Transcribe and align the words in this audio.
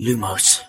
Lumos 0.00 0.64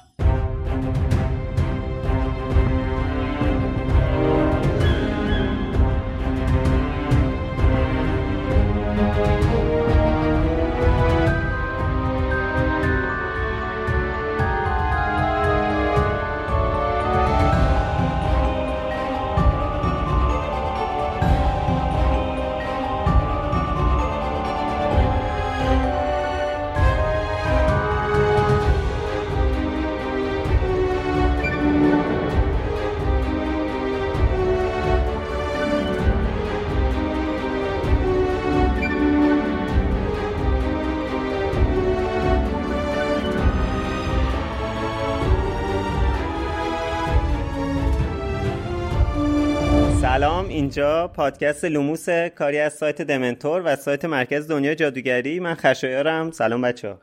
اینجا 50.70 51.08
پادکست 51.08 51.66
لوموس 51.66 52.10
کاری 52.10 52.60
از 52.60 52.74
سایت 52.74 53.02
دمنتور 53.02 53.62
و 53.66 53.76
سایت 53.76 54.06
مرکز 54.06 54.48
دنیا 54.48 54.76
جادوگری. 54.76 55.40
من 55.40 55.54
خشایارم. 55.56 56.32
سلام 56.32 56.62
بچه 56.62 56.98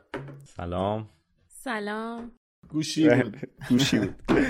سلام. 0.45 1.09
سلام. 1.49 2.31
گوشی 2.69 3.09
بود. 3.09 3.37
گوشی 3.69 3.99
بود. 3.99 4.15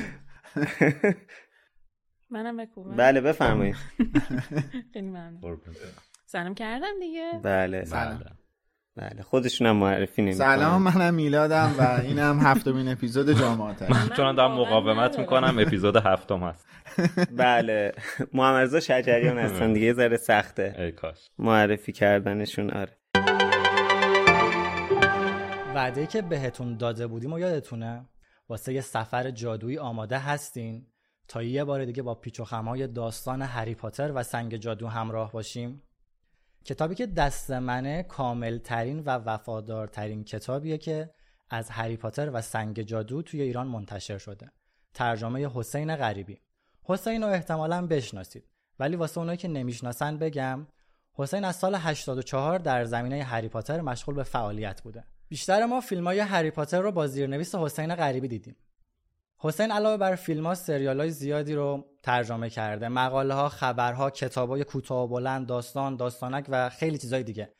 منم 2.29 2.57
بکوبم 2.57 2.95
بله 2.95 3.21
بفرمایید. 3.21 3.75
خیلی 4.93 5.07
ممنون. 5.07 5.61
سلام 6.25 6.55
کردم 6.55 6.99
دیگه. 6.99 7.39
بله. 7.43 7.85
سلام. 7.85 8.23
بله 8.97 9.21
خودشونم 9.23 9.75
معرفی 9.75 10.21
نمی 10.21 10.33
سلام 10.33 10.81
منم 10.81 11.13
میلادم 11.13 11.75
و 11.79 12.01
اینم 12.01 12.39
هفتمین 12.39 12.87
اپیزود 12.87 13.39
جامعه 13.39 13.75
من 13.89 14.09
چون 14.15 14.35
دارم 14.35 14.51
مقاومت 14.51 15.19
می‌کنم 15.19 15.59
اپیزود 15.59 15.95
هفتم 15.95 16.39
هست. 16.43 16.67
بله 17.31 17.91
محمد 18.33 18.63
رضا 18.63 18.79
شجریان 18.79 19.37
هستن 19.37 19.73
دیگه 19.73 19.93
ذره 19.93 20.17
سخته. 20.17 20.75
ای 20.77 20.91
کاش. 20.91 21.29
معرفی 21.39 21.91
کردنشون 21.91 22.71
آره. 22.71 22.97
وعده 25.75 26.07
که 26.07 26.21
بهتون 26.21 26.77
داده 26.77 27.07
بودیم 27.07 27.33
و 27.33 27.39
یادتونه؟ 27.39 28.05
واسه 28.49 28.73
یه 28.73 28.81
سفر 28.81 29.31
جادویی 29.31 29.77
آماده 29.77 30.17
هستین؟ 30.17 30.85
تا 31.27 31.43
یه 31.43 31.63
بار 31.63 31.85
دیگه 31.85 32.03
با 32.03 32.15
پیچ 32.15 32.39
و 32.39 32.43
خمای 32.43 32.87
داستان 32.87 33.41
هری 33.41 33.75
پاتر 33.75 34.11
و 34.15 34.23
سنگ 34.23 34.55
جادو 34.55 34.87
همراه 34.87 35.31
باشیم؟ 35.31 35.81
کتابی 36.67 36.95
که 36.95 37.05
دست 37.05 37.51
منه 37.51 38.03
کامل 38.03 38.57
ترین 38.57 38.99
و 38.99 39.09
وفادارترین 39.09 40.23
کتابیه 40.23 40.77
که 40.77 41.09
از 41.49 41.69
هری 41.69 41.97
پاتر 41.97 42.29
و 42.33 42.41
سنگ 42.41 42.81
جادو 42.81 43.21
توی 43.21 43.41
ایران 43.41 43.67
منتشر 43.67 44.17
شده. 44.17 44.51
ترجمه 44.93 45.49
حسین 45.53 45.95
غریبی. 45.95 46.41
حسین 46.83 47.23
رو 47.23 47.29
احتمالا 47.29 47.87
بشناسید 47.87 48.43
ولی 48.79 48.95
واسه 48.95 49.17
اونایی 49.17 49.37
که 49.37 49.47
نمی‌شناسن 49.47 50.17
بگم 50.17 50.67
حسین 51.13 51.43
از 51.43 51.55
سال 51.55 51.75
84 51.75 52.59
در 52.59 52.85
زمینه 52.85 53.23
هری 53.23 53.49
پاتر 53.49 53.81
مشغول 53.81 54.15
به 54.15 54.23
فعالیت 54.23 54.81
بوده. 54.81 55.03
بیشتر 55.29 55.65
ما 55.65 55.81
فیلم 55.81 56.07
های 56.07 56.19
هری 56.19 56.51
پاتر 56.51 56.81
رو 56.81 56.91
با 56.91 57.07
زیرنویس 57.07 57.55
حسین 57.55 57.95
غریبی 57.95 58.27
دیدیم. 58.27 58.55
حسین 59.39 59.71
علاوه 59.71 59.97
بر 59.97 60.15
فیلم 60.15 60.47
ها 60.47 60.55
سریال 60.55 60.99
های 60.99 61.09
زیادی 61.09 61.53
رو 61.53 61.85
ترجمه 62.03 62.49
کرده. 62.49 62.87
مقاله 62.87 63.33
ها 63.33 63.49
خبرها 63.49 64.09
کتاب 64.09 64.49
های 64.49 64.63
کوتاه 64.63 65.03
و 65.03 65.07
بلند 65.07 65.47
داستان 65.47 65.95
داستانک 65.95 66.45
و 66.49 66.69
خیلی 66.69 66.97
چیزای 66.97 67.23
دیگه. 67.23 67.53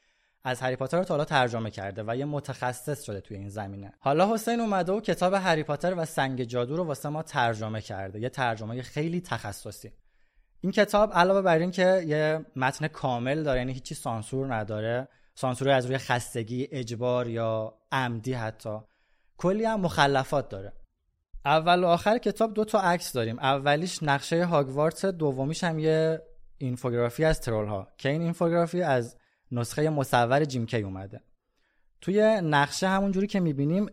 از 0.43 0.61
هری 0.61 0.75
پاتر 0.75 0.97
رو 0.97 1.03
تا 1.03 1.13
حالا 1.13 1.25
ترجمه 1.25 1.71
کرده 1.71 2.03
و 2.07 2.15
یه 2.15 2.25
متخصص 2.25 3.03
شده 3.03 3.21
توی 3.21 3.37
این 3.37 3.49
زمینه. 3.49 3.93
حالا 3.99 4.33
حسین 4.33 4.59
اومده 4.59 4.91
و 4.91 5.01
کتاب 5.01 5.33
هری 5.33 5.63
پاتر 5.63 5.93
و 5.97 6.05
سنگ 6.05 6.43
جادو 6.43 6.77
رو 6.77 6.83
واسه 6.83 7.09
ما 7.09 7.23
ترجمه 7.23 7.81
کرده. 7.81 8.19
یه 8.19 8.29
ترجمه 8.29 8.81
خیلی 8.81 9.21
تخصصی. 9.21 9.91
این 10.61 10.71
کتاب 10.71 11.13
علاوه 11.13 11.41
بر 11.41 11.57
این 11.57 11.71
که 11.71 12.03
یه 12.07 12.45
متن 12.55 12.87
کامل 12.87 13.43
داره 13.43 13.59
یعنی 13.59 13.73
هیچی 13.73 13.95
سانسور 13.95 14.55
نداره. 14.55 15.07
سانسور 15.35 15.69
از 15.69 15.85
روی 15.85 15.97
خستگی 15.97 16.67
اجبار 16.71 17.27
یا 17.27 17.73
عمدی 17.91 18.33
حتی. 18.33 18.79
کلی 19.37 19.65
هم 19.65 19.81
مخلفات 19.81 20.49
داره. 20.49 20.73
اول 21.47 21.83
و 21.83 21.87
آخر 21.87 22.17
کتاب 22.17 22.53
دو 22.53 22.65
تا 22.65 22.79
عکس 22.79 23.13
داریم 23.13 23.39
اولیش 23.39 24.03
نقشه 24.03 24.45
هاگوارتس 24.45 25.05
دومیش 25.05 25.63
هم 25.63 25.79
یه 25.79 26.21
اینفوگرافی 26.57 27.23
از 27.23 27.41
ترول 27.41 27.67
ها 27.67 27.87
که 27.97 28.09
این 28.09 28.21
اینفوگرافی 28.21 28.81
از 28.81 29.17
نسخه 29.51 29.89
مصور 29.89 30.45
جیم 30.45 30.65
کی 30.65 30.81
اومده 30.81 31.21
توی 32.01 32.41
نقشه 32.43 32.87
همونجوری 32.87 33.27
که 33.27 33.39
می‌بینیم 33.39 33.89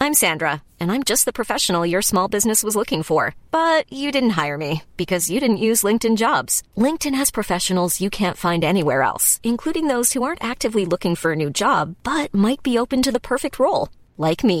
I'm 0.00 0.14
Sandra, 0.14 0.54
and 0.80 0.88
I'm 0.92 1.04
just 1.10 1.24
the 1.26 1.38
professional 1.40 1.86
your 1.86 2.02
small 2.02 2.28
business 2.36 2.64
was 2.64 2.78
looking 2.80 3.02
for. 3.10 3.22
But 3.60 3.82
you 4.00 4.08
didn't 4.16 4.38
hire 4.40 4.58
me 4.66 4.72
because 5.02 5.30
you 5.32 5.38
didn't 5.44 5.66
use 5.70 5.86
LinkedIn 5.88 6.16
jobs. 6.26 6.52
LinkedIn 6.86 7.16
has 7.20 7.38
professionals 7.38 8.00
you 8.04 8.10
can't 8.20 8.42
find 8.46 8.62
anywhere 8.64 9.02
else, 9.10 9.26
including 9.52 9.86
those 9.86 10.08
who 10.12 10.24
aren't 10.24 10.50
actively 10.52 10.84
looking 10.92 11.14
for 11.16 11.30
a 11.30 11.40
new 11.42 11.50
job 11.62 11.82
but 12.10 12.34
might 12.46 12.62
be 12.68 12.78
open 12.82 13.00
to 13.02 13.12
the 13.12 13.26
perfect 13.32 13.56
role, 13.64 13.84
like 14.26 14.42
me. 14.52 14.60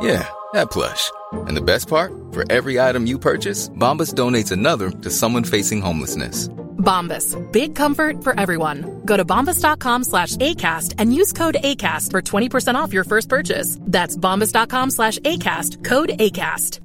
Yeah, 0.00 0.26
that 0.52 0.70
plush. 0.70 1.10
And 1.48 1.56
the 1.56 1.62
best 1.72 1.88
part? 1.88 2.12
For 2.32 2.44
every 2.50 2.80
item 2.80 3.06
you 3.06 3.18
purchase, 3.18 3.68
Bombas 3.68 4.14
donates 4.14 4.52
another 4.52 4.90
to 4.90 5.10
someone 5.10 5.44
facing 5.44 5.82
homelessness. 5.82 6.48
Bombas. 6.80 7.36
Big 7.52 7.74
comfort 7.74 8.24
for 8.24 8.38
everyone. 8.40 9.02
Go 9.04 9.16
to 9.16 9.24
bombas.com 9.24 10.04
slash 10.04 10.36
ACAST 10.36 10.94
and 10.98 11.14
use 11.14 11.32
code 11.32 11.56
ACAST 11.62 12.10
for 12.10 12.22
20% 12.22 12.74
off 12.74 12.92
your 12.92 13.04
first 13.04 13.28
purchase. 13.28 13.78
That's 13.80 14.16
bombas.com 14.16 14.90
slash 14.90 15.18
ACAST. 15.18 15.84
Code 15.84 16.10
ACAST. 16.18 16.80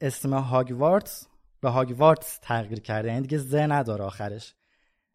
اسم 0.00 0.34
هاگوارتس 0.34 1.26
به 1.60 1.70
هاگوارتس 1.70 2.38
تغییر 2.42 2.80
کرده 2.80 3.08
یعنی 3.08 3.20
دیگه 3.20 3.38
ز 3.38 3.54
نداره 3.54 4.04
آخرش 4.04 4.54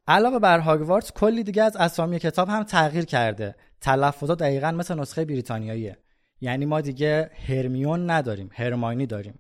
علاوه 0.08 0.40
بر 0.40 0.60
هاگوارتس 0.60 1.12
کلی 1.12 1.44
دیگه 1.44 1.64
از 1.64 1.76
اسامی 1.76 2.20
کتاب 2.20 2.50
هم 2.50 2.64
تغییر 2.64 3.06
کرده 3.06 3.56
تلفظات 3.81 4.39
دقیقا 4.39 4.71
مثل 4.71 5.01
نسخه 5.01 5.25
بریتانیاییه. 5.25 5.99
یعنی 6.41 6.67
ما 6.67 6.81
دیگه 6.81 7.31
هرمیون 7.49 8.11
نداریم 8.11 8.51
هرماینی 8.53 9.07
داریم. 9.07 9.39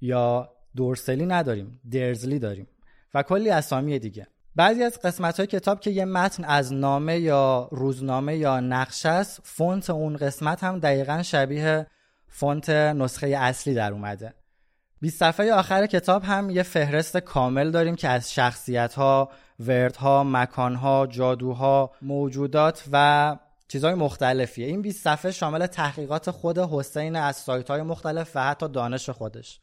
یا 0.00 0.52
دورسلی 0.76 1.26
نداریم 1.26 1.80
درزلی 1.90 2.38
داریم. 2.38 2.66
و 3.14 3.22
کلی 3.22 3.50
اسامی 3.50 3.98
دیگه. 3.98 4.26
بعضی 4.56 4.82
از 4.82 5.00
قسمت 5.00 5.36
های 5.36 5.46
کتاب 5.46 5.80
که 5.80 5.90
یه 5.90 6.04
متن 6.04 6.44
از 6.44 6.72
نامه 6.72 7.18
یا 7.18 7.68
روزنامه 7.72 8.36
یا 8.36 8.60
نقشه 8.60 9.08
است 9.08 9.40
فونت 9.44 9.90
اون 9.90 10.16
قسمت 10.16 10.64
هم 10.64 10.78
دقیقا 10.78 11.22
شبیه 11.22 11.86
فونت 12.28 12.70
نسخه 12.70 13.26
اصلی 13.26 13.74
در 13.74 13.92
اومده. 13.92 14.34
20 15.00 15.18
صفحه 15.18 15.52
آخر 15.52 15.86
کتاب 15.86 16.22
هم 16.24 16.50
یه 16.50 16.62
فهرست 16.62 17.16
کامل 17.16 17.70
داریم 17.70 17.94
که 17.94 18.08
از 18.08 18.34
شخصیت 18.34 18.94
ها، 18.94 19.30
وردها، 19.60 20.24
مکان 20.24 20.74
ها، 20.74 21.06
جادوها، 21.06 21.90
موجودات 22.02 22.84
و 22.92 23.36
چیزهای 23.68 23.94
مختلفیه. 23.94 24.66
این 24.66 24.82
20 24.82 25.04
صفحه 25.04 25.30
شامل 25.30 25.66
تحقیقات 25.66 26.30
خود 26.30 26.58
حسین 26.58 27.16
از 27.16 27.36
سایت 27.36 27.70
های 27.70 27.82
مختلف 27.82 28.32
و 28.34 28.42
حتی 28.42 28.68
دانش 28.68 29.10
خودش. 29.10 29.60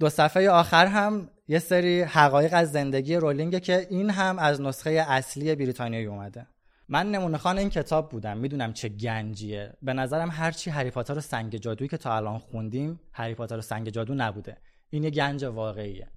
دو 0.00 0.08
صفحه 0.08 0.50
آخر 0.50 0.86
هم 0.86 1.30
یه 1.48 1.58
سری 1.58 2.02
حقایق 2.02 2.50
از 2.54 2.72
زندگی 2.72 3.16
رولینگه 3.16 3.60
که 3.60 3.86
این 3.90 4.10
هم 4.10 4.38
از 4.38 4.60
نسخه 4.60 4.90
اصلی 4.90 5.54
بریتانیایی 5.54 6.06
اومده. 6.06 6.46
من 6.88 7.10
نمونه 7.10 7.38
خان 7.38 7.58
این 7.58 7.70
کتاب 7.70 8.10
بودم. 8.10 8.38
می‌دونم 8.38 8.72
چه 8.72 8.88
گنجیه. 8.88 9.72
به 9.82 9.92
نظرم 9.92 10.30
هرچی 10.30 10.70
هری 10.70 10.90
پاتر 10.90 11.18
و 11.18 11.20
سنگ 11.20 11.56
جادویی 11.56 11.88
که 11.88 11.96
تا 11.96 12.16
الان 12.16 12.38
خوندیم 12.38 13.00
هری 13.12 13.34
پاتر 13.34 13.58
و 13.58 13.60
سنگ 13.60 13.88
جادو 13.88 14.14
نبوده. 14.14 14.56
این 14.90 15.04
یه 15.04 15.10
گنج 15.10 15.44
واقعیه. 15.44 16.08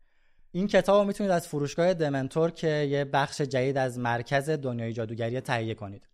این 0.52 0.68
کتاب 0.68 1.02
رو 1.02 1.08
می‌تونید 1.08 1.32
از 1.32 1.48
فروشگاه 1.48 1.94
دمنتور 1.94 2.52
که 2.52 2.68
یه 2.68 3.06
بخش 3.06 3.42
جدید 3.42 3.78
از 3.78 4.00
مرکز 4.00 4.50
دنیای 4.50 4.94
جادوگری 4.94 5.42
تهیه 5.42 5.74
کنید. 5.74 6.08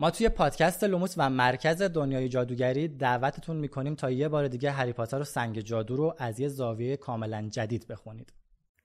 ما 0.00 0.10
توی 0.10 0.28
پادکست 0.28 0.84
لوموس 0.84 1.14
و 1.16 1.30
مرکز 1.30 1.82
دنیای 1.82 2.28
جادوگری 2.28 2.88
دعوتتون 2.88 3.56
می‌کنیم 3.56 3.94
تا 3.94 4.10
یه 4.10 4.28
بار 4.28 4.48
دیگه 4.48 4.70
هری 4.70 4.92
پاتر 4.92 5.20
و 5.20 5.24
سنگ 5.24 5.60
جادو 5.60 5.96
رو 5.96 6.14
از 6.18 6.40
یه 6.40 6.48
زاویه 6.48 6.96
کاملا 6.96 7.48
جدید 7.50 7.86
بخونید. 7.86 8.32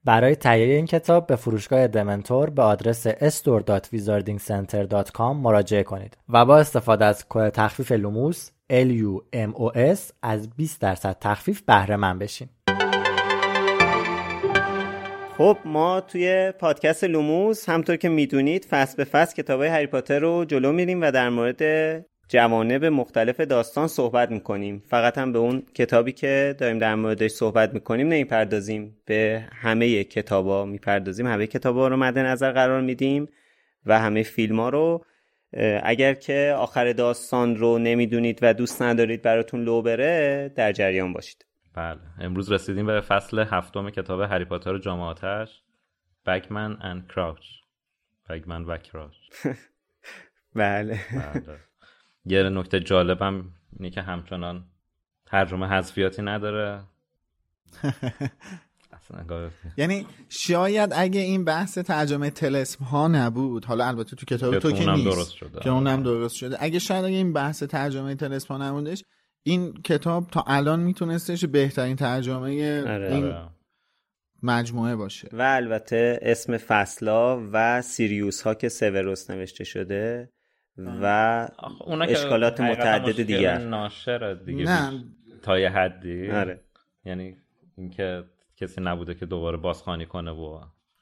برای 0.03 0.35
تهیه 0.35 0.75
این 0.75 0.85
کتاب 0.85 1.27
به 1.27 1.35
فروشگاه 1.35 1.88
دمنتور 1.88 2.50
به 2.50 2.62
آدرس 2.62 3.07
store.wizardingcenter.com 3.07 5.19
مراجعه 5.19 5.83
کنید 5.83 6.17
و 6.29 6.45
با 6.45 6.57
استفاده 6.57 7.06
از 7.06 7.25
کد 7.29 7.50
تخفیف 7.50 7.91
لوموس 7.91 8.50
LUMOS 8.71 10.00
از 10.21 10.50
20 10.50 10.81
درصد 10.81 11.17
تخفیف 11.21 11.62
بهره‌مند 11.62 12.19
بشین. 12.19 12.50
خب 15.37 15.57
ما 15.65 16.01
توی 16.01 16.51
پادکست 16.59 17.03
لوموس 17.03 17.69
همطور 17.69 17.95
که 17.95 18.09
می‌دونید 18.09 18.65
فصل 18.65 18.97
به 18.97 19.03
فصل 19.03 19.35
کتاب 19.35 19.59
های 19.59 19.69
هری 19.69 19.87
پاتر 19.87 20.19
رو 20.19 20.45
جلو 20.45 20.71
میریم 20.71 21.01
و 21.01 21.11
در 21.11 21.29
مورد 21.29 21.61
جوانب 22.29 22.85
مختلف 22.85 23.39
داستان 23.39 23.87
صحبت 23.87 24.31
می‌کنیم. 24.31 24.83
فقط 24.87 25.17
هم 25.17 25.31
به 25.31 25.39
اون 25.39 25.63
کتابی 25.73 26.11
که 26.11 26.55
داریم 26.57 26.77
در 26.77 26.95
موردش 26.95 27.31
صحبت 27.31 27.73
می‌کنیم 27.73 28.07
نمی‌پردازیم. 28.07 28.97
به 29.05 29.43
همه 29.51 30.03
کتابا 30.03 30.65
می‌پردازیم. 30.65 31.27
همه 31.27 31.47
کتابا 31.47 31.88
رو 31.88 31.97
مد 31.97 32.19
نظر 32.19 32.51
قرار 32.51 32.81
میدیم 32.81 33.27
و 33.85 33.99
همه 33.99 34.23
فیلم 34.23 34.59
ها 34.59 34.69
رو. 34.69 35.05
اگر 35.83 36.13
که 36.13 36.55
آخر 36.57 36.93
داستان 36.93 37.55
رو 37.55 37.77
نمی‌دونید 37.77 38.39
و 38.41 38.53
دوست 38.53 38.81
ندارید 38.81 39.21
براتون 39.21 39.63
لو 39.63 39.81
بره 39.81 40.51
در 40.55 40.71
جریان 40.71 41.13
باشید. 41.13 41.44
بله. 41.75 42.00
امروز 42.19 42.51
رسیدیم 42.51 42.86
به 42.86 43.01
فصل 43.01 43.39
هفتم 43.39 43.89
کتاب 43.89 44.22
هری 44.22 44.45
پاتر 44.45 44.74
و 44.74 44.77
جامعاتش 44.77 45.62
بکمن 46.25 46.77
اند 46.81 47.07
کراوچ 47.07 47.45
بکمن 48.30 48.63
و 48.63 48.77
کراوچ 48.77 49.13
بله. 50.56 51.00
یه 52.25 52.44
نکته 52.44 52.80
جالبم 52.80 53.51
اینه 53.80 53.89
که 53.89 54.01
همچنان 54.01 54.66
ترجمه 55.25 55.68
حذفیاتی 55.68 56.22
نداره. 56.22 56.83
یعنی 59.77 60.07
شاید 60.30 60.89
اگه 60.95 61.19
این 61.19 61.45
بحث 61.45 61.77
ترجمه 61.77 62.30
تلسم 62.30 62.86
ها 62.86 63.07
نبود 63.07 63.66
حالا 63.66 63.88
البته 63.88 64.16
تو 64.16 64.25
کتاب 64.25 64.60
تو 64.60 64.72
که 64.72 64.92
نیست 64.92 65.06
درست 65.06 65.31
شده. 65.31 65.60
که 65.60 65.69
اونم 65.69 66.04
درست 66.04 66.36
شده. 66.36 66.57
اگه 66.60 66.80
شاید 66.80 67.06
اگه 67.06 67.16
این 67.16 67.33
بحث 67.33 67.63
ترجمه 67.63 68.16
تلسم 68.16 68.54
ها 68.54 68.69
نبودش 68.69 69.04
این 69.47 69.74
کتاب 69.74 70.27
تا 70.27 70.44
الان 70.47 70.80
میتونستش 70.80 71.45
بهترین 71.45 71.95
ترجمه 71.95 72.42
این 72.42 73.33
مجموعه 74.44 74.95
باشه. 74.95 75.30
و 75.33 75.42
البته 75.42 76.19
اسم 76.21 76.57
فصلا 76.57 77.50
و 77.53 77.81
سیریوس 77.81 78.42
ها 78.42 78.53
که 78.53 78.69
سوروس 78.69 79.30
نوشته 79.30 79.63
شده 79.63 80.30
و 80.77 81.47
اشکالات 82.01 82.62
متعدد 82.62 83.24
دیگر. 83.24 83.57
ناشر 83.57 84.33
دیگه 84.33 84.63
نه. 84.63 85.03
تا 85.42 85.59
یه 85.59 85.69
حدی. 85.69 86.31
آره. 86.31 86.62
یعنی 87.06 87.38
اینکه 87.77 88.24
کسی 88.57 88.81
نبوده 88.81 89.13
که 89.13 89.25
دوباره 89.25 89.57
بازخوانی 89.57 90.06
کنه 90.06 90.31
و 90.31 90.62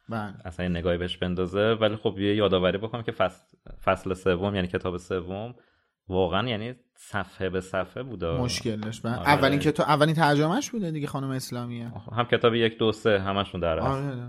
بله. 0.10 0.34
اصلا 0.46 0.68
نگاهی 0.68 0.98
بهش 0.98 1.18
بندازه. 1.18 1.74
ولی 1.74 1.96
خب 1.96 2.19
یه 2.19 2.36
یادآوری 2.36 2.78
بکنم 2.78 3.04
که 3.04 3.12
فصل, 3.12 3.46
فصل 3.84 4.13
سوم 4.13 4.56
یعنی 4.56 4.68
کتاب 4.68 4.98
سوم 4.98 5.56
واقعا 6.07 6.50
یعنی 6.50 6.75
صفحه 6.95 7.50
به 7.50 7.61
صفحه 7.61 8.03
بوده 8.03 8.31
مشکلش 8.31 9.01
بله. 9.01 9.15
آره. 9.15 9.29
اولین 9.29 9.59
کتاب 9.59 9.85
اولین 9.88 10.15
ترجمهش 10.15 10.69
بوده 10.69 10.91
دیگه 10.91 11.07
خانم 11.07 11.29
اسلامیه 11.29 11.91
هم 12.11 12.25
کتاب 12.25 12.55
یک 12.55 12.77
دو 12.77 12.91
سه 12.91 13.19
همشون 13.19 13.61
در 13.61 13.79
آره. 13.79 14.27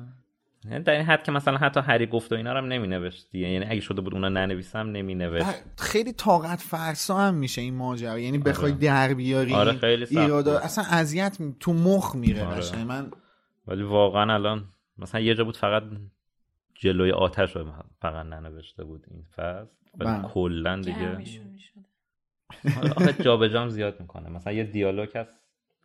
یعنی 0.70 0.84
در 0.84 0.92
این 0.92 1.02
حد 1.02 1.22
که 1.22 1.32
مثلا 1.32 1.56
حتی 1.56 1.80
هری 1.80 2.06
گفت 2.06 2.32
و 2.32 2.34
اینا 2.34 2.52
رو 2.52 2.58
هم 2.58 2.64
نمی 2.64 2.88
نوشت 2.88 3.34
یعنی 3.34 3.64
اگه 3.64 3.80
شده 3.80 4.00
بود 4.00 4.14
اونا 4.14 4.28
ننویسم 4.28 4.78
نمی 4.78 5.14
نوشت 5.14 5.46
خیلی 5.78 6.12
طاقت 6.12 6.60
فرسا 6.60 7.18
هم 7.18 7.34
میشه 7.34 7.60
این 7.60 7.74
ماجرا 7.74 8.18
یعنی 8.18 8.38
بخوای 8.38 8.72
آره. 8.72 8.80
در 8.80 9.14
بیاری 9.14 9.54
آره 9.54 9.72
خیلی 9.72 10.20
اصلا 10.62 10.84
اذیت 10.90 11.38
تو 11.60 11.72
مخ 11.72 12.14
میره 12.14 12.44
آره. 12.46 12.84
من 12.84 13.10
ولی 13.66 13.82
واقعا 13.82 14.34
الان 14.34 14.64
مثلا 14.98 15.20
یه 15.20 15.34
جا 15.34 15.44
بود 15.44 15.56
فقط 15.56 15.82
جلوی 16.84 17.10
آتش 17.10 17.56
رو 17.56 17.72
فقط 18.00 18.26
ننوشته 18.26 18.84
بود 18.84 19.04
این 19.10 19.24
فصل. 19.34 19.76
ولی 19.98 20.10
بله. 20.10 20.28
کلا 20.28 20.80
دیگه 20.80 21.18
آخه 22.96 23.12
جابجا 23.22 23.68
زیاد 23.68 24.00
می‌کنه. 24.00 24.30
مثلا 24.30 24.52
یه 24.52 24.64
دیالوگ 24.64 25.16
هست 25.16 25.40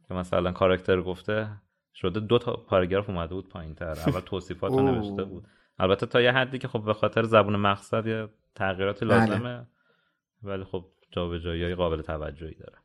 که 0.07 0.13
مثلا 0.13 0.51
کاراکتر 0.51 1.01
گفته 1.01 1.49
شده 1.93 2.19
دو 2.19 2.39
تا 2.39 2.53
پاراگراف 2.53 3.09
اومده 3.09 3.33
بود 3.33 3.49
پایین 3.49 3.75
تر. 3.75 3.85
اول 3.85 4.19
توصیفات 4.19 4.71
رو 4.71 4.81
نوشته 4.81 5.23
بود. 5.23 5.47
البته 5.79 6.05
تا 6.05 6.21
یه 6.21 6.31
حدی 6.31 6.57
که 6.57 6.67
خب 6.67 6.85
به 6.85 6.93
خاطر 6.93 7.23
زبون 7.23 7.55
مقصد 7.55 8.07
یه 8.07 8.27
تغییراتی 8.55 9.05
لازمه 9.05 9.67
ولی 10.43 10.63
خب 10.63 10.85
جابجایی 11.11 11.63
های 11.63 11.75
قابل 11.75 12.01
توجهی 12.01 12.55
داره. 12.55 12.77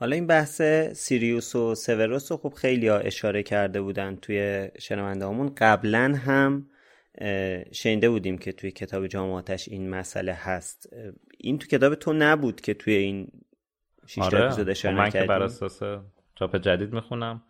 حالا 0.00 0.14
این 0.14 0.26
بحث 0.26 0.62
سیریوس 0.92 1.56
و 1.56 1.74
سوروس 1.74 2.32
رو 2.32 2.38
خب 2.38 2.54
خیلی 2.54 2.88
ها 2.88 2.96
اشاره 2.96 3.42
کرده 3.42 3.80
بودن 3.80 4.16
توی 4.16 4.70
شنونده 4.78 5.26
همون 5.26 5.54
قبلا 5.56 6.20
هم 6.26 6.66
شنیده 7.72 8.10
بودیم 8.10 8.38
که 8.38 8.52
توی 8.52 8.70
کتاب 8.70 9.06
جامعاتش 9.06 9.68
این 9.68 9.90
مسئله 9.90 10.32
هست 10.32 10.88
این 11.38 11.58
تو 11.58 11.66
کتاب 11.66 11.94
تو 11.94 12.12
نبود 12.12 12.60
که 12.60 12.74
توی 12.74 12.94
این 12.94 13.28
شیشتا 14.06 14.26
آره. 14.26 14.44
اپیزود 14.44 14.68
اشاره 14.68 14.94
من 14.94 15.10
که 15.10 15.22
بر 15.22 15.42
اساس 15.42 15.80
چاپ 16.34 16.56
جدید 16.56 16.92
می‌خونم 16.92 17.42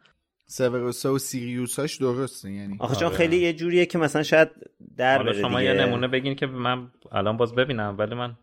سوروسا 0.47 1.15
و 1.15 1.19
سیریوساش 1.19 1.97
درسته 1.97 2.53
یعنی 2.53 2.77
آخه 2.81 2.97
چون 2.97 3.09
خیلی 3.09 3.37
یه 3.37 3.53
جوریه 3.53 3.87
که 3.87 3.99
مثلا 3.99 4.23
شاید 4.23 4.49
در 4.97 5.17
حالا 5.17 5.33
بره 5.33 5.41
شما 5.41 5.61
دیگه. 5.61 5.75
یه 5.75 5.87
نمونه 5.87 6.09
بگین 6.09 6.35
که 6.35 6.47
من 6.47 6.91
الان 7.13 7.37
باز 7.37 7.55
ببینم 7.55 7.95
ولی 7.99 8.15
من 8.15 8.37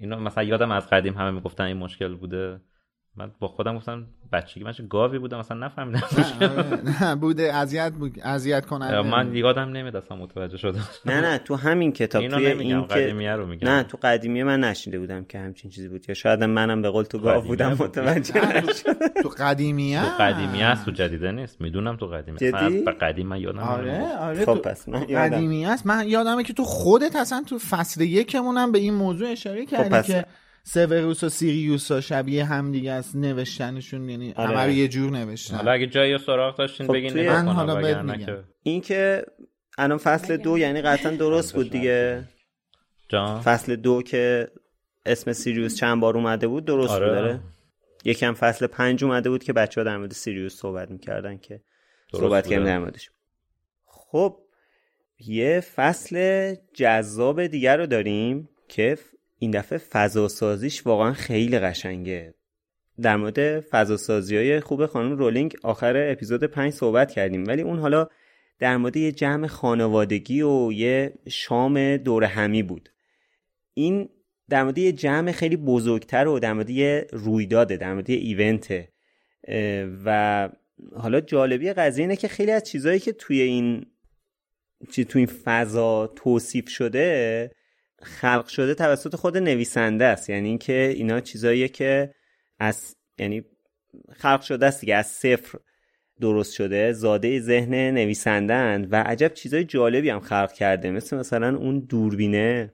اینو 0.00 0.20
مثلا 0.20 0.44
یادم 0.44 0.70
از 0.70 0.90
قدیم 0.90 1.14
همه 1.14 1.30
می‌گفتن 1.30 1.64
این 1.64 1.76
مشکل 1.76 2.14
بوده 2.14 2.60
من 3.16 3.30
با 3.40 3.48
خودم 3.48 3.76
گفتم 3.76 4.06
بچگی 4.32 4.64
من 4.64 4.72
چه 4.72 4.82
گاوی 4.82 5.18
بودم 5.18 5.38
مثلا 5.38 5.66
نفهمیدم. 5.66 6.02
نه, 6.40 6.48
آره. 6.48 7.02
نه 7.02 7.16
بوده 7.16 7.54
اذیت 7.54 7.92
بود 7.92 8.20
اذیت 8.22 8.66
کننده. 8.66 9.02
من 9.10 9.36
یادم 9.36 9.68
نمیاد 9.68 9.96
اصلا 9.96 10.16
متوجه 10.16 10.56
شدم 10.56 10.88
نه 11.06 11.20
نه 11.20 11.38
تو 11.38 11.54
همین 11.56 11.92
کتاب 11.92 12.22
اینو 12.22 12.36
توی 12.36 12.54
نمیگم 12.54 12.76
این 12.78 12.86
قدیمیه 12.86 13.32
رو 13.32 13.46
میگم. 13.46 13.68
نه 13.68 13.82
تو 13.82 13.98
قدیمیه 14.02 14.44
من 14.44 14.60
نشیده 14.60 14.98
بودم 14.98 15.24
که 15.24 15.38
همچین 15.38 15.70
چیزی 15.70 15.88
بود. 15.88 16.08
یا 16.08 16.14
شاید 16.14 16.44
منم 16.44 16.82
به 16.82 16.90
قول 16.90 17.04
تو 17.04 17.18
گاو 17.18 17.30
قدیمیه 17.32 17.48
بودم 17.48 17.74
بود. 17.74 17.86
متوجه 17.98 18.56
نشدم. 18.62 18.92
تو 19.22 19.28
قدیمیه 19.38 20.02
تو 20.04 20.22
قدیمی 20.22 20.62
است 20.62 20.84
تو 20.84 20.90
جدیده 20.90 21.32
نیست. 21.32 21.60
می‌دونم 21.60 21.96
تو 21.96 22.06
قدیمی. 22.06 22.38
جدی؟ 22.38 22.52
اصلا 22.56 22.68
به 22.84 22.92
قدیم 22.92 23.26
من 23.26 23.40
یادم 23.40 23.58
آره 23.58 23.92
نمیاد. 23.94 24.18
آره 24.18 24.44
خب 24.44 24.54
تو 24.54 24.60
پس 24.60 24.88
من 24.88 25.04
یادم. 25.08 25.36
قدیمی 25.36 25.66
است 25.66 25.86
من 25.86 26.08
یادمه 26.08 26.42
که 26.44 26.52
تو 26.52 26.64
خودت 26.64 27.16
اصلا 27.16 27.42
تو 27.46 27.58
فصل 27.58 28.00
یکمون 28.00 28.56
هم 28.56 28.72
به 28.72 28.78
این 28.78 28.94
موضوع 28.94 29.28
اشاره 29.30 29.66
کردی 29.66 29.88
پس- 29.90 30.06
که 30.06 30.24
سوروس 30.66 31.24
و 31.24 31.28
سیریوس 31.28 31.90
ها 31.92 32.00
شبیه 32.00 32.44
هم 32.44 32.72
دیگه 32.72 32.92
است 32.92 33.16
نوشتنشون 33.16 34.08
یعنی 34.08 34.32
آره. 34.36 34.48
همه 34.50 34.64
رو 34.64 34.70
یه 34.70 34.88
جور 34.88 35.10
نوشتن 35.10 35.56
حالا 35.56 35.72
اگه 35.72 35.86
جایی 35.86 36.18
سراغ 36.18 36.56
داشتین 36.56 36.86
خب 36.86 36.92
بگین 36.92 37.28
من 37.28 37.48
حالا 37.48 37.76
وگرنه 37.76 38.12
میگم. 38.12 38.26
که- 38.26 38.44
این 38.62 38.80
که 38.80 39.24
الان 39.78 39.98
فصل 39.98 40.36
دو 40.36 40.58
یعنی 40.58 40.82
قطعا 40.82 41.12
درست 41.24 41.54
بود 41.54 41.70
دیگه 41.70 42.24
جان 43.08 43.40
فصل 43.40 43.76
دو 43.76 44.02
که 44.02 44.48
اسم 45.06 45.32
سیریوس 45.32 45.76
چند 45.76 46.00
بار 46.00 46.16
اومده 46.16 46.46
بود 46.48 46.64
درست 46.64 46.90
آره. 46.92 47.06
بود 47.06 47.14
داره 47.14 47.40
یکم 48.04 48.32
فصل 48.34 48.66
پنج 48.66 49.04
اومده 49.04 49.30
بود 49.30 49.44
که 49.44 49.52
بچه 49.52 49.80
ها 49.80 49.84
در 49.84 49.96
مورد 49.96 50.12
سیریوس 50.12 50.56
صحبت 50.60 50.90
می‌کردن 50.90 51.38
که 51.38 51.60
صحبت. 52.12 52.46
کردیم 52.46 52.64
در 52.64 52.78
موردش 52.78 53.10
خب 53.86 54.36
یه 55.18 55.60
فصل 55.60 56.54
جذاب 56.74 57.46
دیگر 57.46 57.76
رو 57.76 57.86
داریم 57.86 58.48
که 58.68 58.98
این 59.38 59.50
دفعه 59.50 59.78
فضا 59.78 60.28
سازیش 60.28 60.86
واقعا 60.86 61.12
خیلی 61.12 61.58
قشنگه. 61.58 62.34
در 63.02 63.16
مورد 63.16 63.60
فضا 63.60 63.96
سازی 63.96 64.36
های 64.36 64.60
خوب 64.60 64.86
خانم 64.86 65.16
رولینگ 65.16 65.56
آخر 65.62 66.10
اپیزود 66.10 66.44
پنج 66.44 66.72
صحبت 66.72 67.12
کردیم. 67.12 67.46
ولی 67.46 67.62
اون 67.62 67.78
حالا 67.78 68.08
در 68.58 68.76
مورد 68.76 68.96
یه 68.96 69.12
جمع 69.12 69.46
خانوادگی 69.46 70.42
و 70.42 70.72
یه 70.72 71.12
شام 71.28 71.96
دور 71.96 72.24
همی 72.24 72.62
بود. 72.62 72.88
این 73.74 74.08
در 74.48 74.62
مورد 74.62 74.78
یه 74.78 74.92
جمع 74.92 75.32
خیلی 75.32 75.56
بزرگتر 75.56 76.28
و 76.28 76.38
در 76.38 76.52
مورد 76.52 76.70
یه 76.70 77.06
رویداده 77.12 77.76
در 77.76 77.92
مورد 77.92 78.10
یه 78.10 78.16
ایونته 78.16 78.88
و 80.04 80.48
حالا 80.96 81.20
جالبی 81.20 81.72
قضیه 81.72 82.02
اینه 82.02 82.16
که 82.16 82.28
خیلی 82.28 82.50
از 82.50 82.64
چیزهایی 82.64 82.98
که 82.98 83.12
توی 83.12 83.40
این 83.40 83.86
چی 84.90 85.04
توی 85.04 85.20
این 85.20 85.30
فضا 85.44 86.06
توصیف 86.06 86.68
شده 86.68 87.50
خلق 88.04 88.46
شده 88.46 88.74
توسط 88.74 89.16
خود 89.16 89.38
نویسنده 89.38 90.04
است. 90.04 90.30
یعنی 90.30 90.48
اینکه 90.48 90.92
اینا 90.96 91.20
چیزاییه 91.20 91.68
که 91.68 92.14
از 92.58 92.96
یعنی 93.18 93.44
خلق 94.12 94.40
شده 94.40 94.66
است 94.66 94.80
دیگه 94.80 94.94
از 94.94 95.06
صفر 95.06 95.58
درست 96.20 96.54
شده 96.54 96.92
زاده 96.92 97.40
ذهن 97.40 97.74
نویسندن 97.74 98.88
و 98.90 98.96
عجب 98.96 99.34
چیزای 99.34 99.64
جالبی 99.64 100.10
هم 100.10 100.20
خلق 100.20 100.52
کرده. 100.52 100.90
مثل 100.90 101.16
مثلا 101.16 101.56
اون 101.56 101.80
دوربینه 101.80 102.72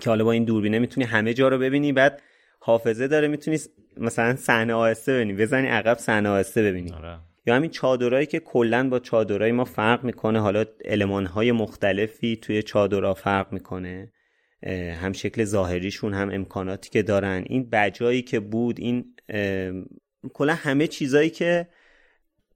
که 0.00 0.10
حالا 0.10 0.24
با 0.24 0.32
این 0.32 0.44
دوربینه 0.44 0.78
می‌تونی 0.78 1.06
همه 1.06 1.34
جا 1.34 1.48
رو 1.48 1.58
ببینی 1.58 1.92
بعد 1.92 2.22
حافظه 2.60 3.08
داره 3.08 3.28
می‌تونی 3.28 3.58
مثلا 3.96 4.36
صحنه 4.36 4.74
آهسته 4.74 5.12
ببینی. 5.12 5.32
بزنی 5.32 5.66
عقب 5.66 5.98
صحنه 5.98 6.28
آهسته 6.28 6.62
ببینی. 6.62 6.92
آره. 6.92 7.18
یا 7.46 7.54
همین 7.54 7.70
چادرایی 7.70 8.26
که 8.26 8.40
کلا 8.40 8.88
با 8.88 8.98
چادرای 8.98 9.52
ما 9.52 9.64
فرق 9.64 10.04
می‌کنه. 10.04 10.40
حالا 10.40 10.64
المانهای 10.84 11.52
مختلفی 11.52 12.36
توی 12.36 12.62
چادرها 12.62 13.14
فرق 13.14 13.52
می‌کنه. 13.52 14.12
هم 15.02 15.12
شکل 15.12 15.44
ظاهریشون 15.44 16.14
هم 16.14 16.30
امکاناتی 16.30 16.90
که 16.90 17.02
دارن. 17.02 17.44
این 17.46 17.70
بجایی 17.70 18.22
که 18.22 18.40
بود 18.40 18.80
این 18.80 19.14
کلا 20.32 20.54
همه 20.54 20.86
چیزایی 20.86 21.30
که 21.30 21.68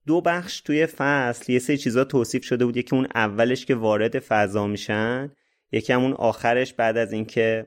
دو 0.07 0.21
بخش 0.21 0.61
توی 0.61 0.87
فصل 0.87 1.53
یه 1.53 1.59
سری 1.59 1.79
چیزا 1.79 2.05
توصیف 2.05 2.45
شده 2.45 2.65
بود. 2.65 2.77
یکی 2.77 2.97
اون 2.97 3.07
اولش 3.15 3.67
که 3.67 3.75
وارد 3.75 4.19
فضا 4.19 4.67
میشن 4.67 5.33
یکی 5.73 5.93
همون 5.93 6.13
آخرش 6.13 6.73
بعد 6.73 6.97
از 6.97 7.13
اینکه 7.13 7.67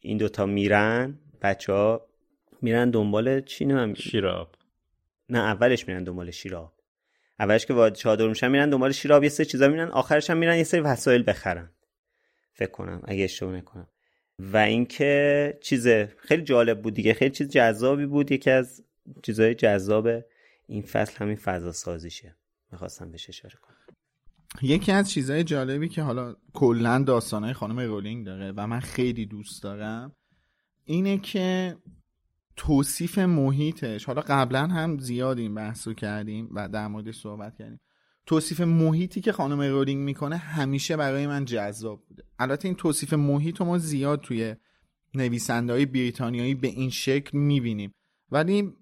این 0.00 0.18
دوتا 0.18 0.46
میرن. 0.46 1.18
بچه 1.42 1.72
ها 1.72 2.06
میرن 2.62 2.90
دنبال 2.90 3.40
چی؟ 3.40 3.64
نمیم 3.64 3.94
شیراب. 3.94 4.54
نه 5.28 5.38
اولش 5.38 5.88
میرن 5.88 6.04
دنبال 6.04 6.30
شیراب. 6.30 6.72
اولش 7.40 7.66
که 7.66 7.74
وارد 7.74 7.94
چادر 7.94 8.28
میشن 8.28 8.48
میرن 8.48 8.70
دنبال 8.70 8.92
شیراب. 8.92 9.22
یه 9.22 9.28
سری 9.28 9.46
چیزا 9.46 9.68
میرن 9.68 9.88
آخرش 9.88 10.30
هم 10.30 10.36
میرن 10.36 10.56
یه 10.56 10.64
سری 10.64 10.80
وسایل 10.80 11.24
بخرن. 11.26 11.70
فکر 12.56 12.70
کنم 12.70 13.00
اگه 13.04 13.24
اشتباه 13.24 13.52
نکنم. 13.52 13.88
و 14.38 14.56
اینکه 14.56 15.58
چیز 15.62 15.88
خیلی 16.18 16.42
جالب 16.42 16.82
بود 16.82 16.94
دیگه. 16.94 17.14
خیلی 17.14 17.30
چیز 17.30 17.48
جذابی 17.48 18.06
بود. 18.06 18.32
یکی 18.32 18.50
از 18.50 18.84
چیزهای 19.22 19.54
جذاب 19.54 20.08
این 20.66 20.82
فصل 20.82 21.16
همین 21.16 21.36
فضا 21.36 21.72
سازیشه. 21.72 22.36
می‌خواستم 22.72 23.10
بهش 23.10 23.28
اشاره 23.28 23.54
کنم. 23.62 23.76
یکی 24.62 24.92
از 24.92 25.10
چیزهای 25.10 25.44
جالبی 25.44 25.88
که 25.88 26.02
حالا 26.02 26.36
کلا 26.52 27.04
داستانهای 27.06 27.52
خانم 27.52 27.78
رولینگ 27.78 28.26
داره 28.26 28.52
و 28.56 28.66
من 28.66 28.80
خیلی 28.80 29.26
دوست 29.26 29.62
دارم 29.62 30.12
اینه 30.84 31.18
که 31.18 31.76
توصیف 32.56 33.18
محیطش 33.18 34.04
حالا 34.04 34.20
قبلا 34.20 34.66
هم 34.66 34.98
زیاد 34.98 35.38
این 35.38 35.54
بحث 35.54 35.88
رو 35.88 35.94
کردیم 35.94 36.48
و 36.54 36.68
در 36.68 36.88
موردش 36.88 37.20
صحبت 37.20 37.56
کردیم. 37.56 37.80
توصیف 38.26 38.60
محیطی 38.60 39.20
که 39.20 39.32
خانم 39.32 39.60
رولینگ 39.60 40.04
می‌کنه 40.04 40.36
همیشه 40.36 40.96
برای 40.96 41.26
من 41.26 41.44
جذاب 41.44 42.06
بوده. 42.08 42.24
البته 42.38 42.68
این 42.68 42.74
توصیف 42.74 43.12
محیط 43.12 43.60
رو 43.60 43.66
ما 43.66 43.78
زیاد 43.78 44.20
توی 44.20 44.54
نویسنده 45.14 45.72
های 45.72 45.86
بریتانیایی 45.86 46.54
به 46.54 46.68
این 46.68 46.90
شکل 46.90 47.38
می‌بینیم. 47.38 47.94
ولی 48.30 48.72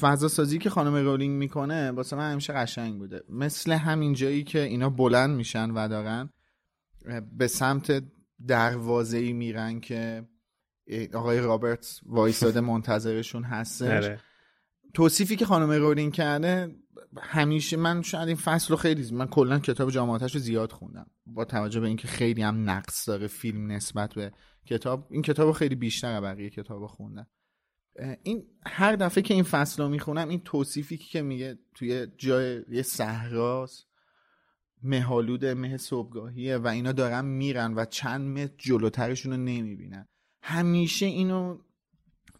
فضا 0.00 0.28
سازی 0.28 0.58
که 0.58 0.70
خانم 0.70 0.94
رولینگ 0.94 1.38
می‌کنه 1.38 1.90
واسه 1.90 2.16
من 2.16 2.32
همیشه 2.32 2.52
قشنگ 2.52 2.98
بوده. 2.98 3.22
مثل 3.28 3.72
همین 3.72 4.12
جایی 4.12 4.44
که 4.44 4.62
اینا 4.62 4.90
بلند 4.90 5.36
میشن 5.36 5.70
و 5.70 5.88
دارن 5.88 6.30
به 7.32 7.46
سمت 7.46 8.04
دروازه 8.46 9.18
ای 9.18 9.32
میرن 9.32 9.80
که 9.80 10.28
آقای 11.14 11.40
رابرت 11.40 12.00
وایساده 12.06 12.60
منتظرشون 12.60 13.44
هستش. 13.44 14.04
آره. 14.04 14.20
توصیفی 14.96 15.36
که 15.36 15.46
خانم 15.46 15.70
رولینگ 15.70 16.12
کرده 16.12 16.76
همیشه 17.18 17.76
من 17.76 18.02
شاید 18.02 18.28
این 18.28 18.36
فصل 18.36 18.68
رو 18.68 18.76
خیلی 18.76 19.14
من 19.14 19.26
کلا 19.26 19.58
کتاب 19.58 19.90
جامعاتش 19.90 20.34
رو 20.34 20.40
زیاد 20.40 20.72
خوندم. 20.72 21.06
با 21.26 21.44
توجه 21.44 21.80
به 21.80 21.86
اینکه 21.86 22.08
خیلی 22.08 22.42
هم 22.42 22.70
نقص 22.70 23.08
داره 23.08 23.26
فیلم 23.26 23.72
نسبت 23.72 24.14
به 24.14 24.32
کتاب 24.66 25.06
این 25.10 25.22
کتاب 25.22 25.52
خیلی 25.52 25.74
بیشتر 25.74 26.20
بقیه 26.20 26.50
کتاب 26.50 26.86
خوندم. 26.86 27.26
این 28.22 28.44
هر 28.66 28.96
دفعه 28.96 29.22
که 29.22 29.34
این 29.34 29.42
فصل 29.42 29.82
رو 29.82 29.88
می‌خونم 29.88 30.28
این 30.28 30.40
توصیفی 30.40 30.96
که 30.96 31.22
میگه 31.22 31.58
توی 31.74 32.06
جای 32.18 32.62
یه 32.70 32.82
صحراست 32.82 33.86
مهالود 34.82 35.44
مه 35.44 35.76
صبحگاهیه 35.76 36.56
و 36.56 36.66
اینا 36.66 36.92
دارن 36.92 37.24
میرن 37.24 37.74
و 37.74 37.84
چند 37.84 38.38
متر 38.38 38.54
جلوترشون 38.58 39.32
رو 39.32 39.38
نمی‌بینن. 39.38 40.08
همیشه 40.42 41.06
اینو 41.06 41.58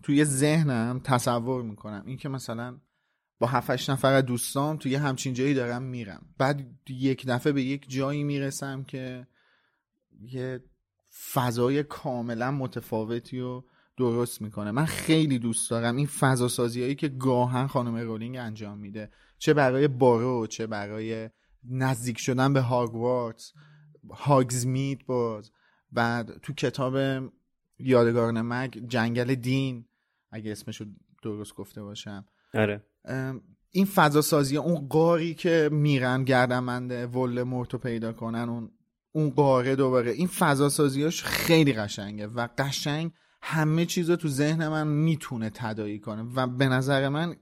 توی 0.03 0.25
ذهنم 0.25 1.01
تصور 1.05 1.63
می‌کنم. 1.63 2.03
این 2.07 2.17
که 2.17 2.29
مثلا 2.29 2.81
با 3.39 3.47
هفتش 3.47 3.91
نفر 3.91 4.21
دوستان 4.21 4.79
توی 4.79 4.95
همچین 4.95 5.35
جایی 5.35 5.55
دارم 5.55 5.83
میرم. 5.83 6.27
بعد 6.39 6.67
یک 6.89 7.27
دفعه 7.27 7.53
به 7.53 7.63
یک 7.63 7.85
جایی 7.89 8.25
می‌رسم 8.25 8.85
که 8.85 9.27
یه 10.21 10.65
فضای 11.33 11.83
کاملا 11.83 12.51
متفاوتی 12.51 13.41
و 13.41 13.63
درست 13.97 14.43
می‌کنه. 14.43 14.71
من 14.71 14.85
خیلی 14.85 15.39
دوست 15.39 15.71
دارم 15.71 15.97
این 15.97 16.07
فضا 16.07 16.49
سازی 16.49 16.83
هایی 16.83 16.95
که 16.95 17.09
گاهن 17.09 17.67
خانم 17.67 17.97
رولینگ 17.97 18.37
انجام 18.37 18.79
میده. 18.79 19.11
چه 19.39 19.55
برای 19.55 19.89
بارو 19.89 20.47
چه 20.47 20.67
برای 20.67 21.31
نزدیک 21.71 22.19
شدن 22.19 22.53
به 22.53 22.61
هاگوارتس 22.61 23.53
هاگزمید 24.11 25.07
باز. 25.07 25.51
بعد 25.93 26.39
تو 26.43 26.53
کتاب 26.53 26.97
یادگار 27.79 28.33
مگ 28.33 28.71
جنگل 28.89 29.35
دین 29.35 29.85
اگه 30.31 30.53
اسمشو 30.53 30.85
درست 31.23 31.55
گفته 31.55 31.83
باشم. 31.83 32.27
آره. 32.55 32.87
این 33.71 33.85
فضا 33.85 34.21
سازی 34.21 34.57
اون 34.57 34.89
قاری 34.89 35.35
که 35.35 35.69
میرن 35.73 36.25
گردمنده 36.25 37.07
ول 37.07 37.43
مرتو 37.43 37.79
پیدا 37.79 38.13
کنن 38.13 38.49
اون 38.49 38.71
اون 39.13 39.31
قاره 39.31 39.77
دوباره 39.77 40.11
این 40.11 40.27
فضا 40.27 40.69
سازیاش 40.69 41.23
خیلی 41.25 41.73
قشنگه 41.73 42.27
و 42.27 42.49
قشنگ 42.59 43.13
همه 43.43 43.87
چیز 43.87 44.11
رو 44.11 44.17
تو 44.17 44.29
ذهن 44.29 44.69
من 44.69 44.87
می‌تونه 44.87 45.51
تدایی 45.55 45.99
کنه 45.99 46.23
و 46.23 46.47
به 46.47 46.69
نظر 46.69 47.09
من 47.09 47.37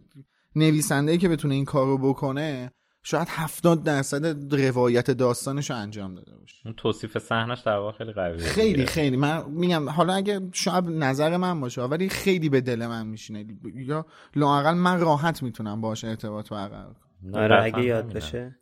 نویسنده 0.57 1.19
که 1.19 1.29
بتونه 1.29 1.55
این 1.55 1.65
کار 1.65 1.87
رو 1.87 1.99
بکنه 1.99 2.73
شاید 3.07 3.29
هفتاد 3.31 3.83
درصد 3.83 4.55
روایت 4.55 5.11
داستانش 5.11 5.71
رو 5.71 5.77
انجام 5.77 6.15
داده 6.15 6.37
باشه. 6.37 6.57
اون 6.65 6.75
توصیف 6.75 7.19
صحنش 7.19 7.61
در 7.61 7.77
واقع 7.77 7.99
خیلی 7.99 8.13
قویه 8.13 8.39
خیلی 8.39 8.87
خیلی. 8.87 9.17
من 9.17 9.51
میگم 9.51 9.89
حالا 9.89 10.15
اگه 10.15 10.41
شاید 10.53 10.85
نظر 10.85 11.37
من 11.37 11.61
باشه 11.61 11.83
ولی 11.83 12.09
خیلی 12.09 12.49
به 12.49 12.61
دل 12.61 12.87
من 12.87 13.07
میشینه. 13.07 13.47
یا 13.75 14.07
لاقل 14.37 14.75
من 14.75 15.01
راحت 15.01 15.43
می‌تونم 15.43 15.81
باشه 15.81 16.09
ارتباط 16.09 16.51
برقرار 16.51 16.95
کنم. 16.95 17.35
آره 17.35 17.63
اگه 17.63 17.83
یاد 17.83 18.13
باشه. 18.13 18.57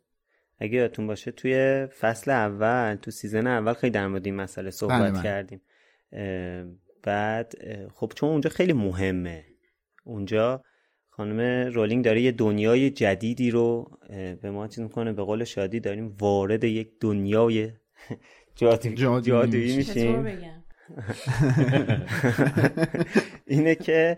اگه 0.59 0.73
یادتون 0.73 1.07
باشه 1.07 1.31
توی 1.31 1.85
فصل 1.99 2.31
اول 2.31 2.95
تو 2.95 3.11
season 3.11 3.47
اول 3.47 3.73
خیلی 3.73 3.91
در 3.91 4.07
مورد 4.07 4.25
این 4.25 4.35
مسئله 4.35 4.71
صحبت 4.71 5.01
بله، 5.01 5.11
بله. 5.11 5.23
کردیم. 5.23 5.61
بعد 7.03 7.53
خب 7.93 8.11
چون 8.15 8.29
اونجا 8.29 8.49
خیلی 8.49 8.73
مهمه. 8.73 9.45
اونجا 10.03 10.63
خانم 11.15 11.69
رولینگ 11.73 12.05
داره 12.05 12.21
یه 12.21 12.31
دنیای 12.31 12.89
جدیدی 12.89 13.51
رو 13.51 13.97
به 14.41 14.51
ما 14.51 14.67
چیز 14.67 14.79
می‌کنه 14.79 15.13
به 15.13 15.23
قول 15.23 15.43
شادی 15.43 15.79
داریم 15.79 16.15
وارد 16.19 16.63
یک 16.63 16.91
دنیای 16.99 17.69
جادویی, 18.55 18.95
جادویی 19.21 19.77
میشیم. 19.77 20.27
اینه 23.47 23.75
که 23.75 24.17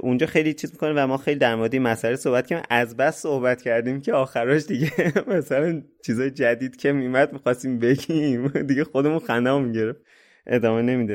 اونجا 0.00 0.26
خیلی 0.26 0.54
چیز 0.54 0.72
می‌کنه 0.72 0.92
و 0.96 1.06
ما 1.06 1.16
خیلی 1.16 1.38
در 1.38 1.54
مورد 1.54 1.72
این 1.72 1.82
مسئله 1.82 2.16
صحبت 2.16 2.46
کردیم. 2.46 2.66
از 2.70 2.96
بس 2.96 3.20
صحبت 3.20 3.62
کردیم 3.62 4.00
که 4.00 4.12
آخراش 4.12 4.66
دیگه 4.66 4.90
مثلا 5.36 5.82
چیزای 6.06 6.30
جدید 6.30 6.76
که 6.76 6.92
میومد 6.92 7.32
می‌خواستیم 7.32 7.78
بگیم. 7.78 8.48
دیگه 8.48 8.84
خودمون 8.84 9.18
خنده 9.18 9.58
می‌گرفت 9.58 10.00
ادامه 10.46 10.82
نمیده. 10.82 11.14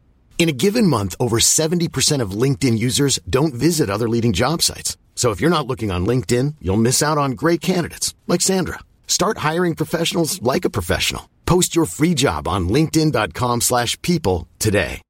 In 0.40 0.48
a 0.48 0.58
given 0.64 0.86
month, 0.86 1.16
over 1.18 1.38
70% 1.38 2.20
of 2.20 2.40
LinkedIn 2.42 2.78
users 2.78 3.18
don't 3.28 3.54
visit 3.54 3.90
other 3.90 4.08
leading 4.08 4.34
job 4.34 4.62
sites. 4.62 4.96
So 5.14 5.32
if 5.32 5.40
you're 5.40 5.56
not 5.58 5.66
looking 5.66 5.90
on 5.90 6.06
LinkedIn, 6.06 6.54
you'll 6.60 6.76
miss 6.88 7.02
out 7.02 7.18
on 7.18 7.32
great 7.32 7.60
candidates 7.60 8.14
like 8.28 8.42
Sandra. 8.42 8.78
Start 9.06 9.38
hiring 9.38 9.74
professionals 9.74 10.40
like 10.42 10.64
a 10.64 10.70
professional. 10.70 11.28
Post 11.46 11.74
your 11.74 11.86
free 11.86 12.14
job 12.14 12.46
on 12.46 12.68
linkedin.com 12.68 13.60
slash 13.60 14.00
people 14.02 14.46
today. 14.58 15.00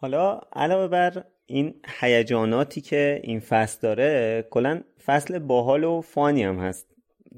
حالا 0.00 0.40
علاوه 0.52 0.88
بر 0.88 1.24
این 1.46 1.74
هیجاناتی 2.00 2.80
که 2.80 3.20
این 3.24 3.40
فصل 3.40 3.78
داره 3.82 4.42
کلا 4.50 4.80
فصل 5.04 5.38
باحال 5.38 5.84
و 5.84 6.00
فانی 6.00 6.42
هم 6.42 6.58
هست 6.58 6.86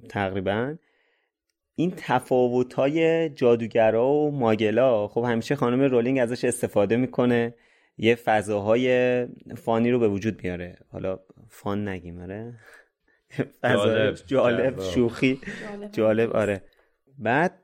تقریبا 0.08 0.74
این 1.75 1.93
تفاوت 1.97 2.73
های 2.73 3.29
جادوگرا 3.29 4.09
و 4.09 4.31
ماگلا 4.31 5.07
خب 5.07 5.23
همیشه 5.23 5.55
خانم 5.55 5.81
رولینگ 5.81 6.19
ازش 6.19 6.45
استفاده 6.45 6.97
می‌کنه. 6.97 7.53
یه 7.97 8.15
فضاهای 8.15 9.25
فانی 9.57 9.91
رو 9.91 9.99
به 9.99 10.07
وجود 10.07 10.37
بیاره 10.37 10.77
حالا 10.91 11.19
فان 11.49 11.87
نگیم 11.87 12.19
آره؟ 12.19 12.53
جالب, 13.61 14.15
جالب. 14.27 14.81
شوخی. 14.81 15.39
جالب. 15.61 15.91
جالب 15.91 16.31
آره. 16.35 16.63
بعد 17.17 17.59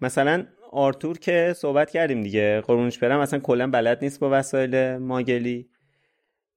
مثلا 0.00 0.46
آرتور 0.72 1.18
که 1.18 1.52
صحبت 1.56 1.90
کردیم 1.90 2.22
دیگه 2.22 2.60
قربونش 2.60 2.98
برم 2.98 3.20
اصلا 3.20 3.38
کلا 3.38 3.70
بلد 3.70 3.98
نیست 4.02 4.20
با 4.20 4.28
وسایل 4.32 4.96
ماگلی. 4.96 5.68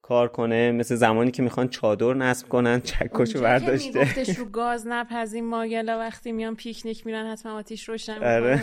کار 0.07 0.27
کنه 0.27 0.71
مثل 0.71 0.95
زمانی 0.95 1.31
که 1.31 1.43
می‌خوان 1.43 1.67
چادر 1.67 2.13
نصب 2.13 2.47
کنن 2.47 2.81
چکشو 2.81 3.41
برداشته. 3.41 3.99
میگفتش 3.99 4.37
رو 4.37 4.45
گاز 4.45 4.87
نپزیم 4.87 5.45
ماگلا 5.45 5.99
وقتی 5.99 6.31
میان 6.31 6.55
پیکنیک 6.55 7.05
میرن 7.05 7.31
حتما 7.31 7.51
آتیش 7.57 7.89
روشن 7.89 8.23
آره. 8.23 8.61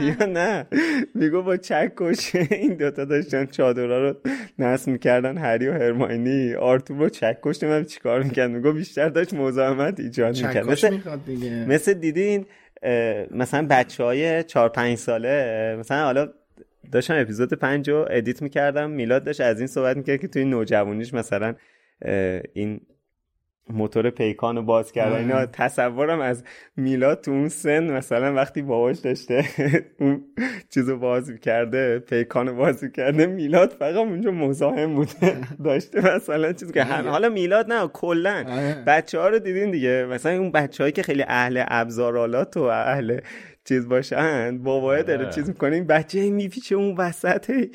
یا 0.20 0.26
نه. 0.26 0.66
میگو 1.14 1.42
با 1.42 1.56
چکش 1.56 2.34
این 2.34 2.74
دوتا 2.74 3.04
داشتن 3.04 3.46
چادرها 3.46 3.98
رو 3.98 4.14
نصب 4.58 4.88
می‌کردن 4.90 5.38
هری 5.38 5.68
و 5.68 5.72
هرماینی. 5.72 6.54
آرتور 6.54 6.96
با 6.96 7.08
چکش 7.08 7.62
نمی‌دونم 7.62 7.84
چیکار 7.84 8.22
می‌کرد. 8.22 8.50
میگو 8.50 8.72
بیشتر 8.72 9.08
داشت 9.08 9.34
مزاحمت 9.34 10.00
ایجاد 10.00 10.36
می‌کرد. 10.36 10.70
مثل, 10.70 10.98
مثل 11.68 11.94
دیدین 11.94 12.46
مثلا 13.30 13.66
بچه 13.70 14.04
های 14.04 14.42
چار 14.42 14.68
پنج 14.68 14.98
ساله 14.98 15.76
مثلا 15.78 16.04
حالا 16.04 16.28
داشتم 16.92 17.14
اپیزود 17.20 17.52
پنج 17.54 17.90
رو 17.90 18.06
edit 18.10 18.42
می‌کردم. 18.42 18.90
میلاد 18.90 19.24
داشت 19.24 19.40
از 19.40 19.58
این 19.58 19.66
صحبت 19.66 19.96
می‌کرد 19.96 20.20
که 20.20 20.28
توی 20.28 20.44
نوجوانیش 20.44 21.14
مثلا 21.14 21.54
این 22.52 22.80
موتور 23.70 24.10
پیکان 24.10 24.56
رو 24.56 24.62
باز 24.62 24.92
کرد. 24.92 25.12
اینا 25.12 25.46
تصورم 25.46 26.20
از 26.20 26.44
میلاد 26.76 27.20
تو 27.20 27.30
اون 27.30 27.48
سن 27.48 27.90
مثلا 27.90 28.34
وقتی 28.34 28.62
باباش 28.62 28.98
داشته 28.98 29.44
اون 30.00 30.24
چیزو 30.70 30.98
باز 30.98 31.32
کرده 31.32 31.98
پیکان 31.98 32.48
رو 32.48 32.54
باز 32.56 32.84
کرده 32.84 33.26
میلاد 33.26 33.70
فقط 33.70 33.94
اونجا 33.94 34.30
مزاحم 34.30 34.94
بوده 34.94 35.36
داشته 35.64 36.14
مثلا 36.16 36.52
چیزی 36.52 36.72
که 36.72 36.84
حالا 36.84 37.28
میلاد 37.28 37.72
نه 37.72 37.88
کلا. 37.88 38.44
بچه 38.86 39.18
ها 39.18 39.28
رو 39.28 39.38
دیدین 39.38 39.70
دیگه. 39.70 40.06
مثلا 40.10 40.38
اون 40.38 40.52
بچه 40.52 40.84
هایی 40.84 40.92
که 40.92 41.02
خیلی 41.02 41.24
اهل 41.28 41.64
ابزارالات 41.68 42.56
و 42.56 42.62
اهل 42.62 43.20
چیز 43.64 43.88
باشن 43.88 44.58
بابا 44.58 45.02
داره 45.02 45.24
آره. 45.24 45.34
چیز 45.34 45.48
می‌کنه 45.48 45.74
این 45.74 45.86
بچه 45.86 46.30
میپیچه 46.30 46.74
اون 46.74 46.96
وسط 46.96 47.68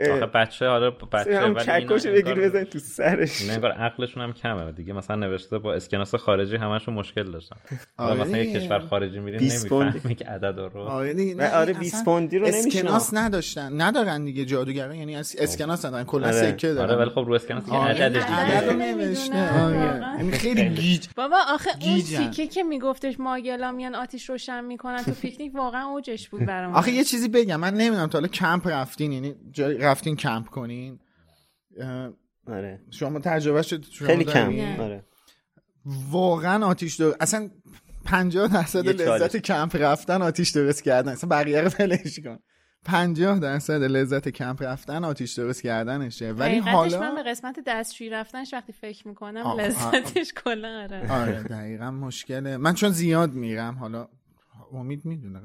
آخه 0.00 0.26
بچه 0.26 0.66
حالا 0.68 0.90
بچه 0.90 1.40
هم 1.40 1.54
چکش 1.54 2.06
بگیر 2.06 2.34
بزن 2.34 2.64
تو 2.64 2.78
سرش. 2.78 3.46
نه 3.46 3.52
انگار 3.52 3.72
عقلشون 3.72 4.22
هم 4.22 4.32
کمه 4.32 4.72
دیگه. 4.72 4.92
مثلا 4.92 5.16
نوشته 5.16 5.58
با 5.58 5.74
اسکناس 5.74 6.14
خارجی 6.14 6.56
همشون 6.56 6.94
مشکل 6.94 7.32
داشتن. 7.32 7.56
آره. 7.96 8.20
مثلا 8.20 8.38
یه 8.38 8.60
کشور 8.60 8.78
خارجی 8.78 9.18
میریم 9.18 9.40
نمی‌فهمی 9.40 10.14
که 10.14 10.24
عدد 10.24 10.58
رو. 10.74 10.80
آره 10.80 11.14
دیگه 11.14 11.56
آره 11.56 11.72
20 11.72 12.04
پوندی 12.04 12.38
رو 12.38 12.46
نمی‌شناسن 12.46 12.68
اسکناس 12.68 13.10
نداشتن. 13.14 13.80
ندارن 13.80 14.24
دیگه 14.24 14.44
جادوگرا 14.44 14.94
یعنی 14.94 15.16
اسکناس 15.16 15.84
ندارن. 15.84 16.04
کلا 16.04 16.26
آره. 16.26 16.52
سکه 16.52 16.72
دارن. 16.72 16.90
آره 16.90 16.98
ولی 17.00 17.10
خب 17.10 17.24
رو 17.26 17.34
اسکناس 17.34 17.68
یه 17.68 17.74
عدد 17.74 18.12
دیگه. 18.12 18.24
عدد 18.24 18.68
رو 18.70 18.76
نوشته 18.76 19.60
آره. 19.64 20.16
یعنی 20.18 20.30
خیلی 20.32 20.68
گیج. 20.68 21.06
بابا 21.16 21.36
آخه 21.48 21.70
اون 21.82 22.00
تیکه 22.00 22.46
که 22.46 22.62
میگفتش 22.62 23.20
ماگلا 23.20 23.72
میان 23.72 23.94
آتیش 23.94 24.30
روشن 24.30 24.64
می‌کنن 24.64 25.02
تو 25.02 25.10
پیکنیک 25.10 25.54
واقعا 25.54 25.86
اوجش 25.86 26.28
بود 26.28 26.46
برام 26.46 26.74
آخه 26.74 26.90
یه 26.90 27.04
چیزی 27.04 27.28
بگم. 27.28 27.60
من 27.60 27.74
نمی‌دونم 27.74 28.06
تا 28.06 28.18
حالا 28.18 28.28
کمپ 28.28 28.68
رفتین 28.68 29.12
یعنی 29.12 29.34
رفتین 29.90 30.16
کمپ 30.16 30.46
کنین؟ 30.46 31.00
آره. 32.46 32.80
شما 32.90 33.18
تجربه 33.18 33.62
شد 33.62 33.84
خیلی 33.84 34.24
کم. 34.24 34.80
آره. 34.80 35.04
واقعا 36.10 36.66
آتیش 36.66 37.00
دو 37.00 37.14
اصلا 37.20 37.50
50 38.04 38.48
درصد 38.48 38.88
لذت 38.88 39.36
کمپ 39.36 39.76
رفتن 39.76 40.22
آتیش 40.22 40.50
درست 40.50 40.82
کردن. 40.82 41.12
اصلا 41.12 41.30
بقیه 41.30 41.60
رو 41.60 41.68
فلش 41.68 42.20
کن. 42.20 42.38
50 42.84 43.38
درصد 43.38 43.82
لذت 43.82 44.28
کمپ 44.28 44.62
رفتن 44.62 45.04
آتیش 45.04 45.32
درست 45.32 45.62
کردنشه. 45.62 46.32
ولی 46.32 46.58
حالا 46.58 47.00
من 47.00 47.14
به 47.14 47.30
قسمت 47.30 47.58
دستشویی 47.66 48.10
رفتنش 48.10 48.54
وقتی 48.54 48.72
فکر 48.72 49.08
می‌کنم 49.08 49.60
لذتش 49.60 50.32
کلا 50.44 50.82
آره. 50.82 51.12
آره 51.12 51.42
دقیقا 51.42 51.90
مشکله. 51.90 52.56
من 52.56 52.74
چون 52.74 52.90
زیاد 52.90 53.32
میرم 53.32 53.74
حالا 53.74 54.08
امید 54.72 55.04
می‌دونه. 55.04 55.40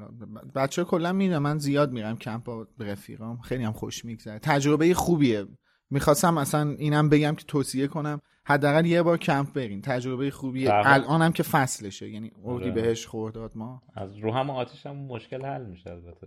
بچه 0.54 0.84
کلا 0.84 1.12
می‌دونم 1.12 1.42
من 1.42 1.58
زیاد 1.58 1.92
میرم 1.92 2.16
کمپ 2.16 2.44
با 2.44 2.66
رفیقام. 2.78 3.40
خیلی 3.40 3.64
هم 3.64 3.72
خوش 3.72 4.04
میگذره. 4.04 4.38
تجربه 4.38 4.94
خوبیه. 4.94 5.46
می‌خواستم 5.90 6.34
مثلا 6.34 6.70
اینم 6.70 7.08
بگم 7.08 7.34
که 7.34 7.44
توصیه 7.44 7.86
کنم 7.86 8.20
حداقل 8.44 8.86
یه 8.86 9.02
بار 9.02 9.18
کمپ 9.18 9.52
برین 9.52 9.80
تجربه 9.82 10.30
خوبیه. 10.30 10.70
الانم 10.72 11.32
که 11.32 11.42
فصلشه. 11.42 12.08
یعنی 12.10 12.32
اردی 12.44 12.64
آره. 12.64 12.82
بهش 12.82 13.06
خورداد 13.06 13.52
ما. 13.54 13.82
از 13.94 14.16
رو 14.16 14.32
هم 14.32 14.50
آتیش 14.50 14.86
هم 14.86 14.96
مشکل 14.96 15.44
حل 15.44 15.66
میشه 15.66 15.90
البته. 15.90 16.26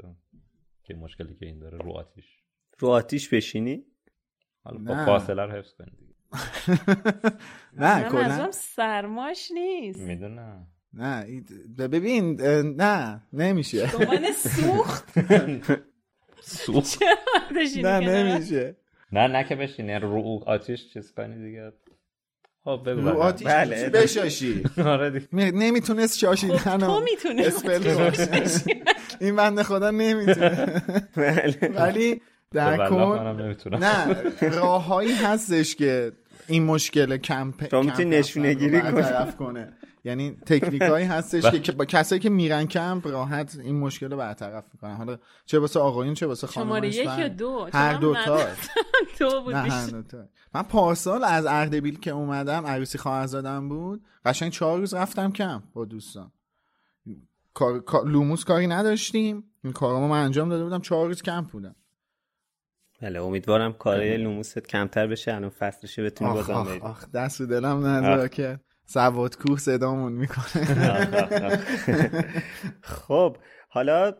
که 0.84 0.94
مشکلی 0.94 1.36
که 1.36 1.46
این 1.46 1.60
داره 1.60 1.78
رو 1.78 1.92
آتیش. 1.92 2.26
رو 2.80 2.90
آتیش 2.90 3.34
بشینی؟ 3.34 3.84
حالا 4.64 4.80
با 4.80 5.06
فاصله 5.06 5.46
رو 5.46 5.52
حفظ 5.52 5.74
کنید 5.74 6.10
نه 7.78 8.10
کلا. 8.10 8.52
سرماش 8.52 9.52
نیست. 9.54 10.00
می‌دونم. 10.00 10.68
نه 10.94 11.42
ببین 11.78 12.42
نه 12.78 13.22
نمیشه. 13.34 13.90
سوخت؟ 14.36 15.14
سوخت. 16.42 17.00
نه 17.84 18.00
نمیشه. 18.00 18.76
نه 19.12 19.28
نه 19.28 19.44
که 19.44 19.56
بشینه 19.56 20.00
رو 20.00 20.44
آتیش 20.46 20.94
چیز 20.94 21.12
کنی 21.12 21.46
دیگه. 21.46 21.72
خب 22.64 22.82
بگو. 22.86 23.02
رو 23.10 23.18
آتیش 23.18 23.48
بله. 23.48 23.90
بشاشی؟ 23.90 24.64
آره 24.86 25.28
نمی‌تونست 25.34 26.18
شاشیدن 26.18 26.58
خب 26.58 26.78
تو 26.78 27.00
می‌تونستی 27.00 28.84
این 29.20 29.36
بنده 29.36 29.64
خدا 29.64 29.92
نمی‌تونه. 29.92 30.82
ولی 31.76 32.22
در 32.52 32.90
کن 32.90 33.76
نه 33.80 34.24
راههایی 34.40 35.14
هستش 35.14 35.76
که 35.76 36.12
این 36.48 36.64
مشکل 36.64 37.18
کمپ 37.18 37.66
تو 37.66 37.84
می‌تونی 37.84 38.10
نشونه 38.10 38.54
گیری 38.54 38.82
کنه. 39.40 39.74
یعنی 40.04 40.38
تکنیک 40.46 40.82
هایی 40.82 41.06
هستش 41.06 41.46
که 41.66 41.72
با 41.72 41.86
کسایی 41.86 42.22
که 42.22 42.30
میرن 42.30 42.66
کمپ 42.66 43.08
راحت 43.08 43.58
این 43.64 43.80
مشکل 43.80 44.12
رو 44.12 44.18
برطرف 44.18 44.66
می‌کنن. 44.74 44.96
حالا 44.96 45.18
چه 45.46 45.60
واسه 45.60 45.80
آقایون 45.80 46.14
چه 46.14 46.28
واسه 46.28 46.48
خانم 46.48 46.68
شماره 46.68 46.88
یک 46.88 47.06
یا 47.20 47.28
دو؟ 47.28 47.70
هر 47.74 47.94
دو 47.94 48.16
تا. 48.26 48.48
دو 49.20 49.42
بود 49.42 49.56
من 50.54 50.64
پارسال 50.70 51.24
از 51.24 51.46
اردبیل 51.46 52.00
که 52.00 52.12
اومدم 52.12 52.66
عروسی 52.66 52.98
خواهرزادم 52.98 53.70
بود 53.70 54.06
قشنگ 54.26 54.52
چهار 54.52 54.80
روز 54.80 54.94
رفتم 54.94 55.32
کمپ 55.32 55.64
با 55.74 55.86
دوستان. 55.86 56.32
کار... 57.54 57.84
لوموس 58.06 58.44
کاری 58.44 58.68
نداشتیم. 58.68 59.44
این 59.64 59.74
کارامو 59.74 60.08
من 60.08 60.24
انجام 60.24 60.50
داده 60.50 60.64
بودم 60.64 60.82
چهار 60.82 61.08
روز 61.08 61.22
کمپ 61.22 61.48
بودم. 61.48 61.76
بله 63.02 63.22
امیدوارم 63.22 63.74
کارهای 63.74 64.18
لوموست 64.18 64.60
کمتر 64.60 65.08
بشه 65.08 65.34
الان 65.34 65.50
فصلشه 65.50 66.04
بتونی 66.04 66.34
بازم 66.34 66.64
بریم 66.64 66.82
آخ 66.82 67.12
دست 67.12 67.30
رو 67.30 67.42
دلم 67.42 67.86
نذار 67.86 68.30
که. 68.30 68.60
سواد 68.90 69.38
کوه 69.38 69.58
صدامون 69.58 70.14
می‌کنه. 70.14 70.66
خب 72.82 73.38
حالا 73.70 74.14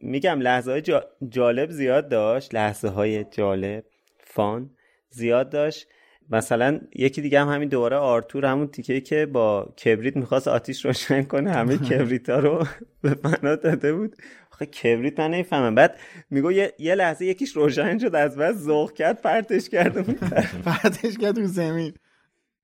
میگم 0.00 0.40
لحظه 0.40 0.70
های 0.70 0.82
جالب 1.28 1.70
زیاد 1.70 2.08
داشت 2.08 2.54
لحظه 2.54 2.88
های 2.88 3.24
جالب 3.24 3.84
فان 4.24 4.70
زیاد 5.10 5.50
داشت. 5.50 5.86
مثلا 6.30 6.80
یکی 6.94 7.22
دیگه 7.22 7.40
هم 7.40 7.48
همین 7.48 7.68
دوباره 7.68 7.96
آرتور 7.96 8.46
همون 8.46 8.66
تیکه 8.66 9.00
که 9.00 9.26
با 9.26 9.74
کبریت 9.84 10.16
می‌خواست 10.16 10.48
آتیش 10.48 10.84
روشن 10.84 11.22
کنه 11.22 11.52
همه 11.52 11.78
کبریت 11.88 12.30
ها 12.30 12.38
رو 12.38 12.66
به 13.02 13.14
فنا 13.14 13.56
داده 13.56 13.92
بود. 13.92 14.16
آخه 14.52 14.66
کبریت 14.66 15.20
من 15.20 15.30
نمی‌فهمم. 15.30 15.74
بعد 15.74 15.98
میگو 16.30 16.52
یه،, 16.52 16.72
یه 16.78 16.94
لحظه 16.94 17.24
یکیش 17.24 17.56
روشن 17.56 17.98
شد 17.98 18.14
از 18.14 18.36
بس 18.36 18.54
ذوق 18.54 18.92
کرد 18.92 19.22
پرتش 19.22 19.68
کرد 19.68 20.18
پرتش 20.66 21.18
کرد 21.18 21.38
رو 21.38 21.46
زمین. 21.46 21.94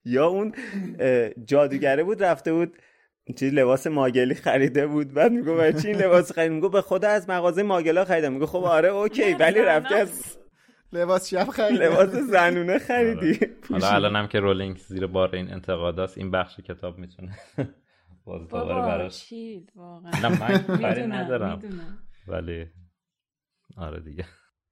یا 0.05 0.27
اون 0.27 0.55
جادوگره 1.45 2.05
بود 2.05 2.23
رفته 2.23 2.53
بود 2.53 2.77
چیز 3.37 3.55
لباس 3.55 3.87
ماگلی 3.87 4.35
خریده 4.35 4.87
بود. 4.87 5.15
بعد 5.15 5.33
میگو 5.33 5.57
برای 5.57 5.73
چی 5.73 5.89
این 5.89 5.97
لباس 5.97 6.33
خرید؟ 6.33 6.53
میگو 6.53 6.69
به 6.69 6.83
خدا 6.83 7.09
از 7.09 7.31
مغازه 7.31 7.63
ماگلا 7.63 8.05
خریدم. 8.05 8.33
میگو 8.33 8.47
خب 8.47 8.65
آره 8.65 8.89
اوکی 8.89 9.35
ولی 9.35 9.61
رفته 9.61 9.95
از 9.95 10.39
لباس 10.93 11.31
شب 11.31 11.45
خرید 11.45 11.83
لباس 11.83 12.09
زنونه 12.09 12.79
خریدی. 12.79 13.31
آره. 13.33 13.57
حالا 13.71 13.89
الانم 13.89 14.27
که 14.27 14.41
رولینگ 14.41 14.77
زیر 14.77 15.07
بار 15.07 15.37
این 15.37 15.53
انتقاداست 15.53 16.19
این 16.19 16.31
بخش 16.31 16.61
کتاب 16.61 16.99
می‌تونه 16.99 17.39
باز 18.25 18.43
دوباره 18.49 18.81
براش. 18.81 19.33
نه 20.23 20.41
من 20.41 20.77
کاری 20.77 21.07
ندارم. 21.07 21.63
ولی 22.29 22.67
آره 23.77 24.01
دیگه. 24.01 24.25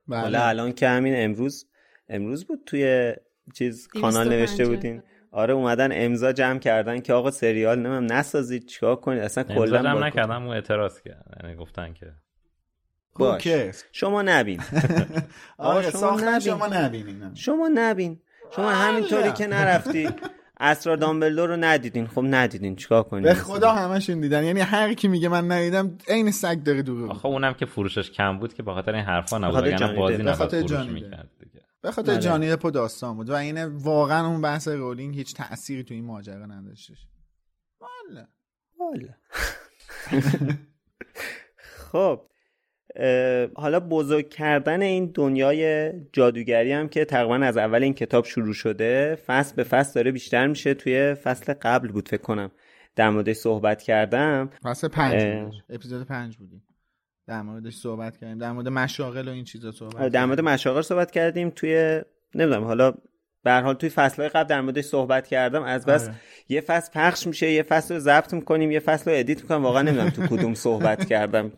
حالا 0.09 0.47
الان 0.47 0.73
که 0.73 0.89
همین 0.89 1.15
امروز 1.17 1.71
امروز 2.09 2.47
بود 2.47 2.59
توی 2.67 3.15
چیز 3.55 3.89
کانال 3.89 4.29
نوشته 4.29 4.67
بودین. 4.67 5.03
آره 5.33 5.55
اومدن 5.55 5.89
امضا 5.93 6.33
جمع 6.33 6.59
کردن 6.59 7.01
که 7.01 7.13
آقا 7.13 7.31
سریال 7.31 7.79
نمیم 7.79 8.13
نسازید 8.13 8.67
چیکار 8.67 8.97
کنید؟ 8.97 9.23
اصلا 9.23 9.45
کلا 9.45 9.83
جمع 9.83 10.07
نکردم 10.07 10.43
اون 10.43 10.55
اعتراض 10.55 11.01
کرد 11.01 11.41
یعنی 11.43 11.57
گفتن 11.57 11.93
که 11.93 12.07
باش؟ 13.19 13.49
شما 13.93 14.23
نبین. 14.23 14.61
آره 15.59 15.79
آقا 15.79 15.83
شما 15.83 15.91
ساختن 15.91 16.29
نبین. 16.29 16.41
شما 16.41 16.67
نبینین. 16.67 17.35
شما 17.35 17.71
نبین. 17.75 18.21
شما 18.57 18.71
همینطوری 18.71 19.33
که 19.33 19.47
نرفتی 19.47 20.09
اسرار 20.61 20.97
دامبلدور 20.97 21.49
رو 21.49 21.57
ندیدین. 21.57 22.07
خب 22.07 22.25
ندیدین 22.25 22.77
چیکار 22.77 23.03
کنید 23.03 23.25
به 23.25 23.35
خدا 23.35 23.73
همشون 23.73 24.21
دیدن. 24.21 24.45
یعنی 24.45 24.61
هر 24.61 24.95
کی 24.95 25.09
میگه 25.09 25.29
من 25.29 25.53
ندیدم 25.53 25.99
عین 26.09 26.31
سگ 26.31 26.63
داره 26.63 26.83
دروغ 26.83 27.11
آخه 27.11 27.27
اونم 27.27 27.53
که 27.53 27.67
فروشش 27.67 28.11
کم 28.11 28.39
بود 28.39 28.55
که 28.55 28.63
به 28.63 28.75
خاطر 28.75 28.95
این 28.95 29.05
حرفا 29.05 29.39
نبود. 29.39 29.97
بازی 29.97 30.33
خاطر 30.33 30.61
فروش 30.67 30.87
می‌کرد. 30.89 31.29
به 31.83 31.91
خاطر 31.91 32.13
بله. 32.13 32.21
جانی 32.21 32.51
دپ 32.51 32.71
داستان 32.71 33.17
بود 33.17 33.31
و 33.31 33.35
اینه 33.35 33.67
واقعا 33.67 34.27
اون 34.27 34.41
بحث 34.41 34.69
رولینگ 34.69 35.17
هیچ 35.17 35.35
تأثیری 35.35 35.85
تو 35.85 35.95
این 35.95 36.05
ماجرا 36.05 36.47
نداشتش. 36.47 37.07
والا. 37.81 38.27
والا. 38.79 39.15
خب 41.59 42.29
حالا 43.55 43.81
بزرگ 43.81 44.29
کردن 44.29 44.83
این 44.83 45.11
دنیای 45.15 45.93
جادوگری 46.13 46.73
هم 46.73 46.89
که 46.89 47.05
تقریبا 47.05 47.35
از 47.35 47.57
اول 47.57 47.83
این 47.83 47.95
کتاب 47.95 48.25
شروع 48.25 48.53
شده 48.53 49.15
فصل 49.27 49.57
به 49.57 49.65
فصل 49.65 49.95
داره 49.95 50.13
بیشتر 50.13 50.47
میشه. 50.47 50.75
توی 50.75 51.15
فصل 51.15 51.53
قبل 51.53 51.89
بود 51.89 52.09
فکر 52.09 52.23
کنم 52.23 52.51
در 52.97 53.11
موردش 53.11 53.37
صحبت 53.37 53.83
کردم. 53.83 54.51
فصل 54.63 54.89
پنج. 54.89 55.55
اپیزود 55.69 56.07
پنج 56.07 56.37
بودیم. 56.37 56.68
در 57.29 57.43
موردش 57.43 57.75
صحبت 57.75 58.17
کردیم 58.17 58.39
در 58.39 58.53
مورد 58.53 58.69
مشاغل 58.69 59.29
و 59.29 59.31
این 59.31 59.45
چیزا 59.45 59.73
صحبت 59.73 59.97
آره، 59.97 60.09
در 60.09 60.27
مورد 60.27 60.41
مشاغل 60.41 60.83
صحبت 60.83 61.11
کردیم 61.11 61.51
توی 61.51 62.01
نمی‌دونم 62.35 62.65
حالا 62.65 62.95
به 63.43 63.51
هر 63.51 63.61
حال 63.61 63.75
توی 63.75 63.89
فصلهای 63.89 64.29
قبل 64.29 64.49
در 64.49 64.61
موردش 64.61 64.85
صحبت 64.85 65.27
کردم 65.27 65.63
از 65.63 65.87
بس 65.87 66.05
آره. 66.05 66.15
یه 66.49 66.61
فصل 66.61 66.93
پخش 66.93 67.27
میشه 67.27 67.51
یه 67.51 67.63
فصل 67.63 67.95
رو 67.95 68.01
ضبط 68.01 68.35
می‌کنیم 68.35 68.71
یه 68.71 68.81
فصل 68.81 69.11
رو 69.11 69.17
ادیت 69.19 69.43
می‌کنم 69.43 69.63
واقعا 69.63 69.83
نمی‌دونم 69.83 70.11
تو 70.11 70.27
کدوم 70.27 70.55
صحبت 70.55 71.09
کردم 71.09 71.53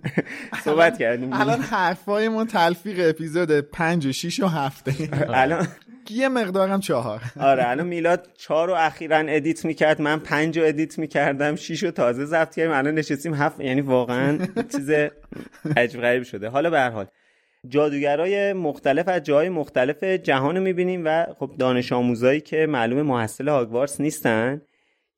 صحبت 0.64 0.98
کردیم. 0.98 1.32
الان 1.32 1.60
حرفایمون 1.60 2.46
تلفیق 2.46 3.08
اپیزود 3.08 3.50
پنج 3.50 4.06
و 4.06 4.12
شیش 4.12 4.40
و 4.40 4.46
هفته. 4.46 4.92
الان 5.42 5.68
یه 6.10 6.28
مقدارم 6.28 6.80
چهار. 6.80 7.20
آره 7.40 7.68
الان 7.68 7.86
میلاد 7.86 8.28
چهار 8.38 8.68
رو 8.68 8.74
اخیرا 8.74 9.16
edit 9.16 9.64
می‌کرد 9.64 10.00
من 10.00 10.18
پنج 10.18 10.58
رو 10.58 10.66
edit 10.66 10.98
می‌کردم 10.98 11.56
شیش 11.56 11.82
رو 11.82 11.90
تازه 11.90 12.24
ضبط 12.24 12.54
کردیم 12.54 12.72
الان 12.72 12.94
نشستیم 12.94 13.34
هفت 13.34 13.60
یعنی 13.60 13.80
واقعا 13.80 14.38
چیز 14.72 14.90
عجیب 15.76 16.00
غریب 16.00 16.22
شده. 16.22 16.48
حالا 16.48 16.70
به 16.70 16.78
هر 16.78 16.90
حال 16.90 17.06
جادوگرای 17.68 18.52
مختلف 18.52 19.08
از 19.08 19.22
جای 19.22 19.48
مختلف 19.48 20.04
جهان 20.04 20.56
رو 20.56 20.62
می‌بینیم 20.62 21.02
و 21.04 21.26
خب 21.38 21.50
دانش 21.58 21.92
آموزایی 21.92 22.40
که 22.40 22.66
معلوم 22.66 23.02
محصل 23.02 23.48
هاگوارتس 23.48 24.00
نیستن 24.00 24.62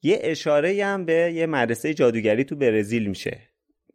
یه 0.02 0.18
اشاره 0.22 0.84
هم 0.84 1.04
به 1.04 1.32
یه 1.34 1.46
مدرسه 1.46 1.94
جادوگری 1.94 2.44
تو 2.44 2.56
برزیل 2.56 3.06
میشه. 3.06 3.38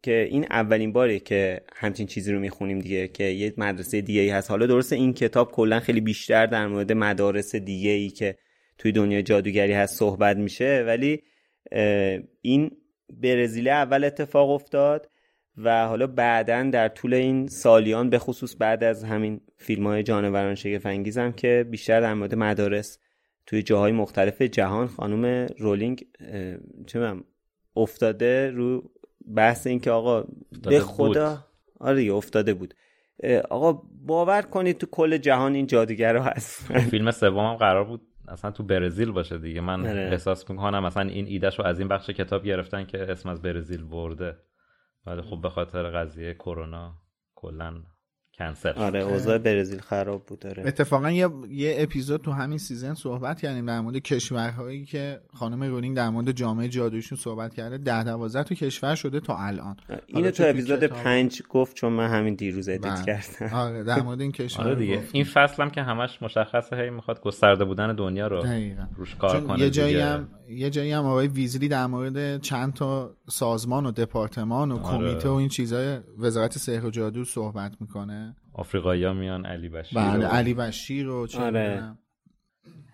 که 0.02 0.28
این 0.30 0.46
اولین 0.50 0.92
باره 0.92 1.18
که 1.18 1.60
همچین 1.76 2.06
چیزی 2.06 2.32
رو 2.32 2.40
می‌خونیم 2.40 2.78
دیگه 2.78 3.08
که 3.08 3.24
یه 3.24 3.54
مدرسه 3.56 4.00
دیگه 4.00 4.20
ای 4.20 4.30
هست. 4.30 4.50
حالا 4.50 4.66
درسته 4.66 4.96
این 4.96 5.12
کتاب 5.14 5.52
کلا 5.52 5.80
خیلی 5.80 6.00
بیشتر 6.00 6.46
در 6.46 6.66
مورد 6.66 6.92
مدارس 6.92 7.56
دیگه 7.56 7.90
ای 7.90 8.10
که 8.10 8.36
توی 8.78 8.92
دنیای 8.92 9.22
جادوگری 9.22 9.72
هست 9.72 9.98
صحبت 9.98 10.36
میشه 10.36 10.84
ولی 10.86 11.22
این 12.42 12.70
برزیل 13.22 13.68
اول 13.68 14.04
اتفاق 14.04 14.50
افتاد 14.50 15.10
و 15.56 15.86
حالا 15.86 16.06
بعدا 16.06 16.70
در 16.72 16.88
طول 16.88 17.14
این 17.14 17.46
سالیان 17.46 18.10
به 18.10 18.18
خصوص 18.18 18.56
بعد 18.58 18.84
از 18.84 19.04
همین 19.04 19.40
فیلم 19.58 19.86
های 19.86 20.02
جانوران 20.02 20.54
شگفت 20.54 20.86
هم 20.86 21.32
که 21.32 21.66
بیشتر 21.70 22.00
در 22.00 22.14
مورد 22.14 22.34
مدارس 22.34 22.98
توی 23.46 23.62
جاهای 23.62 23.92
مختلف 23.92 24.42
جهان 24.42 24.86
خانم 24.86 25.46
رولینگ 25.58 26.06
چه 26.86 27.14
افتاده 27.76 28.50
رو 28.50 28.90
بحث 29.34 29.66
این 29.66 29.80
که 29.80 29.90
آقا 29.90 30.24
به 30.62 30.80
خدا 30.80 31.30
بود. 31.30 31.44
آره 31.80 32.12
افتاده 32.12 32.54
بود 32.54 32.74
آقا 33.50 33.82
باور 34.06 34.42
کنید 34.42 34.78
تو 34.78 34.86
کل 34.86 35.16
جهان 35.16 35.54
این 35.54 35.66
جادوگرا 35.66 36.22
هست 36.22 36.72
فیلم 36.72 37.10
سومم 37.10 37.54
قرار 37.54 37.84
بود 37.84 38.00
اصلا 38.28 38.50
تو 38.50 38.62
برزیل 38.62 39.10
باشه 39.10 39.38
دیگه 39.38 39.60
من 39.60 39.86
آره. 39.86 40.08
احساس 40.12 40.50
می‌کنم 40.50 40.84
مثلا 40.84 41.08
این 41.08 41.26
ایدهش 41.26 41.58
رو 41.58 41.66
از 41.66 41.78
این 41.78 41.88
بخش 41.88 42.10
کتاب 42.10 42.44
گرفتن 42.44 42.84
که 42.84 43.12
اسم 43.12 43.28
از 43.28 43.42
برزیل 43.42 43.84
برده 43.84 44.36
ولی 45.06 45.22
خب 45.22 45.40
به 45.42 45.50
خاطر 45.50 45.90
قضیه 45.90 46.34
کرونا 46.34 46.94
کلا 47.34 47.82
کنسل 48.40 48.72
شد. 48.72 48.78
آره 48.78 49.00
اوضاع 49.00 49.38
برزیل 49.38 49.80
خراب 49.80 50.26
بود 50.26 50.46
آره 50.46 50.62
اتفاقا 50.66 51.10
یه, 51.10 51.28
یه 51.50 51.74
اپیزود 51.78 52.22
تو 52.22 52.32
همین 52.32 52.58
season 52.58 52.94
صحبت 52.94 53.40
کردیم 53.40 53.66
در 53.66 53.80
مورد 53.80 53.96
کشورهایی 53.96 54.84
که 54.84 55.20
خانم 55.34 55.62
رولینگ 55.62 55.96
در 55.96 56.08
مورد 56.10 56.32
جامعه 56.32 56.68
جادویشون 56.68 57.18
صحبت 57.18 57.54
کرده 57.54 57.78
ده 57.78 58.04
دوازده 58.04 58.42
تا 58.44 58.54
کشور 58.54 58.94
شده 58.94 59.20
تا 59.20 59.36
الان 59.38 59.76
اینو 60.06 60.30
تو 60.30 60.42
اپیزود 60.46 60.84
کتاب- 60.84 60.98
پنج 60.98 61.42
گفت 61.48 61.76
چون 61.76 61.92
من 61.92 62.08
همین 62.08 62.34
دیروز 62.34 62.68
ادیت 62.68 62.82
بله. 62.82 63.04
کردم 63.04 63.56
آره 63.56 63.84
در 63.84 64.02
مورد 64.06 64.20
این 64.20 64.32
کشور 64.32 64.64
آره 64.64 64.74
دیگه 64.74 65.02
این 65.12 65.24
فصل 65.24 65.62
هم 65.62 65.70
که 65.70 65.82
همش 65.82 66.22
مشخصه 66.22 66.76
هی 66.76 66.90
می‌خواد 66.90 67.20
گسترده 67.20 67.64
بودن 67.64 67.94
دنیا 67.94 68.26
رو 68.26 68.42
دقیقاً. 68.42 68.86
روش 68.96 69.14
کار 69.14 69.40
کنه 69.40 69.58
یه 69.60 69.70
جایی. 69.70 70.00
هم 70.00 70.28
یه 70.50 70.70
جایی 70.70 70.92
هم 70.92 71.04
آقای 71.04 71.26
ویزلی 71.28 71.68
در 71.68 71.86
مورد 71.86 72.40
چند 72.40 72.72
تا 72.74 73.16
سازمان 73.28 73.86
و 73.86 73.90
دپارتمان 73.90 74.72
و 74.72 74.76
آره. 74.76 74.98
کمیته 74.98 75.28
و 75.28 75.32
این 75.32 75.48
چیزای 75.48 75.98
وزارت 76.18 76.58
سحر 76.58 76.86
و 76.86 76.90
جادو 76.90 77.24
صحبت 77.24 77.76
می‌کنه 77.80 78.36
آفریقایی 78.52 79.12
میان 79.12 79.46
علی 79.46 79.68
بشیر 79.68 79.98
بله 79.98 80.26
و- 80.26 80.28
علی 80.30 80.54
بشیر 80.54 81.08
و 81.08 81.26
چه 81.26 81.38
آره. 81.40 81.68
می‌دونم، 81.70 81.98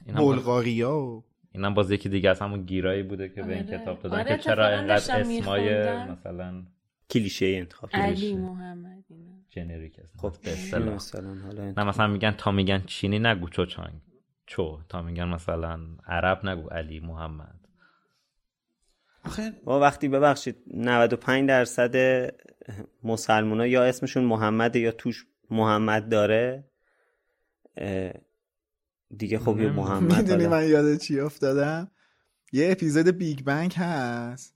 این 0.06 0.16
هم 0.16 0.24
باز- 0.24 0.36
بلغاریا 0.36 0.96
و 0.98 1.24
اینم 1.52 1.74
باز 1.74 1.90
یکی 1.90 2.08
دیگه 2.08 2.30
از 2.30 2.40
همون 2.40 2.62
گیرایی 2.62 3.02
بوده 3.02 3.28
که 3.28 3.42
به 3.42 3.54
این 3.56 3.66
آره. 3.68 3.78
کتاب 3.78 4.02
دادن 4.02 4.18
آره، 4.20 4.36
که 4.36 4.42
چرا 4.42 4.68
اینقدر 4.68 5.20
اسمای. 5.20 5.88
مثلا 6.10 6.62
کلیشه 7.10 7.46
انتخاب 7.46 7.90
علی 7.92 8.34
محمد 8.36 9.04
اینا. 9.10 9.32
جنریک 9.50 9.98
است 9.98 10.14
خب 10.18 10.32
به 10.44 10.52
اصطلاح. 10.52 10.94
مثلا 10.94 11.34
حالا 11.34 11.70
نه 11.76 11.84
مثلا 11.84 12.06
میگن 12.06 12.30
تا 12.30 12.50
میگن 12.50 12.82
چینی 12.86 13.18
نگو 13.18 13.48
چو 13.48 13.64
چانگ 13.66 13.94
چو 14.46 14.80
تا 14.88 15.02
میگن 15.02 15.24
مثلا 15.24 15.80
عرب 16.06 16.46
نگو 16.46 16.68
علی 16.68 17.00
محمد. 17.00 17.60
ما 19.64 19.80
وقتی 19.80 20.08
ببخشید 20.08 20.56
95 20.74 21.48
درصد 21.48 21.96
مسلمان 23.02 23.60
ها 23.60 23.66
یا 23.66 23.84
اسمشون 23.84 24.24
محمد 24.24 24.76
یا 24.76 24.92
توش 24.92 25.26
محمد 25.50 26.08
داره 26.08 26.70
دیگه 29.16 29.38
خب 29.38 29.60
یه 29.60 29.70
محمد 29.70 30.16
می‌دونی. 30.16 30.46
من 30.46 30.68
یاد 30.68 30.96
چی 30.96 31.20
افتادم؟ 31.20 31.90
یه 32.52 32.72
اپیزود 32.72 33.08
بیگ 33.08 33.44
بنگ 33.44 33.72
هست. 33.76 34.54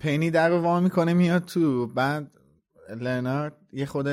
پینی 0.00 0.30
در 0.30 0.48
رو 0.48 0.60
وا 0.60 0.80
می‌کنه 0.80 1.12
میاد 1.14 1.44
تو 1.44 1.86
بعد 1.86 2.32
لرنارد 3.00 3.56
یه 3.72 3.86
خود 3.86 4.08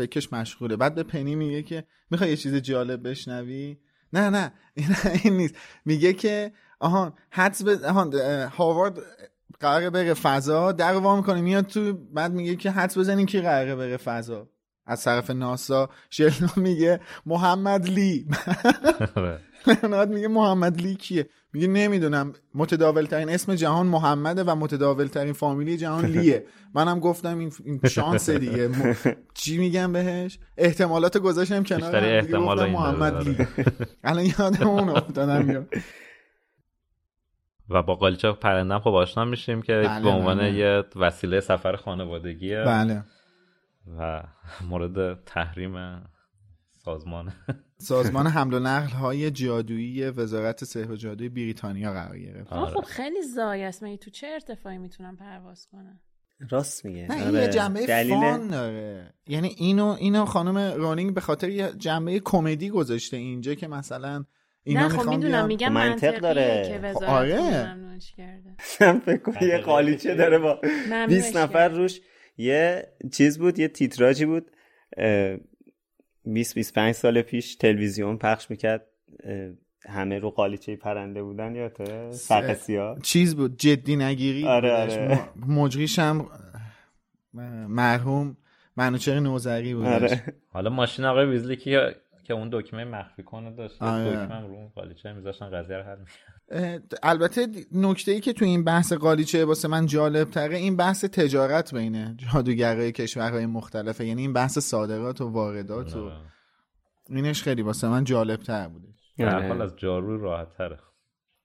فکرش 0.00 0.32
مشغوله. 0.32 0.76
بعد 0.76 0.94
به 0.94 1.02
پنی 1.02 1.34
میگه 1.34 1.62
که 1.62 1.84
می‌خوای 2.10 2.30
یه 2.30 2.36
چیز 2.36 2.54
جالب 2.54 3.08
بشنوی؟ 3.08 3.76
نه 4.12 4.30
نه 4.30 4.52
این, 5.24 5.32
نیست. 5.38 5.54
میگه 5.84 6.12
که 6.12 6.52
آهان 6.80 7.12
حدس 7.30 7.62
به 7.62 7.78
آهان 7.88 8.14
هاوارد 8.56 8.98
قراره 9.60 9.90
بره 9.90 10.14
فضا 10.14 10.72
در 10.72 10.96
وا 10.96 11.16
می‌کنه 11.16 11.40
میاد 11.40 11.66
تو 11.66 11.92
بعد 11.92 12.32
میگه 12.32 12.56
که 12.56 12.70
حدس 12.70 12.98
بزنین 12.98 13.26
کی 13.26 13.40
قراره 13.40 13.76
بره 13.76 13.96
فضا. 13.96 14.48
از 14.86 15.04
طرف 15.04 15.30
ناسا. 15.30 15.90
شلون 16.10 16.50
میگه 16.56 17.00
محمد 17.26 17.88
لی. 17.88 18.26
لرنارد 19.66 20.08
میگه 20.10 20.28
محمد 20.28 20.80
لی 20.80 20.94
کیه؟ 20.94 21.28
میگه 21.52 21.66
نمی‌دونم. 21.66 22.32
متداول 22.54 23.04
ترین 23.04 23.28
اسم 23.28 23.54
جهان 23.54 23.86
محمده 23.86 24.44
و 24.44 24.54
متداول 24.54 25.06
ترین 25.06 25.32
فامیلی 25.32 25.76
جهان 25.76 26.04
لیه. 26.14 26.44
منم 26.74 27.00
گفتم 27.00 27.38
این, 27.38 27.52
این 27.64 27.80
شانس 27.88 28.30
دیگه. 28.30 28.68
م... 28.68 28.96
چی 29.34 29.58
میگم 29.58 29.92
بهش؟ 29.92 30.38
احتمالات 30.56 31.18
گذاشتم 31.18 31.62
کنار 31.62 31.96
احتمال 31.96 32.70
محمد 32.70 33.28
لی. 33.28 33.34
آره. 33.34 33.48
الان 34.04 34.24
یادم 34.38 34.68
اون 34.68 34.88
افتادم 34.88 35.66
و 37.68 37.82
با 37.82 37.94
قالیچه 37.94 38.32
پرنده 38.32 38.74
هم 38.74 38.80
خب 38.80 38.94
آشنا 38.94 39.24
میشیم 39.24 39.62
که 39.62 39.72
بله، 39.72 40.02
به 40.02 40.08
عنوان 40.08 40.38
بله. 40.38 40.52
یه 40.52 40.84
وسیله 40.96 41.40
سفر 41.40 41.76
خانوادگیه. 41.76 42.64
بله. 42.66 43.04
و 43.98 44.22
مورد 44.68 45.24
تحریم 45.24 46.02
سازمان. 46.84 47.32
سازمان 47.78 48.26
حمل 48.26 48.54
و 48.54 48.58
نقل 48.58 48.92
های 48.92 49.30
جادویی 49.30 50.04
وزارت 50.04 50.64
سحر 50.64 50.90
و 50.90 50.96
جادوی 50.96 51.28
بریتانیا 51.28 51.92
قرار 51.92 52.18
گرفت. 52.18 52.52
آه، 52.52 52.70
خب 52.70 52.80
خیلی 52.80 53.22
زای 53.22 53.64
است. 53.64 53.82
مگه 53.82 53.96
تو 53.96 54.10
چه 54.10 54.26
ارتفاعی 54.26 54.78
می‌تونم 54.78 55.16
پرواز 55.16 55.66
کنم؟ 55.72 56.00
راست 56.50 56.84
میگه. 56.84 57.06
نه 57.08 57.16
این 57.16 57.26
آره. 57.26 57.42
یه 57.42 57.48
جنبه 57.48 57.86
دلیل 57.86 58.14
فان 58.14 58.48
داره. 58.48 59.14
یعنی 59.26 59.54
اینو 59.56 59.96
اینو 60.00 60.24
خانم 60.24 60.58
رونینگ 60.58 61.14
به 61.14 61.20
خاطر 61.20 61.48
یه 61.48 61.72
جنبه 61.78 62.20
کمدی 62.24 62.70
گذاشته 62.70 63.16
اینجا 63.16 63.54
که 63.54 63.68
مثلا 63.68 64.24
اینا 64.62 64.82
نه 64.82 64.88
خب 64.88 65.08
می‌دونم 65.08 65.46
میگم 65.46 65.68
خب 65.68 65.74
منطق 65.74 66.18
داره. 66.18 66.64
که 66.68 66.92
خب 66.92 67.04
آره. 67.04 67.74
من 68.80 68.98
فکر 68.98 69.16
کنم 69.16 69.48
یه 69.48 69.58
قالیچه 69.58 70.14
داره 70.14 70.38
با 70.38 70.60
ممنوعش 70.86 71.08
20 71.08 71.36
نفر. 71.36 71.68
روش. 71.68 72.00
یه 72.36 72.88
چیز 73.12 73.38
بود 73.38 73.58
یه 73.58 73.68
تیتراژی 73.68 74.26
بود 74.26 74.50
20 76.32 76.54
25 76.54 76.94
سال 76.94 77.22
پیش 77.22 77.56
تلویزیون 77.56 78.18
پخش 78.18 78.50
می‌کرد 78.50 78.86
همه 79.88 80.18
رو 80.18 80.30
قالیچه 80.30 80.76
پرنده 80.76 81.22
بودن 81.22 81.54
یا 81.54 81.68
تو 81.68 82.12
سیاه؟ 82.54 82.98
چیز 83.02 83.36
بود 83.36 83.56
جدی 83.56 83.96
نگیری؟ 83.96 84.46
آره 84.46 84.72
آره. 84.72 85.20
مجریش 85.46 85.98
هم 85.98 86.26
مرحوم 87.68 88.36
منوچهر 88.76 89.20
نوزری 89.20 89.74
بود 89.74 89.86
آره. 89.86 90.22
حالا 90.48 90.70
ماشین 90.70 91.04
آقای 91.04 91.26
ویزلی 91.26 91.56
که 91.56 91.96
که 92.24 92.34
اون 92.34 92.48
دکمه 92.52 92.84
مخفی 92.84 93.22
کنه 93.22 93.50
داشت. 93.50 93.82
آره. 93.82 94.10
دکمه 94.10 94.40
رو 94.40 94.46
اون 94.46 94.68
قالیچه 94.68 95.12
میذاشتن 95.12 95.50
قضیه 95.50 95.76
رو 95.76 95.82
حل 95.82 95.96
البته 97.02 97.46
نکته 97.72 98.12
ای 98.12 98.20
که 98.20 98.32
تو 98.32 98.44
این 98.44 98.64
بحث 98.64 98.92
قالیچه 98.92 99.44
واسه 99.44 99.68
من 99.68 99.86
جالب 99.86 100.30
تره 100.30 100.56
این 100.56 100.76
بحث 100.76 101.04
تجارت 101.04 101.74
بین 101.74 102.16
جادوگرای 102.16 102.92
کشورهای 102.92 103.46
مختلفه. 103.46 104.06
یعنی 104.06 104.22
این 104.22 104.32
بحث 104.32 104.58
صادرات 104.58 105.20
و 105.20 105.28
واردات 105.28 105.96
و 105.96 106.10
اینش 107.08 107.42
خیلی 107.42 107.62
واسه 107.62 107.88
من 107.88 108.04
جالب 108.04 108.40
تر 108.40 108.68
بوده 108.68 108.88
در 109.18 109.48
حال 109.48 109.62
از 109.62 109.76
جارو 109.76 110.20
راحت 110.20 110.56
تره 110.58 110.78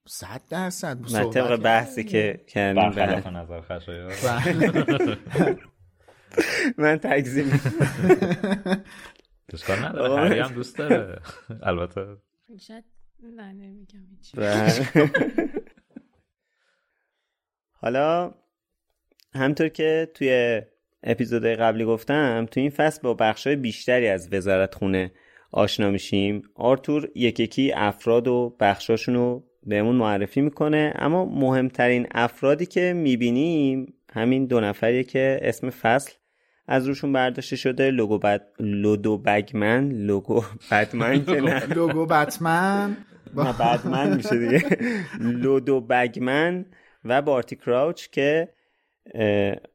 صد 0.08 0.40
درصد 0.50 0.98
من 1.12 1.30
طبق 1.30 1.56
بحثی 1.56 2.04
که 2.04 2.44
کردیم. 2.48 2.90
برخلاف 2.90 3.26
نظر 3.26 3.60
خشایار. 3.60 4.12
من 6.78 6.98
تگزیم 6.98 7.60
اشکال 9.52 9.84
نداره. 9.84 10.28
هری 10.28 10.38
هم 10.38 10.52
دوست 10.52 10.78
داره. 10.78 11.20
البته. 11.62 12.16
نه 13.22 13.52
نمیگم 13.52 14.06
حالا 17.82 18.34
همطور 19.34 19.68
که 19.68 20.10
توی 20.14 20.62
اپیزودهای 21.02 21.56
قبلی 21.56 21.84
گفتم 21.84 22.46
تو 22.50 22.60
این 22.60 22.70
فصل 22.70 23.02
با 23.02 23.14
بخشای 23.14 23.56
بیشتری 23.56 24.08
از 24.08 24.32
وزارت 24.32 24.74
خونه 24.74 25.12
آشنا 25.52 25.90
میشیم. 25.90 26.42
آرتور 26.54 27.10
یک 27.14 27.40
یکی 27.40 27.72
افراد 27.72 28.28
و 28.28 28.56
بخشاشون 28.60 29.14
رو 29.14 29.44
بهمون 29.62 29.96
معرفی 29.96 30.40
می‌کنه 30.40 30.92
اما 30.96 31.24
مهمترین 31.24 32.06
افرادی 32.14 32.66
که 32.66 32.92
می‌بینیم 32.92 33.94
همین 34.12 34.46
دو 34.46 34.60
نفریه 34.60 35.04
که 35.04 35.38
اسم 35.42 35.70
فصل 35.70 36.12
از 36.68 36.88
روشون 36.88 37.12
برداشته 37.12 37.56
شده 37.56 37.90
لوگو 37.90 38.18
بد... 38.18 38.46
لودو 38.60 39.18
بگمن. 39.18 39.88
لوگو 39.88 40.44
بدمن 40.70 41.24
که 41.24 41.40
نه. 41.40 41.66
لوگو 41.76 42.06
بتمن. 42.06 42.96
نه 43.36 43.52
بدمن 43.52 44.16
میشه 44.16 44.38
دیگه. 44.38 44.62
لودو 45.20 45.80
بگمن 45.80 46.64
و 47.04 47.22
بارتی 47.22 47.56
کراوچ 47.56 48.06
که 48.06 48.48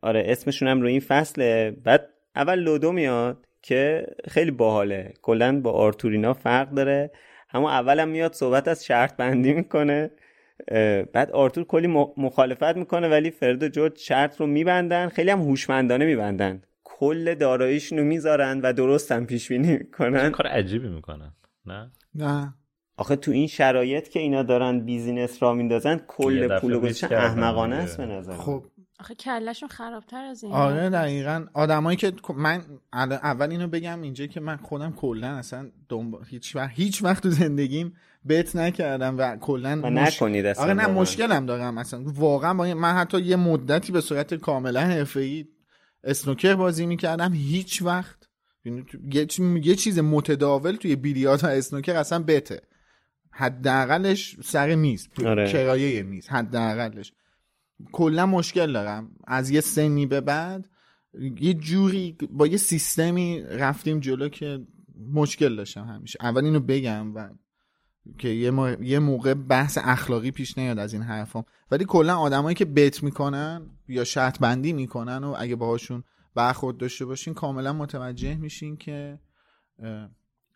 آره 0.01 0.23
اسمشون 0.25 0.67
هم 0.67 0.81
رو 0.81 0.87
این 0.87 0.99
فصله. 0.99 1.71
بعد 1.83 2.09
اول 2.35 2.59
لودو 2.59 2.91
میاد 2.91 3.45
که 3.61 4.07
خیلی 4.29 4.51
باحاله. 4.51 5.13
کلا 5.21 5.61
با 5.61 5.71
آرتورینا 5.71 6.33
فرق 6.33 6.69
داره. 6.69 7.11
اما 7.53 7.71
اولم 7.71 8.07
میاد 8.07 8.33
صحبت 8.33 8.67
از 8.67 8.85
شرط 8.85 9.15
بندی 9.15 9.53
می‌کنه. 9.53 10.11
بعد 11.13 11.31
آرتور 11.31 11.63
کلی 11.63 11.87
مخالفت 12.17 12.77
می‌کنه 12.77 13.09
ولی 13.09 13.31
فرد 13.31 13.63
و 13.63 13.67
جورج 13.67 13.97
شرط 13.97 14.39
رو 14.39 14.47
میبندن. 14.47 15.09
خیلی 15.09 15.29
هم 15.29 15.41
هوشمندانه 15.41 16.05
میبندن. 16.05 16.61
کل 17.01 17.35
داراییشون 17.35 17.97
رو 17.97 18.03
می‌ذارن 18.03 18.61
و 18.61 18.73
درست 18.73 19.11
هم 19.11 19.25
پیش 19.25 19.49
بینی 19.49 19.77
می‌کنن. 19.77 20.29
کار 20.29 20.47
عجیبی 20.47 20.89
می‌کنن. 20.89 21.31
نه؟ 21.65 21.91
نه. 22.15 22.53
آخه 22.97 23.15
تو 23.15 23.31
این 23.31 23.47
شرایط 23.47 24.09
که 24.09 24.19
اینا 24.19 24.43
دارن 24.43 24.79
بیزینس 24.79 25.43
را 25.43 25.53
میندازن 25.53 26.01
کل 26.07 26.59
پول 26.59 26.77
گذاشتن 26.77 27.15
احمقانه 27.15 27.75
است 27.75 27.97
به 27.97 28.05
نظر 28.05 28.37
خب. 28.37 28.65
آخه 28.99 29.15
کلشون 29.15 29.69
خرابتر 29.69 30.23
از 30.23 30.43
این 30.43 30.53
آره 30.53 30.89
دقیقا. 30.89 31.45
آدمایی 31.53 31.97
که 31.97 32.13
من 32.35 32.61
اول 32.93 33.51
اینو 33.51 33.67
بگم 33.67 34.01
اینجا 34.01 34.25
که 34.25 34.39
من 34.39 34.57
خودم 34.57 34.93
کلا 34.93 35.27
اصلا 35.27 35.69
دنبال 35.89 36.21
هیچ 36.29 36.55
وقت 36.55 36.71
هیچ 36.73 37.03
وقت 37.03 37.23
تو 37.23 37.29
زندگیم 37.29 37.93
بت 38.29 38.55
نکردم 38.55 39.17
و 39.17 39.37
کلا 39.37 39.75
مش... 39.75 40.21
نکنید 40.21 40.45
اصلا 40.45 40.63
آره 40.63 40.73
نه 40.73 40.87
مشکلم 40.87 41.45
دارم 41.45 41.77
اصلا. 41.77 42.03
واقعا 42.05 42.53
با 42.53 42.73
من 42.73 42.93
حتی 42.93 43.21
یه 43.21 43.35
مدتی 43.35 43.91
به 43.91 44.01
صورت 44.01 44.33
کاملا 44.33 44.81
حرفه‌ای 44.81 45.47
اسنوکر 46.03 46.55
بازی 46.55 46.85
می‌کردم 46.85 47.33
هیچ 47.33 47.81
وقت. 47.81 48.29
یعنی 48.65 48.85
یه, 49.11 49.27
یه 49.63 49.75
چیز 49.75 49.99
متداول 49.99 50.75
توی 50.75 50.95
بیلیارد 50.95 51.43
و 51.43 51.47
اسنوکر 51.47 51.95
اصلا 51.95 52.23
بته. 52.23 52.61
حداقلش 53.31 54.37
سر 54.43 54.75
میز 54.75 55.07
آره. 55.25 55.51
کرایه 55.51 56.03
میز 56.03 56.27
حداقلش. 56.27 57.13
کلا 57.91 58.25
مشکل 58.25 58.73
دارم. 58.73 59.11
از 59.27 59.49
یه 59.49 59.61
سنی 59.61 60.05
به 60.05 60.21
بعد 60.21 60.69
یه 61.39 61.53
جوری 61.53 62.17
با 62.29 62.47
یه 62.47 62.57
سیستمی 62.57 63.41
رفتیم 63.41 63.99
جلو 63.99 64.29
که 64.29 64.59
مشکل 65.13 65.55
داشتم 65.55 65.85
همیشه. 65.85 66.19
اول 66.21 66.45
اینو 66.45 66.59
بگم 66.59 67.15
و 67.15 67.29
که 68.17 68.27
یه, 68.27 68.77
یه 68.81 68.99
موقع 68.99 69.33
بحث 69.33 69.77
اخلاقی 69.81 70.31
پیش 70.31 70.57
نیاد 70.57 70.79
از 70.79 70.93
این 70.93 71.01
حرفام. 71.01 71.43
ولی 71.71 71.85
کلا 71.85 72.17
آدمایی 72.17 72.55
که 72.55 72.65
بت 72.65 73.03
می‌کنن 73.03 73.69
یا 73.87 74.03
شرط 74.03 74.39
بندی 74.39 74.73
می‌کنن 74.73 75.23
و 75.23 75.35
اگه 75.39 75.55
باهاشون 75.55 76.03
برخورد 76.35 76.77
داشته 76.77 77.05
باشین 77.05 77.33
کاملا 77.33 77.73
متوجه 77.73 78.35
میشین 78.35 78.77
که 78.77 79.19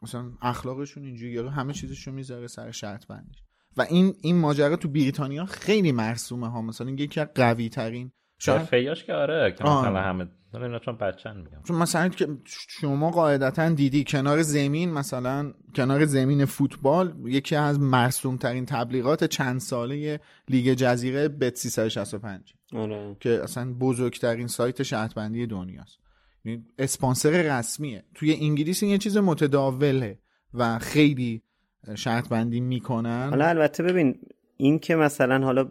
مثلا 0.02 0.32
اخلاقشون 0.42 1.06
اینجوری 1.06 1.38
همه 1.38 1.74
چیزشون 1.74 2.14
می‌ذاره 2.14 2.48
سر 2.48 2.72
شرط 2.72 3.08
بندیش. 3.08 3.38
و 3.78 3.82
این 3.82 4.16
این 4.22 4.36
ماجرا 4.36 4.76
تو 4.76 4.88
بریتانیا 4.88 5.46
خیلی 5.46 5.92
مرسومه 5.92 6.50
ها. 6.50 6.62
مثلا 6.62 6.90
یکی 6.90 7.20
از 7.20 7.28
قوی 7.36 7.70
ترین 7.70 8.12
شاید. 8.38 8.62
فیاش 8.62 9.04
که 9.04 9.14
آره 9.14 9.56
که 9.58 9.64
مثلا 9.64 10.02
همه 10.02 10.28
اینا 10.54 10.80
چون 10.80 10.98
بچن 10.98 11.38
میگم. 11.38 11.62
چون 11.68 11.78
مثلا 11.78 12.10
که 12.10 12.28
شما 12.46 13.12
قاعدتا 13.12 13.70
دیدی 13.70 14.04
کنار 14.04 14.42
زمین 14.42 14.92
مثلا 14.92 15.54
کنار 15.76 16.06
زمین 16.06 16.46
فوتبال 16.46 17.14
یکی 17.26 17.56
از 17.56 17.80
مرسوم 17.80 18.38
ترین 18.38 18.66
تبلیغات 18.66 19.24
چند 19.24 19.60
ساله 19.60 20.20
لیگ 20.50 20.74
جزیره 20.74 21.28
بت 21.28 21.56
365 21.56 22.54
آره. 22.74 23.16
که 23.20 23.44
اصلا 23.44 23.74
بزرگترین 23.74 24.48
سایت 24.48 24.84
شرطبندی 24.84 25.48
دنیاست. 25.48 25.98
یعنی 26.46 26.66
اسپانسر 26.80 27.30
رسمیه. 27.30 28.04
توی 28.14 28.34
انگلیس 28.34 28.84
این 28.84 28.92
یه 28.92 28.98
چیز 28.98 29.18
متداوله 29.18 30.20
و 30.54 30.80
خیلی 30.80 31.42
شرط 31.96 32.30
بندی 32.30 32.60
می‌کنن. 32.60 33.30
حالا 33.30 33.48
البته 33.48 33.84
ببین 33.84 34.20
این 34.58 34.80
که 34.80 34.96
مثلا 34.96 35.46
حالا 35.46 35.70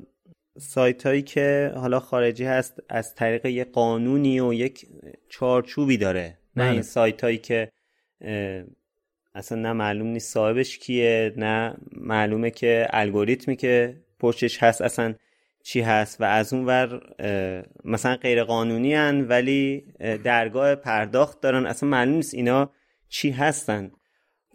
سایت 0.58 1.06
هایی 1.06 1.22
که 1.22 1.72
حالا 1.76 2.00
خارجی 2.00 2.44
هست 2.44 2.82
از 2.88 3.14
طریق 3.14 3.46
یه 3.46 3.64
قانونی 3.64 4.40
و 4.40 4.52
یک 4.52 4.86
چارچوبی 5.28 5.96
داره. 5.96 6.38
نه 6.56 6.64
این 6.64 6.82
سایت 6.82 7.24
هایی 7.24 7.38
که 7.38 7.72
اصلا 9.34 9.58
نه 9.58 9.72
معلوم 9.72 10.06
نیست 10.06 10.32
صاحبش 10.32 10.78
کیه 10.78 11.32
نه 11.36 11.74
معلومه 11.92 12.50
که 12.50 12.86
الگوریتمی 12.90 13.56
که 13.56 14.00
پشتش 14.18 14.62
هست 14.62 14.82
اصلا 14.82 15.14
چی 15.62 15.80
هست 15.80 16.20
و 16.20 16.24
از 16.24 16.52
اون 16.52 16.64
ور 16.66 17.00
مثلا 17.84 18.16
غیر 18.16 18.44
قانونی 18.44 18.94
هن 18.94 19.20
ولی 19.20 19.84
درگاه 20.24 20.74
پرداخت 20.74 21.40
دارن. 21.40 21.66
اصلا 21.66 21.88
معلوم 21.88 22.14
نیست 22.14 22.34
اینا 22.34 22.70
چی 23.08 23.30
هستن 23.30 23.92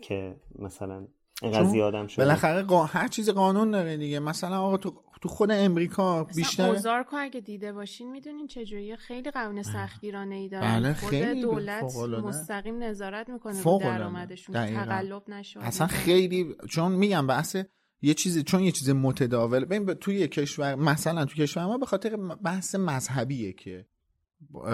که 0.02 0.36
مثلا 0.60 1.08
قضیه 1.54 1.84
آدم 1.84 2.08
شده. 2.08 2.26
بالاخره 2.26 2.62
قا... 2.62 2.84
هر 2.84 3.08
چیز 3.08 3.30
قانون 3.30 3.72
داره 3.72 3.98
دیگه. 3.98 4.20
مثلا 4.20 4.60
آقا 4.60 4.78
تو 4.78 5.04
تو 5.21 5.29
خود 5.29 5.51
امریکا 5.51 6.23
بیشتر 6.23 6.69
اوزار 6.69 7.03
کو 7.03 7.15
اگه 7.19 7.39
دیده 7.39 7.73
باشین 7.73 8.12
می‌دونین 8.12 8.47
چجوری 8.47 8.95
خیلی 8.95 9.32
قانون 9.32 9.63
سختگیرانه 9.63 10.36
ای 10.36 10.49
داره 10.49 10.65
بله 10.65 10.93
خود 10.93 11.10
خیلی 11.10 11.41
دولت 11.41 11.84
مستقیم 12.23 12.84
نظارت 12.84 13.29
می‌کنه 13.29 13.53
فوق 13.53 13.82
درآمدشون. 13.82 14.55
تقلب 14.55 15.23
نشه 15.29 15.60
اصلا 15.63 15.88
خیلی 15.88 16.55
چون 16.69 16.91
میگم 16.91 17.27
بحث 17.27 17.55
یه 18.01 18.13
چیزی 18.13 18.43
چون 18.43 18.63
یه 18.63 18.71
چیز 18.71 18.89
متداول 18.89 19.65
ببین 19.65 19.93
توی 19.93 20.27
کشور 20.27 20.75
مثلا 20.75 21.25
توی 21.25 21.43
کشور 21.43 21.65
ما 21.65 21.77
به 21.77 21.86
خاطر 21.86 22.17
بحث 22.17 22.75
مذهبیه 22.75 23.53
که 23.53 23.86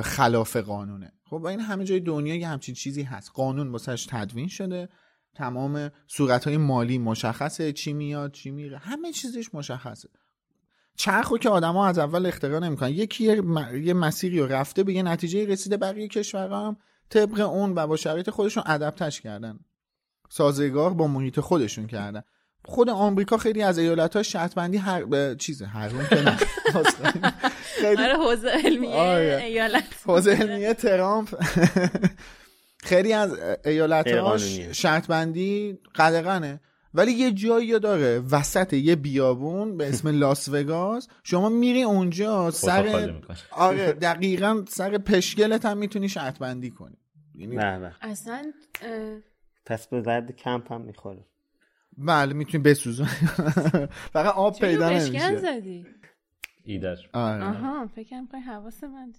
خلاف 0.04 0.58
قانونه. 0.58 1.12
خب 1.24 1.46
این 1.46 1.60
همه 1.60 1.84
جای 1.84 2.00
دنیا 2.00 2.36
یه 2.36 2.48
همچین 2.48 2.76
چیزی 2.76 3.04
هست. 3.04 3.32
قانون 3.34 3.72
واسش 3.72 4.08
تدوین 4.10 4.48
شده. 4.48 4.90
تمام 5.36 5.90
صورتهای 6.08 6.58
مالی 6.58 6.98
مشخصه 6.98 7.74
چی 7.74 7.94
میاد 7.94 8.32
چی 8.32 8.52
میره. 8.52 8.78
همه 8.78 9.12
چیزش 9.12 9.54
مشخصه. 9.54 10.10
چرخو 10.96 11.38
که 11.38 11.50
آدما 11.50 11.88
از 11.88 12.00
اول 12.00 12.26
اختراع 12.26 12.60
نمی‌کنن. 12.60 12.90
یکی 12.90 13.24
یه, 13.84 13.94
مسیری 13.94 14.40
رو 14.40 14.48
رفته 14.48 14.84
به 14.84 14.94
یه 14.94 15.04
نتیجه 15.04 15.46
رسیده 15.46 15.78
بقیه 15.78 16.08
کشورها 16.08 16.68
هم 16.68 16.78
طبق 17.10 17.40
اون 17.40 17.74
و 17.76 17.88
با 17.88 17.96
شرایط 17.96 18.30
خودشون 18.30 18.64
ادپتش 18.66 19.22
کردن. 19.22 19.60
سازگار 20.30 20.94
با 20.94 21.08
محیط 21.08 21.40
خودشون 21.40 21.88
کردن. 21.88 22.24
خود 22.66 22.90
آمریکا 22.90 23.38
خیلی 23.38 23.62
از 23.62 23.78
ایالت 23.78 24.16
ها 24.16 24.24
شرط 24.24 24.56
بندی 24.56 24.78
هر 24.78 25.04
به 25.04 25.36
چیز 25.40 25.62
حروم 25.62 26.08
که 26.08 26.22
نه. 26.22 26.38
خیلی 27.82 28.04
آره 28.04 28.18
حوزه 28.18 28.50
علمیه 28.50 29.42
ایالت. 29.44 29.84
حوزه 30.06 30.32
علمیه 30.32 30.74
ترامپ. 30.74 31.36
خیلی 32.90 33.14
از 33.14 33.38
ایالت 33.66 34.08
ها 34.08 34.38
شرط 34.72 35.08
بندی 35.08 35.80
قدغنه 35.96 36.60
ولی 36.96 37.12
یه 37.12 37.32
جایی 37.32 37.80
داره. 37.80 38.20
وسط 38.32 38.74
یه 38.74 38.96
بیابون 38.96 39.78
به 39.78 39.90
اسم 39.90 40.08
لاس 40.20 40.50
وگاس. 40.50 41.08
شما 41.24 41.50
میری 41.50 41.84
اونجا 41.84 42.52
سر 42.52 43.14
آره 43.52 43.92
دقیقا 43.92 44.64
سر 44.68 44.98
پشگلت 44.98 45.66
هم 45.66 45.78
می‌تونی 45.78 46.10
شرط 46.10 46.38
بندی 46.40 46.72
کنی. 46.72 46.98
یعنی 47.36 47.56
نه 47.56 47.78
نه. 47.78 47.96
اصلا 48.02 48.52
پس 49.66 49.88
به 49.88 50.02
درد 50.02 50.36
کمپ 50.36 50.72
هم 50.72 50.82
می‌خوره. 50.82 51.26
بله 51.98 52.34
می‌تونی 52.34 52.64
بسوزون 52.64 53.08
فقط 54.16 54.34
آب 54.36 54.60
پیدا 54.60 54.90
نمیشه. 54.90 55.38
زدی؟ 55.38 55.86
ایدش 56.66 57.10
آره. 57.14 57.44
آها 57.44 57.88
فکرم 57.88 58.28
کنی 58.28 58.42
حواس 58.42 58.84
من 58.84 59.14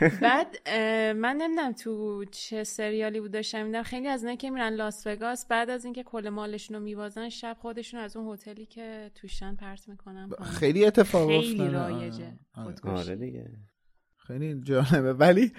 بعد 0.22 0.68
من 1.16 1.36
نمی‌دونم 1.36 1.72
تو 1.72 2.24
چه 2.24 2.64
سریالی 2.64 3.20
بود 3.20 3.30
داشتم 3.30 3.66
میدم 3.66 3.82
خیلی 3.82 4.08
از 4.08 4.24
نه 4.24 4.36
که 4.36 4.50
میرن 4.50 4.72
لاس 4.72 5.06
وگاس 5.06 5.46
بعد 5.46 5.70
از 5.70 5.84
اینکه 5.84 6.02
کل 6.02 6.28
مالشون 6.28 6.76
رو 6.76 6.82
میوازن 6.82 7.28
شب 7.28 7.56
خودشون 7.60 8.00
از 8.00 8.16
اون 8.16 8.32
هتلی 8.32 8.66
که 8.66 9.10
توشن 9.14 9.56
پرت 9.56 9.88
می‌کنن 9.88 10.30
خیلی 10.42 10.86
اتفاق 10.86 11.28
خیلی 11.28 11.68
رایجه 11.68 12.32
آره 12.84 13.16
دیگه. 13.16 13.50
خیلی 14.16 14.60
جالبه. 14.60 15.12
ولی 15.12 15.52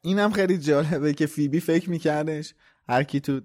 اینم 0.00 0.30
خیلی 0.30 0.58
جالبه 0.58 1.14
که 1.14 1.26
فیبی 1.26 1.60
فکر 1.60 1.90
میکردش 1.90 2.54
هر 2.88 3.02
کی 3.02 3.20
تو 3.20 3.40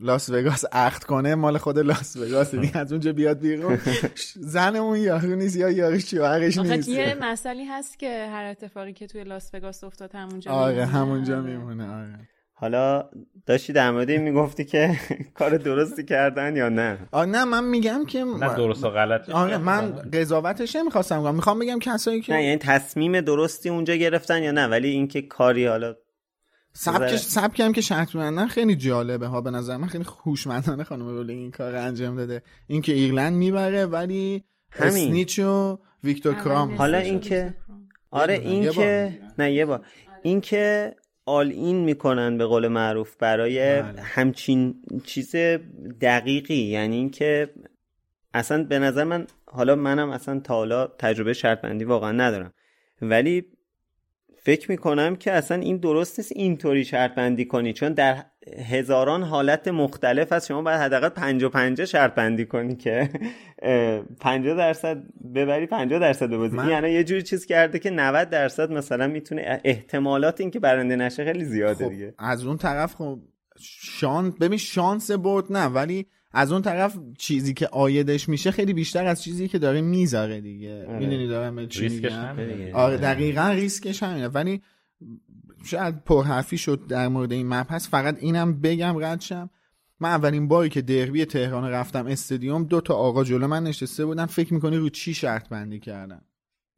لاس 0.00 0.30
وگاس 0.30 0.64
عقد 0.72 1.04
کنه 1.04 1.34
مال 1.34 1.58
خود 1.58 1.78
لاس 1.78 2.16
وگاس 2.16 2.54
دیگه. 2.54 2.78
از 2.78 2.92
اونجا 2.92 3.12
بیاد 3.12 3.38
بیرون. 3.38 3.78
زن 4.54 4.76
اون 4.76 4.98
یارو 4.98 5.34
نیست 5.34 5.56
یا 5.56 5.70
یارو 5.70 5.98
شوهرش 5.98 6.58
نیست. 6.58 6.88
یه 6.88 7.16
مسئله 7.20 7.64
هست 7.70 7.98
که 7.98 8.28
هر 8.32 8.44
اتفاقی 8.44 8.92
که 8.92 9.06
توی 9.06 9.24
لاس 9.24 9.50
وگاس 9.54 9.84
افتاد 9.84 10.14
همونجا 10.14 10.50
آره 10.50 10.86
همونجا 10.86 11.40
میمونه 11.40 11.94
آره. 11.94 12.28
حالا 12.58 13.10
داشتی 13.46 13.72
در 13.72 13.90
مورد 13.90 14.10
این 14.10 14.22
می‌گفتی 14.22 14.64
که 14.64 15.00
کار 15.38 15.56
درستی 15.56 16.04
کردن 16.04 16.56
یا 16.56 16.68
نه؟ 16.68 16.98
آه 17.12 17.26
نه 17.26 17.44
من 17.44 17.64
میگم 17.64 18.04
که 18.06 18.24
نه 18.24 18.56
درست 18.56 18.84
و 18.84 18.90
غلط. 18.90 19.28
آره 19.30 19.58
من 19.58 19.92
قضاوتش 19.92 20.76
نمی‌خواستم 20.76 21.22
کنم 21.22 21.34
می‌خوام 21.34 21.58
بگم 21.58 21.78
کسایی 21.78 22.20
که 22.20 22.32
نه 22.32 22.44
یعنی 22.44 22.56
تصمیم 22.56 23.20
درستی 23.20 23.68
اونجا 23.68 23.94
گرفتن 23.94 24.42
یا 24.42 24.50
نه؟ 24.50 24.66
ولی 24.66 24.88
اینکه 24.88 25.22
کاری 25.22 25.66
حالا 25.66 25.94
سبکش 26.76 27.20
سبک 27.20 27.60
هم 27.60 27.72
که 27.72 27.80
شرط 27.80 28.14
میبندن 28.14 28.46
خیلی 28.46 28.76
جالبه 28.76 29.26
ها. 29.26 29.40
به 29.40 29.50
نظر 29.50 29.76
من 29.76 29.86
خیلی 29.86 30.04
هوشمندانه 30.24 30.84
خانم 30.84 31.08
رولینگ 31.08 31.40
این 31.40 31.50
کار 31.50 31.76
انجام 31.76 32.16
داده. 32.16 32.42
اینکه 32.66 32.92
ایرلند 32.92 33.34
می‌بره 33.34 33.86
ولی 33.86 34.44
همین. 34.70 35.08
اسنیچ 35.08 35.38
و 35.38 35.78
ویکتور 36.04 36.34
کرام. 36.34 36.74
حالا 36.74 36.98
اینکه 36.98 37.54
آره 38.10 38.34
اینکه 38.34 39.18
نه 39.38 39.52
یه 39.52 39.66
بار. 39.66 39.86
اینکه 40.22 40.94
آل 41.26 41.50
این 41.50 41.76
می‌کنن 41.76 42.38
به 42.38 42.46
قول 42.46 42.68
معروف 42.68 43.16
برای 43.16 43.58
همچین 43.98 44.82
چیز 45.04 45.36
دقیقی. 46.00 46.54
یعنی 46.54 46.96
اینکه 46.96 47.50
اصلا 48.34 48.64
به 48.64 48.78
نظر 48.78 49.04
من 49.04 49.26
حالا 49.46 49.74
منم 49.74 50.10
اصلا 50.10 50.40
تا 50.40 50.54
حالا 50.54 50.86
تجربه 50.86 51.32
شرط 51.32 51.60
بندی 51.60 51.84
واقعا 51.84 52.12
ندارم. 52.12 52.52
ولی 53.02 53.44
فکر 54.46 54.70
می‌کنم 54.70 55.16
که 55.16 55.32
اصلا 55.32 55.60
این 55.60 55.76
درست 55.76 56.18
نیست 56.18 56.32
اینطوری 56.34 56.84
شرط 56.84 57.14
بندی 57.14 57.44
کنی 57.44 57.72
چون 57.72 57.92
در 57.92 58.24
هزاران 58.70 59.22
حالت 59.22 59.68
مختلف 59.68 60.32
هست. 60.32 60.46
شما 60.46 60.62
باید 60.62 60.80
حداقل 60.80 61.08
50 61.08 61.50
50 61.50 61.86
شرط 61.86 62.14
بندی 62.14 62.46
کنی 62.46 62.76
که 62.76 63.08
50 64.20 64.56
درصد 64.56 65.02
ببری 65.34 65.66
50 65.66 65.98
درصد 66.00 66.30
ببازی. 66.30 66.56
من... 66.56 66.68
یعنی 66.68 66.90
یه 66.90 67.04
جوری 67.04 67.22
چیز 67.22 67.46
کرده 67.46 67.78
که 67.78 67.90
90 67.90 68.30
درصد 68.30 68.70
مثلا 68.70 69.06
می‌تونه 69.06 69.60
احتمالات 69.64 70.40
این 70.40 70.50
که 70.50 70.60
برنده 70.60 70.96
نشه 70.96 71.24
خیلی 71.24 71.44
زیاده 71.44 71.84
خب 71.84 71.90
دیگه. 71.90 72.14
از 72.18 72.46
اون 72.46 72.56
طرف 72.56 72.94
خب 72.94 73.18
شانس 73.98 74.34
ببین 74.34 74.58
شانس 74.58 75.10
برد 75.10 75.52
نه 75.52 75.64
ولی 75.66 76.06
از 76.38 76.52
اون 76.52 76.62
طرف 76.62 76.98
چیزی 77.18 77.54
که 77.54 77.68
آیدش 77.68 78.28
میشه 78.28 78.50
خیلی 78.50 78.72
بیشتر 78.72 79.06
از 79.06 79.22
چیزی 79.22 79.48
که 79.48 79.58
داره 79.58 79.80
می‌ذاره 79.80 80.40
دیگه. 80.40 80.86
می‌دونی 80.88 81.26
دارم 81.28 81.56
به 81.56 81.66
چی 81.66 81.88
میگم؟ 81.88 82.36
آره 82.74 82.96
دقیقا 82.96 83.48
ریسکش 83.48 84.02
همینه. 84.02 84.28
ولی 84.28 84.62
شاید 85.64 86.04
پرحرفی 86.04 86.58
شد 86.58 86.86
در 86.86 87.08
مورد 87.08 87.32
این 87.32 87.48
مبحث 87.48 87.88
فقط 87.88 88.16
اینم 88.20 88.60
بگم 88.60 88.98
ردشم 88.98 89.50
من 90.00 90.08
اولین 90.08 90.48
باری 90.48 90.68
که 90.68 90.82
دربی 90.82 91.24
تهران 91.24 91.70
رفتم 91.70 92.06
استادیوم 92.06 92.64
دو 92.64 92.80
تا 92.80 92.94
آقا 92.94 93.24
جلو 93.24 93.46
من 93.46 93.64
نشسته 93.64 94.04
بودن. 94.04 94.26
فکر 94.26 94.54
می‌کنی 94.54 94.76
رو 94.76 94.88
چی 94.88 95.14
شرط 95.14 95.48
بندی 95.48 95.80
کردن 95.80 96.20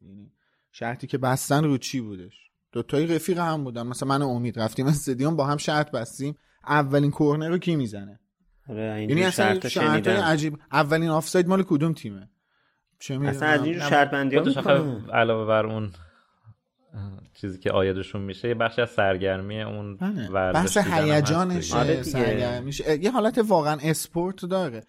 یعنی 0.01 0.33
شرطی 0.73 1.07
که 1.07 1.19
بستن 1.19 1.65
رو 1.65 1.79
چی 1.79 2.01
بودش؟ 2.01 2.35
دو 2.73 2.83
تای 2.83 3.07
رفیق 3.07 3.39
هم 3.39 3.65
بودن. 3.65 3.87
مثلا 3.87 4.09
من 4.09 4.23
امید 4.23 4.59
رفتیم 4.59 4.87
استادیوم 4.87 5.37
با 5.37 5.47
هم 5.47 5.57
شرط 5.57 5.91
بستیم. 5.91 6.35
اولین 6.67 7.11
کورنر 7.11 7.49
رو 7.49 7.59
کی 7.59 7.77
می‌زنه؟ 7.77 8.11
آره 8.11 8.28
یعنی 8.69 9.25
اصلا 9.25 9.61
شرط 9.61 10.09
عجیب 10.09 10.59
اولین 10.73 11.09
آفساید 11.09 11.49
مال 11.49 11.63
کدوم 11.63 11.93
تیمه؟ 11.93 12.29
چه 12.99 13.21
اصلا 13.25 13.49
از 13.49 13.65
این 13.65 13.81
شرط 13.81 14.11
بندی 14.11 14.37
علاوه 15.13 15.47
بر 15.47 15.67
اون 15.67 15.91
چیزی 17.35 17.59
که 17.59 17.71
آیدشون 17.71 18.23
میشه 18.23 18.49
یه 18.49 18.55
بخشی 18.55 18.83
از 18.83 18.91
سرگرمی 18.91 19.63
اون 19.63 19.97
بحث 20.35 20.77
هیجانش 20.77 21.73
آره 21.73 22.03
سرگرمیش. 22.03 22.81
یه 22.81 23.11
حالت 23.11 23.39
واقعا 23.39 23.79
اسپورت 23.83 24.45
داره. 24.45 24.83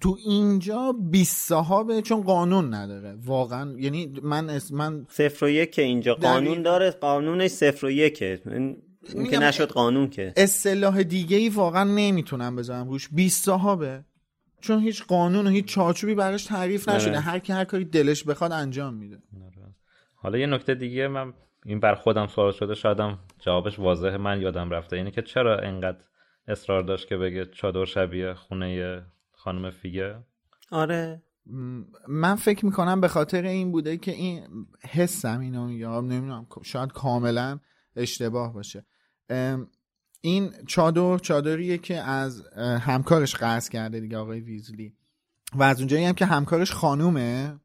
تو 0.00 0.16
اینجا 0.26 0.92
20 1.10 1.48
صاحبه 1.48 2.02
چون 2.02 2.22
قانون 2.22 2.74
نداره. 2.74 3.14
واقعا 3.24 3.74
یعنی 3.78 4.20
من 4.22 4.50
اس 4.50 4.72
من 4.72 5.06
صفر 5.08 5.44
و 5.44 5.48
یک 5.48 5.78
اینجا. 5.78 6.14
قانون 6.14 6.62
داره. 6.62 6.90
قانونش 6.90 7.50
صفر 7.50 7.86
و 7.86 7.90
یکه. 7.90 8.42
این 9.14 9.30
که 9.30 9.38
نشد 9.38 9.68
قانون 9.68 10.10
که. 10.10 10.32
اصطلاح 10.36 11.02
دیگه 11.02 11.36
ای 11.36 11.48
واقعا 11.48 11.84
نمی‌تونم 11.84 12.56
بذارم 12.56 12.88
روش. 12.88 13.08
20 13.12 13.44
صاحبه. 13.44 14.04
چون 14.60 14.80
هیچ 14.80 15.04
قانون 15.04 15.46
و 15.46 15.50
هیچ 15.50 15.64
چارچوبی 15.64 16.14
براش 16.14 16.44
تعریف 16.44 16.88
نشده. 16.88 17.20
هر 17.20 17.38
کی 17.38 17.52
هر 17.52 17.64
کاری 17.64 17.84
دلش 17.84 18.24
بخواد 18.24 18.52
انجام 18.52 18.94
میده. 18.94 19.18
حالا 20.14 20.38
یه 20.38 20.46
نکته 20.46 20.74
دیگه 20.74 21.08
من 21.08 21.32
این 21.64 21.80
بر 21.80 21.94
خودم 21.94 22.26
سوال 22.26 22.52
شده. 22.52 22.74
شایدم 22.74 23.18
جوابش 23.38 23.78
واضحه. 23.78 24.16
من 24.16 24.40
یادم 24.40 24.70
رفته. 24.70 24.96
اینه 24.96 25.10
که 25.10 25.22
چرا 25.22 25.58
انقدر 25.58 25.98
اصرار 26.48 26.82
داشت 26.82 27.08
که 27.08 27.16
بگه 27.16 27.46
چادر 27.46 27.84
شبیه 27.84 28.34
خونه 28.34 29.02
خانم 29.32 29.70
فیگه؟ 29.70 30.14
آره. 30.70 31.22
من 32.08 32.34
فکر 32.34 32.66
می‌کنم 32.66 33.00
به 33.00 33.08
خاطر 33.08 33.42
این 33.42 33.72
بوده 33.72 33.96
که 33.96 34.10
این 34.10 34.66
حسم 34.90 35.40
اینو 35.40 35.66
میگم. 35.66 36.06
نمی‌دونم. 36.06 36.46
شاید 36.62 36.92
کاملا 36.92 37.58
اشتباه 37.96 38.52
باشه. 38.54 38.84
این 40.20 40.52
چادر 40.66 41.18
چادریه 41.18 41.78
که 41.78 41.96
از 41.96 42.42
همکارش 42.58 43.34
قرض 43.34 43.68
کرده 43.68 44.00
دیگه 44.00 44.16
آقای 44.16 44.40
ویزلی. 44.40 44.96
و 45.54 45.62
از 45.62 45.78
اونجایی 45.78 46.04
هم 46.04 46.14
که 46.14 46.26
همکارش 46.26 46.72
خانومه 46.72 47.60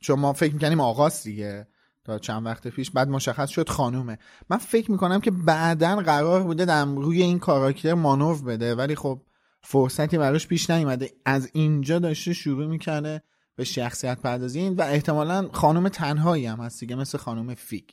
چون 0.00 0.18
ما 0.18 0.32
فکر 0.32 0.54
می‌کنیم 0.54 0.80
آقاست 0.80 1.24
دیگه 1.24 1.68
تا 2.04 2.18
چند 2.18 2.46
وقت 2.46 2.68
پیش 2.68 2.90
بعد 2.90 3.08
مشخص 3.08 3.48
شد 3.48 3.68
خانومه. 3.68 4.18
من 4.50 4.56
فکر 4.56 4.90
می‌کنم 4.90 5.20
که 5.20 5.30
بعدا 5.30 5.96
قرار 5.96 6.42
بوده 6.42 6.64
در 6.64 6.84
روی 6.84 7.22
این 7.22 7.38
کاراکتر 7.38 7.94
مانور 7.94 8.42
بده 8.42 8.74
ولی 8.74 8.94
خب 8.94 9.22
فرصتی 9.62 10.18
براش 10.18 10.46
پیش 10.46 10.70
نیومده. 10.70 11.10
از 11.24 11.50
اینجا 11.52 11.98
داشته 11.98 12.32
شروع 12.32 12.66
می‌کنه 12.66 13.22
به 13.56 13.64
شخصیت 13.64 14.20
پردازی. 14.20 14.68
و 14.68 14.82
احتمالا 14.82 15.48
خانم 15.52 15.88
تنهایی 15.88 16.46
هم 16.46 16.60
هست 16.60 16.80
دیگه 16.80 16.96
مثل 16.96 17.18
خانم 17.18 17.54
فیگ 17.54 17.84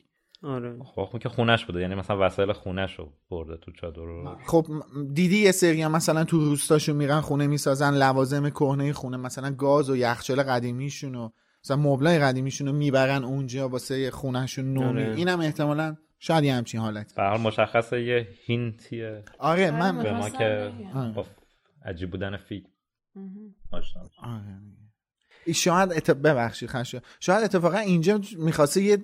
آره. 0.44 0.80
خب 0.84 1.20
که 1.22 1.30
خونش 1.30 1.66
بوده 1.66 1.82
یعنی 1.82 1.96
مثلا 1.96 2.26
وسایل 2.26 2.54
خونش 2.54 3.00
رو 3.00 3.14
برده 3.30 3.58
تو 3.58 3.72
چادر. 3.72 4.02
رو 4.02 4.38
خب 4.46 4.66
دیدی 5.14 5.38
یه 5.38 5.52
سری 5.52 5.82
هم 5.82 5.92
مثلا 5.92 6.24
تو 6.24 6.40
روستاشون 6.40 6.96
میرن 6.96 7.22
خونه 7.22 7.48
می‌سازن 7.48 7.94
لوازم 7.94 8.50
کهنه 8.50 8.94
خونه 8.94 9.18
مثلا 9.18 9.52
گاز 9.52 9.90
و 9.90 9.96
یخچال 9.96 10.44
قدیمیشون 10.44 11.16
و 11.16 11.30
مثلا 11.64 11.78
مبلای 11.78 12.20
قدیمیشون 12.20 12.68
رو 12.68 12.74
می‌برن 12.74 13.24
اونجا 13.24 13.70
واسه 13.70 14.12
خونهشون 14.12 14.74
نومی 14.74 15.04
آره. 15.04 15.16
اینم 15.16 15.40
احتمالا 15.40 15.96
شاید 16.20 16.44
یه 16.44 16.54
همچین 16.54 16.80
حالت. 16.80 17.16
به 17.16 17.24
حال 17.24 17.42
مشخصه 17.42 18.04
یه 18.04 18.28
hint 18.46 18.91
یه. 18.91 19.24
آره 19.40 19.72
من 19.72 20.04
به 20.04 20.14
ما 20.14 20.30
که 20.30 20.72
با 21.16 21.26
عجیب 21.86 22.12
بودن 22.12 22.40
آشنا 23.72 24.02
آره. 24.24 25.54
شاید. 25.54 26.22
ببخشید 26.22 26.70
شاید 27.20 27.44
اتفاقا 27.44 27.78
اینجا 27.78 28.22
می‌خواسته 28.38 28.82
یه 28.82 28.98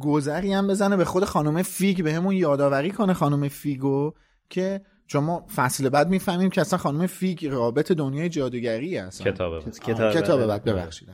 گذری 0.00 0.52
هم 0.52 0.68
بزنه 0.68 0.96
به 0.96 1.04
خود 1.04 1.24
خانم 1.24 1.62
فیگ 1.62 2.02
به 2.02 2.12
همون 2.12 2.34
یادآوری 2.34 2.90
کنه 2.90 3.12
خانم 3.12 3.48
فیگو 3.48 4.14
که 4.50 4.80
چون 5.06 5.24
ما 5.24 5.46
فصل 5.54 5.88
بعد 5.88 6.08
می‌فهمیم 6.08 6.50
که 6.50 6.60
اصلا 6.60 6.78
خانم 6.78 7.06
فیگ 7.06 7.46
رابط 7.46 7.92
دنیای 7.92 8.28
جادوگری 8.28 8.96
هست 8.96 9.22
کتابه 9.22 9.60
کتابه, 9.70 10.20
کتابه 10.20 10.46
بعد. 10.46 10.64
ببخشید. 10.64 11.08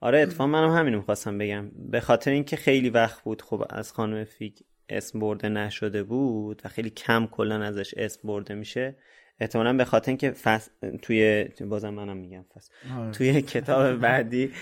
آره 0.00 0.20
اتفاقا 0.20 0.46
منم 0.46 0.70
همینو 0.70 0.96
می‌خواستم 0.96 1.38
بگم. 1.38 1.70
به 1.90 2.00
خاطر 2.00 2.30
اینکه 2.30 2.56
خیلی 2.56 2.90
وقت 2.90 3.22
بود 3.22 3.42
خب 3.42 3.64
از 3.70 3.92
خانم 3.92 4.24
فیگ 4.24 4.58
اسم 4.88 5.20
برده 5.20 5.48
نشده 5.48 6.02
بود 6.02 6.62
و 6.64 6.68
خیلی 6.68 6.90
کم 6.90 7.26
کلا 7.26 7.62
ازش 7.62 7.94
اسم 7.96 8.28
برده 8.28 8.54
میشه. 8.54 8.96
احتمالا 9.40 9.72
به 9.72 9.84
خاطر 9.84 10.10
اینکه 10.10 10.30
فصل 10.30 10.70
توی 11.02 11.48
بازم 11.60 11.90
منم 11.90 12.16
میگم 12.16 12.44
فصل. 12.54 12.72
توی 13.12 13.42
کتاب 13.42 13.96
بعدی 13.96 14.52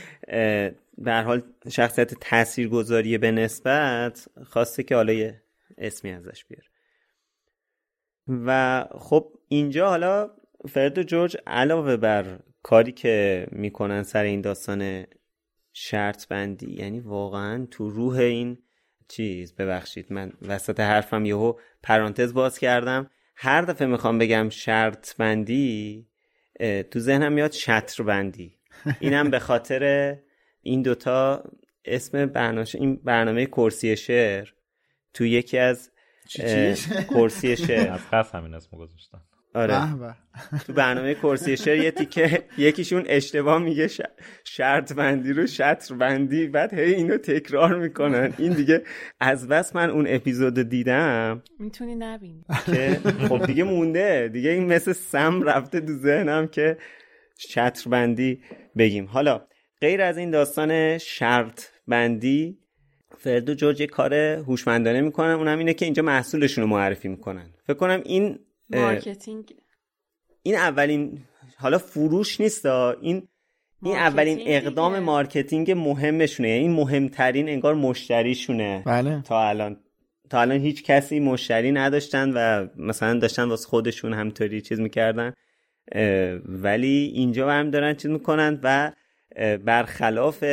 به 0.99 1.23
حال 1.25 1.43
شخصیت 1.69 2.15
تاثیرگذاری 2.15 3.19
به 3.19 3.31
نسبت 3.31 4.29
خواسته 4.47 4.83
که 4.83 4.95
حالا 4.95 5.13
یه 5.13 5.43
اسمی 5.79 6.11
ازش 6.11 6.45
بیاره. 6.45 6.67
و 8.47 8.85
خب 8.99 9.33
اینجا 9.49 9.89
حالا 9.89 10.31
فرد 10.69 10.99
و 10.99 11.03
جورج 11.03 11.37
علاوه 11.47 11.97
بر 11.97 12.39
کاری 12.63 12.93
که 12.93 13.47
می‌کنن 13.53 14.03
سر 14.03 14.23
این 14.25 14.41
داستان 14.41 15.05
شرط 15.73 16.29
بندی 16.29 16.73
یعنی 16.73 17.01
واقعا 17.01 17.67
تو 17.71 17.91
روح 17.91 18.19
این 18.19 18.59
چیز 19.09 19.55
ببخشید 19.55 20.13
من 20.13 20.33
وسط 20.43 20.81
حرفم 20.81 21.25
یهو 21.25 21.55
پرانتز 21.83 22.35
باز 22.35 22.59
کردم. 22.59 23.11
هر 23.41 23.63
دفعه 23.63 23.87
می‌خوام 23.87 24.19
بگم 24.19 24.49
شرط 24.49 25.17
بندی 25.17 26.07
تو 26.91 26.99
ذهنم 26.99 27.33
میاد 27.33 27.53
شطر 27.53 28.03
بندی 28.03 28.59
اینم 29.01 29.31
به 29.31 29.39
خاطر 29.39 30.17
این 30.63 30.83
دوتا 30.83 31.45
اسم 31.85 32.27
برنامه 32.27 32.67
این 32.75 32.97
برنامه 32.97 33.47
کرسی 33.47 33.97
شعر. 33.97 34.49
تو 35.15 35.25
یکی 35.25 35.59
از 35.59 35.91
کرسی 37.11 37.57
شعر. 37.57 37.93
از 37.93 38.01
قصد 38.13 38.35
همین 38.35 38.55
اسم 38.55 38.77
گذاشتن 38.77 39.21
آره. 39.55 40.15
تو 40.67 40.73
برنامه 40.73 41.15
کرسی 41.15 41.57
شعر 41.57 41.77
یه 41.77 41.91
تیکه 41.91 42.45
یکیشون 42.59 43.05
اشتباه 43.07 43.59
میگه 43.59 43.89
شرط 44.45 44.93
بندی 44.93 45.33
رو 45.33 45.47
شطر 45.47 45.95
بندی 45.95 46.47
بعد 46.47 46.75
هی 46.75 46.95
اینو 46.95 47.19
تکرار 47.19 47.79
می‌کنن. 47.79 48.35
این 48.39 48.53
دیگه 48.53 48.83
از 49.21 49.49
بس 49.49 49.77
من 49.77 49.91
اون 49.91 50.07
اپیزود 50.09 50.69
دیدم. 50.69 51.43
می‌تونی 51.59 51.95
نبینی 51.95 52.45
که 52.67 53.01
خب 53.29 53.47
دیگه 53.47 53.65
مونده. 53.65 54.31
دیگه 54.33 54.51
این 54.51 54.73
مثل 54.73 54.93
سم 54.93 55.43
رفته 55.43 55.81
تو 55.81 55.93
ذهنم 55.93 56.47
که 56.47 56.77
شطر 57.39 57.91
بندی 57.91 58.41
بگیم. 58.79 59.07
حالا 59.07 59.47
غیر 59.81 60.03
از 60.03 60.19
این 60.19 60.31
داستان 60.31 60.99
شرط 60.99 61.63
بندی 61.89 62.59
فرد 63.19 63.51
و 63.51 63.55
جورج 63.55 63.83
کار 63.83 64.15
هوشمندانه 64.15 65.01
می‌کنن 65.01 65.31
اونم 65.31 65.59
اینه 65.59 65.75
که 65.75 65.85
اینجا 65.85 66.03
محصولشون 66.03 66.65
رو 66.65 66.71
معرفی 66.71 67.09
می‌کنن. 67.09 67.51
فکر 67.67 67.77
کنم 67.77 68.01
این 68.05 68.39
مارکتینگ. 68.71 69.55
این 70.43 70.55
اولین 70.55 71.19
حالا 71.57 71.79
فروش 71.79 72.41
نیست 72.41 72.67
این 72.67 73.29
این 73.83 73.97
اولین 73.97 74.39
اقدام 74.47 74.99
marketing 74.99 75.71
مهمشونه. 75.71 76.49
یعنی 76.49 76.63
این 76.63 76.73
مهمترین 76.73 77.49
انگار 77.49 77.75
مشتریشونه. 77.75 78.83
بله. 78.87 79.23
تا 79.23 79.49
الان 79.49 79.77
تا 80.31 80.41
الان 80.41 80.61
هیچ 80.61 80.83
کسی 80.83 81.21
مشتری 81.21 81.73
نداشتن 81.73 82.33
و 82.35 82.69
مثلا 82.77 83.19
داشتن 83.19 83.45
واسه 83.45 83.69
خودشون 83.69 84.15
همطوری 84.15 84.61
چیز 84.61 84.81
می‌کردن. 84.81 85.33
ولی 86.45 87.13
اینجا 87.15 87.51
هم 87.51 87.71
دارن 87.71 87.95
چیز 87.95 88.11
می‌کنن 88.11 88.61
و 88.63 88.93
برخلاف 89.65 90.45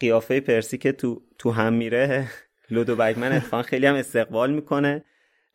قیافه 0.00 0.40
پرسی 0.40 0.78
که 0.78 0.92
تو, 0.92 1.22
تو 1.38 1.50
هم 1.50 1.72
میره 1.72 2.26
لودو 2.70 2.96
بگمن 2.96 3.32
اتفاقا 3.32 3.62
خیلی 3.62 3.86
هم 3.86 3.94
استقبال 3.94 4.52
می‌کنه. 4.52 5.04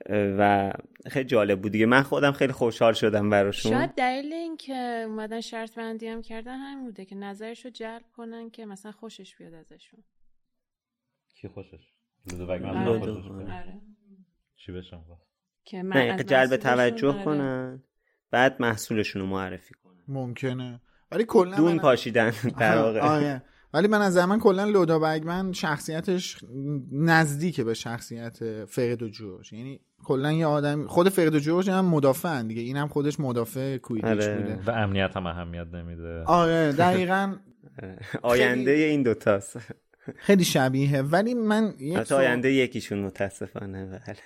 و 0.10 0.72
خیلی 1.10 1.26
جالب 1.26 1.62
بود 1.62 1.72
دیگه. 1.72 1.86
من 1.86 2.02
خودم 2.04 2.32
خیلی 2.32 2.54
خوشحال 2.54 2.94
شدم 2.94 3.30
براشون. 3.30 3.72
شاید 3.72 3.92
دلیل 3.96 4.34
این 4.34 4.58
که 4.58 5.04
اومدن 5.08 5.42
شرط 5.42 5.76
بندی 5.76 6.08
هم 6.08 6.22
کردن 6.22 6.58
همین 6.58 6.86
بوده 6.86 7.06
که 7.06 7.16
نظرش 7.16 7.66
رو 7.66 7.72
جلب 7.72 8.04
کنن 8.18 8.50
که 8.50 8.66
مثلا 8.66 8.92
خوشش 8.92 9.36
بیاد 9.36 9.54
ازشون. 9.54 10.04
کی 11.36 11.48
خوشش؟ 11.48 11.94
لودو 12.32 12.52
آره. 12.52 13.00
خوشش 13.00 13.30
بیاد. 13.30 13.50
آره. 13.50 13.82
چی 14.56 14.72
بشم 14.72 15.06
که 15.66 15.78
نه 15.78 15.84
من 16.12 16.26
جلب 16.26 16.58
توجه 16.58 17.08
آره. 17.08 17.24
کنن 17.26 17.84
بعد 18.32 18.62
محصولشون 18.62 19.22
رو 19.22 19.28
معرفی 19.28 19.74
کنن. 19.84 20.04
ممکنه. 20.08 20.82
ولی 21.12 21.24
کلا 21.24 21.58
دون 21.58 21.72
من- 21.72 21.80
پاشیدن 21.80 22.34
در 22.60 22.78
واقع. 22.78 23.00
آره. 23.00 23.44
ولی 23.74 23.88
من 23.88 24.02
از 24.02 24.18
من 24.18 24.40
کلا 24.40 24.64
لودا 24.66 25.00
بگمن 25.00 25.52
شخصیتش 25.54 26.38
نزدیک 26.92 27.62
به 27.62 27.74
شخصیت 27.74 28.66
فرد 28.66 29.04
و 29.04 29.10
جورج. 29.10 29.54
یعنی 29.54 29.80
کلا 30.04 30.32
یه 30.32 30.46
آدم 30.46 30.88
خود 30.88 31.10
فرد 31.10 31.36
و 31.36 31.40
جورج 31.40 31.70
هم 31.70 31.86
مدافعن 31.86 32.48
دیگه. 32.48 32.62
اینم 32.62 32.88
خودش 32.88 33.20
مدافع 33.20 33.78
کویدیچ 33.78 34.10
آره. 34.10 34.36
بوده. 34.36 34.60
و 34.66 34.72
امنیت 34.72 35.18
هم 35.18 35.26
اهمیت 35.26 35.68
نمیده. 35.74 36.24
آره 36.24 36.72
دقیقا. 36.72 37.36
آینده 38.22 38.72
این 38.72 39.04
دوتاست. 39.04 39.58
خیلی 40.16 40.44
شبیه. 40.44 41.02
ولی 41.02 41.34
من 41.34 41.74
یک 41.80 42.12
آینده 42.12 42.52
یکیشون 42.52 43.00
متاسفانه 43.00 43.86
بله. 43.86 44.18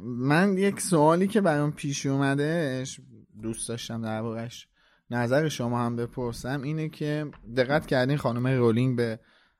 من 0.00 0.58
یک 0.58 0.80
سوالی 0.80 1.26
که 1.26 1.40
برام 1.40 1.72
پیش 1.72 2.06
اومدهش 2.06 3.00
دوست 3.42 3.68
داشتم 3.68 4.02
در 4.02 4.20
واقعش 4.20 4.68
نظر 5.10 5.48
شما 5.48 5.86
هم 5.86 5.96
بپرسم 5.96 6.62
اینه 6.62 6.88
که 6.88 7.26
دقت 7.56 7.86
کردین 7.86 8.16
خانم 8.16 8.46
رولینگ 8.46 8.96
به 8.96 9.18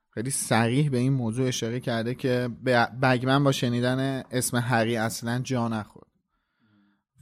خیلی 0.09 0.29
صریح 0.29 0.89
به 0.89 0.97
این 0.97 1.13
موضوع 1.13 1.47
اشاره 1.47 1.79
کرده 1.79 2.15
که 2.15 2.49
بگمن 3.01 3.43
با 3.43 3.51
شنیدن 3.51 4.23
اسم 4.31 4.57
هری 4.57 4.97
اصلا 4.97 5.39
جا 5.39 5.67
نخورد. 5.67 6.07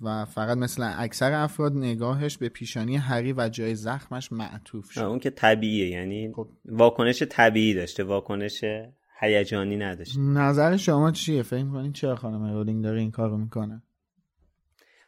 و 0.01 0.26
فقط 0.26 0.57
مثل 0.57 0.93
اکثر 0.97 1.32
افراد 1.32 1.74
نگاهش 1.74 2.38
به 2.38 2.49
پیشانی 2.49 2.95
هری 2.95 3.34
و 3.34 3.49
جای 3.49 3.76
زخمش 3.76 4.32
معطوف 4.32 4.91
شد. 4.91 5.01
اون 5.01 5.19
که 5.19 5.30
طبیعیه 5.30 5.89
یعنی 5.89 6.34
خب. 6.36 6.49
واکنش 6.65 7.24
طبیعی 7.24 7.74
داشته 7.74 8.03
واکنش 8.03 8.63
هیجانی 9.19 9.78
نداشته. 9.78 10.19
نظر 10.19 10.78
شما 10.78 11.11
چیه؟ 11.11 11.43
فکر 11.43 11.63
می‌کنین 11.63 11.93
چرا 11.93 12.15
خانم 12.15 12.53
رولینگ 12.53 12.84
داره 12.84 12.99
این 12.99 13.11
کارو 13.11 13.38
می‌کنه؟ 13.38 13.84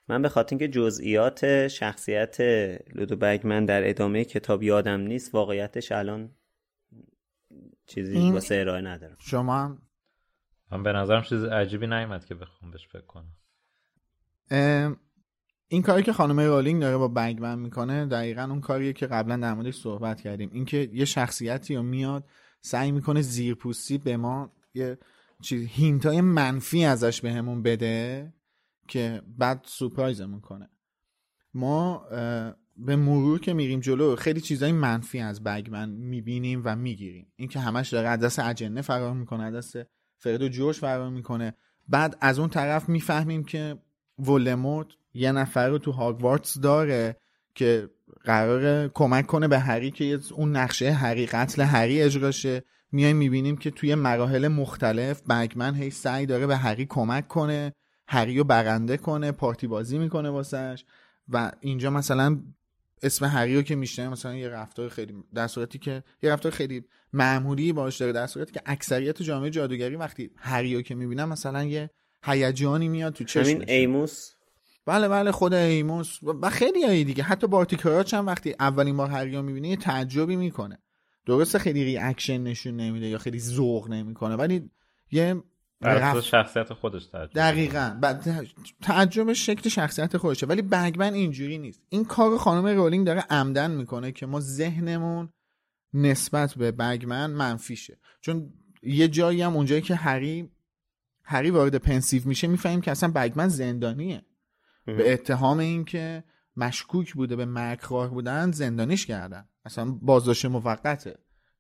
من 0.08 0.22
به 0.22 0.30
خاطر 0.30 0.49
اینکه 0.56 0.68
جزئیات 0.68 1.68
شخصیت 1.68 2.41
لودو 2.95 3.16
بگمن 3.16 3.66
در 3.66 3.89
ادامه 3.89 4.26
کتاب 4.26 4.64
یادم 4.64 4.99
نیست 5.01 5.36
واقعیتش 5.36 5.91
الان 5.91 6.32
چیزی 7.86 8.18
این- 8.18 8.34
واسه 8.34 8.56
ارائه 8.56 8.82
ندارم. 8.82 9.18
شما 9.20 9.56
هم 9.64 9.82
من 10.72 10.84
به 10.84 10.91
نظرم 10.91 11.22
چیز 11.22 11.43
عجیبی 11.43 11.88
نیومد 11.88 12.26
که 12.26 12.36
بخوام 12.36 12.72
بهش 12.72 12.88
فکر 12.88 13.06
کنم. 13.06 13.32
ام، 14.51 14.97
این 15.68 15.82
کاری 15.82 16.03
که 16.03 16.14
خانم 16.14 16.39
رولینگ 16.39 16.82
داره 16.82 16.97
با 16.97 17.08
بگمن 17.08 17.60
می‌کنه 17.60 18.06
دقیقا 18.06 18.41
اون 18.41 18.62
کاریه 18.62 18.93
که 18.93 19.08
قبلا 19.08 19.38
در 19.38 19.53
موردش 19.53 19.76
صحبت 19.76 20.22
کردیم. 20.22 20.49
اینکه 20.53 20.89
یه 20.93 21.06
شخصیتی 21.06 21.76
رو 21.76 21.84
میاد 21.84 22.24
سعی 22.62 22.91
می‌کنه 22.91 23.22
زیرپوستی 23.22 23.97
به 23.97 24.18
ما 24.18 24.51
یه 24.74 24.97
چیز 25.41 25.68
هینتای 25.68 26.22
منفی 26.22 26.86
ازش 26.86 27.22
بهمون 27.22 27.62
بده. 27.62 28.34
که 28.88 29.21
بعد 29.38 29.61
سورپرایزمون 29.67 30.41
کنه 30.41 30.69
ما 31.53 32.05
به 32.77 32.95
مرور 32.95 33.39
که 33.39 33.53
میریم 33.53 33.79
جلو 33.79 34.15
خیلی 34.15 34.41
چیزای 34.41 34.71
منفی 34.71 35.19
از 35.19 35.43
بگمن 35.43 35.89
می‌بینیم 35.89 36.61
و 36.65 36.75
می‌گیریم. 36.75 37.27
اینکه 37.36 37.59
همش 37.59 37.89
داره 37.89 38.07
از 38.07 38.19
دست 38.19 38.39
اجنه 38.39 38.81
فرار 38.81 39.13
می‌کنه 39.13 39.43
از 39.43 39.53
دست 39.53 39.77
فرد 40.17 40.41
و 40.41 40.47
جوش 40.47 40.79
فرار 40.79 41.09
می‌کنه. 41.09 41.53
بعد 41.88 42.17
از 42.21 42.39
اون 42.39 42.49
طرف 42.49 42.89
می‌فهمیم 42.89 43.43
که 43.43 43.77
ولدمورت 44.19 44.88
یه 45.13 45.31
نفر 45.31 45.69
رو 45.69 45.77
تو 45.77 45.91
هاگوارتس 45.91 46.59
داره 46.59 47.17
که 47.55 47.89
قرار 48.23 48.88
کمک 48.88 49.25
کنه 49.25 49.47
به 49.47 49.59
هری 49.59 49.91
که 49.91 50.19
اون 50.33 50.55
نقشه 50.55 50.91
هری 50.91 51.25
قتل 51.25 51.61
هری 51.61 52.01
اجرا 52.01 52.31
شه 52.31 52.63
میایم 52.91 53.17
می‌بینیم 53.17 53.57
که 53.57 53.71
توی 53.71 53.95
مراحل 53.95 54.47
مختلف 54.47 55.21
بگمن 55.29 55.75
هی 55.75 55.89
سعی 55.89 56.25
داره 56.25 56.47
به 56.47 56.57
هری 56.57 56.86
کمک 56.86 57.27
کنه. 57.27 57.73
هری 58.08 58.38
رو 58.38 58.43
برنده 58.43 58.97
کنه 58.97 59.32
پارتی 59.32 59.68
بازی 59.68 59.97
می‌کنه 59.97 60.30
واسش 60.30 60.86
و 61.30 61.51
اینجا 61.60 61.89
مثلا 61.89 62.39
اسم 63.03 63.26
هری 63.26 63.56
رو 63.56 63.62
که 63.62 63.76
میشنه 63.76 64.10
مثلا 64.10 64.36
یه 64.36 64.49
رفتار 64.49 64.89
خیلی 64.89 65.14
در 65.34 65.47
صورتی 65.47 65.80
که 65.80 66.03
یه 66.24 66.32
رفتار 66.32 66.51
خیلی 66.51 66.84
معمولی 67.14 67.74
باش 67.74 67.97
داره 67.97 68.12
در 68.12 68.28
صورتی 68.28 68.51
که 68.51 68.62
اکثریت 68.66 69.22
جامعه 69.22 69.49
جادوگری 69.49 69.95
وقتی 69.95 70.32
هری 70.36 70.76
رو 70.76 70.82
که 70.82 70.95
می‌بینن 70.95 71.24
مثلا 71.24 71.64
یه 71.64 71.89
هیجانی 72.24 72.88
میاد 72.88 73.14
تو 73.14 73.24
چشمش. 73.24 73.47
همین 73.47 73.70
ایموس؟ 73.70 74.32
بله 74.86 75.08
بله 75.08 75.32
خود 75.32 75.53
ایموس 75.53 76.20
و 76.24 76.49
خیلی 76.49 76.86
هایی 76.86 77.03
دیگه. 77.03 77.24
حتی 77.24 77.47
بارتی 77.47 77.76
کراچ 77.76 78.14
هم 78.14 78.26
وقتی 78.26 78.56
اولین 78.60 78.97
بار 78.97 79.10
هری 79.10 79.36
رو 79.36 79.41
می‌بینه 79.41 79.68
یه 79.68 79.78
تعجبی 79.78 80.36
می‌کنه. 80.36 80.80
درسته 81.26 81.60
خیلی 81.60 81.84
reaction 81.84 82.38
نشون 82.38 82.76
نمیده 82.76 83.08
یا 83.08 83.18
خیلی 83.18 83.39
ذوق 83.39 83.89
نمی‌کنه 83.89 84.36
ولی 84.36 84.70
یه 85.12 85.43
رفت- 85.82 86.21
شخصیت 86.21 86.73
خودش 86.73 87.05
تعجب 87.05 87.34
دقیقا. 87.36 87.97
بعد 88.01 88.47
تعجبش 88.82 89.45
شکل 89.45 89.69
شخصیت 89.69 90.17
خودشه. 90.17 90.45
ولی 90.45 90.61
بگمن 90.61 91.13
اینجوری 91.13 91.57
نیست. 91.57 91.82
این 91.89 92.05
کار 92.05 92.38
خانم 92.38 92.65
رولینگ 92.65 93.05
داره 93.05 93.21
عمدن 93.30 93.71
می‌کنه 93.71 94.11
که 94.11 94.26
ما 94.26 94.39
ذهنمون 94.39 95.30
نسبت 95.93 96.53
به 96.55 96.71
بگمن 96.71 97.32
منفی 97.32 97.76
شه 97.76 97.99
چون 98.21 98.53
یه 98.84 99.07
جایی 99.07 99.41
هم 99.41 99.55
اونجایی 99.55 99.82
که 99.82 99.95
هری 99.95 100.51
هری 101.23 101.49
وارد 101.51 101.76
پنسیو 101.76 102.21
میشه 102.26 102.47
می‌فهمیم 102.47 102.82
که 102.82 102.91
اصلا 102.91 103.11
بگمن 103.15 103.47
زندانیه. 103.47 104.26
به 104.86 105.13
اتهام 105.13 105.59
اینکه 105.59 106.23
مشکوک 106.55 107.13
بوده 107.13 107.36
به 107.36 107.45
مرگخوار 107.45 108.09
بودن 108.09 108.51
زندانیش 108.51 109.05
کردن. 109.05 109.49
اصلا 109.65 109.91
بازداشت 110.01 110.45
موقته 110.45 111.15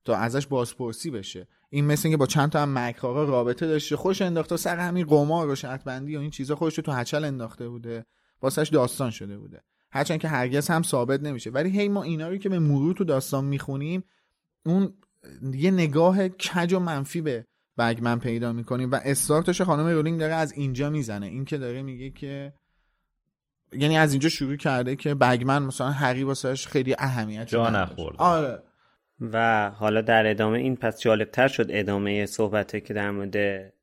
تا 0.05 0.15
ازش 0.15 0.47
بازپرسی 0.47 1.11
بشه. 1.11 1.47
این 1.75 1.85
مثل 1.85 2.07
اینکه 2.07 2.17
با 2.17 2.25
چند 2.25 2.49
تا 2.49 2.61
هم 2.61 2.69
مرگخوارا 2.69 3.23
رابطه 3.23 3.67
داشته 3.67 3.95
خوش 3.95 4.21
انداخته 4.21 4.57
سر 4.57 4.77
همین 4.77 5.05
قمار 5.05 5.49
و 5.49 5.55
شرط 5.55 5.83
بندی 5.83 6.15
و 6.15 6.19
این 6.19 6.29
چیزا 6.29 6.55
خودش 6.55 6.77
رو 6.77 6.83
تو 6.83 6.91
هچل 6.91 7.23
انداخته 7.23 7.69
بوده. 7.69 8.05
واسش 8.41 8.69
داستان 8.69 9.11
شده 9.11 9.37
بوده. 9.37 9.63
هرچند 9.91 10.19
که 10.19 10.27
هرگز 10.27 10.67
هم 10.67 10.83
ثابت 10.83 11.21
نمیشه. 11.23 11.49
ولی 11.49 11.79
هی 11.79 11.87
ما 11.87 12.03
اینا 12.03 12.29
رو 12.29 12.37
که 12.37 12.49
به 12.49 12.59
مرور 12.59 12.93
تو 12.93 13.03
داستان 13.03 13.45
می‌خونیم 13.45 14.03
اون 14.65 14.93
یه 15.53 15.71
نگاه 15.71 16.29
کج 16.29 16.73
و 16.73 16.79
منفی 16.79 17.21
به 17.21 17.45
بگمن 17.77 18.19
پیدا 18.19 18.53
می‌کنیم 18.53 18.91
و 18.91 18.99
استارتش 19.03 19.61
خانم 19.61 19.87
رولینگ 19.87 20.19
داره 20.19 20.33
از 20.33 20.51
اینجا 20.51 20.89
می‌زنه. 20.89 21.25
این 21.25 21.45
که 21.45 21.57
داره 21.57 21.81
میگه 21.81 22.09
که 22.09 22.53
یعنی 23.73 23.97
از 23.97 24.11
اینجا 24.11 24.29
شروع 24.29 24.55
کرده 24.55 24.95
که 24.95 25.15
بگمن 25.15 25.63
مثلا 25.63 25.91
هری 25.91 26.23
واسش 26.23 26.67
خیلی 26.67 26.95
اهمیت 26.99 27.47
جا. 27.47 27.69
نخورد. 27.69 28.15
آره. 28.17 28.63
و 29.21 29.69
حالا 29.69 30.01
در 30.01 30.27
ادامه 30.27 30.59
این 30.59 30.75
پس 30.75 31.01
جالبتر 31.01 31.47
شد 31.47 31.67
ادامه 31.69 32.25
صحبت 32.25 32.85
که 32.85 32.93
در 32.93 33.11
مورد 33.11 33.73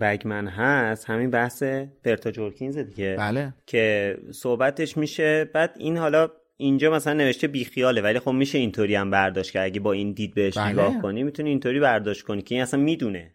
بگمن 0.00 0.48
هست 0.48 1.10
همین 1.10 1.30
بحث 1.30 1.62
برتا 2.02 2.30
جورکینز 2.30 2.78
دیگه 2.78 3.16
بله 3.18 3.54
که 3.66 4.16
صحبتش 4.30 4.96
میشه 4.96 5.44
بعد 5.44 5.74
این 5.78 5.96
حالا 5.96 6.28
اینجا 6.56 6.90
مثلا 6.90 7.12
نوشته 7.12 7.46
بیخیاله 7.48 8.00
ولی 8.00 8.18
خب 8.18 8.30
میشه 8.30 8.58
اینطوری 8.58 8.94
هم 8.94 9.10
برداشت 9.10 9.52
که 9.52 9.62
اگه 9.62 9.80
با 9.80 9.92
این 9.92 10.12
دید 10.12 10.34
بهش 10.34 10.58
بله. 10.58 10.68
نگاه 10.68 11.02
کنی 11.02 11.22
می‌تونی 11.22 11.48
اینطوری 11.48 11.80
برداشت 11.80 12.22
کنی 12.22 12.42
که 12.42 12.54
این 12.54 12.62
اصلا 12.62 12.80
می‌دونه 12.80 13.32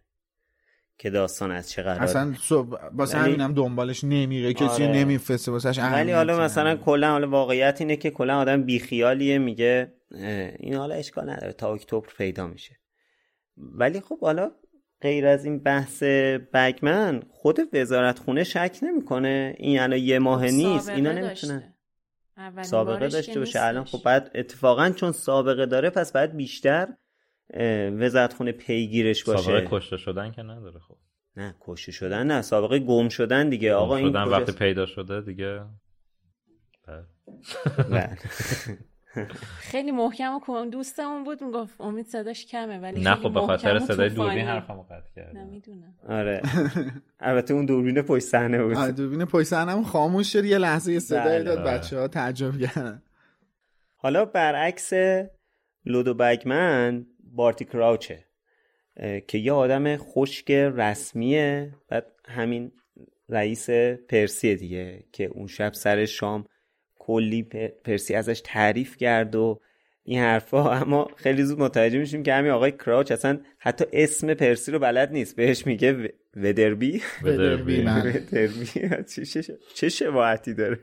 که 0.97 1.09
داستان 1.09 1.51
از 1.51 1.69
چه 1.69 1.81
قراره 1.81 2.03
اصلا 2.03 2.33
صبح... 2.41 2.77
واسه 2.93 3.19
ولی- 3.21 3.29
همینم 3.29 3.53
دنبالش 3.53 4.03
نمیره 4.03 4.53
کسی 4.53 4.83
آره. 4.83 4.88
نمیفرسته 4.88 5.51
واسش 5.51 5.79
ولی 5.79 6.11
حالا 6.11 6.39
مثلا. 6.39 6.75
کلا 6.75 7.11
حالا 7.11 7.29
واقعیت 7.29 7.81
اینه 7.81 7.95
که 7.95 8.11
کلا 8.11 8.38
آدم 8.38 8.63
بیخیالیه 8.63 9.38
میگه 9.38 9.93
این 10.12 10.74
حالا 10.74 10.95
اشکال 10.95 11.30
نداره 11.30 11.53
تا 11.53 11.74
اکتبر 11.74 12.08
پیدا 12.18 12.47
میشه 12.47 12.76
ولی 13.58 14.01
خب 14.01 14.20
حالا 14.20 14.51
غیر 15.01 15.28
از 15.28 15.45
این 15.45 15.60
بحث 15.60 16.03
بگمن 16.53 17.24
خود 17.30 17.60
وزارت 17.74 18.20
خونه 18.20 18.43
شک 18.43 18.80
نمی‌کنه 18.82 19.55
این 19.58 19.80
الان 19.80 19.99
یه 19.99 20.20
ماه 20.20 20.45
نیست 20.45 20.86
سابقه 20.86 20.95
اینا. 20.95 21.12
نمی‌تونن 21.12 21.74
سابقه 22.62 23.08
داشته 23.08 23.39
باشه 23.39 23.62
الان. 23.62 23.84
خب 23.84 24.03
بعد 24.03 24.32
اتفاقا 24.36 24.89
چون 24.89 25.12
سابقه 25.12 25.66
داره 25.66 25.89
پس 25.89 26.12
باید 26.12 26.36
بیشتر 26.36 26.88
وزارت 27.99 28.34
خونه 28.34 28.51
پیگیرش 28.51 29.24
باشه 29.24 29.43
سابقه 29.43 29.68
کشته 29.72 29.97
شدن 29.97 30.32
که 30.32 30.41
نداره 30.41 30.80
خب 30.80 30.97
نه 31.36 31.55
کشته 31.62 31.91
شدن 31.91 32.28
نه 32.28 32.41
سابقه 32.41 32.80
گم 32.80 33.10
شدن 33.10 33.49
دیگه 33.49 33.74
آقا 33.74 33.95
گم 33.97 34.03
این 34.03 34.12
شدن؟ 34.12 34.24
وقتی 34.24 34.51
پیدا 34.51 34.86
شده 34.86 35.22
دیگه. 35.22 35.62
بله. 37.89 38.18
خیلی 39.59 39.91
محکم 39.91 40.36
و 40.36 40.39
کن 40.39 40.70
دوستمون 40.70 41.24
بود 41.24 41.43
می‌گفت 41.43 41.82
امید 41.82 42.07
صداش 42.07 42.45
کمه 42.45 42.80
ولی 42.80 43.01
نه 43.01 43.15
خب 43.15 43.34
به 43.34 43.41
خاطر 43.41 43.80
صدای. 43.80 44.09
دوربین 44.09 44.45
حرفمو 44.47 44.84
قطع 44.84 45.13
کردم. 45.15 45.39
نمی‌دونم 45.39 45.95
آره. 46.09 46.41
البته 47.20 47.53
اون 47.53 47.65
دوربین 47.65 48.01
پشت 48.01 48.24
صحنه 48.26 48.63
بود. 48.63 48.78
آره، 48.78 48.91
دوربین 48.91 49.26
پشت 49.26 49.47
صحنه‌م 49.47 49.84
خاموش 49.84 50.34
شد 50.34 50.45
یه 50.45 50.57
لحظه 50.57 50.93
یه 50.93 50.99
صدایی 50.99 51.43
بله. 51.43 51.43
داد 51.43 51.68
بچه 51.68 51.99
ها 51.99 52.07
تعجب 52.07 52.59
کردن. 52.59 53.01
حالا 53.95 54.26
برعکس 54.26 54.93
لودو 55.86 56.13
بگمن 56.13 57.05
بارتی 57.20 57.65
کراوچه 57.65 58.26
که 59.28 59.38
یه 59.38 59.51
آدم 59.51 59.97
خشک 59.97 60.51
رسمیه 60.51 61.74
بعد 61.89 62.05
همین 62.28 62.72
رئیس 63.30 63.70
پرسیه 64.09 64.55
دیگه 64.55 65.03
که 65.11 65.26
اون 65.26 65.47
شب 65.47 65.74
سر 65.74 66.05
شام 66.05 66.45
کلی 67.08 67.43
پرسی 67.84 68.16
ازش 68.16 68.41
تعریف 68.45 68.97
کرد 68.97 69.36
و 69.36 69.60
این 70.03 70.20
حرفا. 70.20 70.72
اما 70.82 71.08
خیلی 71.16 71.43
زود 71.43 71.60
متوجه 71.60 71.99
میشیم 71.99 72.24
که 72.24 72.34
همین 72.34 72.51
آقای 72.51 72.72
کراوچ 72.72 73.12
اصلا 73.12 73.39
حتی 73.60 73.86
اسم 73.93 74.34
پرسی 74.34 74.72
رو 74.72 74.80
بلد 74.80 75.12
نیست. 75.12 75.36
بهش 75.36 75.66
میگه 75.68 75.91
ودربی. 76.43 77.01
ودربی، 77.24 77.84
من. 77.84 78.08
ودربی. 78.08 78.66
چه- 79.16 79.26
چه- 79.26 79.58
چه 79.76 79.89
شباهتی 79.89 80.53
داره؟ 80.53 80.80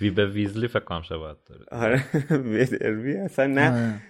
وی 0.00 0.10
به 0.10 0.26
ویزلی 0.26 0.68
فکر 0.68 0.80
کنم 0.84 1.02
شباهت 1.02 1.36
داره. 1.46 1.64
آره. 1.70 2.04
ودربی. 2.30 3.16
اصلا 3.16 3.46
نه. 3.46 4.00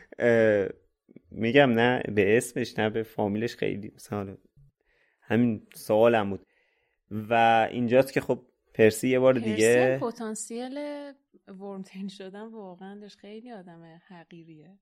میگم 1.30 1.70
نه 1.70 2.02
به 2.14 2.36
اسمش 2.36 2.78
نه 2.78 2.90
به 2.90 3.02
فامیلش. 3.02 3.54
خیلی 3.56 3.92
مثلا 3.94 4.36
همین 5.22 5.66
سوالم 5.74 6.30
بود. 6.30 6.46
و 7.10 7.68
اینجاست 7.72 8.12
که 8.12 8.20
خب 8.20 8.42
پرسی 8.74 9.08
یه 9.08 9.18
بار 9.18 9.34
پرسی 9.34 9.50
دیگه. 9.50 9.98
پتانسیل 10.02 10.78
ورمتین 11.48 12.08
شدن 12.08 12.42
واقعا 12.42 13.00
داشت 13.00 13.18
خیلی 13.18 13.52
آدم 13.52 14.00
حقیریه. 14.08 14.78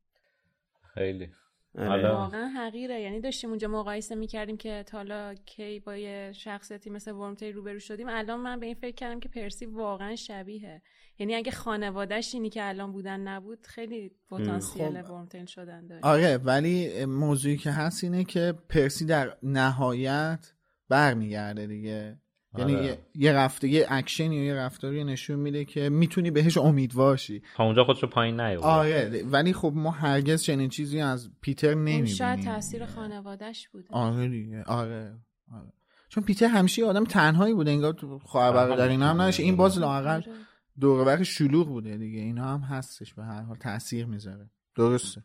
خیلی. 0.94 1.30
آره. 1.78 2.10
واقعا 2.12 2.48
حقیره. 2.48 3.00
یعنی 3.00 3.20
داشتیم 3.20 3.50
اونجا 3.50 3.68
مقایسه 3.68 4.14
می‌کردیم 4.14 4.56
که 4.56 4.84
تا 4.86 4.98
حالا 4.98 5.34
کی 5.34 5.80
با 5.80 5.96
یه 5.96 6.32
شخصیتی 6.32 6.90
مثل 6.90 7.12
ورمتین 7.12 7.52
روبرو 7.52 7.78
شدیم. 7.78 8.08
الان 8.08 8.40
من 8.40 8.60
به 8.60 8.66
این 8.66 8.74
فکر 8.74 8.94
کردم 8.94 9.20
که 9.20 9.28
پرسی 9.28 9.66
واقعا 9.66 10.16
شبیه 10.16 10.82
یعنی 11.18 11.34
اگه 11.34 11.50
خانوادهش 11.50 12.34
اینی 12.34 12.50
که 12.50 12.68
الان 12.68 12.92
بودن 12.92 13.20
نبود 13.20 13.66
خیلی 13.66 14.10
پتانسیل 14.30 15.02
خب. 15.02 15.10
ورمتین 15.10 15.46
شدن 15.46 15.86
داشت. 15.86 16.04
آره 16.04 16.36
ولی 16.36 17.04
موضوعی 17.04 17.56
که 17.56 17.70
هست 17.70 18.04
اینه 18.04 18.24
که 18.24 18.54
پرسی 18.68 19.06
در 19.06 19.36
نهایت 19.42 20.52
برمیگرده 20.88 21.66
دیگه. 21.66 22.18
یعنی 22.58 22.76
آره. 22.76 22.84
یه, 22.84 22.98
یه 23.14 23.32
رفته 23.32 23.68
یه 23.68 23.86
اکشنی 23.88 24.36
یا 24.36 24.44
یه 24.44 24.54
رفتاری 24.54 25.04
نشون 25.04 25.38
میده 25.38 25.64
که 25.64 25.88
می‌تونی 25.88 26.30
بهش 26.30 26.58
امیدواشی 26.58 27.42
تا 27.56 27.64
اونجا 27.64 27.84
خودشو 27.84 28.06
پایین 28.06 28.40
نیاورد 28.40 28.64
آره 28.64 29.22
ولی 29.30 29.52
خب 29.52 29.72
ما 29.74 29.90
هرگز 29.90 30.42
چنین 30.42 30.68
چیزی 30.68 31.00
از 31.00 31.30
پیتر 31.40 31.74
نمی‌بینیم 31.74 32.04
شاید 32.06 32.44
تاثیر 32.44 32.86
خانوادهش 32.86 33.68
بوده. 33.68 33.86
آره 33.90 34.28
دیگه. 34.28 34.62
آره 34.62 35.14
آره. 35.52 35.72
چون 36.08 36.24
پیتر 36.24 36.46
همیشه 36.46 36.82
یه 36.82 36.88
آدم 36.88 37.04
تنهایی 37.04 37.54
بوده 37.54 37.70
انگار 37.70 37.92
تو 37.92 38.18
خواهر 38.18 38.52
برادر 38.52 38.88
اینا 38.88 39.06
هم 39.08 39.22
نشه 39.22 39.42
این 39.42 39.56
باز 39.56 39.78
لااقل 39.78 40.08
آره. 40.08 40.32
دور 40.80 41.22
شلوغ 41.22 41.68
بوده 41.68 41.96
دیگه. 41.96 42.20
اینا 42.20 42.44
هم 42.44 42.60
هستش 42.60 43.14
به 43.14 43.24
هر 43.24 43.42
حال. 43.42 43.56
تاثیر 43.56 44.06
می‌ذاره. 44.06 44.50
درسته. 44.76 45.24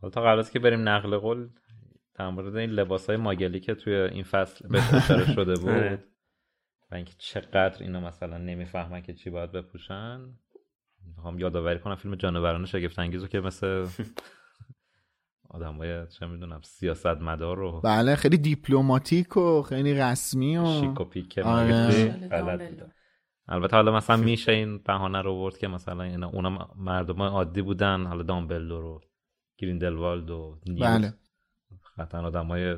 حالا 0.00 0.10
تا 0.10 0.22
قبل 0.22 0.38
از 0.38 0.50
که 0.50 0.58
بریم 0.58 0.88
نقل 0.88 1.16
قول 1.16 1.48
در 2.14 2.30
مورد 2.30 2.56
این 2.56 2.70
لباس 2.70 3.06
های 3.06 3.16
ماگلی 3.16 3.60
که 3.60 3.74
توی 3.74 3.94
این 3.94 4.24
فصل 4.24 4.68
بهش 4.68 4.94
اشاره 4.94 5.32
شده 5.34 5.54
بود. 5.64 6.04
و 6.90 6.94
اینکه 6.94 7.12
چقدر 7.18 7.82
اینا 7.82 8.00
مثلا 8.00 8.38
نمی‌فهمن 8.38 9.02
که 9.02 9.14
چی 9.14 9.30
باید 9.30 9.52
بپوشن. 9.52 10.20
می‌خوام 11.16 11.38
یادآوری 11.38 11.78
کنم 11.78 11.94
فیلم 11.94 12.14
جانوران 12.14 12.66
شگفت 12.66 12.98
انگیزو 12.98 13.26
که 13.26 13.40
مثل 13.40 13.86
آدمای 15.50 16.06
چه 16.06 16.26
می‌دونم 16.26 16.60
سیاست 16.62 17.06
مدار 17.06 17.60
و 17.60 17.80
بله 17.80 18.16
خیلی 18.16 18.38
دیپلماتیک 18.38 19.36
و 19.36 19.62
خیلی 19.62 19.94
رسمی 19.94 20.56
و 20.56 20.80
شیک 20.80 21.00
و 21.00 21.04
پیک 21.04 21.38
آره. 21.38 21.86
بودن. 21.86 22.92
البته 23.48 23.76
حالا 23.76 23.92
مثلا 23.92 24.16
میشه 24.16 24.52
این 24.52 24.78
بهانه 24.78 25.22
رو 25.22 25.34
برد 25.34 25.58
که 25.58 25.68
مثلا 25.68 26.02
اینا 26.02 26.28
اونا 26.28 26.74
مردم 26.76 27.22
عادی 27.22 27.62
بودن. 27.62 28.06
حالا 28.06 28.22
دامبلدور 28.22 28.84
و 28.84 29.00
گریندلوالد 29.58 30.30
و 30.30 30.58
نیوت 30.66 30.88
بله. 30.88 31.14
قطعا 31.98 32.26
آدم 32.26 32.46
های 32.46 32.76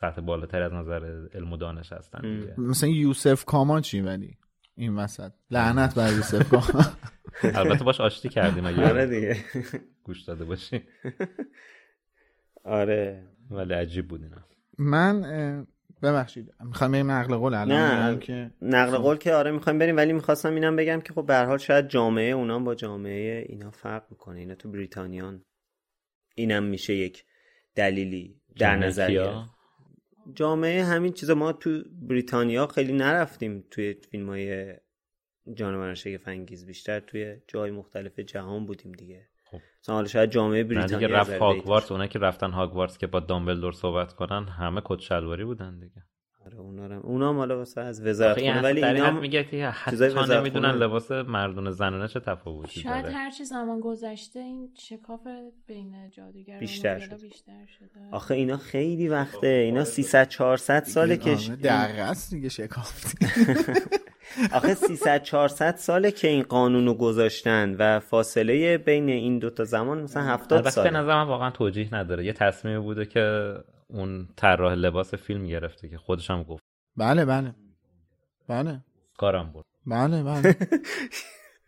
سطح 0.00 0.20
بالاتر 0.20 0.62
از 0.62 0.72
نظر 0.72 1.28
علم 1.34 1.52
و 1.52 1.56
دانش 1.56 1.92
هستن 1.92 2.20
دیگه. 2.40 2.54
مثلا 2.60 2.90
یوسف 2.90 3.44
کامان 3.44 3.82
چی 3.82 4.00
ولی؟ 4.00 4.36
این 4.76 4.96
وسط. 4.96 5.32
لعنت 5.50 5.94
بر 5.94 6.12
یوسف 6.12 6.48
کامان 6.54 6.86
البته 7.42 7.84
باش 7.84 8.00
آشتی 8.00 8.28
کردیم 8.28 8.66
آره 8.66 9.02
اگه 9.02 9.06
دیگه. 9.06 9.36
گوش 10.04 10.22
داده 10.22 10.44
باشی 10.44 10.82
آره. 12.64 13.26
ولی 13.50 13.74
عجیب 13.74 14.08
بود 14.08 14.22
اینا. 14.22 14.36
من 14.78 15.22
ببخشید. 16.02 16.54
می‌خوام 16.64 16.92
بریم 16.92 17.10
نقل 17.10 17.36
قول؟ 17.36 17.54
الان 17.54 18.18
که 18.18 18.50
نقل 18.62 18.96
قول 18.96 19.16
که 19.16 19.34
آره 19.34 19.50
می‌خوایم 19.50 19.78
بریم 19.78 19.96
ولی 19.96 20.12
می‌خواستم 20.12 20.54
اینم 20.54 20.76
بگم 20.76 21.00
که 21.00 21.12
خب 21.12 21.26
به 21.26 21.34
هر 21.34 21.44
حال 21.44 21.58
شاید 21.58 21.88
جامعه 21.88 22.30
اونا 22.32 22.58
با 22.58 22.74
جامعه 22.74 23.46
اینا 23.48 23.70
فرق 23.70 24.04
می‌کنه. 24.10 24.38
اینا 24.38 24.54
تو 24.54 24.70
بریتانیان 24.70 25.44
اینم 26.34 26.62
میشه 26.64 26.94
یک 26.94 27.24
دلیلی 27.74 28.40
در 28.58 28.76
نظر 28.76 29.44
جامعه 30.34 30.84
همین 30.84 31.12
چیزا 31.12 31.34
ما 31.34 31.52
تو 31.52 31.82
بریتانیا 32.02 32.66
خیلی 32.66 32.92
نرفتیم 32.92 33.64
توی 33.70 33.94
فیلم 34.10 34.28
های 34.28 34.74
جانوران 35.54 35.94
شگفت 35.94 36.28
انگیز 36.28 36.66
بیشتر 36.66 37.00
توی 37.00 37.36
جای 37.48 37.70
مختلف 37.70 38.18
جهان 38.18 38.66
بودیم 38.66 38.92
دیگه. 38.92 39.28
خب. 39.44 39.60
مثلا 39.82 39.94
حالا 39.94 40.08
شاید 40.08 40.30
جامعه 40.30 40.64
بریتانیا 40.64 40.98
دیگه 40.98 41.14
رفت 41.14 41.32
هاگوارتس 41.32 41.92
اونا 41.92 42.06
که 42.06 42.18
رفتن 42.18 42.50
هاگوارتس 42.50 42.98
که 42.98 43.06
با 43.06 43.20
دامبلدور 43.20 43.72
صحبت 43.72 44.12
کنن 44.12 44.48
همه 44.48 44.82
کت 44.84 45.00
شلواری 45.00 45.44
بودن 45.44 45.80
دیگه. 45.80 46.02
آره 46.50 46.60
اونا 46.60 46.86
رو 46.86 47.00
اونا 47.06 47.28
هم 47.28 47.36
حالا 47.36 47.58
واسه 47.58 47.80
از 47.80 48.06
وزارت 48.06 48.32
آخه 48.32 48.40
این 48.40 48.52
خونه 48.52 48.64
ولی 48.64 48.80
در 48.80 48.86
این 48.88 48.96
اینا 48.96 49.08
هم 49.08 49.20
میگه 49.20 49.44
که 49.44 49.72
چیزای 49.90 50.08
حتی 50.08 50.20
وزارت 50.20 50.40
نمی‌دونن. 50.40 50.70
لباس 50.70 51.10
مردون 51.10 51.70
زنانه 51.70 52.08
چه 52.08 52.20
تفاوتی 52.20 52.80
شاید 52.80 53.02
داره. 53.02 53.14
هرچی 53.14 53.44
زمان 53.44 53.80
گذشته 53.80 54.40
این 54.40 54.68
شکاف 54.78 55.20
بین 55.66 56.10
جادوگر 56.10 56.56
و 56.56 56.60
بیشتر 56.60 56.98
شد. 56.98 57.20
بیشتر 57.20 57.66
شده. 57.78 57.88
آخه 58.10 58.34
اینا 58.34 58.56
خیلی 58.56 59.08
وقته 59.08 59.46
اینا 59.46 59.84
300 59.84 60.28
400 60.28 60.84
ساله 60.84 61.16
که 61.16 61.30
آره، 61.30 61.56
درست 61.56 62.30
دیگه 62.34 62.48
شکافتی 62.48 63.26
آخه 64.54 64.74
300 64.74 65.22
400 65.22 65.76
ساله 65.76 66.10
که 66.10 66.28
این 66.28 66.42
قانونو 66.42 66.94
گذاشتن 66.94 67.74
و 67.78 68.00
فاصله 68.00 68.78
بین 68.78 69.08
این 69.08 69.38
دوتا 69.38 69.64
زمان 69.64 70.02
مثلا 70.02 70.22
70 70.22 70.52
البته 70.52 70.82
به 70.82 70.90
نظر 70.90 71.14
من 71.14 71.28
واقعا 71.28 71.50
توجیه 71.50 71.94
نداره. 71.94 72.24
یه 72.24 72.32
تصمیمی 72.32 72.78
بوده 72.78 73.06
که 73.06 73.54
اون 73.92 74.28
طراح 74.36 74.74
لباس 74.74 75.14
فیلم 75.14 75.46
گرفته 75.46 75.88
که 75.88 75.98
خودش 75.98 76.30
هم 76.30 76.42
گفت. 76.42 76.62
بله 76.96 77.24
بله. 77.24 77.54
بله. 78.48 78.80
کارم 79.18 79.52
بود. 79.52 79.64
بله 79.86 80.22
بله. 80.22 80.56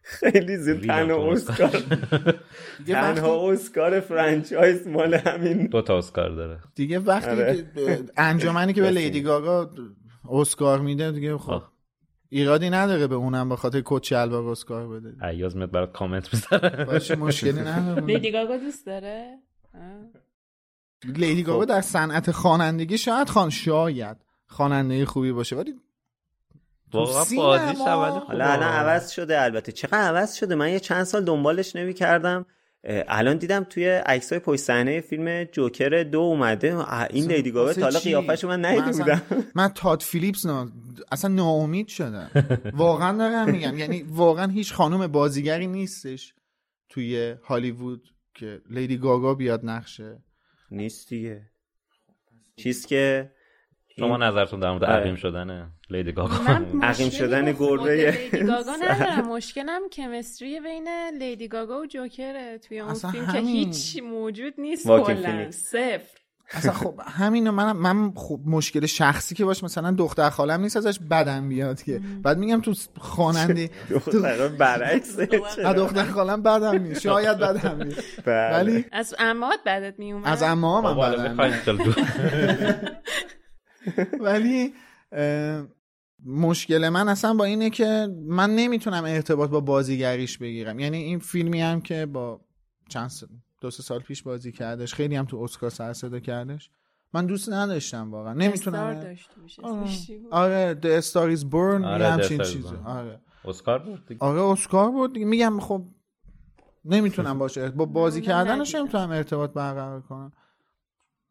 خیلی 0.03 0.57
ریدم 0.57 0.81
تنها 0.87 1.33
اسکار. 1.33 1.69
تنها 2.87 3.53
اسکار 3.53 4.01
فرانچایز 4.01 4.89
مال 4.89 5.15
همین. 5.15 5.67
دو 5.67 5.83
تا 5.83 5.99
اسکار 5.99 6.31
داره. 6.31 6.61
دیگه 6.75 6.99
وقتی 6.99 7.31
آره. 7.31 7.67
که 7.75 8.05
انجمنی 8.17 8.73
که 8.73 8.83
به. 8.83 8.91
لیدی 9.01 9.23
گاگا 9.23 9.71
اسکار 10.31 10.81
میده 10.81 11.13
دیگه 11.13 11.39
خب 11.39 11.59
خب. 11.59 11.63
ایرادی 12.29 12.71
نداره 12.71 13.07
به 13.07 13.15
اونم 13.15 13.49
به 13.49 13.57
خاطر 13.57 13.83
کت 13.85 14.03
شلوار 14.03 14.49
اسکار 14.49 14.89
بده. 14.89 15.27
ایاز 15.27 15.57
میاد 15.57 15.71
برات 15.71 15.93
کامنت 15.93 16.35
می‌ذاره. 16.35 16.85
باشه 16.85 17.17
مشکلی 17.17 17.61
نداره. 17.61 18.05
لیدی 18.05 18.33
گاگا 18.33 18.57
دوست 18.57 18.87
داره. 18.87 19.39
لیدی 21.05 21.43
گاگا 21.43 21.65
در 21.65 21.81
صنعت 21.81 22.31
خوانندگی 22.31 22.99
شاید 22.99 23.29
خان 23.29 23.51
شاید 23.51 24.17
خواننده 24.47 25.07
خوبی 25.07 25.33
باشه 25.33 25.57
ولی 25.57 25.75
واقعا 26.93 27.25
بازیش 27.37 27.81
اول. 27.81 28.11
حالا 28.11 28.45
الان 28.45 28.69
عوض 28.69 29.11
شده 29.11 29.43
البته. 29.43 29.73
چقدر 29.73 29.99
عوض 29.99 30.35
شده؟ 30.35 30.55
من 30.55 30.71
یه 30.71 30.81
چند 30.81 31.05
سال 31.05 31.25
دنبالش 31.25 31.77
نمی 31.77 31.95
کردم 31.95 32.47
الان 33.09 33.37
دیدم 33.37 33.65
توی 33.65 33.89
عکسای 33.89 34.39
پشت 34.39 34.61
صحنه 34.61 35.01
فیلم 35.01 35.45
جوکر 35.45 36.03
دو 36.03 36.21
اومده. 36.21 36.93
این 37.11 37.27
لیدی 37.27 37.51
گاگا 37.51 37.73
تا 37.73 37.81
حالا؟ 37.81 37.99
قیافش 37.99 38.45
من 38.45 38.65
ندیده 38.65 38.99
بودم 38.99 39.23
من 39.55 39.69
تاد 39.69 40.01
فیلیپس 40.03 40.47
نه 40.47 40.73
اصلا 41.13 41.35
ناامید 41.35 41.89
شدم. 41.89 42.31
واقعا 42.73 43.19
دارم 43.19 43.51
میگم. 43.51 43.79
یعنی 43.79 44.03
واقعا 44.03 44.47
هیچ 44.47 44.73
خانم 44.73 45.07
بازیگری 45.07 45.67
نیستش 45.67 46.35
توی 46.89 47.35
هالیوود 47.45 48.09
که 48.35 48.61
لیدی 48.71 48.99
گاگا 48.99 49.35
بیاد 49.35 49.61
نقشه. 49.65 50.23
نیست 50.73 51.09
دیگه 51.09 51.43
چیز 52.57 52.87
که 52.87 53.33
شما 53.99 54.17
نظرتون 54.17 54.61
در 54.61 54.71
مورد 54.71 54.85
آره. 54.85 54.95
عقیم 54.95 55.17
شدن 55.17 55.73
لیدی 55.91 56.13
گاگا؟ 56.13 56.35
عقیم 56.83 57.11
شدن 57.11 57.53
گربه 57.53 58.19
لیدی 58.31 58.45
گاگا 58.53 58.77
ندارم. 58.77 59.29
مشکلم 59.29 59.89
chemistry 59.89 60.61
بین 60.61 60.89
لیدی 61.19 61.49
گاگا 61.49 61.81
و 61.81 61.87
جوکره 61.87 62.59
توی 62.59 62.81
اون 62.81 62.95
فیلم 62.95 63.33
که. 63.33 63.39
هیچ 63.39 64.03
موجود 64.03 64.55
نیست 64.59 64.87
کلا. 64.87 65.51
صفر. 65.51 66.22
اصلا 66.51 66.73
خب 66.73 67.01
همین 67.05 67.51
من 67.51 67.73
من 67.73 68.13
خب 68.15 68.41
مشکل 68.47 68.87
شخصی 68.87 69.35
که 69.35 69.45
باش 69.45 69.65
مثلا 69.65 69.91
دختر 69.91 70.31
خالم 70.31 70.61
نیست 70.61 70.77
ازش 70.77 70.99
بدم 70.99 71.49
بیاد 71.49 71.83
که. 71.83 72.01
بعد 72.23 72.39
میگم 72.39 72.61
تو 72.61 72.75
خواننده 72.99 73.71
دخترها 73.91 74.49
برعکس 74.49 75.19
از 75.65 75.77
دختر 75.77 76.05
خالم 76.05 76.43
بدم 76.43 76.83
نیست. 76.83 77.01
شاید 77.01 77.39
بدم 77.39 77.83
نیست. 77.83 78.21
بله. 78.25 78.57
ولی 78.57 78.85
از 78.93 79.15
اماد 79.19 79.59
بدت 79.67 79.99
میومد؟ 79.99 80.27
از 80.27 80.43
بابا، 80.43 80.95
حالا 80.95 81.35
بدم. 81.35 81.87
ولی 84.21 84.75
مشکل 86.27 86.89
من 86.89 87.09
اصلا 87.09 87.35
با 87.35 87.45
اینه 87.45 87.71
که 87.71 88.09
من 88.27 88.55
نمی‌تونم 88.55 89.05
ارتباط 89.05 89.51
با 89.51 89.61
بازیگریش 89.61 90.39
بگیرم. 90.39 90.79
یعنی 90.79 90.97
این 90.97 91.19
فیلمی 91.19 91.61
هم 91.61 91.81
که 91.81 92.07
با 92.07 92.41
چند 92.89 93.09
سال 93.09 93.29
دو 93.63 93.71
سه 93.71 93.83
سال 93.83 94.01
پیش 94.01 94.23
بازی 94.23 94.53
کردش 94.53 94.95
خیلی 94.95 95.17
هم 95.17 95.25
تو 95.25 95.37
اسکار 95.43 95.71
سر 95.71 95.93
صدا 95.93 96.21
کردش 96.21 96.71
من 97.15 97.27
دوست 97.27 97.53
نداشتم 97.53 98.11
واقعا 98.11 98.33
نمی‌تونم 98.35 99.01
داشت 99.01 99.31
آره. 99.63 99.87
آره 100.31 100.79
The 100.83 101.05
Star 101.05 101.39
is 101.41 101.45
Born 101.45 101.85
آره، 101.85 102.09
همچین 102.11 102.39
چیزی. 102.43 102.77
آره 102.85 103.21
اسکار 103.45 103.79
بود 103.79 104.07
دیگه. 104.07 104.21
آره 104.25 104.41
اسکار 104.43 104.91
بود 104.91 105.13
دیگه. 105.13 105.27
میگم 105.27 105.61
خب 105.61 105.85
نمی‌تونم 106.85 107.39
باشه 107.39 107.71
با 107.71 107.85
بازی 108.01 108.21
کردنش 108.21 108.61
ندیدم. 108.69 108.79
نمی‌تونم 108.81 109.11
ارتباط 109.11 109.53
برقرار 109.53 110.01
کنم 110.01 110.33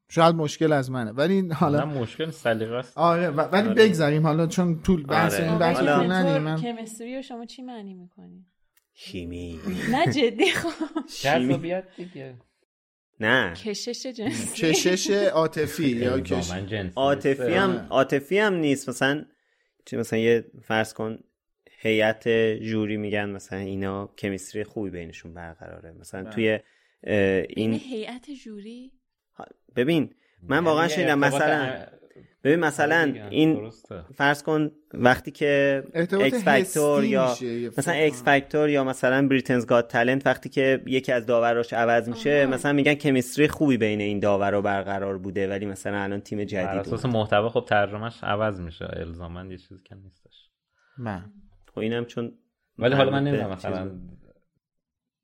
شاید 0.09 0.35
مشکل 0.35 0.73
از 0.73 0.91
منه 0.91 1.11
ولی 1.11 1.49
حالا 1.49 1.79
نه 1.85 1.99
مشکل 1.99 2.29
سلیقه 2.31 2.75
است 2.75 2.97
آره 2.97 3.29
و- 3.29 3.33
ولی 3.41 3.69
آره. 3.69 3.87
بگذاریم 3.87 4.23
حالا 4.27 4.47
چون 4.47 4.81
طول 4.81 5.05
بحث 5.05 5.33
آره. 5.35 5.49
این 5.49 5.57
بحث 5.57 5.77
طول 5.77 5.89
ندیم 5.89 6.31
دکتر، 6.31 6.39
من 6.39 6.61
کمستری 6.61 7.15
رو 7.15 7.21
شما 7.21 7.45
چی 7.45 7.61
معنی 7.61 7.93
می‌کنی؟ 7.93 8.45
شیمی. 8.93 9.59
نه 9.91 10.13
جدی 10.13 10.51
خب. 10.51 10.69
جذابیت 11.21 11.83
دیگه. 11.97 12.35
نه. 13.19 13.53
کشش 13.53 14.07
جنسی. 14.07 14.63
کشش 14.63 15.09
عاطفی 15.09 15.89
یا 15.89 16.19
کش 16.19 16.31
الزاماً 16.31 16.61
جنسی 16.61 16.93
عاطفی 16.95 17.43
نیست. 17.43 17.57
هم 17.57 17.87
عاطفی 17.89 18.37
هم 18.37 18.53
نیست. 18.53 18.89
مثلا 18.89 19.25
چه 19.85 19.97
مثلا 19.97 20.19
یه 20.19 20.45
فرض 20.63 20.93
کن 20.93 21.19
هیئت 21.79 22.27
جوری 22.61 22.97
میگن 22.97 23.29
مثلا 23.29 23.59
اینا 23.59 24.07
کمیستری 24.17 24.63
خوبی 24.63 24.89
بینشون 24.89 25.33
برقراره. 25.33 25.91
مثلا 25.91 26.23
بله. 26.23 26.31
توی 26.31 26.59
این 27.07 27.41
این 27.47 27.73
هیئت 27.73 28.31
جوری؟ 28.43 28.91
ببین 29.75 30.15
من 30.43 30.55
یعنی 30.55 30.65
واقعا 30.65 30.87
شنیدم 30.87 31.19
مثلا 31.19 31.85
ببین 32.43 32.59
مثلا 32.59 33.05
دیگه، 33.05 33.27
این 33.29 33.53
درسته. 33.53 34.03
فرض 34.15 34.43
کن 34.43 34.71
وقتی 34.93 35.31
که 35.31 35.83
X 35.95 36.43
Factor 36.43 37.03
یا 37.03 37.35
مثلا 37.77 37.93
X 37.93 38.23
Factor 38.23 38.69
یا 38.69 38.83
مثلا 38.83 39.27
Britain's 39.27 39.65
Got 39.65 39.87
Talent 39.87 40.27
وقتی 40.27 40.49
که 40.49 40.81
یکی 40.85 41.11
از 41.11 41.25
داوراش 41.25 41.73
عوض 41.73 42.09
میشه 42.09 42.43
آها. 42.43 42.53
مثلا 42.53 42.73
میگن 42.73 42.93
chemistry 42.93 43.47
خوبی 43.47 43.77
بین 43.77 44.01
این 44.01 44.19
داورا 44.19 44.61
برقرار 44.61 45.17
بوده 45.17 45.49
ولی 45.49 45.65
مثلا 45.65 45.97
الان 45.97 46.19
تیم 46.19 46.37
بر 46.37 46.45
جدید 46.45 46.67
اساس 46.67 47.05
اومد. 47.05 47.17
محتوا 47.17 47.49
خب 47.49 47.65
ترجمهش 47.69 48.23
عوض 48.23 48.59
میشه 48.59 48.87
الزاما 48.93 49.45
یه 49.45 49.57
چیزی 49.57 49.81
که 49.83 49.95
نیستش 49.95 50.49
من 50.97 51.25
خب 51.73 51.79
اینم 51.79 52.05
چون 52.05 52.31
ولی 52.79 52.95
حالا 52.95 53.11
من 53.11 53.23
نمی‌دونم 53.23 53.49
مثلا. 53.49 53.91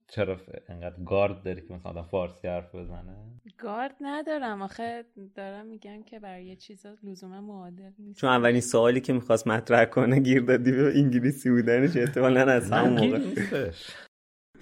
چرا 0.07 0.37
ف- 0.37 0.61
انقدر 0.69 1.03
گارد 1.05 1.43
داری 1.43 1.61
که 1.67 1.73
مثلا 1.73 1.91
آدم 1.91 2.03
فارسی 2.03 2.47
حرف 2.47 2.75
بزنه؟ 2.75 3.15
گارد 3.57 3.95
ندارم. 4.01 4.61
آخه 4.61 5.05
دارم 5.35 5.65
میگم 5.65 6.03
که 6.03 6.19
برای 6.19 6.45
یه 6.45 6.55
چیزا 6.55 6.95
لزوما 7.03 7.41
معادل 7.41 7.91
نیست. 7.99 8.19
چون 8.19 8.29
اولین 8.29 8.61
سوالی 8.61 9.01
که 9.01 9.13
می‌خواست 9.13 9.47
مطرح 9.47 9.85
کنه 9.85 10.19
گیر 10.19 10.41
دادی 10.41 10.71
به 10.71 10.91
انگلیسی 10.95 11.49
بودنش 11.49 11.97
احتمالا 11.97 12.51
از 12.51 12.71
همون 12.71 12.93
نه، 12.93 13.01
گیر 13.01 13.17
موقع 13.17 13.27
نیستش. 13.29 13.89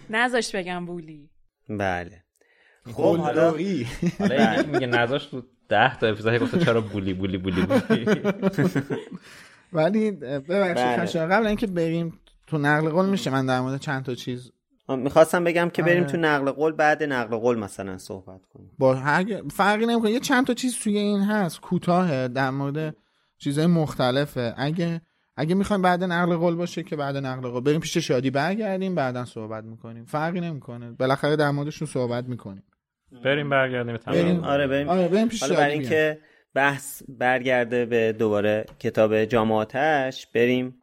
نذاش 0.09 0.55
بگم 0.55 0.85
بولی. 0.85 1.29
بله. 1.69 2.23
خب 2.85 3.17
حالا. 3.17 3.41
حالا 3.51 3.59
یکی 3.61 3.87
میگه 4.71 4.87
نذاش 4.87 5.25
تو 5.25 5.43
ده 5.69 5.97
تا 5.97 6.07
اپیزود 6.07 6.39
گفته 6.39 6.59
چرا 6.59 6.81
بولی 6.81 7.13
بولی 7.13 7.37
بولی 7.37 7.61
بولی. 7.65 8.05
ولی 9.73 10.11
ببخشید 10.11 11.21
بله. 11.21 11.35
قبل 11.35 11.47
اینکه 11.47 11.67
بریم 11.67 12.19
تو 12.47 12.57
نقل 12.57 12.89
قول 12.89 13.09
میشه 13.09 13.29
من 13.31 13.45
در 13.45 13.61
مورد 13.61 13.79
چند 13.79 14.05
تا 14.05 14.15
چیز 14.15 14.51
می‌خواستم 14.89 15.43
بگم 15.43 15.69
که 15.69 15.83
بریم 15.83 16.03
آره. 16.03 16.11
تو 16.11 16.17
نقل 16.17 16.51
قول 16.51 16.71
بعد 16.71 17.03
نقل 17.03 17.37
قول 17.37 17.59
مثلا 17.59 17.97
صحبت 17.97 18.45
کنیم. 18.53 18.71
با 18.79 18.95
هر 18.95 19.25
فرقی 19.51 19.85
نمی‌کنه. 19.85 20.11
یه 20.11 20.19
چند 20.19 20.47
تا 20.47 20.53
چیز 20.53 20.79
توی 20.79 20.97
این 20.97 21.21
هست. 21.21 21.61
کوتاه 21.61 22.27
در 22.27 22.49
مورد 22.49 22.95
چیزهای 23.37 23.67
مختلفه. 23.67 24.53
اگه 24.57 25.01
اگه 25.37 25.55
می‌خوایم 25.55 25.81
بعد 25.81 26.03
نقل 26.03 26.35
قول 26.35 26.55
باشه 26.55 26.83
که 26.83 26.95
بعد 26.95 27.17
نقل 27.17 27.49
قول. 27.49 27.63
بریم 27.63 27.79
پیش 27.79 27.97
شادی 27.97 28.29
برگردیم 28.29 28.95
بعدا 28.95 29.25
صحبت 29.25 29.63
می‌کنیم. 29.63 30.05
فرقی 30.05 30.39
نمی‌کنه. 30.39 30.91
بالاخره 30.91 31.35
در 31.35 31.51
موردشون 31.51 31.87
صحبت 31.87 32.25
می‌کنیم. 32.25 32.63
بریم 33.25 33.49
برگردیم 33.49 33.97
بریم. 33.97 34.37
تمام 34.37 34.43
آره 34.43 34.67
بریم. 34.67 34.89
آره 34.89 35.07
بریم 35.07 35.27
پیش 35.27 35.41
حالا 35.41 35.55
شادی 35.55 35.65
برای 35.65 35.79
اینکه 35.79 36.19
بحث 36.53 37.03
برگرده 37.09 37.85
به 37.85 38.11
دوباره 38.11 38.65
کتاب 38.79 39.25
جامعاتش 39.25 40.27
بریم 40.27 40.81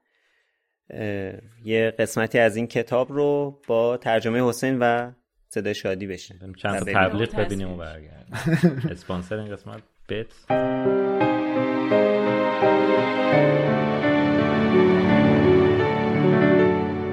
یه 1.65 1.95
قسمتی 1.99 2.39
از 2.39 2.57
این 2.57 2.67
کتاب 2.67 3.13
رو 3.13 3.61
با 3.67 3.97
ترجمه 3.97 4.49
حسین 4.49 4.79
و 4.79 5.13
صدای 5.49 5.75
شادی 5.75 6.07
بریم 6.07 6.55
چند 6.59 6.79
تا. 6.79 7.09
تبلیغ. 7.09 7.37
ببینیم 7.37 7.71
و 7.71 7.77
برگردیم 7.77 8.91
اسپانسر 8.91 9.39
این 9.39 9.57
قسمت 9.57 9.83
بیت 10.09 10.27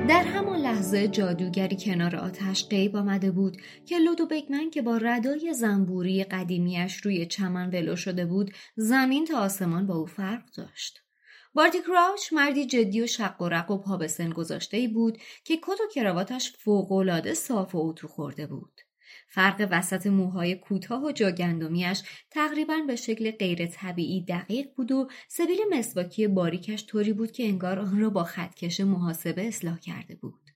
در 0.09 0.23
همان 0.23 0.59
لحظه 0.59 1.07
جادوگری 1.07 1.77
کنار 1.79 2.15
آتش 2.15 2.67
قیب 2.67 2.95
آمده 2.95 3.31
بود 3.31 3.57
که 3.85 3.97
لودو 3.97 4.25
بگمن 4.25 4.69
که 4.69 4.81
با 4.81 4.97
ردای 4.97 5.53
زنبوری 5.53 6.23
قدیمیش 6.23 6.97
روی 6.97 7.25
چمن 7.25 7.69
ولو 7.69 7.95
شده 7.95 8.25
بود 8.25 8.51
زمین 8.75 9.25
تا 9.25 9.39
آسمان 9.39 9.87
با 9.87 9.95
او 9.95 10.05
فرق 10.05 10.43
داشت. 10.57 11.08
بارتی 11.53 11.81
کراوچ 11.81 12.33
مردی 12.33 12.65
جدی 12.65 13.01
و 13.01 13.07
شق 13.07 13.41
و 13.41 13.49
رق 13.49 13.71
و 13.71 13.77
پا 13.77 13.97
به 13.97 14.07
سن 14.07 14.29
گذاشته 14.29 14.77
ای 14.77 14.87
بود 14.87 15.17
که 15.43 15.57
کت 15.57 15.81
و 15.81 15.93
کراواتش 15.95 16.51
فوقالعاده 16.51 17.33
صاف 17.33 17.75
و 17.75 17.77
اتو 17.77 18.07
خورده 18.07 18.47
بود. 18.47 18.81
فرق 19.27 19.67
وسط 19.71 20.07
موهای 20.07 20.55
کوتاه 20.55 21.03
و 21.05 21.11
جاگندمیش 21.11 22.01
تقریبا 22.31 22.77
به 22.87 22.95
شکل 22.95 23.31
غیر 23.31 23.65
طبیعی 23.65 24.25
دقیق 24.25 24.67
بود 24.75 24.91
و 24.91 25.09
سبیل 25.27 25.57
مسواکی 25.71 26.27
باریکش 26.27 26.85
طوری 26.85 27.13
بود 27.13 27.31
که 27.31 27.43
انگار 27.43 27.79
آن 27.79 27.99
را 27.99 28.09
با 28.09 28.23
خطکش 28.23 28.79
محاسبه 28.79 29.47
اصلاح 29.47 29.79
کرده 29.79 30.15
بود. 30.15 30.49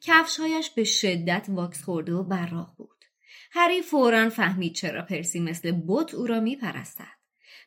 کفشهایش 0.00 0.70
به 0.70 0.84
شدت 0.84 1.46
واکس 1.48 1.82
خورده 1.82 2.14
و 2.14 2.22
براق 2.22 2.74
بود. 2.76 3.04
هری 3.50 3.82
فورا 3.82 4.30
فهمید 4.30 4.74
چرا 4.74 5.02
پرسی 5.02 5.40
مثل 5.40 5.82
بت 5.86 6.14
او 6.14 6.26
را 6.26 6.40
میپرستد. 6.40 7.13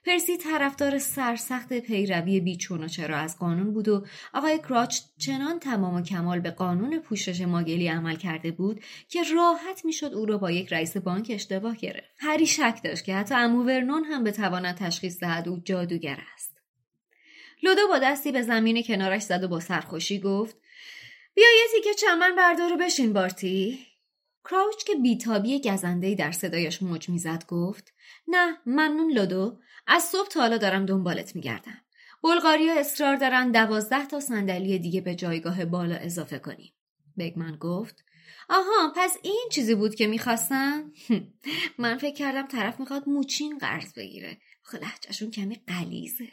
پرسی 0.07 0.37
طرفدار 0.37 0.97
سرسخت 0.97 1.73
پیروی 1.73 2.39
بیچون 2.39 2.83
و 2.83 2.87
چرا 2.87 3.17
از 3.17 3.39
قانون 3.39 3.73
بود 3.73 3.87
و 3.87 4.05
آقای 4.33 4.57
کراچ 4.57 4.99
چنان 5.17 5.59
تمام 5.59 5.95
و 5.95 6.01
کمال 6.01 6.39
به 6.39 6.51
قانون 6.51 6.99
پوشش 6.99 7.41
ماگلی 7.41 7.87
عمل 7.87 8.15
کرده 8.15 8.51
بود 8.51 8.81
که 9.09 9.23
راحت 9.35 9.85
می‌شد 9.85 10.13
او 10.13 10.25
را 10.25 10.37
با 10.37 10.51
یک 10.51 10.73
رئیس 10.73 10.97
بانک 10.97 11.27
اشتباه 11.29 11.77
گرفت. 11.77 12.09
هری 12.19 12.47
شک 12.47 12.79
داشت 12.83 13.03
که 13.03 13.15
حتی 13.15 13.35
امو 13.35 13.69
هم 14.11 14.23
بتواند 14.23 14.75
تشخیص 14.75 15.19
دهد 15.19 15.47
او 15.47 15.61
جادوگر 15.65 16.19
است. 16.33 16.57
لودو 17.63 17.87
با 17.87 17.99
دستی 17.99 18.31
به 18.31 18.41
زمین 18.41 18.83
کنارش 18.83 19.21
زد 19.21 19.43
و 19.43 19.47
با 19.47 19.59
سرخوشی 19.59 20.19
گفت 20.19 20.55
بیا 21.33 21.47
یه 21.47 21.67
تیکه 21.71 21.93
چمن 21.93 22.35
بردار 22.35 22.73
و 22.73 22.77
بشین 22.77 23.13
بارتی. 23.13 23.79
کراوچ 24.49 24.83
که 24.83 24.95
بیتابی 24.95 25.61
گزندهی 25.61 26.15
در 26.15 26.31
صدایش 26.31 26.81
موج 26.81 27.09
می‌زد 27.09 27.45
گفت 27.47 27.93
نه 28.27 28.57
ممنون 28.65 29.11
لودو 29.11 29.59
از 29.87 30.03
صبح 30.03 30.27
تا 30.27 30.39
حالا 30.39 30.57
دارم 30.57 30.85
دنبالت 30.85 31.35
میگردم. 31.35 31.81
بلغاریا 32.23 32.79
اصرار 32.79 33.15
دارن 33.15 33.51
دوازده 33.51 34.05
تا 34.05 34.19
صندلی 34.19 34.79
دیگه 34.79 35.01
به 35.01 35.15
جایگاه 35.15 35.65
بالا 35.65 35.95
اضافه 35.95 36.39
کنیم. 36.39 36.73
بگمن 37.17 37.55
گفت 37.55 38.03
آها 38.49 38.93
پس 38.95 39.17
این 39.23 39.47
چیزی 39.51 39.75
بود 39.75 39.95
که 39.95 40.07
می‌خواستن؟ 40.07 40.91
من 41.77 41.97
فکر 41.97 42.15
کردم 42.15 42.47
طرف 42.47 42.79
می‌خواد 42.79 43.09
موچین 43.09 43.57
قرض 43.57 43.93
بگیره. 43.93 44.37
خب 44.63 45.29
کمی 45.31 45.61
قلیزه 45.67 46.27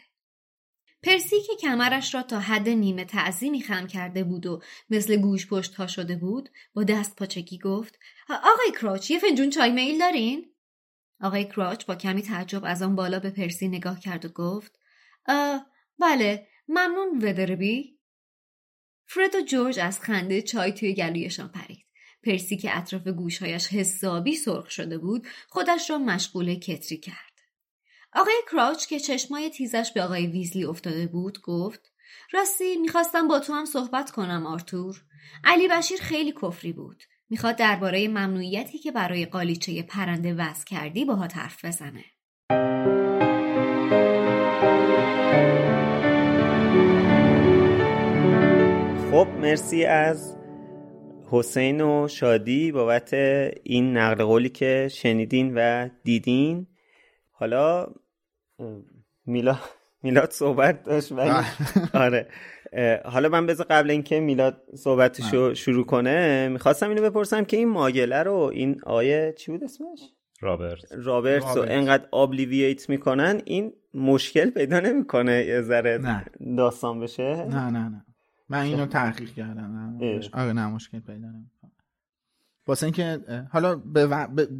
پرسی 1.05 1.37
که 1.43 1.57
کمرش 1.61 2.15
را 2.15 2.23
تا 2.23 2.41
حد 2.41 2.69
نیمه 2.69 3.05
تعظیمی 3.05 3.63
خم 3.63 3.87
کرده 3.87 4.25
بود 4.25 4.47
و 4.47 4.63
مثل 4.91 5.17
گوش 5.17 5.47
پشت 5.47 5.75
ها 5.75 5.87
شده 5.87 6.17
بود 6.17 6.51
با 6.75 6.85
دست 6.85 7.17
پاچگی 7.17 7.59
گفت 7.59 7.99
آقای 8.29 8.73
کراچ 8.81 9.11
یه 9.11 9.19
فنجون 9.19 9.51
چای 9.51 9.73
میل 9.73 9.99
دارین؟ 9.99 10.55
آقای 11.21 11.45
کراچ 11.45 11.85
با 11.85 11.95
کمی 11.95 12.23
تعجب 12.23 12.65
از 12.65 12.83
آن 12.83 12.97
بالا 12.97 13.19
به 13.19 13.31
پرسی 13.31 13.69
نگاه 13.69 14.01
کرد 14.01 14.25
و 14.25 14.29
گفت 14.29 14.79
بله 15.99 16.47
ممنون 16.69 17.19
ودربی. 17.23 17.99
فرد 19.07 19.35
و 19.35 19.41
جورج 19.41 19.79
از 19.79 20.01
خنده 20.01 20.43
چای 20.43 20.73
توی 20.73 20.95
گلویشان 20.95 21.49
پرید. 21.49 21.87
پرسی 22.23 22.57
که 22.57 22.77
اطراف 22.77 23.07
گوشهایش 23.07 23.69
حسابی 23.69 24.35
سرخ 24.35 24.71
شده 24.71 24.99
بود 24.99 25.27
خودش 25.49 25.91
را 25.91 25.99
مشغول 25.99 26.55
کتری 26.55 26.99
کرد. 26.99 27.34
آقای 28.17 28.35
کراچ 28.53 28.87
که 28.87 29.01
چشمای 29.01 29.51
تیزش 29.51 29.93
به 29.95 30.03
آقای 30.03 30.27
ویزلی 30.27 30.65
افتاده 30.65 31.07
بود 31.07 31.41
گفت 31.41 31.93
راستی 32.33 32.77
می‌خواستم 32.77 33.29
با 33.29 33.39
تو 33.39 33.53
هم 33.53 33.65
صحبت 33.65 34.11
کنم 34.11 34.47
آرتور. 34.47 35.03
علی 35.45 35.69
بشیر 35.69 35.99
خیلی 36.01 36.33
کفری 36.43 36.73
بود. 36.73 37.03
می‌خواد 37.31 37.57
درباره 37.57 38.09
ممنوعیتی 38.09 38.79
که 38.79 38.93
برای 38.93 39.27
قالیچه 39.27 39.83
پرنده 39.83 40.35
وضع 40.35 40.65
کردی 40.65 41.05
باها 41.05 41.29
حرف 41.35 41.65
بزنه. 41.65 42.05
خب 49.11 49.29
مرسی 49.41 49.85
از 49.85 50.37
حسین 51.31 51.81
و 51.81 52.09
شادی 52.09 52.73
بابت 52.73 53.15
این 53.63 53.97
نقل 53.97 54.25
قولی 54.25 54.49
که 54.49 54.89
شنیدین 54.93 55.55
و 55.55 55.89
دیدین. 56.05 56.67
حالا 57.31 57.87
میلاد 59.27 59.59
میلاد 60.03 60.31
صحبت 60.31 60.83
داشت 60.83 61.13
ولی 61.13 61.31
آره. 61.95 62.29
حالا 63.05 63.29
من 63.29 63.47
بذار 63.47 63.67
قبل 63.71 63.91
اینکه 63.91 64.21
میلاد 64.21 64.63
صحبتشو 64.75 65.55
شروع 65.55 65.87
کنه 65.87 66.49
می‌خواستم 66.49 66.89
اینو 66.89 67.03
بپرسم 67.03 67.45
که 67.45 67.57
این 67.57 67.69
ماگله 67.69 68.23
رو 68.23 68.35
این 68.35 68.81
آیه 68.87 69.35
چی 69.39 69.53
بود 69.53 69.65
اسمش؟ 69.65 70.01
رابرت 70.41 70.93
رابرت 70.93 71.57
رو 71.57 71.65
انقدر 71.69 72.09
آبلیوییت 72.11 72.89
می‌کنن 72.89 73.41
این 73.45 73.73
مشکل 73.95 74.51
پیدا 74.51 74.81
نمی‌کنه 74.81 75.45
یه 75.45 75.61
ذره 75.61 76.01
داستان 76.57 77.01
بشه؟ 77.01 77.23
نه 77.23 77.71
نه 77.71 77.89
نه. 77.89 78.05
من 78.49 78.63
اینو 78.63 78.87
تحقیق 78.87 79.35
کردم. 79.35 79.99
آره 80.33 80.53
نه 80.53 80.67
مشکل 80.67 81.01
پیدا 81.01 81.29
نمی‌کنه. 81.29 81.54
واسه 82.67 82.87
اینکه 82.87 83.21
حالا 83.53 83.77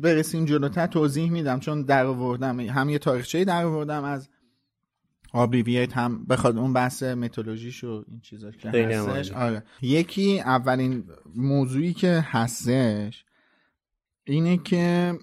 برسیم 0.03 0.45
جلوتر 0.45 0.87
توضیح 0.87 1.31
میدم 1.31 1.61
چون 1.61 1.83
در 1.83 2.07
آوردم 2.07 2.61
هم 2.61 2.89
یه 2.89 2.99
تاریخچه 2.99 3.45
در 3.45 3.65
آوردم 3.65 4.05
از 4.05 4.29
آبلیویت 5.33 5.93
هم 5.93 6.25
بخواد 6.25 6.59
اون 6.59 6.73
بحث 6.73 7.03
متولوژیش 7.03 7.85
و 7.85 8.05
این 8.09 8.21
چیزا 8.21 8.51
که 8.51 8.71
هستش. 8.71 9.33
آره. 9.33 9.63
یکی 9.83 10.41
اولین 10.41 11.05
موضوعی 11.35 11.93
که 11.93 12.25
هستش 12.27 13.25
اینه 14.25 14.57
که 14.57 15.19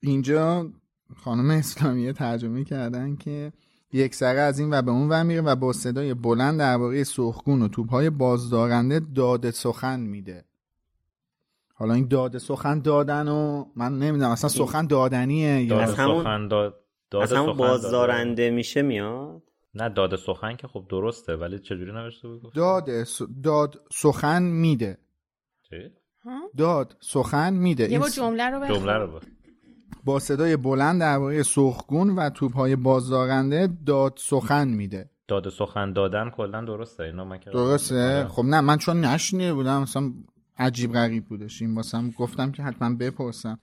اینجا 0.00 0.72
خانم 1.16 1.50
اسلامیه 1.50 2.12
ترجمه 2.12 2.64
کردن 2.64 3.16
که 3.16 3.52
یک 3.92 4.14
سره 4.14 4.40
از 4.40 4.58
این 4.58 4.70
و 4.72 4.82
به 4.82 4.90
اون 4.90 5.08
ور 5.08 5.22
میره 5.22 5.40
و 5.40 5.56
با 5.56 5.72
صدای 5.72 6.14
بلند 6.14 6.58
درباره 6.58 7.04
سرخگون 7.04 7.62
و 7.62 7.68
توپهای 7.68 8.10
بازدارنده 8.10 9.00
داده 9.14 9.50
سخن 9.50 10.00
میده. 10.00 10.44
حالا 11.78 11.94
این 11.94 12.08
داده 12.08 12.38
سخن 12.38 12.80
دادن 12.80 13.28
و 13.28 13.64
من 13.76 13.98
نمی‌دونم 13.98 14.30
اصلا 14.30 14.50
سخن 14.50 14.86
دادنیه 14.86 15.62
یا 15.62 15.80
از 15.80 15.94
همون 15.94 16.48
داد 16.48 16.74
از 17.22 17.32
همون 17.32 17.56
بازدارنده 17.56 18.50
میشه 18.50 18.82
میاد؟ 18.82 19.42
نه 19.74 19.88
داد 19.88 20.16
سخن 20.16 20.56
که 20.56 20.68
خب 20.68 20.86
درسته 20.90 21.36
ولی 21.36 21.58
چجوری 21.58 21.92
نوشته 21.92 22.28
بود؟ 22.28 22.52
داد 22.54 23.04
س... 23.04 23.22
داد 23.44 23.80
سخن 23.92 24.42
میده؟ 24.42 24.98
داد 26.56 26.96
سخن 27.00 27.52
میده. 27.52 27.90
یه 27.92 28.00
جمله 28.16 28.50
رو 28.50 28.66
جمله 28.74 28.92
رو 28.92 29.20
با 30.04 30.18
صدای 30.18 30.56
بلند 30.56 31.00
درباره 31.00 31.42
سرخگون 31.42 32.10
و 32.10 32.30
توپهای 32.30 32.76
بازدارنده 32.76 33.68
داد 33.86 34.14
سخن 34.16 34.68
میده. 34.68 35.10
داد 35.28 35.48
سخن 35.48 35.92
دادن 35.92 36.30
کلا 36.30 36.64
درسته 36.64 37.02
اینا 37.02 37.24
من 37.24 37.38
درسته؟ 37.52 38.26
خب 38.28 38.44
نه 38.44 38.60
من 38.60 38.78
چون 38.78 39.00
نشنیده 39.00 39.54
بودم 39.54 39.82
مثلا 39.82 40.12
عجیب 40.58 40.92
غریب 40.92 41.24
بودش. 41.24 41.62
این 41.62 41.74
واسم 41.74 42.10
گفتم 42.10 42.52
که 42.52 42.62
حتما 42.62 42.94
بپرسم. 42.94 43.58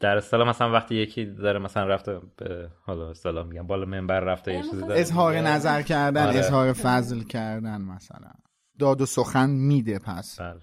در 0.00 0.16
اصطلاح 0.16 0.48
مثلا 0.48 0.72
وقتی 0.72 0.94
یکی 0.94 1.26
داره 1.26 1.58
مثلا 1.58 1.86
رفته 1.86 2.20
به 2.36 2.70
حالا 2.80 3.10
اصطلاح 3.10 3.46
میگم 3.46 3.66
بالا 3.66 3.86
منبر 3.86 4.20
رفته 4.20 4.54
یه 4.54 4.62
چیزی 4.62 4.80
داره. 4.80 5.00
اظهار 5.00 5.36
نظر 5.36 5.82
کردن 5.82 6.26
آره. 6.26 6.38
اظهار 6.38 6.72
فضل 6.72 7.22
کردن 7.22 7.80
مثلا. 7.80 8.30
داد 8.78 9.00
و 9.00 9.06
سخن 9.06 9.50
میده 9.50 9.98
پس. 9.98 10.40
بله. 10.40 10.60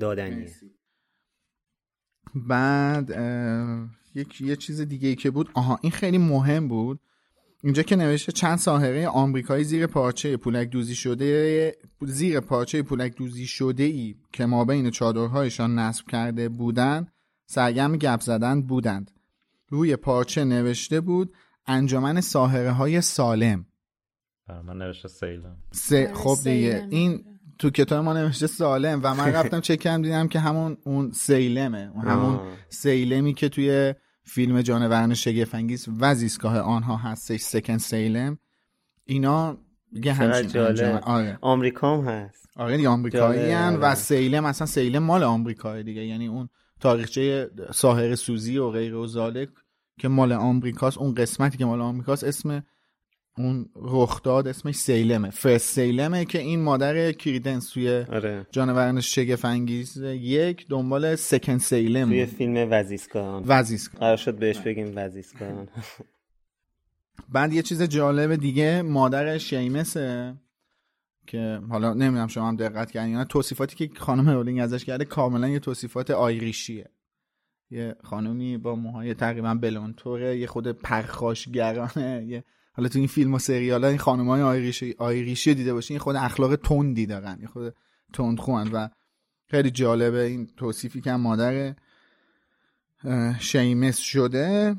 دادنیه. 0.00 0.50
بعد 2.34 3.10
یک 4.14 4.40
یه 4.40 4.56
چیز 4.56 4.80
دیگه 4.80 5.08
ای 5.08 5.14
که 5.16 5.30
بود. 5.30 5.50
آها 5.54 5.78
این 5.82 5.92
خیلی 5.92 6.18
مهم 6.18 6.68
بود. 6.68 7.00
اینجا 7.64 7.82
که 7.82 7.96
نوشته 7.96 8.32
چند 8.32 8.58
ساحره 8.58 9.08
آمریکایی 9.08 9.64
زیر 9.64 9.86
پارچه 9.86 10.36
پولک 10.36 10.70
دوزی 10.70 10.94
شده 10.94 11.76
زیر 12.06 12.40
پارچه 12.40 12.82
پولک 12.82 13.16
دوزی 13.16 13.46
شده 13.46 13.82
ای 13.82 14.14
که 14.32 14.46
ما 14.46 14.64
بین 14.64 14.90
چادرهایشان 14.90 15.78
نصب 15.78 16.06
کرده 16.06 16.48
بودند 16.48 17.12
سرگرم 17.46 17.96
گپ 17.96 18.20
زدن 18.20 18.62
بودند. 18.62 19.10
روی 19.68 19.96
پارچه 19.96 20.44
نوشته 20.44 21.00
بود 21.00 21.34
انجمن 21.66 22.20
ساحره 22.20 22.70
های 22.70 23.00
سالم 23.00 23.66
من 24.64 24.78
نوشته 24.78 25.08
سیلم. 25.08 25.56
خب 26.14 26.36
دیگه 26.44 26.86
این 26.90 27.24
تو 27.58 27.70
کتاب 27.70 28.04
ما 28.04 28.12
نوشته 28.12 28.46
سالم 28.46 29.00
و 29.02 29.14
من 29.14 29.32
رفتم 29.32 29.60
چک 29.60 29.80
کردم 29.80 30.02
دیدم 30.02 30.28
که 30.28 30.38
همون 30.38 30.76
اون 30.84 31.12
سیلمه. 31.12 31.92
همون 32.04 32.40
سیلمی 32.68 33.34
که 33.34 33.48
توی 33.48 33.94
فیلم 34.24 34.62
جانوران 34.62 35.14
شگفنگیز 35.14 35.88
و 36.00 36.14
زیستگاه 36.14 36.58
آنها 36.58 36.96
هستش 36.96 37.40
سکن 37.40 37.78
سیلم. 37.78 38.38
اینا 39.04 39.58
دیگه 39.92 40.12
همچین 40.12 40.60
آره. 41.02 41.38
آمریکا 41.40 41.98
هم 41.98 42.08
هست. 42.08 42.48
آره 42.56 42.76
دیگه 42.76 42.88
آمریکایی 42.88 43.54
و 43.54 43.94
سیلم 43.94 44.44
اصلا 44.44 44.66
سیلم 44.66 45.02
مال 45.02 45.22
آمریکایی 45.22 45.84
دیگه. 45.84 46.04
یعنی 46.04 46.26
اون 46.26 46.48
تاریخچه 46.80 47.50
ساحر 47.74 48.14
سوزی 48.14 48.58
و 48.58 48.70
غیره 48.70 48.94
و 48.94 49.06
ذلک 49.06 49.48
که 49.98 50.08
مال 50.08 50.32
آمریکاست 50.32 50.98
اون 50.98 51.14
قسمتی 51.14 51.58
که 51.58 51.64
مال 51.64 51.80
آمریکاست 51.80 52.24
اسم 52.24 52.64
اون 53.38 53.68
رخداد 53.76 54.48
اسمش 54.48 54.74
سیلمه. 54.74 55.30
First 55.30 55.74
Salem 55.74 56.16
ه 56.16 56.24
که 56.24 56.38
این 56.38 56.60
مادر 56.62 57.12
کریدنس 57.12 57.70
توی 57.70 57.90
آره. 57.90 58.46
جانوران 58.50 59.00
شگفت 59.00 59.44
انگیز 59.44 59.96
یک 59.96 60.66
دنبال 60.68 61.16
Second 61.16 61.58
Salem 61.58 62.08
توی 62.08 62.26
فیلم 62.26 62.68
وزیسکان 62.70 63.44
وزیسکان 63.46 64.00
قرار 64.00 64.16
شد 64.16 64.38
بهش 64.38 64.58
بگیم 64.58 64.92
وزیسکان 64.96 65.68
بعد 67.32 67.52
یه 67.52 67.62
چیز 67.62 67.82
جالب 67.82 68.36
دیگه 68.36 68.82
مادر 68.82 69.38
شیمسه 69.38 70.34
که 71.26 71.60
حالا 71.70 71.94
نمی‌دونم 71.94 72.26
شما 72.26 72.48
هم 72.48 72.56
دقت 72.56 72.90
کردین 72.90 73.12
یا 73.12 73.24
توصیفاتی 73.24 73.76
که 73.76 74.00
خانم 74.00 74.30
رولینگ 74.30 74.60
ازش 74.60 74.84
کرده 74.84 75.04
کاملا 75.04 75.48
یه 75.48 75.58
توصیفات 75.58 76.10
Irish 76.10 76.60
یه. 76.60 76.90
یه 77.70 77.96
خانومی 78.04 78.58
با 78.58 78.74
موهای 78.74 79.14
تقریبا 79.14 79.54
بلونتوره 79.54 80.38
یه 80.38 80.46
خود 80.46 80.68
پرخاشگرانه 80.68 82.24
یه 82.26 82.44
حالا 82.72 82.88
تو 82.88 82.98
این 82.98 83.08
فیلم 83.08 83.34
و 83.34 83.38
سریال 83.38 83.84
ها 83.84 83.88
این 83.88 83.98
خانم 83.98 84.28
های 84.28 84.42
آیریشی, 84.42 84.94
آیریشی 84.98 85.54
دیده 85.54 85.74
باشین 85.74 85.98
خود 85.98 86.16
اخلاق 86.16 86.56
تندی 86.56 87.06
دارن 87.06 87.38
یه 87.40 87.46
خود 87.46 87.74
تند 88.12 88.38
خوان 88.38 88.70
و 88.72 88.88
خیلی 89.50 89.70
جالبه. 89.70 90.22
این 90.22 90.46
توصیفی 90.56 91.00
که 91.00 91.12
مادر 91.12 91.74
شیمس 93.40 93.98
شده. 93.98 94.76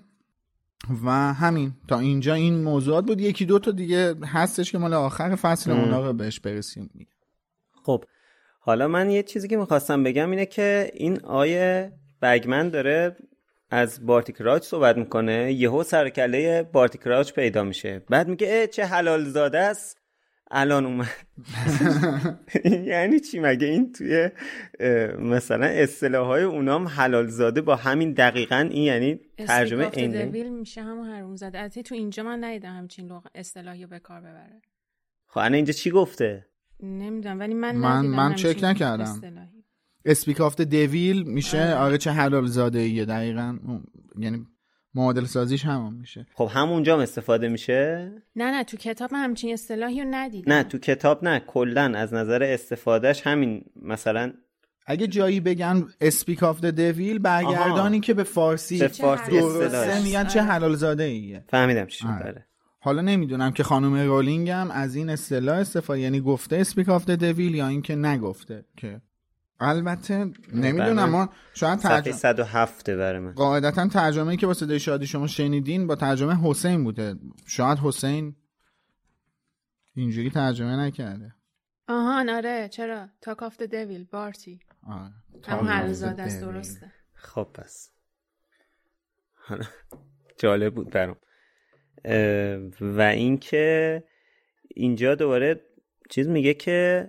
و 1.05 1.33
همین 1.33 1.73
تا 1.87 1.99
اینجا 1.99 2.33
این 2.33 2.63
موضوعات 2.63 3.05
بود. 3.05 3.21
یکی 3.21 3.45
دو 3.45 3.59
تا 3.59 3.71
دیگه 3.71 4.15
هستش 4.25 4.71
که 4.71 4.77
مال 4.77 4.93
آخر 4.93 5.35
فصل 5.35 5.71
اونا 5.71 6.07
رو 6.07 6.13
بهش 6.13 6.39
برسیم. 6.39 7.07
خب 7.83 8.05
حالا 8.59 8.87
من 8.87 9.09
یه 9.09 9.23
چیزی 9.23 9.47
که 9.47 9.57
می‌خواستم 9.57 10.03
بگم 10.03 10.31
اینه 10.31 10.45
که 10.45 10.91
این 10.93 11.19
آیه 11.19 11.93
بگمن 12.21 12.69
داره 12.69 13.17
از 13.73 14.05
بارتیکراچ 14.05 14.63
صحبت 14.63 14.97
می‌کنه 14.97 15.53
یهو 15.53 15.83
سرکله 15.83 16.63
بارتیکراچ 16.63 17.33
پیدا 17.33 17.63
میشه. 17.63 18.01
بعد 18.09 18.27
میگه 18.27 18.67
چه 18.67 18.85
حلال 18.85 19.23
زاده 19.23 19.59
است. 19.59 19.97
الان 20.51 20.85
اومد. 20.85 21.07
یعنی 22.91 23.19
چی 23.19 23.39
مگه 23.39 23.67
این 23.67 23.91
توی 23.91 24.29
مثلا 25.19 25.65
اصطلاح 25.65 26.27
های 26.27 26.43
اونام 26.43 26.87
حلال 26.87 27.27
زاده 27.27 27.61
با 27.61 27.75
همین 27.75 28.11
دقیقا 28.11 28.69
این 28.71 28.83
یعنی 28.83 29.19
ترجمه 29.37 29.89
این 29.93 30.49
میشه 30.49 30.81
همون 30.81 31.09
حروم 31.09 31.35
زاده 31.35 31.59
البته 31.59 31.81
تو 31.81 31.95
اینجا 31.95 32.23
من 32.23 32.43
ندیدم 32.43 32.77
همچین 32.77 33.21
اصطلاحی 33.35 33.85
به 33.85 33.99
کار 33.99 34.19
ببره. 34.19 34.61
خب 35.27 35.37
الان 35.37 35.53
اینجا 35.53 35.73
چی 35.73 35.91
گفته؟ 35.91 36.45
نمی‌دونم 36.83 37.39
ولی 37.39 37.53
من 37.53 37.75
من 37.75 38.05
من 38.05 38.35
چک 38.35 38.63
نکردم. 38.63 39.21
speak 40.05 40.41
of 40.41 40.55
devil 40.55 41.23
میشه؟ 41.23 41.61
آره. 41.61 41.75
آره 41.75 41.97
چه 41.97 42.11
حلال 42.11 42.45
زاده 42.45 42.79
ایه 42.79 43.05
دقیقا 43.05 43.57
یعنی 44.19 44.47
معادل 44.95 45.25
سازیش 45.25 45.65
همون 45.65 45.93
میشه. 45.93 46.27
خب 46.33 46.49
همونجا 46.53 47.01
استفاده 47.01 47.49
میشه؟ 47.49 48.11
نه 48.35 48.51
نه 48.51 48.63
تو 48.63 48.77
کتاب 48.77 49.13
من 49.13 49.23
همچین 49.23 49.53
اصطلاحی 49.53 50.01
رو 50.01 50.07
ندیدم. 50.11 50.53
نه 50.53 50.63
تو 50.63 50.77
کتاب 50.77 51.23
نه 51.23 51.39
کلا 51.39 51.93
از 51.95 52.13
نظر 52.13 52.43
استفادهش 52.43 53.21
همین 53.27 53.65
مثلا 53.81 54.33
اگه 54.85 55.07
جایی 55.07 55.39
بگن 55.39 55.87
speak 56.01 56.43
of 56.43 56.61
devil 56.61 57.19
برگردانی 57.19 57.99
که 57.99 58.13
به 58.13 58.23
فارسی 58.23 58.79
به 58.79 58.87
فارسی 58.87 59.31
درسته. 59.31 60.03
میگن 60.03 60.27
چه 60.27 60.41
حلال 60.41 60.75
زاده 60.75 61.03
ایه 61.03 61.45
فهمیدم 61.49 61.85
چی 61.85 61.97
شد 61.97 62.07
آره. 62.07 62.23
داره 62.23 62.45
حالا 62.79 63.01
نمی‌دونم 63.01 63.51
که 63.51 63.63
خانم 63.63 63.95
رولینگ 63.95 64.49
هم 64.49 64.71
از 64.71 64.95
این 64.95 65.09
اصطلاح 65.09 65.57
استفاده 65.57 65.99
یعنی 65.99 66.21
گفته 66.21 66.55
speak 66.55 66.89
of 66.89 67.05
devil 67.05 67.55
یا 67.55 67.67
اینکه 67.67 67.95
نگفته 67.95 68.65
که 68.77 69.01
البته 69.63 70.31
نمی‌دونم 70.53 71.09
ما 71.09 71.29
شاید 71.53 71.79
صفحه 71.79 72.01
ترجمه 72.01 72.13
107 72.13 72.89
برای 72.89 73.19
من. 73.19 73.33
قاعدتا 73.33 73.87
ترجمه 73.87 74.37
که 74.37 74.47
با 74.47 74.53
صدای 74.53 74.79
شادی 74.79 75.07
شما 75.07 75.27
شنیدین 75.27 75.87
با 75.87 75.95
ترجمه 75.95 76.35
حسین 76.43 76.83
بوده. 76.83 77.15
شاید 77.47 77.77
حسین 77.77 78.35
اینجوری 79.95 80.29
ترجمه 80.29 80.75
نکرده. 80.75 81.33
آهان 81.87 82.29
آره 82.29 82.69
چرا؟ 82.69 83.09
talk 83.21 83.43
of 83.43 83.61
devil 83.61 84.03
بارتی. 84.03 84.59
آره. 84.87 85.13
حلال 85.47 86.23
زاده 86.23 86.25
است. 86.25 86.41
درسته. 86.41 86.91
خب 87.13 87.47
پس. 87.53 87.89
حالا 89.33 89.63
جالب 90.39 90.75
بود 90.75 90.89
برام. 90.89 91.17
و 92.81 93.01
اینکه 93.01 94.03
اینجا 94.75 95.15
دوباره 95.15 95.61
چیز 96.09 96.27
میگه 96.27 96.53
که 96.53 97.07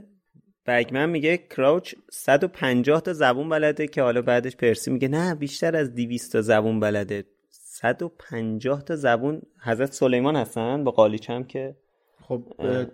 بگمن 0.66 1.10
میگه 1.10 1.36
کراوچ 1.36 1.94
150 2.10 3.00
تا 3.00 3.12
زبون 3.12 3.48
بلده 3.48 3.86
که 3.86 4.02
حالا 4.02 4.22
بعدش 4.22 4.56
پرسی 4.56 4.90
میگه 4.90 5.08
نه 5.08 5.34
بیشتر 5.34 5.76
از 5.76 5.94
200 5.94 6.32
تا 6.32 6.42
زبون 6.42 6.80
بلده 6.80 7.24
150 7.50 8.82
تا 8.82 8.96
زبون 8.96 9.42
حضرت 9.64 9.92
سلیمان 9.92 10.36
هستن 10.36 10.84
با 10.84 10.90
قالیچ 10.90 11.30
هم 11.30 11.44
که 11.44 11.76
خب 12.28 12.44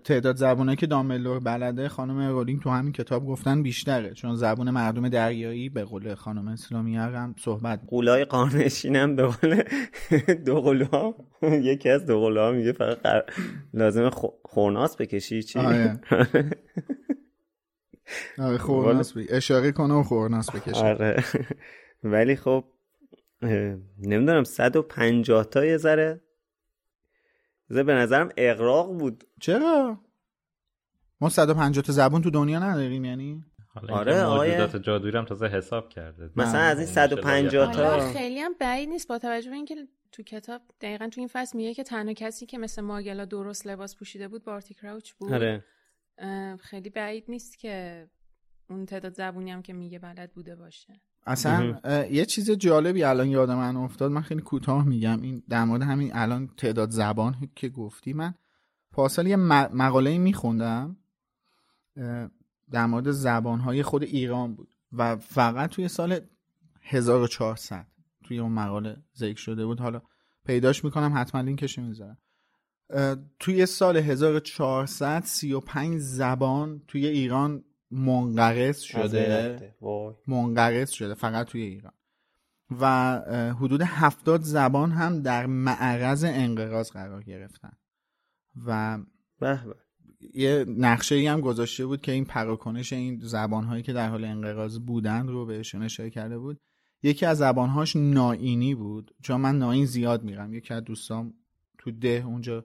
تعداد 0.04 0.36
زبونه 0.36 0.76
که 0.76 0.86
دامبلدور 0.86 1.40
بلده 1.40 1.88
خانم 1.88 2.28
رولینگ 2.28 2.62
تو 2.62 2.70
همین 2.70 2.92
کتاب 2.92 3.26
گفتن 3.26 3.62
بیشتره 3.62 4.14
چون 4.14 4.36
زبون 4.36 4.70
مردم 4.70 5.08
دریایی 5.08 5.68
به 5.68 5.84
قول 5.84 6.14
خانم 6.14 6.48
اسلامی 6.48 6.96
هم 6.96 7.34
صحبت 7.38 7.80
قولای 7.86 8.24
قارنشین 8.24 8.96
هم 8.96 9.16
به 9.16 9.26
قول 9.26 9.62
دو 10.46 10.60
قولا 10.60 11.14
یکی 11.42 11.88
از 11.88 12.06
دو 12.06 12.20
قولا 12.20 12.52
میگه 12.52 12.72
فقط. 12.72 13.24
لازم. 13.74 14.10
خورناس 14.42 14.96
بکشی 14.96 15.42
چی 15.42 15.58
آره. 18.38 18.62
آره 18.62 19.02
بی. 19.14 19.26
اشاره 19.30 19.72
کنه 19.72 19.94
و 19.94 20.02
خورناس 20.02 20.50
بکشه. 20.50 20.84
آره. 20.84 21.24
ولی 22.02 22.36
خب 22.36 22.64
نمی‌دونم 23.98 24.44
150 24.44 25.44
تا 25.44 25.64
یه 25.64 25.76
ذره. 25.76 26.20
به 27.68 27.82
نظرم 27.82 28.28
اقراق 28.36 28.98
بود. 28.98 29.24
چرا؟ 29.40 29.98
ما 31.20 31.28
150 31.28 31.84
تا 31.84 31.92
زبون 31.92 32.22
تو 32.22 32.30
دنیا 32.30 32.58
نداریم 32.58 33.04
یعنی؟ 33.04 33.44
حالا 33.74 33.94
آره، 33.94 34.26
موجودات 34.26 34.76
جادویی 34.76 35.16
هم 35.16 35.24
تازه 35.24 35.46
حساب 35.46 35.88
کرده. 35.88 36.30
مثلا 36.36 36.60
از 36.60 36.78
این 36.78 36.86
این 36.86 36.94
150 36.94 37.72
شباهت. 37.72 37.76
حالا 37.76 38.12
تا 38.12 38.12
خیلی 38.12 38.38
هم 38.38 38.54
بعید 38.60 38.88
نیست. 38.88 39.08
با 39.08 39.18
توجه 39.18 39.50
به 39.50 39.56
اینکه 39.56 39.74
تو 40.12 40.22
کتاب 40.22 40.60
دقیقا 40.80 41.08
تو 41.08 41.20
این 41.20 41.28
فصل 41.32 41.56
میگه 41.56 41.74
که 41.74 41.82
تنها 41.82 42.14
کسی 42.14 42.46
که 42.46 42.58
مثل 42.58 42.82
ماگلا 42.82 43.24
درست 43.24 43.66
لباس 43.66 43.96
پوشیده 43.96 44.28
بود 44.28 44.44
بارتی 44.44 44.74
کراوچ 44.74 45.12
بود. 45.12 45.32
آره. 45.32 45.64
خیلی 46.60 46.90
بعید 46.90 47.24
نیست 47.28 47.58
که 47.58 48.06
اون 48.70 48.86
تعداد 48.86 49.14
زبونی 49.14 49.50
هم 49.50 49.62
که 49.62 49.72
میگه 49.72 49.98
بلد 49.98 50.32
بوده 50.32 50.56
باشه. 50.56 51.00
اصلا 51.26 51.80
یه 52.10 52.24
چیز 52.24 52.50
جالبی 52.50 53.04
الان 53.04 53.28
یادم 53.28 53.56
من 53.56 53.76
افتاد. 53.76 54.10
من 54.10 54.22
خیلی 54.22 54.40
کوتاه 54.40 54.84
میگم. 54.86 55.22
این 55.22 55.42
در 55.48 55.64
مورد 55.64 55.82
همین 55.82 56.10
الان 56.14 56.48
تعداد 56.56 56.90
زبان 56.90 57.50
که 57.54 57.68
گفتی 57.68 58.12
من 58.12 58.34
پارسال 58.92 59.26
یه 59.26 59.36
مقاله 59.36 60.18
میخوندم 60.18 60.96
در 62.70 62.86
مورد 62.86 63.10
زبانهای 63.10 63.82
خود 63.82 64.02
ایران 64.02 64.54
بود 64.54 64.74
و 64.92 65.16
فقط 65.16 65.70
توی 65.70 65.88
سال 65.88 66.20
1400 66.82 67.86
توی 68.24 68.38
اون 68.38 68.52
مقاله 68.52 68.96
ذکر 69.16 69.40
شده 69.40 69.66
بود. 69.66 69.80
حالا 69.80 70.02
پیداش 70.44 70.84
می‌کنم 70.84 71.12
حتما 71.16 71.40
لینکش 71.40 71.78
می‌ذارم. 71.78 72.18
توی 73.38 73.66
سال 73.66 73.96
1400 73.96 75.22
35 75.24 75.98
زبان 76.00 76.82
توی 76.88 77.06
ایران 77.06 77.64
منقرض 77.90 78.80
شده. 78.80 79.74
منقرض 80.26 80.90
شده 80.90 81.14
فقط 81.14 81.46
توی 81.46 81.62
ایران. 81.62 81.92
و 82.80 83.14
حدود 83.52 83.82
هفتاد 83.82 84.42
زبان 84.42 84.90
هم 84.90 85.22
در 85.22 85.46
معرض 85.46 86.24
انقراض 86.24 86.90
قرار 86.90 87.22
گرفتن. 87.22 87.72
و 88.66 88.98
به 89.40 89.60
به. 89.66 89.74
یه 90.34 90.64
نقشه 90.68 91.14
ای 91.14 91.26
هم 91.26 91.40
گذاشته 91.40 91.86
بود 91.86 92.00
که 92.00 92.12
این 92.12 92.24
پراکنش 92.24 92.92
این 92.92 93.20
زبانهایی 93.22 93.82
که 93.82 93.92
در 93.92 94.08
حال 94.08 94.24
انقراض 94.24 94.78
بودن 94.78 95.28
رو 95.28 95.46
بهشون 95.46 95.82
اشاره 95.82 96.10
کرده 96.10 96.38
بود. 96.38 96.60
یکی 97.02 97.26
از 97.26 97.38
زبانهاش 97.38 97.96
ناینی 97.96 98.74
بود. 98.74 99.14
چون 99.22 99.40
من 99.40 99.58
ناین 99.58 99.86
زیاد 99.86 100.22
میرم. 100.22 100.54
یکی 100.54 100.74
از 100.74 100.84
دوستام 100.84 101.34
تو 101.78 101.90
ده 101.90 102.22
اونجا 102.26 102.64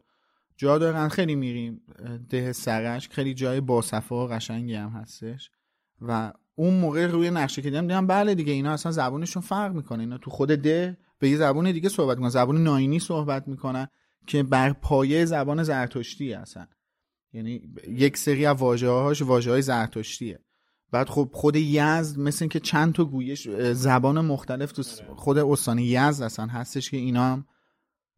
جا 0.57 0.77
دارن. 0.77 1.07
خیلی 1.07 1.35
میریم 1.35 1.81
ده 2.29 2.53
سرش. 2.53 3.09
خیلی 3.09 3.33
جای 3.33 3.61
باصفا 3.61 4.25
و 4.25 4.29
قشنگی 4.29 4.75
هم 4.75 4.89
هستش. 4.89 5.51
و 6.01 6.33
اون 6.55 6.73
موقع 6.73 7.07
روی 7.07 7.29
نقشه 7.29 7.61
که 7.61 7.69
دیدم 7.69 7.81
دیدم 7.81 8.07
بله 8.07 8.35
دیگه 8.35 8.53
اینا 8.53 8.71
اصلا 8.71 8.91
زبونشون 8.91 9.41
فرق 9.41 9.73
می‌کنه. 9.73 9.99
اینا 9.99 10.17
تو 10.17 10.31
خود 10.31 10.49
ده 10.49 10.97
به 11.19 11.29
یه 11.29 11.37
زبون 11.37 11.71
دیگه 11.71 11.89
صحبت 11.89 12.17
می‌کنن. 12.17 12.29
زبون 12.29 12.63
ناینی 12.63 12.99
صحبت 12.99 13.47
می‌کنن 13.47 13.87
که 14.27 14.43
بر 14.43 14.73
پایه 14.73 15.25
زبان 15.25 15.63
زرتشتی 15.63 16.33
هستن. 16.33 16.67
یعنی 17.33 17.61
یک 17.87 18.17
سری 18.17 18.45
از 18.45 18.57
واژه 18.57 18.89
هاش 18.89 19.21
واژه 19.21 19.51
های 19.51 19.61
زرتشتیه. 19.61 20.39
بعد 20.91 21.09
خب 21.09 21.29
خود 21.33 21.55
یزد 21.55 22.19
مثل 22.19 22.43
اینکه 22.43 22.59
چند 22.59 22.93
تا 22.93 23.05
گویش 23.05 23.49
زبان 23.73 24.25
مختلف 24.25 24.71
تو 24.71 24.83
خود 25.15 25.37
استان 25.37 25.79
یزد 25.79 26.23
اصلا 26.23 26.45
هستش 26.45 26.91
که 26.91 26.97
اینا 26.97 27.23
هم 27.23 27.45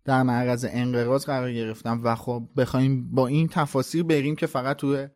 در 0.07 0.23
معرض 0.23 0.65
انقراض 0.69 1.25
قرار 1.25 1.53
گرفتن 1.53 1.99
و 2.03 2.15
خب 2.15 2.43
بخوایم 2.57 3.11
با 3.11 3.27
این 3.27 3.47
تفاصیل 3.47 4.03
بریم 4.03 4.35
که 4.35 4.45
فقط 4.45 4.77
تو 4.77 5.07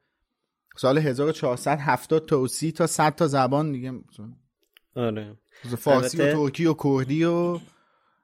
سال 0.78 0.98
1470 0.98 2.26
تا 2.26 2.48
30 2.48 2.72
تا 2.72 2.88
100 2.88 3.16
تا 3.16 3.28
زبان 3.28 3.72
دیگه 3.72 3.94
آره. 4.96 5.38
فارسی 5.78 6.18
و 6.18 6.34
ترکی 6.34 6.66
و 6.66 6.74
کردی 6.74 7.24
و 7.24 7.60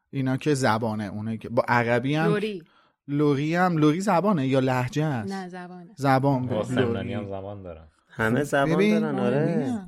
اینا 0.10 0.38
که 0.38 0.54
زبانه 0.54 1.04
اونه 1.06 1.38
که 1.38 1.50
با 1.50 1.64
عربی 1.68 2.16
هم 2.16 2.30
لوری. 2.30 2.64
لوری 3.08 3.56
هم 3.56 3.78
لوری 3.78 4.02
زبانه 4.02 4.48
یا 4.48 4.60
لهجه 4.60 5.04
است؟ 5.04 5.34
نه 5.34 5.50
زبانه. 5.50 5.94
زبان. 5.96 6.64
سمنانی 6.64 7.14
هم 7.14 7.20
لوری. 7.20 7.32
زبان 7.32 7.64
دارن. 7.64 7.88
همه 8.10 8.44
زبان 8.44 8.76
ببین، 8.76 9.00
دارن 9.00 9.20
آره. 9.20 9.88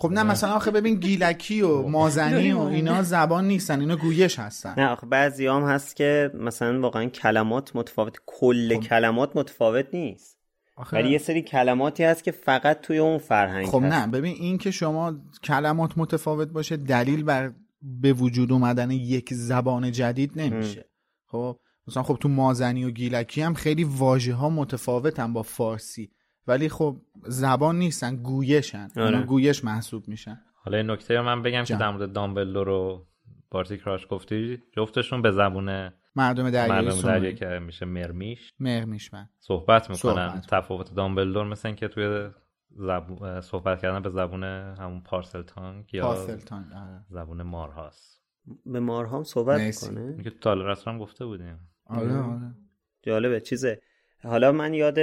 خب 0.00 0.10
نه 0.12 0.22
مثلا 0.22 0.52
آخه 0.52 0.70
ببین 0.70 0.94
گیلکی 0.94 1.60
و 1.62 1.82
مازنی 1.98 2.52
و 2.52 2.58
اینا 2.60 3.02
زبان 3.02 3.44
نیستن 3.48 3.80
اینا 3.80 3.96
گویش 3.96 4.38
هستن. 4.38 4.74
نه 4.78 4.86
آخه 4.88 5.06
بعضی 5.06 5.46
هم 5.46 5.62
هست 5.62 5.96
که 5.96 6.30
مثلا 6.34 6.80
واقعا 6.80 7.04
کلمات 7.06 7.76
متفاوت 7.76 8.16
کل 8.26 8.76
کلمات 8.76 9.36
متفاوت 9.36 9.86
نیست. 9.92 10.38
آخه- 10.76 10.96
ولی 10.96 11.10
یه 11.10 11.18
سری 11.18 11.42
کلماتی 11.42 12.04
هست 12.04 12.24
که 12.24 12.30
فقط 12.30 12.80
توی 12.80 12.98
اون 12.98 13.18
فرهنگ 13.18 13.66
خب 13.66 13.82
هست. 13.82 13.92
نه 13.94 14.06
ببین 14.06 14.34
این 14.38 14.58
که 14.58 14.70
شما 14.70 15.14
کلمات 15.44 15.90
متفاوت 15.98 16.48
باشه 16.48 16.76
دلیل 16.76 17.22
بر 17.22 17.52
به 17.82 18.12
وجود 18.12 18.52
اومدن 18.52 18.90
یک 18.90 19.34
زبان 19.34 19.92
جدید 19.92 20.32
نمیشه. 20.40 20.88
خب 21.26 21.58
مثلا 21.88 22.02
خب 22.02 22.16
تو 22.20 22.28
مازنی 22.28 22.84
و 22.84 22.90
گیلکی 22.90 23.42
هم 23.42 23.54
خیلی 23.54 23.84
واژه 23.84 24.34
ها 24.34 24.50
متفاوتن 24.50 25.32
با 25.32 25.42
فارسی. 25.42 26.10
ولی 26.48 26.68
خب 26.68 26.96
زبان 27.26 27.78
نیستن 27.78 28.16
گویشن. 28.16 28.88
آره. 28.96 29.04
اونا 29.04 29.22
گویش 29.22 29.64
محسوب 29.64 30.08
میشن. 30.08 30.40
حالا 30.54 30.76
این 30.76 30.90
نکته 30.90 31.16
رو 31.16 31.22
من 31.22 31.42
بگم 31.42 31.60
که 31.60 31.64
جان. 31.64 31.78
در 31.78 31.90
مورد 31.90 32.12
دامبلدور 32.12 32.68
و 32.68 33.06
بارتی 33.50 33.78
کراش 33.78 34.06
گفتی 34.10 34.62
جفتشون 34.76 35.22
به 35.22 35.30
زبون 35.30 35.90
مردم 36.16 36.50
دریایی 36.50 36.70
مردم 36.70 36.88
دریا 36.88 36.90
سومری 36.90 37.34
که 37.34 37.46
میشه 37.46 37.86
مرمیش. 37.86 38.52
مهر 38.60 38.84
میشمن 38.84 39.28
صحبت 39.38 39.90
می‌کنن. 39.90 40.28
صحبت. 40.28 40.46
تفاوت 40.46 40.94
دامبلدور 40.94 41.46
مثل 41.46 41.68
اینکه 41.68 41.88
توی 41.88 42.30
زبون 42.70 43.40
صحبت 43.40 43.82
کردن 43.82 44.02
به 44.02 44.10
زبون 44.10 44.44
همون 44.44 45.00
پارسل 45.00 45.42
تانک 45.42 45.94
یا 45.94 46.02
پاسلتان 46.02 46.72
آره. 46.72 47.04
زبون 47.08 47.42
مارهاست. 47.42 48.22
به 48.66 48.80
مارها 48.80 49.16
هم 49.16 49.24
صحبت. 49.24 49.60
می‌کنه؟ 49.60 50.00
اینکه 50.00 50.30
تو 50.30 50.74
هم 50.86 50.98
گفته 50.98 51.24
بودیم. 51.26 51.58
آره 51.86 52.22
آره. 52.22 52.54
جالبه. 53.02 53.40
چیزه؟ 53.40 53.80
حالا 54.22 54.52
من 54.52 54.74
یاد 54.74 54.98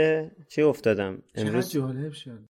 چی 0.47 0.61
افتادم 0.61 1.21
امروز 1.35 1.71
جالب 1.71 2.11
شد 2.11 2.45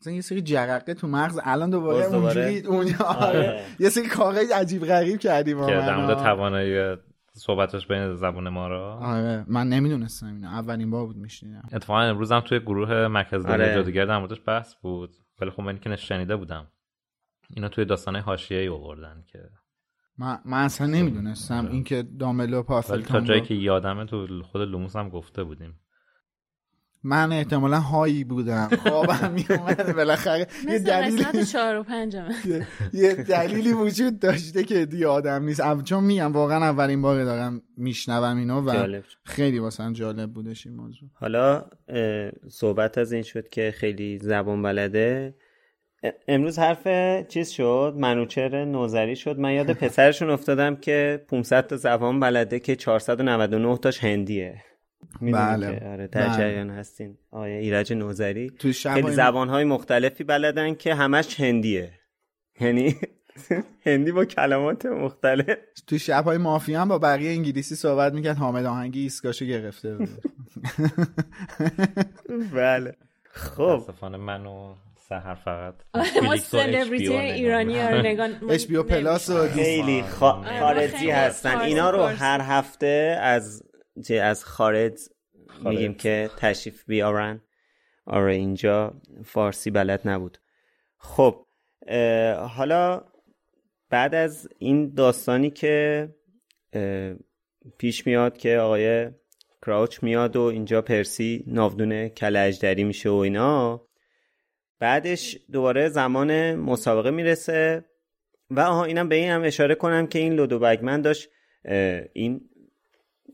مثلا 0.00 0.12
یه 0.12 0.20
سری 0.20 0.42
جرقه 0.42 0.94
تو 0.94 1.06
مغز 1.06 1.40
الان 1.42 1.70
دوباره 1.70 2.10
دوباره؟ 2.10 2.42
اونجوری 2.42 2.66
اونجا 2.66 2.96
آره. 3.04 3.38
آره. 3.38 3.64
یه 3.78 3.88
سری 3.88 4.08
کارهای 4.08 4.52
عجیب 4.52 4.84
غریب 4.84 5.18
کردیم 5.18 5.66
که 5.66 5.72
در 5.72 5.96
مورد. 5.96 6.18
توانایی 6.18 6.96
صحبتش 7.36 7.86
بین 7.86 8.14
زبون 8.14 8.48
مارا 8.48 8.98
آره 8.98 9.44
من 9.48 9.68
نمی‌دونستم 9.68 10.26
اینو 10.26 10.48
اولین 10.48 10.90
بار 10.90 11.06
بود 11.06 11.16
میشنیدم 11.16 11.68
اتفاقا 11.72 12.00
امروز 12.00 12.32
هم 12.32 12.40
توی 12.40 12.60
گروه 12.60 13.08
مرکز 13.08 13.46
آره. 13.46 13.74
جادوگر 13.74 14.04
در 14.04 14.18
موردش 14.18 14.40
بحث 14.46 14.74
بود 14.74 15.10
ولی 15.40 15.50
خب 15.50 15.60
من 15.60 15.78
که 15.78 15.96
شنیده 15.96 16.36
بودم 16.36 16.66
اینو 17.50 17.68
توی 17.68 17.84
داستانه 17.84 18.20
حاشیه‌ای 18.20 18.68
آوردن 18.68 19.24
که 19.26 19.38
من, 20.18 20.38
من 20.44 20.64
اصلا 20.64 20.86
نمی‌دونستم. 20.86 21.68
اینکه 21.70 22.04
داملو 22.18 22.62
پافلتون 22.62 23.02
تا 23.02 23.20
جایی 23.20 23.40
که 23.40 23.54
یادمه 23.54 24.04
تو 24.06 24.42
خود 24.42 24.62
لوموس 24.62 24.96
هم 24.96 25.08
گفته 25.08 25.44
بودیم. 25.44 25.80
من 27.06 27.32
احتمالا 27.32 27.80
هایی 27.80 28.24
بودم. 28.24 28.68
خوابم 28.82 29.32
میومد 29.32 29.96
بالاخره 29.96 30.46
یه 30.68 30.78
دلیلی 30.78 31.44
چهار 31.44 31.76
و 31.76 31.82
پنج 31.82 32.16
یه 32.92 33.14
دلیلی 33.14 33.72
وجود 33.72 34.18
داشته 34.18 34.64
که 34.64 34.86
دی 34.86 35.04
آدم 35.04 35.44
نیست. 35.44 35.82
چون 35.82 36.04
میگم 36.04 36.32
واقعا 36.32 36.64
اولین 36.64 37.02
بار 37.02 37.24
دارم 37.24 37.62
میشنوم 37.76 38.36
اینو 38.36 38.60
و. 38.60 39.00
خیلی 39.24 39.58
واسه 39.58 39.92
جالب 39.92 40.32
بودش 40.32 40.66
این 40.66 40.76
موضوع. 40.76 41.08
حالا 41.14 41.64
صحبت 42.48 42.98
از 42.98 43.12
این 43.12 43.22
شد 43.22 43.48
که 43.48 43.74
خیلی 43.76 44.18
زبان 44.18 44.62
بلده. 44.62 45.34
امروز 46.28 46.58
حرف 46.58 46.88
چیز 47.28 47.50
شد؟ 47.50 47.94
منوچر 47.98 48.64
نوزری 48.64 49.16
شد. 49.16 49.38
من 49.38 49.52
یاد 49.52 49.72
پسرشون 49.72 50.30
افتادم 50.30 50.76
که 50.76 51.24
500 51.28 51.66
تا 51.66 51.76
زبان 51.76 52.20
بلده 52.20 52.60
که 52.60 52.76
499 52.76 53.78
تاش 53.78 54.04
هندیه. 54.04 54.62
بله. 55.20 55.92
آره 55.92 56.06
در 56.06 56.26
بله. 56.26 56.36
جریان 56.36 56.70
هستین. 56.70 57.18
آیا 57.30 57.58
ایرج 57.58 57.92
نوزری. 57.92 58.50
تو 58.50 58.72
خیلی 58.72 59.10
زبان 59.10 59.48
های 59.48 59.64
مختلفی 59.64 60.24
بلدن 60.24 60.74
که 60.74 60.94
همش 60.94 61.40
هندیه. 61.40 61.90
یعنی 62.60 62.96
هندی 63.86 64.12
با 64.12 64.24
کلمات 64.24 64.86
مختلف. 64.86 65.56
تو 65.86 65.98
شبهای 65.98 66.38
مافیا 66.38 66.80
هم 66.80 66.88
با 66.88 66.98
بقیه 66.98 67.30
انگلیسی 67.30 67.74
صحبت 67.74 68.12
می‌کرد. 68.12 68.36
حامد 68.36 68.64
آهنگی 68.64 69.00
ایستگاهشو 69.00 69.44
گرفته 69.44 69.96
بود. 69.96 70.08
بله. 72.54 72.94
خب. 73.30 74.04
منو 74.04 74.74
سهر 75.08 75.34
فقط. 75.34 75.74
ما 76.22 76.36
سلبریتی 76.36 77.14
ایرانی 77.14 77.78
ها 77.78 77.90
رو 77.90 77.98
نگاه 77.98 78.28
اچ 78.50 78.66
بی 78.66 78.82
پلاس 78.82 79.30
و 79.30 79.48
خیلی 79.48 80.02
خارجی 80.02 81.10
هستن. 81.10 81.60
اینا 81.60 81.90
رو 81.90 82.02
هر 82.02 82.40
هفته 82.40 83.18
از 83.20 83.62
از 84.20 84.44
خارج 84.44 84.98
میگیم 85.64 85.94
که 85.94 86.30
تشریف 86.36 86.84
بیارن. 86.84 87.40
آره 88.06 88.34
اینجا 88.34 88.94
فارسی 89.24 89.70
بلد 89.70 90.00
نبود. 90.04 90.38
خب 90.98 91.46
حالا 92.48 93.04
بعد 93.90 94.14
از 94.14 94.48
این 94.58 94.94
داستانی 94.94 95.50
که 95.50 96.08
پیش 97.78 98.06
میاد 98.06 98.36
که 98.36 98.58
آقای 98.58 99.10
کراوچ 99.66 100.02
میاد 100.02 100.36
و 100.36 100.42
اینجا 100.42 100.82
پرسی 100.82 101.44
ناودون 101.46 102.08
کل 102.08 102.36
اجدری 102.36 102.84
میشه 102.84 103.10
و 103.10 103.14
اینا 103.14 103.86
بعدش 104.84 105.38
دوباره 105.52 105.88
زمان 105.88 106.54
مسابقه 106.54 107.10
می‌رسه 107.10 107.84
و 108.50 108.60
آها 108.60 108.84
اینم 108.84 109.08
به 109.08 109.14
این 109.14 109.30
هم 109.30 109.42
اشاره 109.42 109.74
کنم 109.74 110.06
که 110.06 110.18
این 110.18 110.32
لودو 110.32 110.58
بگمن 110.58 111.00
داشت 111.00 111.28
این 112.12 112.40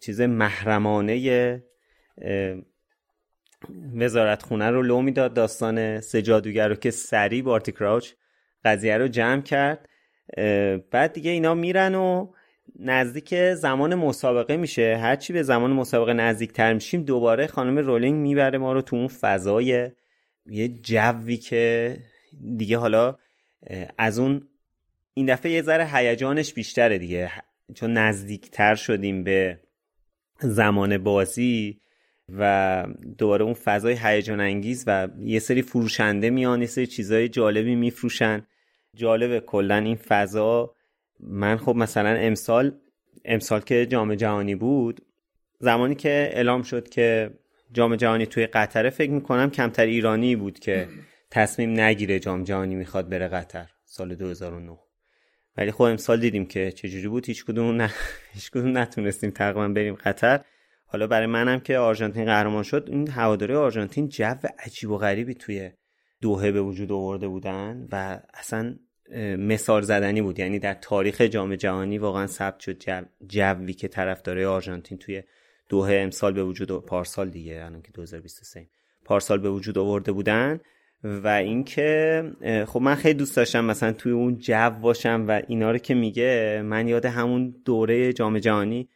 چیز 0.02 0.20
محرمانه 0.20 1.62
وزارت 3.96 4.42
خونه 4.42 4.70
رو 4.70 4.82
لو 4.82 5.02
می‌داد 5.02 5.34
داستان 5.34 6.00
سه 6.00 6.22
جادوگر 6.22 6.68
رو 6.68 6.74
که 6.74 6.90
سریع 6.90 7.42
بارتی 7.42 7.72
کراوچ 7.72 8.10
قضیه 8.64 8.98
رو 8.98 9.08
جمع 9.08 9.42
کرد. 9.42 9.88
بعد 10.90 11.12
دیگه 11.12 11.30
اینا 11.30 11.54
میرن 11.54 11.94
و 11.94 12.32
نزدیک 12.78 13.54
زمان 13.54 13.94
مسابقه 13.94 14.56
میشه. 14.56 14.96
هرچی 14.96 15.32
به 15.32 15.42
زمان 15.42 15.72
مسابقه 15.72 16.12
نزدیک 16.12 16.52
تر 16.52 16.72
میشیم 16.72 17.02
دوباره 17.02 17.46
خانم 17.46 17.78
رولینگ 17.78 18.20
می‌بره 18.20 18.58
ما 18.58 18.72
رو 18.72 18.82
تو 18.82 18.96
اون 18.96 19.08
فضای 19.08 19.90
یه 20.46 20.68
جوی 20.68 21.36
که 21.36 21.96
دیگه 22.56 22.78
حالا 22.78 23.18
از 23.98 24.18
اون 24.18 24.48
این 25.14 25.26
دفعه 25.26 25.52
یه 25.52 25.62
ذره 25.62 25.86
هیجانش 25.86 26.54
بیشتره 26.54 26.98
دیگه. 26.98 27.32
چون 27.74 27.92
نزدیکتر 27.92 28.74
شدیم 28.74 29.24
به 29.24 29.60
زمان 30.40 30.98
بازی 30.98 31.80
و 32.38 32.86
دوباره 33.18 33.44
اون 33.44 33.54
فضای 33.54 33.98
هیجان 34.02 34.40
انگیز 34.40 34.84
و 34.86 35.08
یه 35.18 35.38
سری 35.38 35.62
فروشنده 35.62 36.30
میان 36.30 36.60
یه 36.60 36.66
سری 36.66 36.86
چیزای 36.86 37.28
جالبی 37.28 37.74
میفروشن. 37.74 38.46
جالبه 38.96 39.40
کلا 39.40 39.76
این 39.76 39.96
فضا. 39.96 40.74
من 41.20 41.56
خب 41.56 41.76
مثلا 41.76 42.08
امسال 42.08 42.72
امسال 43.24 43.60
که 43.60 43.86
جام 43.86 44.14
جهانی 44.14 44.54
بود 44.54 45.00
زمانی 45.58 45.94
که 45.94 46.30
اعلام 46.32 46.62
شد 46.62 46.88
که 46.88 47.30
جام 47.72 47.96
جهانی 47.96 48.26
توی 48.26 48.46
قطر 48.46 48.90
فکر 48.90 49.10
می‌کنم 49.10 49.50
کمتر 49.50 49.86
ایرانی 49.86 50.36
بود 50.36 50.58
که 50.58 50.88
تصمیم 51.30 51.80
نگیره 51.80 52.18
جام 52.18 52.44
جهانی 52.44 52.74
می‌خواد 52.74 53.08
بره 53.08 53.28
قطر 53.28 53.66
سال 53.84 54.14
2009 54.14 54.78
ولی 55.56 55.70
خب 55.70 55.82
امسال 55.82 56.20
دیدیم 56.20 56.46
که 56.46 56.72
چجوری 56.72 57.08
بود. 57.08 57.26
هیچ 57.26 57.44
کدوم, 57.44 57.76
نه... 57.76 57.90
هیچ 58.34 58.50
کدوم 58.50 58.78
نتونستیم 58.78 59.30
تقریبا 59.30 59.68
بریم 59.68 59.94
قطر. 59.94 60.40
حالا 60.84 61.06
برای 61.06 61.26
منم 61.26 61.60
که 61.60 61.78
آرژانتین 61.78 62.24
قهرمان 62.24 62.62
شد 62.62 62.88
این 62.90 63.08
هواداری 63.08 63.54
آرژانتین 63.54 64.08
جو 64.08 64.34
عجیب 64.58 64.90
و 64.90 64.98
غریبی 64.98 65.34
توی 65.34 65.70
دوحه 66.20 66.52
به 66.52 66.62
وجود 66.62 66.92
آورده 66.92 67.28
بودن 67.28 67.88
و 67.92 68.20
اصلا 68.34 68.76
مثال 69.38 69.82
زدنی 69.82 70.22
بود. 70.22 70.38
یعنی 70.38 70.58
در 70.58 70.74
تاریخ 70.74 71.20
جام 71.20 71.54
جهانی 71.54 71.98
واقعا 71.98 72.26
ثبت 72.26 72.60
شد 72.60 72.78
جو... 72.78 73.02
جوی 73.26 73.72
که 73.72 73.88
طرفدارای 73.88 74.44
آرژانتین 74.44 74.98
توی 74.98 75.22
دوحه 75.70 75.94
امسال 75.94 76.32
به 76.32 76.44
وجود 76.44 76.86
پارسال 76.86 77.30
دیگه 77.30 77.62
الان 77.64 77.82
که 77.82 77.92
2023 77.92 78.68
پارسال 79.04 79.38
به 79.38 79.50
وجود 79.50 79.78
آورده 79.78 80.12
بودن 80.12 80.60
و 81.04 81.28
اینکه 81.28 82.22
خب 82.66 82.80
من 82.80 82.94
خیلی 82.94 83.14
دوست 83.14 83.36
داشتم 83.36 83.64
مثلا 83.64 83.92
توی 83.92 84.12
اون 84.12 84.38
جو 84.38 84.70
باشم 84.70 85.24
و 85.28 85.42
اینا 85.48 85.70
رو 85.70 85.78
که 85.78 85.94
میگه 85.94 86.62
من 86.64 86.88
یاد 86.88 87.06
همون 87.06 87.54
دوره 87.64 88.12
جام 88.12 88.38
جهانی 88.38 88.88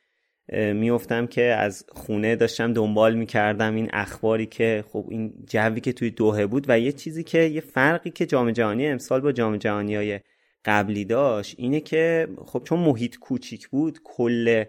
میفتم 0.52 1.26
که 1.26 1.42
از 1.42 1.84
خونه 1.88 2.36
داشتم 2.36 2.72
دنبال 2.72 3.14
می‌کردم 3.14 3.74
این 3.74 3.90
اخباری 3.92 4.46
که 4.46 4.84
خب 4.88 5.06
این 5.10 5.34
جوی 5.48 5.80
که 5.80 5.92
توی 5.92 6.10
دوحه 6.10 6.46
بود 6.46 6.64
و 6.68 6.80
یه 6.80 6.92
چیزی 6.92 7.24
که 7.24 7.38
یه 7.38 7.60
فرقی 7.60 8.10
که 8.10 8.26
جام 8.26 8.50
جهانی 8.50 8.86
امسال 8.86 9.20
با 9.20 9.32
جام 9.32 9.56
جهانی 9.56 9.96
های 9.96 10.20
قبلی 10.64 11.04
داشت 11.04 11.54
اینه 11.58 11.80
که 11.80 12.28
خب 12.46 12.62
چون 12.64 12.78
محیط 12.78 13.18
کوچیک 13.18 13.68
بود 13.68 13.98
کل 14.04 14.64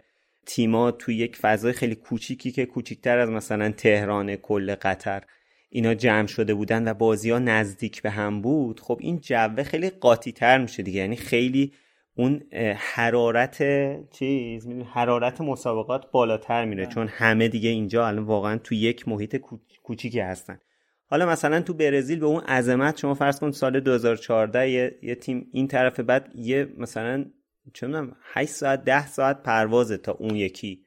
تیما 0.45 0.91
توی 0.91 1.15
یک 1.15 1.37
فضای 1.37 1.73
خیلی 1.73 1.95
کوچیکی 1.95 2.51
که 2.51 2.65
کوچیکتر 2.65 3.17
از 3.17 3.29
مثلا 3.29 3.71
تهران 3.71 4.35
کل 4.35 4.75
قطر 4.75 5.23
اینا 5.69 5.93
جمع 5.93 6.27
شده 6.27 6.53
بودن 6.53 6.87
و 6.87 6.93
بازی 6.93 7.29
ها 7.29 7.39
نزدیک 7.39 8.01
به 8.01 8.09
هم 8.09 8.41
بود 8.41 8.79
خب 8.79 8.97
این 9.01 9.19
جوه 9.19 9.63
خیلی 9.63 9.89
قاطی 9.89 10.31
تر 10.31 10.57
میشه 10.57 10.83
دیگه. 10.83 10.99
یعنی 10.99 11.15
خیلی 11.15 11.73
اون 12.15 12.41
حرارت 12.77 13.63
چیز 14.11 14.67
حرارت 14.67 15.41
مسابقات 15.41 16.11
بالاتر 16.11 16.65
میره 16.65 16.85
چون 16.85 17.07
همه 17.07 17.47
دیگه 17.47 17.69
اینجا 17.69 18.07
الان 18.07 18.25
واقعا 18.25 18.57
تو 18.57 18.75
یک 18.75 19.07
محیط 19.07 19.41
کوچیکی 19.83 20.19
هستن. 20.19 20.59
حالا 21.05 21.25
مثلا 21.25 21.61
تو 21.61 21.73
برزیل 21.73 22.19
به 22.19 22.25
اون 22.25 22.43
عظمت 22.43 22.97
شما 22.97 23.13
فرض 23.13 23.39
کن 23.39 23.51
سال 23.51 23.79
2014 23.79 24.69
یه, 24.69 24.99
یه 25.01 25.15
تیم 25.15 25.47
این 25.53 25.67
طرف 25.67 25.99
بعد 25.99 26.31
یه 26.35 26.67
مثلا 26.77 27.25
چه 27.73 27.87
می‌دونم 27.87 28.15
8 28.21 28.49
ساعت 28.51 28.83
10 28.83 29.07
ساعت 29.07 29.43
پروازه 29.43 29.97
تا 29.97 30.11
اون 30.11 30.35
یکی 30.35 30.85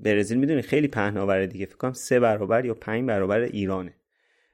برزیل 0.00 0.38
می‌دونی 0.38 0.62
خیلی 0.62 0.88
پهناوره 0.88 1.46
دیگه. 1.46 1.66
فکر 1.66 1.76
کنم 1.76 1.92
سه 1.92 2.20
برابر 2.20 2.64
یا 2.64 2.74
پنج 2.74 3.08
برابر 3.08 3.40
ایرانه. 3.40 3.94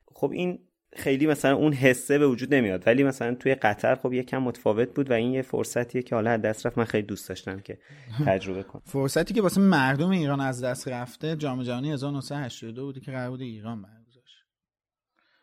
خب 0.06 0.30
این 0.30 0.58
خیلی 0.96 1.26
مثلا 1.26 1.56
اون 1.56 1.72
حسه 1.72 2.18
به 2.18 2.26
وجود 2.26 2.54
نمیاد. 2.54 2.86
ولی 2.86 3.04
مثلا 3.04 3.34
توی 3.34 3.54
قطر 3.54 3.94
خب 3.94 4.12
یکم 4.12 4.38
متفاوت 4.38 4.94
بود 4.94 5.10
و 5.10 5.12
این 5.12 5.32
یه 5.32 5.42
فرصتیه 5.42 6.02
که 6.02 6.14
حالا 6.14 6.30
از 6.30 6.42
دست 6.42 6.66
رفت 6.66 6.78
من 6.78 6.84
خیلی 6.84 7.06
دوست 7.06 7.28
داشتم 7.28 7.60
که 7.60 7.78
تجربه 8.26 8.62
کنم. 8.62 8.82
فرصتی 8.84 9.34
که 9.34 9.42
واسه 9.42 9.60
مردم 9.60 10.10
ایران 10.10 10.40
از 10.40 10.64
دست 10.64 10.88
رفته 10.88 11.36
جام 11.36 11.62
جهانی 11.62 11.92
1982 11.92 12.84
بودی 12.84 13.00
که 13.00 13.12
قرار 13.12 13.30
بود 13.30 13.40
ایران 13.40 13.82
برگزار 13.82 14.00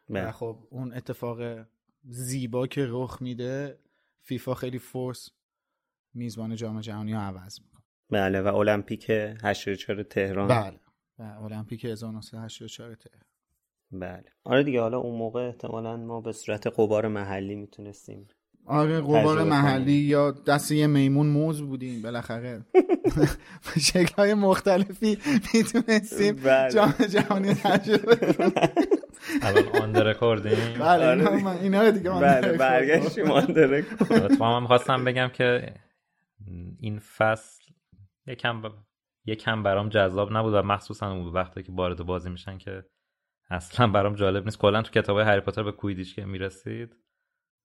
و 0.10 0.14
بله. 0.14 0.32
خب 0.32 0.68
اون 0.70 0.94
اتفاق 0.94 1.66
زیبا 2.04 2.68
که 2.68 2.86
رخ 2.90 3.22
میده 3.22 3.80
فیفا 4.22 4.54
خیلی 4.54 4.80
فورس 4.80 5.30
میزبان 6.18 6.56
جام 6.56 6.82
جهانی 6.82 7.14
رو 7.14 7.20
عوض 7.20 7.60
می‌کنه. 7.62 7.84
بله 8.10 8.42
و 8.42 8.56
المپیک 8.56 9.10
84 9.10 10.04
تهران. 10.04 10.48
بله 10.48 10.80
و 11.20 11.44
المپیک 11.44 11.86
1984 11.86 12.96
تهران. 12.96 13.22
بله. 13.92 14.26
آره 14.44 14.64
دیگه 14.64 14.82
حالا 14.82 14.98
اون 14.98 15.18
موقع 15.18 15.48
احتمالا 15.48 15.98
ما 15.98 16.22
به 16.22 16.32
صورت 16.32 16.68
قبار 16.68 17.08
محلی 17.08 17.56
می‌تونستیم 17.56 18.28
آره 18.66 19.02
قبار 19.02 19.44
محلی 19.44 19.92
یا 19.92 20.32
دست 20.32 20.72
یه 20.72 20.88
میمون 20.88 21.28
موز 21.28 21.62
بودیم 21.62 22.02
بالاخره. 22.02 22.62
شکل 23.92 24.16
های 24.16 24.34
مختلفی 24.34 25.18
می‌تونستیم 25.54 26.36
بله. 26.36 26.72
جام 26.72 26.94
جهانی 27.10 27.54
تجربه 27.54 28.34
کنیم. 28.34 28.52
الان 29.42 29.82
on 29.82 29.96
record 29.96 30.54
یم 30.54 30.74
بله 30.80 31.62
اینا 31.62 31.90
دیگه. 31.90 32.10
بله 32.10 32.58
برگشتیم 32.58 33.32
on 33.32 33.56
record 33.56 34.40
من 34.40 34.62
می‌خواستم 34.62 35.04
بگم 35.04 35.30
که 35.34 35.74
این 36.80 37.00
فصل 37.00 37.64
یکم 38.28 38.62
یکم 39.26 39.64
برام 39.64 39.90
جذاب 39.90 40.38
نبود 40.38 40.54
و 40.54 40.62
مخصوصا 40.62 41.12
اون 41.12 41.28
وقتی 41.28 41.64
که 41.64 41.72
وارد 41.72 42.04
بازی 42.04 42.30
میشن 42.30 42.58
که 42.58 42.84
اصلا 43.50 43.88
برام 43.88 44.16
جالب 44.16 44.46
نیست. 44.46 44.58
کلا 44.58 44.82
تو 44.82 44.92
کتابای 44.92 45.26
هری 45.26 45.40
پاتر 45.40 45.64
به 45.64 45.72
کویدیچ 45.72 46.16
که 46.16 46.26
می‌رسید 46.26 46.96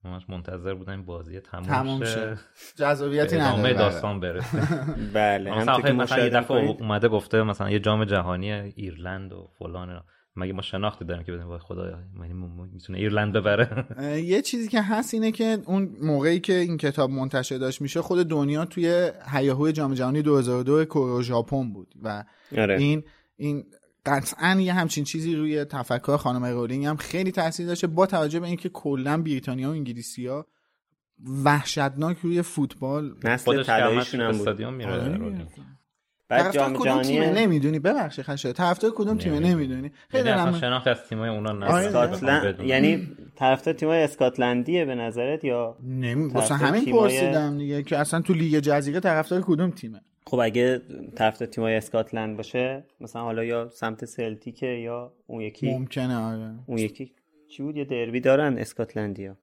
همش 0.05 0.30
منتظر 0.30 0.74
بودم 0.74 0.93
این 0.93 1.05
بازی 1.05 1.41
تموم, 1.41 1.66
تموم 1.66 2.05
شه. 2.05 2.39
جذابیتی 2.76 3.37
ادامه 3.37 3.59
نداره. 3.59 3.74
داستان 3.74 4.20
برسه. 4.20 4.85
بله. 5.14 5.55
مثلا 5.55 5.80
یه 5.80 5.93
مشاهده 5.93 6.41
دفعه. 6.41 6.70
اومده 6.70 7.09
گفته 7.09 7.43
مثلا 7.43 7.70
یه 7.70 7.78
جام 7.78 8.05
جهانی 8.05 8.53
ایرلند 8.53 9.33
و 9.33 9.51
فلان. 9.59 10.05
مگه 10.37 10.53
ما 10.53 10.62
شناختی 10.62 11.05
داریم 11.05 11.24
که 11.24 11.33
بدیم 11.33 11.47
وای 11.47 11.59
خدایا 11.59 11.99
یعنی 12.20 12.33
می‌تونه 12.72 12.99
ایرلند 12.99 13.33
ببره؟ 13.33 13.87
یه 14.33 14.43
چیزی 14.43 14.68
که 14.68 14.83
هست 14.83 15.14
اینه 15.14 15.33
که 15.33 15.59
اون 15.66 15.97
موقعی 16.03 16.41
که 16.41 16.55
این 16.55 16.76
کتاب 16.76 17.11
منتشر 17.11 17.59
داشت 17.59 17.83
میشه 17.83 18.03
خود 18.03 18.28
دنیا 18.28 18.64
توی 18.64 19.11
هیاهوی 19.33 19.72
جام 19.72 19.95
جهانی 19.95 20.22
2002 20.22 20.85
کره 20.85 21.03
و 21.03 21.22
ژاپن 21.22 21.72
بود 21.72 21.95
و 22.03 22.24
آره. 22.59 22.78
این 22.78 23.05
این 23.37 23.64
قطعا 24.07 24.61
یه 24.61 24.72
همچین 24.72 25.05
چیزی 25.05 25.35
روی 25.35 25.64
تفکر 25.64 26.16
خانم 26.16 26.45
رولینگ 26.45 26.85
هم 26.85 26.97
خیلی 26.97 27.33
تاثیر 27.33 27.66
داشته 27.66 27.87
با 27.87 28.07
توجه 28.07 28.41
به 28.41 28.47
اینکه 28.47 28.68
کلا 28.68 29.22
بریتانیا 29.22 29.68
و 29.68 29.72
انگلیسی 29.72 30.26
ها 30.26 30.47
وحشتناک 31.45 32.18
روی 32.18 32.43
فوتبال 32.43 33.14
نسل 33.24 33.62
طلاییشون 33.62 34.20
هم 34.20 34.33
بود. 34.33 35.49
بعد 36.29 36.43
طرفدار 36.43 36.64
جام 36.64 36.73
کدوم 36.73 36.85
جهانی 36.85 37.07
تیمه؟ 37.07 37.33
نمی‌دونی 37.33 37.79
ببخشید 37.79 38.25
خشه 38.25 38.53
طرفدار 38.53 38.93
کدوم 38.97 39.18
تیمه؟ 39.18 39.41
نمی‌دونی. 39.41 39.93
خیلی 40.09 40.29
یعنی 40.29 40.41
اصلا 40.41 40.51
دلم 40.51 40.61
شناخت 40.61 40.87
از 40.87 41.09
تیمای 41.09 41.29
اونا 41.29 41.53
نه 41.53 41.66
آره. 41.66 41.87
اسکاتلند 41.87 42.61
یعنی 42.61 43.09
طرفدار 43.37 43.75
تیمای 43.75 44.03
اسکاتلندیه 44.03 44.85
به 44.85 44.95
نظرت 44.95 45.45
یا 45.45 45.77
نمی 45.83 46.29
واسه 46.29 46.49
طرفدار 46.49 46.68
همین 46.68 46.93
پرسیدم 46.93 47.59
دیگه 47.59 47.83
که 47.83 47.99
اصلا 47.99 48.20
تو 48.20 48.35
لیگ 48.35 48.59
جزیره 48.59 49.01
طرفدار 49.01 49.43
کدوم 49.47 49.70
تیمه؟ 49.70 50.01
خب 50.27 50.39
اگه 50.39 50.83
طرفدار 51.16 51.49
تیمای 51.49 51.77
اسکاتلند 51.77 52.37
باشه 52.37 52.85
مثلا 53.01 53.23
حالا 53.23 53.45
یا 53.45 53.68
سمت 53.68 54.05
سلتیکه 54.05 54.66
یا 54.66 55.12
اون 55.27 55.41
یکی 55.41 55.70
ممکنه 55.70 56.16
آره. 56.16 56.55
اون 56.66 56.79
یکی 56.79 57.12
چی 57.49 57.62
بود؟ 57.62 57.77
یه 57.77 57.85
دربی 57.85 58.20
دارن 58.20 58.59
اسکاتلندیا. 58.59 59.37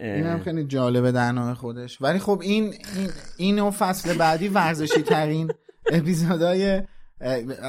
این 0.00 0.26
هم 0.26 0.40
خیلی 0.40 0.64
جالبه 0.64 1.12
در 1.12 1.32
نوع 1.32 1.54
خودش. 1.54 2.02
ولی 2.02 2.18
خب 2.18 2.40
این 2.42 2.64
این 2.64 3.10
اینو 3.36 3.70
فصل 3.70 4.18
بعدی 4.18 4.48
ورزشی 4.48 5.02
ترین 5.02 5.50
اپیزودای 5.92 6.82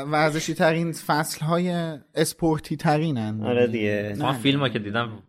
ورزشی 0.08 0.54
ترین 0.54 0.92
فصل 0.92 1.46
های 1.46 1.98
اسپورتی 2.16 2.78
ترینن 2.78 3.44
آره 3.44 3.68
دیگه. 3.68 4.16
من 4.20 4.34
فیلم 4.34 4.70
که 4.70 4.80
دیدم 4.80 5.24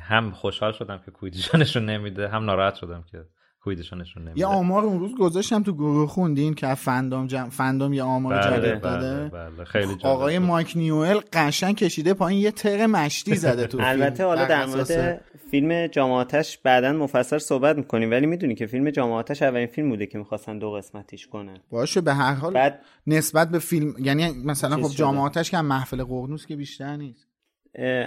هم 0.00 0.30
خوشحال 0.30 0.72
شدم 0.72 1.00
که 1.04 1.10
کویدشانشون 1.10 1.86
نمیده 1.86 2.28
هم 2.28 2.44
ناراحت 2.44 2.74
شدم 2.74 3.04
که 3.10 3.24
کویدشانشون 3.64 4.22
نمیده 4.22 4.40
یه 4.40 4.46
آمار 4.46 4.84
اون 4.84 5.00
روز 5.00 5.14
گذاشتم 5.14 5.62
تو 5.62 5.72
گروه 5.72 6.08
خوندین 6.08 6.54
که 6.54 6.74
فندام 6.74 7.26
جم... 7.26 7.48
فندام 7.48 7.92
یه 7.92 8.02
آمار 8.02 8.34
بله، 8.34 8.50
جدید 8.50 8.80
بله، 8.80 9.00
داده 9.00 9.28
بله، 9.28 9.64
خیلی 9.64 9.86
جالب 9.86 10.06
آقای. 10.06 10.38
مایک 10.38 10.72
نیوئل 10.76 11.20
قشنگ 11.32 11.76
کشیده 11.76 12.14
پایین 12.14 12.40
یه 12.40 12.50
تر 12.50 12.86
مشتی 12.86 13.34
زده 13.34 13.66
تو 13.66 13.78
فیلم. 13.78 13.88
البته 13.88 14.24
حالا 14.24 14.44
در 14.44 14.66
مورد 14.66 15.20
فیلم 15.50 15.86
جامعاتش 15.86 16.58
بعدا 16.58 16.92
مفصل 16.92 17.38
صحبت 17.38 17.76
می‌کنیم 17.76 18.10
ولی 18.10 18.26
می‌دونی 18.26 18.54
که 18.54 18.66
فیلم 18.66 18.90
جامعاتش 18.90 19.42
اولین 19.42 19.66
فیلم 19.66 19.88
بوده 19.88 20.06
که 20.06 20.18
می‌خواستن 20.18 20.58
دو 20.58 20.72
قسمتیش 20.72 21.26
کنن 21.26 21.58
باشه 21.70 22.00
به 22.00 22.14
هر 22.14 22.34
حال 22.34 22.52
بعد 22.52 22.80
نسبت 23.06 23.50
به 23.50 23.58
فیلم 23.58 23.94
یعنی 23.98 24.30
مثلا 24.44 24.88
خب. 24.88 24.96
جامعاتش 24.96 25.50
که 25.50 25.60
محفل 25.60 26.04
قرنوس 26.04 26.46
که 26.46 26.56
بیشتر 26.56 26.96
نیست 26.96 27.33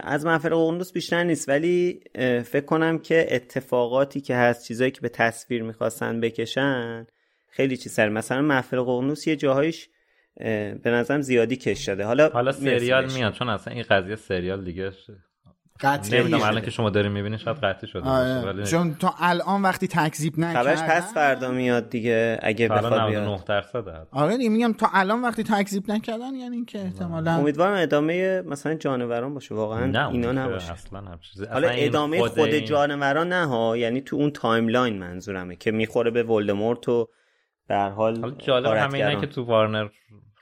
از 0.03 0.25
محفل 0.25 0.49
قرنوس 0.49 0.93
بیشتر 0.93 1.23
نیست 1.23 1.49
ولی 1.49 1.99
فکر 2.43 2.65
کنم 2.65 2.99
که 2.99 3.27
اتفاقاتی 3.31 4.21
که 4.21 4.35
هست 4.35 4.67
چیزایی 4.67 4.91
که 4.91 5.01
به 5.01 5.09
تصویر 5.09 5.63
می‌خواستن 5.63 6.19
بکشن 6.19 7.07
خیلی 7.47 7.77
چیز 7.77 7.91
سر 7.91 8.09
مثلا 8.09 8.41
محفل 8.41 8.81
قرنوس 8.81 9.27
یه 9.27 9.35
جاهایش 9.35 9.89
اه، 10.39 10.73
به 10.73 10.89
نظرم 10.89 11.21
زیادی 11.21 11.55
کش 11.55 11.85
شده 11.85 12.03
حالا 12.03 12.29
حالا 12.29 12.51
سریال. 12.51 13.11
میاد 13.13 13.33
چون 13.33 13.49
اصلا 13.49 13.73
این 13.73 13.83
قضیه 13.89 14.15
سریال 14.15 14.63
دیگه 14.63 14.91
قطعی 15.79 16.19
نمی‌دونم. 16.19 16.43
الان 16.43 16.61
که 16.61 16.71
شما 16.71 16.89
دارین 16.89 17.11
می‌بینین 17.11 17.37
شاید 17.37 17.57
قطعی 17.57 17.87
شده 17.87 18.09
آره. 18.09 18.41
ولی 18.41 18.63
چون 18.65 18.95
تا 18.95 19.13
الان 19.19 19.61
وقتی 19.61 19.87
تکذیب 19.87 20.39
نکردن 20.39 20.75
خبرش 20.75 20.89
پس 20.89 21.13
فردا 21.13 21.51
میاد 21.51 21.89
دیگه 21.89 22.39
اگه 22.41 22.67
بخواد 22.67 23.09
بیاد 23.09 23.23
99 23.23 23.43
درصد. 23.47 24.07
آره 24.11 24.37
دیگه 24.37 24.49
میگم 24.49 24.73
تا 24.73 24.87
الان 24.93 25.21
وقتی 25.21 25.43
تکذیب 25.43 25.91
نکردن 25.91 26.35
یعنی 26.35 26.55
اینکه 26.55 26.79
احتمالاً 26.81 27.31
امیدوارم 27.31 27.81
ادامه 27.83 28.41
مثلا 28.41 28.73
جانوران 28.73 29.33
باشه 29.33 29.55
واقعا 29.55 29.85
نه 29.85 30.09
اینا 30.09 30.31
نباشه 30.31 30.71
اصلا 30.73 30.99
هم 30.99 31.19
چیزی 31.19 31.45
حالا 31.45 31.67
ادامه 31.69 32.19
خود, 32.27 32.39
این- 32.39 32.65
جانوران 32.65 33.33
نه 33.33 33.45
ها 33.45 33.77
یعنی 33.77 34.01
تو 34.01 34.15
اون 34.15 34.31
timeline 34.31 34.99
منظورمه 34.99 35.55
که 35.55 35.71
می‌خوره 35.71 36.11
به 36.11 36.23
ولدمورت 36.23 36.89
و 36.89 37.07
به 37.67 37.75
هر 37.75 37.89
حال 37.89 38.19
حالا 38.19 38.35
جالب. 38.35 38.93
اینه 38.93 39.21
که 39.21 39.27
تو 39.27 39.43
وارنر 39.43 39.87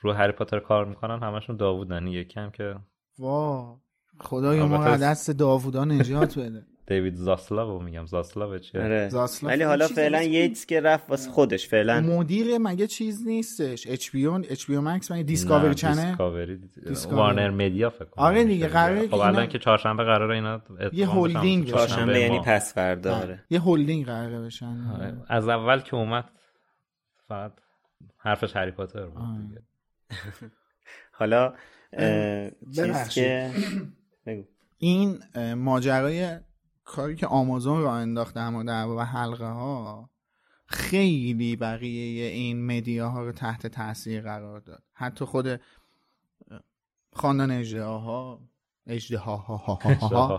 رو 0.01 0.13
هری 0.13 0.31
پاتر 0.31 0.59
کار 0.59 0.86
می‌کنن 0.86 1.19
همشون 1.23 1.55
داوودن 1.55 2.07
یکی 2.07 2.39
هم 2.39 2.51
که 2.51 2.75
وا 3.19 3.77
خدایا 4.20 4.68
ما 4.68 4.84
از 4.84 5.03
دست 5.03 5.32
داوودا 5.32 5.86
نجات 5.86 6.39
بده 6.39 6.66
دیوید 6.88 7.16
زاسلاو 7.16 7.84
میگم 7.84 8.05
زاسلاو 8.05 8.57
چیه 8.57 8.82
آره. 8.82 9.09
زاسلاو 9.09 9.53
ولی 9.53 9.63
حالا 9.63 9.88
فعلا. 9.88 10.22
ییتس 10.22 10.66
که 10.66 10.82
رفت 10.82 11.09
واسه 11.09 11.32
خودش 11.32 11.68
فعلا 11.68 12.01
مدیر 12.01 12.57
مگه 12.57 12.88
چیز 12.88 13.28
نیستش 13.28 13.88
HBO 13.88 14.27
HBO 14.27 14.77
Max 14.77 15.11
مگه 15.11 15.24
Discovery 15.23 15.75
Channel 15.75 15.95
Discovery. 15.95 16.59
Warner 17.11 17.49
Media 17.49 17.89
فکر 17.89 18.05
کنم 18.05 18.26
آره 18.26 18.43
دیگه، 18.43 18.68
قراره 18.68 19.07
خب 19.07 19.13
الان 19.13 19.47
که 19.47 19.59
چهارشنبه 19.59 20.03
قراره 20.03 20.36
اینا 20.36 20.53
ادغام 20.55 20.89
یه. 20.93 21.09
هلدینگ. 21.09 21.68
چهارشنبه 21.70 22.20
یعنی. 22.20 22.41
پس 22.45 22.74
فردا 22.74 23.16
آره. 23.16 23.43
یه 23.49 23.61
هلدینگ 23.61 24.05
قراره 24.05 24.41
بشن 24.41 24.91
آره. 24.95 25.18
از 25.28 25.47
اول 25.49 25.80
که 25.80 25.95
اومد 25.95 26.30
فقط 27.28 27.51
حرفش 28.18 28.55
هری 28.55 28.72
پاتر 28.72 29.05
بود 29.05 29.22
آره. 29.22 29.41
دیگه. 29.47 29.61
حالا 31.20 31.53
چیز. 32.76 33.09
که 33.09 33.51
بگو. 34.26 34.43
این 34.78 35.19
ماجرای 35.53 36.39
کاری 36.84 37.15
که 37.15 37.28
آمازون 37.28 37.82
را 37.82 37.93
انداخت 37.93 38.36
در 38.36 38.49
مورد 38.49 38.69
ارباب 38.69 38.99
حلقه 38.99 39.45
ها 39.45 40.09
خیلی 40.65 41.55
بقیه 41.55 42.26
این 42.26 42.65
مدیا 42.65 43.09
ها 43.09 43.23
رو 43.23 43.32
تحت 43.32 43.67
تاثیر 43.67 44.21
قرار 44.21 44.59
داد. 44.59 44.84
حتی 44.93 45.26
خود 45.26 45.61
خاندان 47.13 47.51
اجده 47.51 47.84
ها 47.84 48.41
اجده 48.88 49.17
ها 49.17 49.36
ها 49.36 49.57
ها 49.57 49.76
ها 49.76 50.38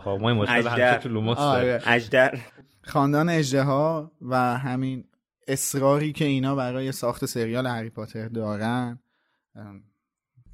اجدر. 1.87 2.39
خاندان 2.83 3.29
اجده 3.29 3.63
ها 3.63 4.13
و 4.21 4.59
همین 4.59 5.05
اصراری 5.49 6.13
که 6.13 6.25
اینا 6.25 6.55
برای 6.55 6.93
ساخت 6.93 7.25
سریال 7.25 7.67
هری 7.67 7.91
پاتر 7.91 8.29
دارن 8.29 8.99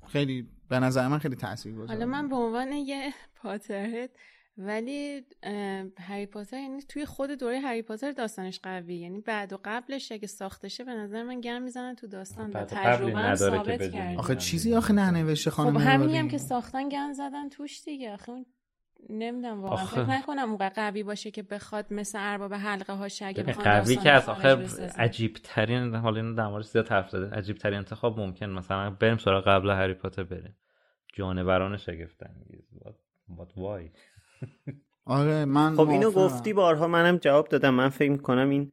خیلی 0.06 0.48
به 0.68 0.78
نظر 0.78 1.09
من 1.09 1.18
خیلی 1.18 1.36
تاثیر 1.36 1.72
گذاره 1.74 1.89
حالا 1.89 2.06
من 2.06 2.28
به 2.28 2.36
عنوان 2.36 2.72
یه 2.72 3.14
پاترهد 3.34 4.10
ولی 4.59 5.26
هری 5.98 6.26
پاتر 6.26 6.59
یعنی 6.59 6.82
توی 6.82 7.06
خود 7.06 7.30
دوره 7.30 7.60
هری 7.60 7.82
پاتر 7.82 8.12
داستانش 8.12 8.60
قوی 8.62 8.94
یعنی 8.94 9.20
بعد 9.20 9.52
و 9.52 9.59
قبلش 9.64 10.12
اگه 10.12 10.26
ساخته 10.26 10.68
شه 10.68 10.84
به 10.84 10.94
نظر 10.94 11.22
من 11.22 11.40
گرم 11.40 11.62
می‌زنن 11.62 11.94
تو 11.94 12.06
داستان 12.06 12.51
و 12.51 12.64
تجربه 12.64 13.12
هم 13.12 13.18
نداره 13.18 13.59
که 13.59 13.78
ثابت. 13.78 13.93
کرده 13.93 14.18
آخه 14.18 14.36
چیزی 14.36 14.74
آخه 14.74 14.93
ننوشته 14.93 15.51
خب 15.51 15.56
خانم 15.56 15.76
همینی 15.76 15.97
رولینگ. 15.97 16.18
هم 16.18 16.28
که 16.28 16.39
ساختن 16.39 16.89
گن 16.89 17.12
زدن 17.12 17.48
توش 17.48 17.84
دیگه 17.84 18.12
آخه 18.12 18.30
اون 18.30 18.47
نمی‌دونم 19.11 19.62
واقعا. 19.62 19.83
آخه- 19.83 20.05
فکر 20.05 20.11
نکنم 20.11 20.49
اونقدر 20.49 20.73
قوی 20.91 21.03
باشه 21.03 21.31
که 21.31 21.43
بخواد 21.43 21.87
مثل 21.91 22.19
ارباب 22.20 22.55
حلقه 22.55 22.93
ببین، 23.43 23.45
بخواد 23.47 23.66
قوی 23.66 23.97
که 23.97 24.11
از 24.11 24.29
آخر. 24.29 24.66
عجیب 24.99 25.37
ترین 25.43 25.95
حالا 25.95 26.20
اینو 26.20 26.35
در 26.35 26.47
مورد 26.47 26.65
زیاد 26.65 26.89
حرف 26.89 27.11
زده 27.11 27.31
عجیب 27.37 27.57
ترین 27.57 27.79
انتخاب 27.79 28.20
ممکن 28.20 28.47
مثلا 28.47 28.91
بریم 28.91 29.16
سراغ 29.16 29.45
قبل 29.49 29.70
هری 29.70 29.95
پاتر 29.95 30.23
بریم. 30.23 30.57
جانوران 31.15 31.77
شگفت 31.77 32.23
انگیز. 32.23 32.65
Why? 33.57 33.91
آره 35.05 35.45
من 35.45 35.77
خب 35.77 35.89
اینو. 35.89 36.11
گفتی 36.11 36.53
بارها 36.53 36.87
منم 36.89 37.16
جواب 37.16 37.49
دادم. 37.49 37.74
من 37.74 37.89
فکر 37.89 38.11
می‌کنم 38.11 38.51
این 38.51 38.73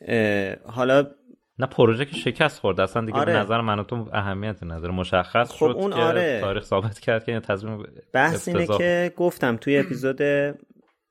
اه، 0.00 0.56
حالا 0.64 1.10
نه 1.60 1.66
پروژه 1.66 2.04
که 2.04 2.16
شکست 2.16 2.60
خورد 2.60 2.80
اصلا 2.80 3.04
دیگه 3.04 3.18
آره. 3.18 3.36
نظر 3.36 3.60
من 3.60 3.78
و 3.78 3.84
تو 3.84 4.08
اهمیتی 4.12 4.66
نداره 4.66 4.94
مشخص 4.94 5.50
خب 5.50 5.56
شد 5.56 5.64
اون 5.64 5.90
که 5.92 5.98
آره. 5.98 6.40
تاریخ 6.40 6.64
ثابت 6.64 6.98
کرد 6.98 7.24
که 7.24 7.32
این 7.32 7.40
تصمیم 7.40 7.84
بحث 8.12 8.48
اینه 8.48 8.66
که 8.66 9.12
گفتم 9.16 9.56
توی 9.56 9.78
اپیزود 9.78 10.22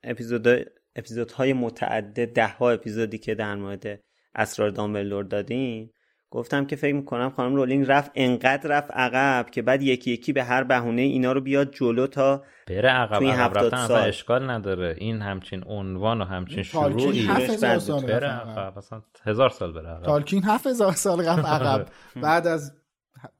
اپیزود 0.04 0.48
اپیزودهای 0.96 1.52
متعدد 1.52 2.32
ده 2.32 2.48
ها 2.48 2.70
اپیزودی 2.70 3.18
که 3.18 3.34
در 3.34 3.54
مورد 3.54 4.00
اسرار 4.34 4.70
دامبلدور 4.70 5.24
دادیم 5.24 5.92
گفتم 6.30 6.64
که 6.64 6.76
فکر 6.76 6.94
می‌کنم 6.94 7.30
خانم 7.30 7.54
رولینگ 7.54 7.86
رفت 7.88 8.10
انقدر 8.14 8.70
رفت 8.70 8.90
عقب 8.90 9.50
که 9.50 9.62
بعد 9.62 9.82
یکی 9.82 10.10
یکی 10.10 10.32
به 10.32 10.44
هر 10.44 10.64
بهونه 10.64 11.02
اینا 11.02 11.32
رو 11.32 11.40
بیاد 11.40 11.74
جلو 11.74 12.06
تا 12.06 12.42
بره 12.68 12.88
عقب 12.88 13.18
توی 13.18 13.30
عقب 13.30 13.40
هفتاد 13.40 13.64
رفتن 13.64 13.76
اصلا 13.76 13.96
سال. 13.96 14.08
اشکال 14.08 14.50
نداره. 14.50 14.94
این 14.98 15.22
همچین 15.22 15.64
عنوان 15.66 16.20
و 16.20 16.24
همچین 16.24 16.62
شروعی. 16.62 17.26
هزار 17.26 17.78
سال 17.78 18.02
بره 18.02 18.28
رفت 18.28 18.58
عقب. 18.58 18.78
اصلا 18.78 19.02
هزار 19.24 19.50
سال 19.50 19.72
بره 19.72 19.88
عقب. 19.88 20.02
تالکین 20.02 20.44
هفت 20.44 20.66
هزار 20.66 20.92
سال 20.92 21.26
رفت 21.26 21.44
عقب. 21.54 21.86
بعد 22.16 22.46
از 22.46 22.72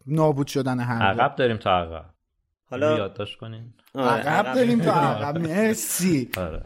نابود 0.07 0.47
شدن 0.47 0.81
هر 0.81 1.03
عقب 1.03 1.37
داریم 1.37 1.57
تا 1.57 1.71
عقب. 1.71 2.05
حالا 2.71 2.97
یادداشت 2.97 3.39
کنین. 3.39 3.73
آره، 3.95 4.11
عقب 4.11 4.55
داریم 4.55 4.81
تا 4.81 4.93
عقب. 4.93 5.39
مرسی. 5.49 6.31
آره. 6.37 6.63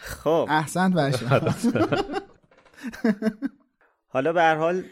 خب. 0.00 0.46
احسنت 0.50 0.94
باشه 0.94 1.26
حالا 4.18 4.32
به 4.32 4.42
هر 4.42 4.54
حال 4.54 4.84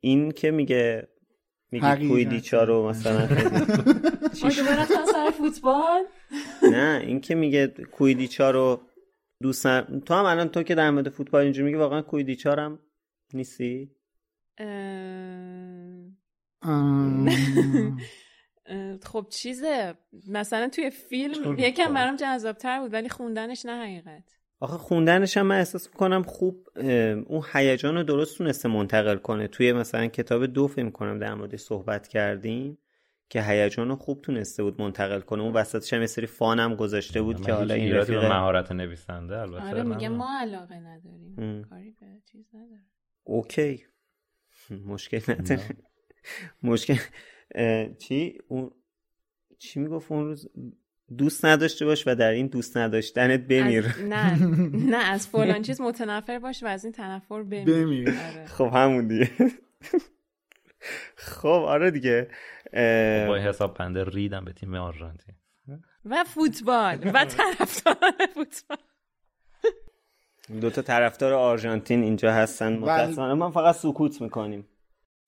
این 0.00 0.32
که 0.32 0.50
میگه 0.50 1.08
میگه. 1.72 2.08
کویدیچا 2.08 2.64
رو 2.64 2.88
مثلا 2.88 3.28
سر 5.12 5.30
فوتبال؟ 5.30 6.04
نه 6.62 7.02
این 7.06 7.20
که 7.20 7.34
میگه 7.34 7.66
کویدیچا 7.66 8.50
رو 8.50 8.80
دوست 9.42 9.80
تو 9.80 10.14
هم 10.14 10.24
الان 10.24 10.48
تو 10.48 10.62
که 10.62 10.74
در 10.74 10.90
مورد 10.90 11.08
فوتبال 11.08 11.42
اینجوری 11.42 11.64
میگی 11.64 11.76
واقعا 11.76 12.02
کویدیچا 12.02 12.54
هم 12.54 12.78
نیستی؟ 13.34 13.90
خب 19.02 19.26
چیزه 19.30 19.94
مثلا 20.28 20.68
توی 20.68 20.90
فیلم 20.90 21.58
یکم 21.58 21.94
برام 21.94 22.16
جذابتر 22.16 22.80
بود 22.80 22.92
ولی 22.92 23.08
خوندنش 23.08 23.66
نه 23.66 23.82
حقیقت. 23.82 24.35
آخه 24.60 24.76
خوندنش 24.76 25.36
هم 25.36 25.46
من 25.46 25.58
احساس 25.58 25.88
می‌کنم 25.88 26.22
خوب 26.22 26.68
اون 27.26 27.42
هیجان 27.52 27.94
رو 27.94 28.02
درست 28.02 28.38
تونسته 28.38 28.68
منتقل 28.68 29.16
کنه. 29.16 29.48
توی 29.48 29.72
مثلا 29.72 30.06
کتاب 30.06 30.46
دو 30.46 30.68
فیلم 30.68 30.90
کنم 30.90 31.18
در 31.18 31.34
مورد 31.34 31.56
صحبت 31.56 32.08
کردیم 32.08 32.78
که 33.28 33.42
هیجان 33.42 33.88
رو 33.88 33.96
خوب 33.96 34.22
تونسته 34.22 34.62
بود 34.62 34.80
منتقل 34.80 35.20
کنه. 35.20 35.42
اون 35.42 35.52
وسطش 35.52 35.92
هم 35.92 36.00
یه 36.00 36.06
سری 36.06 36.26
فان 36.26 36.60
هم 36.60 36.74
گذاشته 36.74 37.22
بود 37.22 37.40
که 37.40 37.52
حالا 37.52 37.74
این 37.74 37.94
رفیق 37.94 38.24
مهارت 38.24 38.72
نویسنده 38.72 39.38
البته 39.38 39.68
آره 39.68 39.82
میگه 39.82 40.08
ما 40.08 40.38
علاقه 40.40 40.74
نداریم. 40.74 41.64
کاری 41.70 41.90
به 41.90 42.06
چیز 42.32 42.46
نداره 42.54 42.82
اوکی. 43.24 43.84
مشکل 44.86 45.32
نداره. 45.32 45.76
مشکل 46.62 46.98
چی؟ 47.98 48.38
اون 48.48 48.70
چی 49.58 49.80
می‌گفت 49.80 50.12
اون 50.12 50.24
روز؟ 50.24 50.48
دوست 51.18 51.44
نداشته 51.44 51.84
باش 51.84 52.06
و 52.06 52.14
در 52.14 52.30
این 52.30 52.46
دوست 52.46 52.76
نداشتنت 52.76 53.40
بمیر. 53.40 53.96
نه 53.98 54.46
نه 54.72 54.96
از 54.96 55.28
فلان 55.28 55.62
چیز 55.62 55.80
متنفر 55.80 56.38
باش 56.38 56.62
و 56.62 56.66
از 56.66 56.84
این 56.84 56.92
تنفر 56.92 57.42
بمیر, 57.42 57.64
بمیر. 57.64 58.08
آره. 58.08 58.46
خب 58.46 58.70
همون 58.74 59.08
دیگه. 59.08 59.30
خب 61.16 61.48
آره 61.48 61.90
دیگه. 61.90 62.28
با 63.28 63.36
حساب 63.36 63.74
پنده 63.74 64.04
ریدم 64.04 64.44
به 64.44 64.52
تیم 64.52 64.74
آرژانتین. 64.74 65.34
و 66.04 66.24
فوتبال 66.24 67.10
و 67.14 67.24
طرفدار 67.24 67.94
فوتبال. 68.34 68.78
دو 70.60 70.70
تا 70.70 70.82
طرفدار 70.82 71.32
آرژانتین 71.32 72.02
اینجا 72.02 72.32
هستن. 72.32 72.76
متاسفانه 72.76 73.34
من 73.34 73.50
فقط 73.50 73.74
سکوت 73.74 74.20
می‌کنیم. 74.22 74.66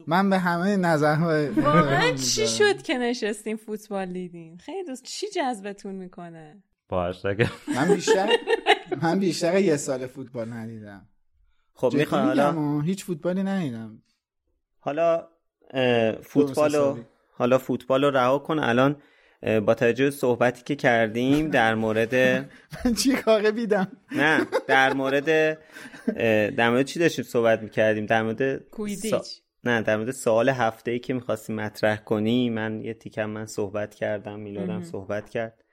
من 0.06 0.30
به 0.30 0.38
همه 0.38 0.76
نظرهای 0.76 1.48
واقعا 1.48 2.12
چی 2.12 2.48
شد 2.48 2.82
که 2.82 2.98
نشستیم 2.98 3.56
فوتبال 3.56 4.12
دیدین؟ 4.12 4.58
خیلی 4.58 4.84
دوست. 4.84 5.02
چی 5.02 5.26
جذبتون 5.28 5.94
می‌کنه؟ 5.94 6.62
با 6.88 7.14
من 7.74 7.94
بیشتر 7.94 8.28
من 9.02 9.18
بیشتر 9.18 9.60
یه 9.60 9.76
سال 9.76 10.06
فوتبال 10.06 10.52
ندیدم. 10.52 11.08
خب 11.74 11.94
می‌خوام 11.94 12.26
حالا 12.26 12.80
هیچ 12.80 13.04
فوتبالی 13.04 13.42
ندیدم. 13.42 14.02
حالا 14.80 15.28
فوتبال 16.22 17.04
حالا 17.32 17.58
فوتبال 17.58 18.04
رو 18.04 18.10
رها 18.10 18.38
کن. 18.38 18.58
الان 18.58 18.96
با 19.66 19.74
توجه 19.74 20.10
صحبتی 20.10 20.62
که 20.62 20.76
کردیم 20.76 21.50
در 21.50 21.74
مورد 21.74 22.14
من 22.84 22.94
چی 22.94 23.12
کاره 23.12 23.50
بیدم؟ 23.50 23.92
نه 24.12 24.46
در 24.66 24.92
مورد 24.92 25.58
در 26.56 26.70
مورد 26.70 26.86
چی 26.86 26.98
داشتیم 26.98 27.24
صحبت 27.24 27.62
می‌کردیم؟ 27.62 28.06
در 28.06 28.22
مورد 28.22 28.68
کویدیچ. 28.70 29.42
نه 29.68 29.82
در 29.82 29.96
مورد 29.96 30.10
سوال 30.10 30.48
هفته 30.48 30.90
ای 30.90 30.98
که 30.98 31.14
می‌خواستی 31.14 31.52
مطرح 31.52 31.96
کنی 31.96 32.50
من 32.50 32.80
یه 32.84 32.94
تیکم 32.94 33.24
من 33.24 33.46
صحبت 33.46 33.94
کردم 33.94 34.40
میلادم 34.40 34.82
صحبت 34.82 35.30
کرد 35.30 35.64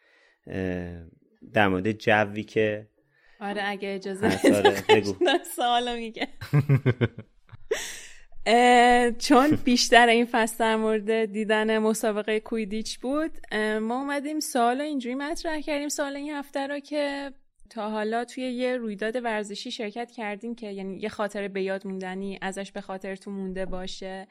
در 1.53 1.67
مورد 1.67 1.91
جوی 1.91 2.43
که 2.43 2.87
آره 3.39 3.61
اگه 3.65 3.95
اجازه 3.95 4.25
آره 4.55 4.83
سوالو 5.55 5.95
میگه. 5.95 6.27
چون 9.19 9.59
بیشتر 9.63 10.07
این 10.07 10.25
فصل 10.31 10.57
در 10.59 10.75
مورد 10.75 11.25
دیدن 11.25 11.77
مسابقه 11.77 12.39
کویدیچ 12.39 12.99
بود 12.99 13.31
ما 13.81 13.99
اومدیم 13.99 14.39
سوال 14.39 14.81
اینجوری 14.81 15.15
مطرح 15.15 15.61
کردیم 15.61 15.89
سوال 15.89 16.15
این 16.15 16.33
هفته 16.33 16.67
رو 16.67 16.79
که 16.79 17.31
تا 17.69 17.89
حالا 17.89 18.25
توی 18.25 18.43
یه 18.43 18.77
رویداد 18.77 19.23
ورزشی 19.23 19.71
شرکت 19.71 20.11
کردین 20.11 20.55
که 20.55 20.71
یعنی 20.71 20.99
یه 20.99 21.09
خاطره 21.09 21.47
به 21.47 21.63
یاد 21.63 21.87
موندنی 21.87 22.39
ازش 22.41 22.71
به 22.71 22.81
خاطرتون 22.81 23.33
مونده 23.33 23.65
باشه. 23.65 24.27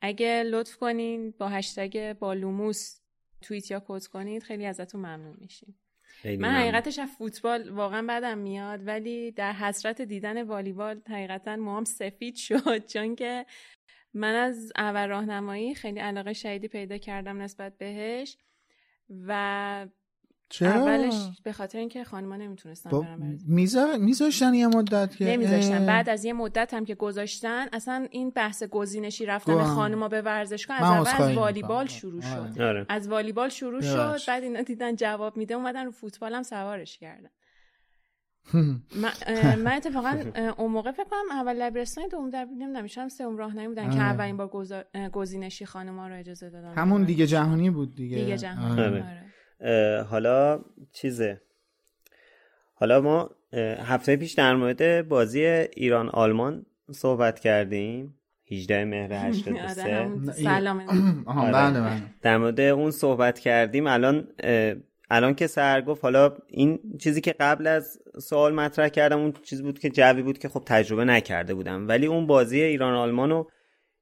اگه 0.00 0.42
لطف 0.42 0.76
کنین 0.76 1.30
با 1.30 1.48
هشتگ 1.48 2.12
بالوموس 2.12 3.00
توییت 3.40 3.70
یا 3.70 3.82
کد 3.86 4.04
کنید 4.06 4.42
خیلی 4.42 4.66
ازتون 4.66 5.00
ممنون 5.00 5.36
میشیم. 5.40 5.80
من 6.24 6.50
حقیقتش 6.50 6.98
از 6.98 7.08
فوتبال 7.18 7.70
واقعا 7.70 8.06
بدم 8.08 8.38
میاد 8.38 8.86
ولی 8.86 9.32
در 9.32 9.52
حسرت 9.52 10.02
دیدن 10.02 10.42
والیبال 10.42 11.02
حقیقتا 11.08 11.56
موام 11.56 11.84
سفید 11.84 12.34
شد 12.36 12.86
چون 12.92 13.16
که 13.16 13.46
من 14.14 14.34
از 14.34 14.72
اول 14.76 15.08
راهنمایی 15.08 15.74
خیلی 15.74 16.00
علاقه 16.00 16.32
شدیدی 16.32 16.68
پیدا 16.68 16.98
کردم 16.98 17.42
نسبت 17.42 17.78
بهش 17.78 18.36
و 19.10 19.86
چرا؟ 20.48 20.70
اولش 20.70 21.14
به 21.44 21.52
خاطر 21.52 21.78
اینکه 21.78 22.04
خانما 22.04 22.36
نمی‌تونستن 22.36 22.90
با... 22.90 23.00
برن 23.00 23.38
میذار 23.46 23.96
میذاشتن 23.96 24.54
یه 24.54 24.66
مدت 24.66 25.16
که 25.16 25.24
نمیذاشتن. 25.24 25.86
بعد 25.86 26.08
از 26.08 26.24
یه 26.24 26.32
مدت 26.32 26.74
هم 26.74 26.84
که 26.84 26.94
گذاشتن 26.94 27.66
اصلا 27.72 28.06
این 28.10 28.30
بحث 28.30 28.62
گزینشی 28.62 29.26
رفتن 29.26 29.64
خانما 29.64 30.08
به 30.08 30.22
ورزشگاه 30.22 30.82
از 30.82 31.08
اول 31.08 31.24
از 31.24 31.36
والیبال 31.36 31.86
شروع 31.86 32.20
شد. 32.20 32.62
آره. 32.62 32.86
از 32.88 33.08
والیبال 33.08 33.48
شروع 33.48 33.80
شد 33.80 34.18
بعد 34.28 34.42
اینا 34.42 34.62
دیدن 34.62 34.96
جواب 34.96 35.36
میده 35.36 35.54
اومدن 35.54 35.84
رو 35.84 35.90
فوتبال 35.90 36.34
هم 36.34 36.42
سوارش 36.42 36.98
کردن. 36.98 37.30
من 39.64 39.72
اتفاقا 39.76 40.22
اون 40.58 40.70
موقع 40.70 40.92
فکر 40.92 41.04
کنم 41.04 41.30
اول 41.32 41.62
لبرستان 41.62 42.08
دوم 42.08 42.30
در 42.30 42.44
نمی‌دونم 42.44 42.86
شام 42.86 43.08
سوم 43.08 43.36
راهنمایی 43.36 43.68
بودن 43.68 43.90
که 43.90 44.00
اولین 44.00 44.36
بار 44.36 44.50
گزینشی 45.12 45.66
خانما 45.66 46.08
رو 46.08 46.18
اجازه 46.18 46.50
دادن. 46.50 46.74
همون 46.74 47.04
دیگه 47.04 47.26
جهانی 47.26 47.70
بود 47.70 47.94
دیگه. 47.94 48.18
دیگه 48.18 48.38
جهانی. 48.38 48.80
آره. 48.80 49.24
حالا 50.10 50.60
چیزه؟ 50.92 51.40
حالا 52.74 53.00
ما 53.00 53.30
هفته 53.82 54.16
پیش 54.16 54.32
در 54.32 54.54
مورد 54.54 55.08
بازی 55.08 55.44
ایران 55.46 56.08
آلمان 56.08 56.66
صحبت 56.92 57.40
کردیم. 57.40 58.14
18 58.50 58.84
مهر 58.84 59.12
83 59.28 60.32
سلام 60.32 60.86
بله 61.52 62.02
در 62.22 62.38
مورد 62.38 62.60
اون 62.60 62.90
صحبت 62.90 63.38
کردیم. 63.38 63.86
الان 63.86 64.28
الان 65.10 65.34
که 65.34 65.46
سر 65.46 65.82
گفت 65.82 66.04
حالا 66.04 66.32
این 66.48 66.78
چیزی 67.00 67.20
که 67.20 67.32
قبل 67.32 67.66
از 67.66 67.98
سوال 68.18 68.54
مطرح 68.54 68.88
کردم 68.88 69.18
اون 69.18 69.32
چیز 69.42 69.62
بود 69.62 69.78
که 69.78 69.90
جوی 69.90 70.22
بود 70.22 70.38
که 70.38 70.48
خب 70.48 70.62
تجربه 70.66 71.04
نکرده 71.04 71.54
بودم. 71.54 71.88
ولی 71.88 72.06
اون 72.06 72.26
بازی 72.26 72.62
ایران 72.62 72.94
آلمان 72.94 73.30
رو 73.30 73.50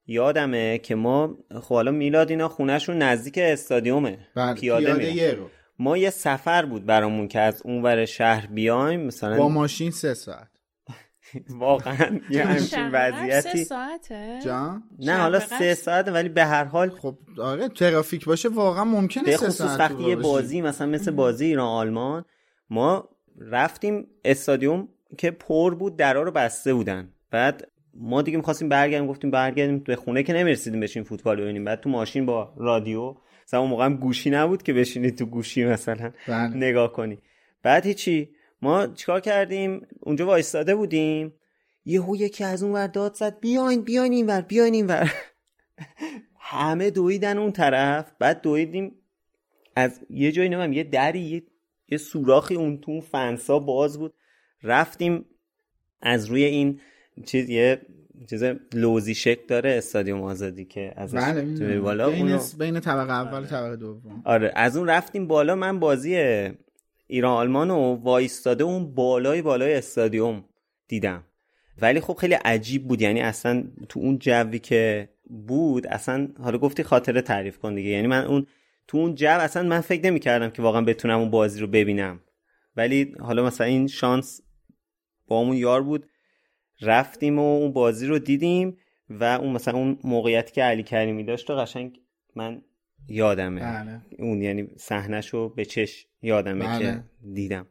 یادمه 0.06 0.78
که 0.78 0.94
ما 0.94 1.38
خب 1.60 1.74
حالا 1.74 1.90
میلاد 1.90 2.30
اینا 2.30 2.48
خونهشون 2.48 2.98
نزدیک 2.98 3.38
استادیومه. 3.38 4.18
بله. 4.34 4.54
پیاده, 4.54 4.94
پیاده 4.94 5.46
ما 5.78 5.96
یه 5.96 6.10
سفر 6.10 6.64
بود 6.64 6.86
برامون 6.86 7.28
که 7.28 7.40
از 7.40 7.62
اونور 7.64 8.04
شهر 8.04 8.46
بیایم 8.46 9.00
مثلا 9.00 9.36
با 9.36 9.48
ماشین 9.48 9.90
سه 9.90 10.14
ساعت. 10.14 10.48
واقعا 11.48 12.20
یه 12.30 12.44
همچین 12.44 12.90
وضعیتی. 12.92 13.58
سه 13.58 13.64
ساعته؟ 13.64 14.38
جان؟ 14.44 14.82
نه 14.98 15.16
حالا 15.16 15.40
سه 15.40 15.74
ساعت 15.74 16.08
ولی 16.08 16.28
به 16.28 16.44
هر 16.44 16.64
حال 16.64 16.90
خب 16.90 17.18
آره 17.38 17.68
ترافیک 17.68 18.24
باشه 18.24 18.48
واقعا 18.48 18.84
ممکنه 18.84 19.24
به 19.24 19.36
خصوص 19.36 19.78
وقتی 19.78 20.02
یه 20.02 20.16
بازی 20.16 20.60
مثلا 20.60 20.86
مثل 20.86 21.10
بازی 21.10 21.44
ایران 21.44 21.66
آلمان 21.66 22.24
ما 22.70 23.08
رفتیم 23.38 24.06
استادیوم 24.24 24.88
که 25.18 25.30
پر 25.30 25.74
بود 25.74 25.96
درا 25.96 26.22
رو 26.22 26.30
بسته 26.30 26.74
بودن. 26.74 27.08
بعد 27.30 27.71
ما 27.94 28.22
دیگه 28.22 28.36
می‌خواستیم 28.36 28.68
برگردیم 28.68 29.06
گفتیم 29.06 29.30
برگردیم 29.30 29.78
به 29.78 29.96
خونه 29.96 30.22
که 30.22 30.32
نمی‌رسیدیم 30.32 30.80
بشین 30.80 31.02
فوتبال 31.02 31.40
ببینیم. 31.40 31.64
بعد 31.64 31.80
تو 31.80 31.90
ماشین 31.90 32.26
با 32.26 32.54
رادیو 32.56 33.14
مثلا 33.46 33.60
اون 33.60 33.70
موقع 33.70 33.84
هم 33.84 33.96
گوشی 33.96 34.30
نبود 34.30 34.62
که 34.62 34.72
بشینی 34.72 35.10
تو 35.10 35.26
گوشی 35.26 35.64
مثلا 35.64 36.12
بله. 36.28 36.56
نگاه 36.56 36.92
کنی. 36.92 37.18
بعد 37.62 37.86
هیچی 37.86 38.30
ما 38.62 38.86
چیکار 38.86 39.20
کردیم؟ 39.20 39.86
اونجا 40.00 40.26
وایستاده 40.26 40.74
بودیم. 40.74 41.34
یهو 41.84 42.16
یکی 42.16 42.44
از 42.44 42.62
اون 42.62 42.72
ور 42.72 42.86
داد 42.86 43.14
زد 43.14 43.40
بیاین 43.40 43.82
بیاین 43.82 44.12
این 44.12 44.26
ور 44.26 44.40
بیاین 44.40 44.74
این 44.74 44.86
ور. 44.86 45.12
همه 46.38 46.90
دویدن 46.90 47.38
اون 47.38 47.52
طرف. 47.52 48.12
بعد 48.18 48.40
دویدیم 48.42 48.92
از 49.76 50.00
یه 50.10 50.32
جایی 50.32 50.48
نمیم 50.48 50.72
یه 50.72 50.84
دری 50.84 51.20
یه, 51.20 51.42
یه 51.88 51.98
سوراخی 51.98 52.54
اون 52.54 52.78
تو 52.78 53.00
فنسا 53.00 53.58
باز 53.58 53.98
بود. 53.98 54.14
رفتیم 54.62 55.24
از 56.00 56.26
روی 56.26 56.44
این 56.44 56.80
چیز 57.24 57.50
یه 57.50 57.80
چیز 58.30 58.44
لوزی 58.72 59.14
شک 59.14 59.38
داره 59.48 59.70
استادیوم 59.70 60.22
آزادی 60.22 60.64
که 60.64 60.92
از 60.96 61.14
بله 61.14 61.80
بالا 61.80 62.10
بین, 62.10 62.22
اونو... 62.22 62.40
بین 62.58 62.80
طبقه 62.80 63.12
اول 63.12 63.46
طبقه 63.46 63.76
دوم. 63.76 64.22
آره 64.24 64.52
از 64.54 64.76
اون 64.76 64.88
رفتیم 64.88 65.26
بالا 65.26 65.54
من 65.54 65.80
بازی 65.80 66.16
ایران 67.06 67.36
آلمان 67.36 67.70
و 67.70 67.94
وایستاده 67.94 68.64
اون 68.64 68.94
بالای 68.94 69.42
بالای 69.42 69.74
استادیوم 69.74 70.44
دیدم. 70.88 71.24
ولی 71.82 72.00
خب 72.00 72.14
خیلی 72.14 72.34
عجیب 72.34 72.88
بود 72.88 73.02
یعنی 73.02 73.20
اصلا 73.20 73.64
تو 73.88 74.00
اون 74.00 74.18
جوی 74.18 74.58
که 74.58 75.08
بود 75.46 75.86
اصلا 75.86 76.28
حالا 76.42 76.58
گفتی 76.58 76.82
خاطره 76.82 77.22
تعریف 77.22 77.58
کن 77.58 77.74
دیگه. 77.74 77.90
یعنی 77.90 78.06
من 78.06 78.24
اون 78.24 78.46
تو 78.88 78.98
اون 78.98 79.14
جو 79.14 79.38
اصلا 79.40 79.62
من 79.62 79.80
فکر 79.80 80.06
نمی 80.06 80.20
کردم 80.20 80.50
که 80.50 80.62
واقعا 80.62 80.80
بتونم 80.80 81.18
اون 81.18 81.30
بازی 81.30 81.60
رو 81.60 81.66
ببینم. 81.66 82.20
ولی 82.76 83.14
حالا 83.20 83.44
مثلا 83.44 83.66
این 83.66 83.86
شانس 83.86 84.40
با 85.28 85.38
اون 85.38 85.56
یار 85.56 85.82
بود. 85.82 86.06
رفتیم 86.82 87.38
و 87.38 87.42
اون 87.56 87.72
بازی 87.72 88.06
رو 88.06 88.18
دیدیم 88.18 88.76
و 89.10 89.24
اون 89.24 89.52
مثلا 89.52 89.78
اون 89.78 89.98
موقعیتی 90.04 90.52
که 90.52 90.62
علی 90.62 90.82
کریمی 90.82 91.24
داشت 91.24 91.50
و 91.50 91.54
قشنگ 91.56 92.00
من 92.36 92.62
یادمه. 93.08 93.60
بله. 93.60 94.00
اون 94.18 94.42
یعنی 94.42 94.68
صحنهشو 94.76 95.48
به 95.48 95.64
چش 95.64 96.06
یادمه 96.22 96.64
بله. 96.64 96.78
که 96.78 97.04
دیدم. 97.34 97.66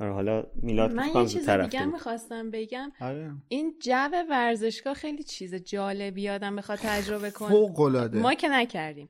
آره 0.00 0.12
حالا 0.12 0.44
میلاد 0.62 0.92
من 0.94 1.08
یه 1.14 1.26
چیز 1.26 1.48
دیگه. 1.50 1.84
می‌خواستم 1.86 2.50
بگم. 2.50 2.92
آره. 3.00 3.30
این 3.48 3.74
جو 3.82 4.08
ورزشگاه 4.30 4.94
خیلی 4.94 5.22
چیز 5.22 5.54
جالبی 5.54 6.28
آدم 6.28 6.56
بخواد 6.56 6.78
تجربه 6.82 7.30
کنه. 7.30 7.48
فوق 7.48 7.80
العاده 7.80 8.18
ما 8.18 8.34
که 8.34 8.48
نکردیم. 8.48 9.08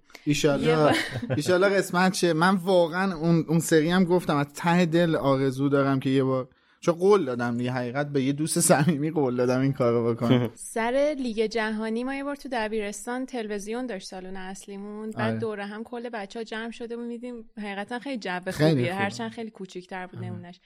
بار- 0.76 0.96
ایشالله 1.36 1.68
قسمت 1.68 2.14
شه 2.14 2.32
من 2.32 2.54
واقعا 2.56 3.16
اون 3.16 3.44
اون 3.48 3.58
سری 3.58 3.90
هم 3.90 4.04
گفتم 4.04 4.36
از 4.36 4.46
ته 4.54 4.86
دل 4.86 5.16
آرزو 5.16 5.68
دارم 5.68 6.00
که 6.00 6.10
یه 6.10 6.24
بار 6.24 6.48
چون 6.80 6.94
قول 6.94 7.24
دادم 7.24 7.56
دیگه 7.56 7.72
حقیقت 7.72 8.12
به 8.12 8.22
یه 8.22 8.32
دوست 8.32 8.60
صمیمی 8.60 9.10
قول 9.10 9.36
دادم 9.36 9.60
این 9.60 9.72
کارو 9.72 10.14
بکنم 10.14 10.50
سر 10.74 11.14
لیگ 11.18 11.46
جهانی 11.46 12.04
ما 12.04 12.14
یه 12.14 12.24
بار 12.24 12.36
تو 12.36 12.48
دبیرستان 12.52 13.26
تلویزیون 13.26 13.86
داشت 13.86 14.08
سالن 14.08 14.36
اصلیمون 14.36 15.10
بعد 15.10 15.30
آره. 15.30 15.38
دوره 15.38 15.66
هم 15.66 15.84
کل 15.84 16.08
بچه 16.08 16.38
ها 16.38 16.44
جمع 16.44 16.70
شده 16.70 16.96
بود 16.96 17.06
میدیم 17.06 17.50
حقیقتا 17.58 17.98
خیلی 17.98 18.18
جو 18.18 18.40
خیلی 18.40 18.52
خوبیه 18.52 18.92
خوبه. 18.92 19.04
هرچند 19.04 19.30
خیلی 19.30 19.50
کوچیک‌تر 19.50 20.06
بود 20.06 20.24
نمونش 20.24 20.60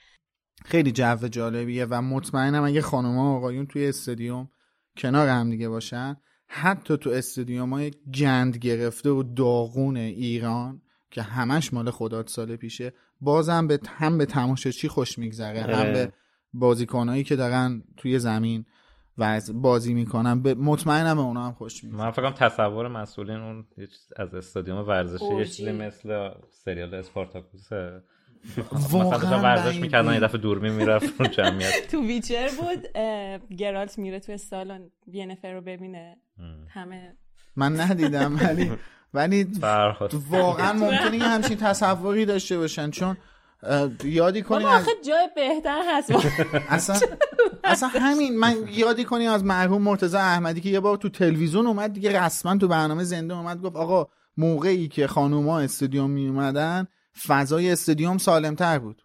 خیلی 0.65 0.91
جو 0.91 1.27
جالبیه 1.27 1.85
و 1.85 2.01
مطمئنم 2.01 2.63
اگه 2.63 2.81
خانوما 2.81 3.33
و 3.33 3.37
آقایون 3.37 3.65
توی 3.65 3.87
استادیوم 3.87 4.49
کنار 4.97 5.27
هم 5.27 5.49
دیگه 5.49 5.69
باشن 5.69 6.15
حتی 6.47 6.97
تو 6.97 7.09
استادیوم 7.09 7.73
های 7.73 7.91
گند 8.13 8.57
گرفته 8.57 9.09
و 9.09 9.23
داغون 9.23 9.97
ایران 9.97 10.81
که 11.11 11.21
همش 11.21 11.73
مال 11.73 11.91
خداد 11.91 12.27
سال 12.27 12.55
پیشه 12.55 12.93
بازم 13.21 13.67
به 13.67 13.79
هم 13.87 14.17
به 14.17 14.25
تماشاچی 14.25 14.87
خوش 14.87 15.17
میگذره 15.19 15.61
هم 15.61 15.79
آره. 15.79 15.93
به 15.93 16.11
بازیکنایی 16.53 17.23
که 17.23 17.35
دارن 17.35 17.83
توی 17.97 18.19
زمین 18.19 18.65
و 19.17 19.41
بازی 19.53 19.93
می‌کنن 19.93 20.41
به 20.41 20.53
مطمئنم 20.53 21.19
اونا 21.19 21.45
هم 21.45 21.53
خوش 21.53 21.83
میگذره 21.83 22.05
من 22.05 22.11
فکر 22.11 22.21
کنم 22.21 22.33
تصور 22.33 22.87
مسئولین 22.87 23.37
اون 23.37 23.65
از 24.15 24.35
استادیوم 24.35 24.87
ورزشی 24.87 25.35
یه. 25.37 25.45
چیزی 25.45 25.71
مثل 25.71 26.29
سریال 26.49 26.93
اسپارتاکوسه 26.93 28.01
واقعاً 28.91 29.17
مثلا 29.17 29.39
ورزش 29.39 29.79
می‌کردن 29.79 30.13
یه. 30.13 30.19
دفعه 30.19 30.37
دوربین 30.37 30.73
می‌رفت 30.73 31.21
رو 31.21 31.27
جمعیت 31.27 31.87
تو 31.91 32.01
ویچر 32.01 32.49
بود 32.59 32.87
گرالت 33.57 33.97
میره 33.97 34.19
تو 34.19 34.37
سالن 34.37 34.91
ینفر 35.07 35.53
رو 35.53 35.61
ببینه 35.61 36.17
همه 36.67 37.17
من 37.55 37.79
ندیدم 37.79 38.39
ولی 38.39 38.71
ولی 39.15 39.47
واقعا 40.29 40.73
ممکنه 40.85 41.17
یه 41.17 41.23
همچین 41.23 41.57
تصوری 41.57 42.25
داشته 42.25 42.57
باشن 42.57 42.91
چون 42.91 43.17
یادی 44.03 44.41
کنی 44.41 44.65
از 44.65 44.81
آخه 44.81 44.91
جای 45.07 45.29
بهتر 45.35 45.81
هست. 45.87 46.11
اصلا 46.69 46.99
اصلا 47.63 47.89
همین 47.89 48.37
من 48.37 48.55
یادی 48.69 49.03
کنیم 49.05 49.31
از 49.31 49.43
مرحوم 49.43 49.81
مرتضی 49.81 50.17
احمدی 50.17 50.61
که 50.61 50.69
یه 50.69 50.79
بار 50.79 50.97
تو 50.97 51.09
تلویزیون 51.09 51.67
اومد 51.67 51.93
دیگه 51.93 52.21
رسما 52.21 52.57
تو 52.57 52.67
برنامه 52.67 53.03
زنده 53.03 53.33
اومد 53.37 53.61
گفت 53.61 53.75
آقا 53.75 54.07
موقعی 54.37 54.87
که 54.87 55.07
خانوما 55.07 55.59
استادیوم 55.59 56.11
می 56.11 56.27
اومدن 56.27 56.87
فضای 57.27 57.71
استادیوم 57.71 58.17
سالمتر 58.17 58.79
بود. 58.79 59.01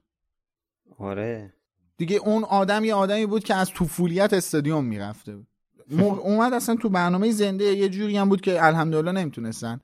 آره. 0.99 1.55
دیگه 1.97 2.16
اون 2.16 2.45
آدم 2.45 2.85
یه 2.85 2.95
آدمی 2.95 3.27
بود 3.27 3.45
که 3.45 3.55
از 3.55 3.70
طفولیت 3.70 4.32
استادیوم 4.32 4.85
می‌رفته 4.85 5.37
بود. 5.37 5.47
اومد 6.01 6.53
اصلا 6.53 6.77
تو 6.77 6.89
برنامه 6.89 7.32
زنده 7.32 7.65
یه 7.65 7.89
جوری 7.89 8.16
هم 8.16 8.28
بود 8.28 8.41
که 8.41 8.65
الحمدلله 8.65 9.12
نمی‌تونستن. 9.12 9.81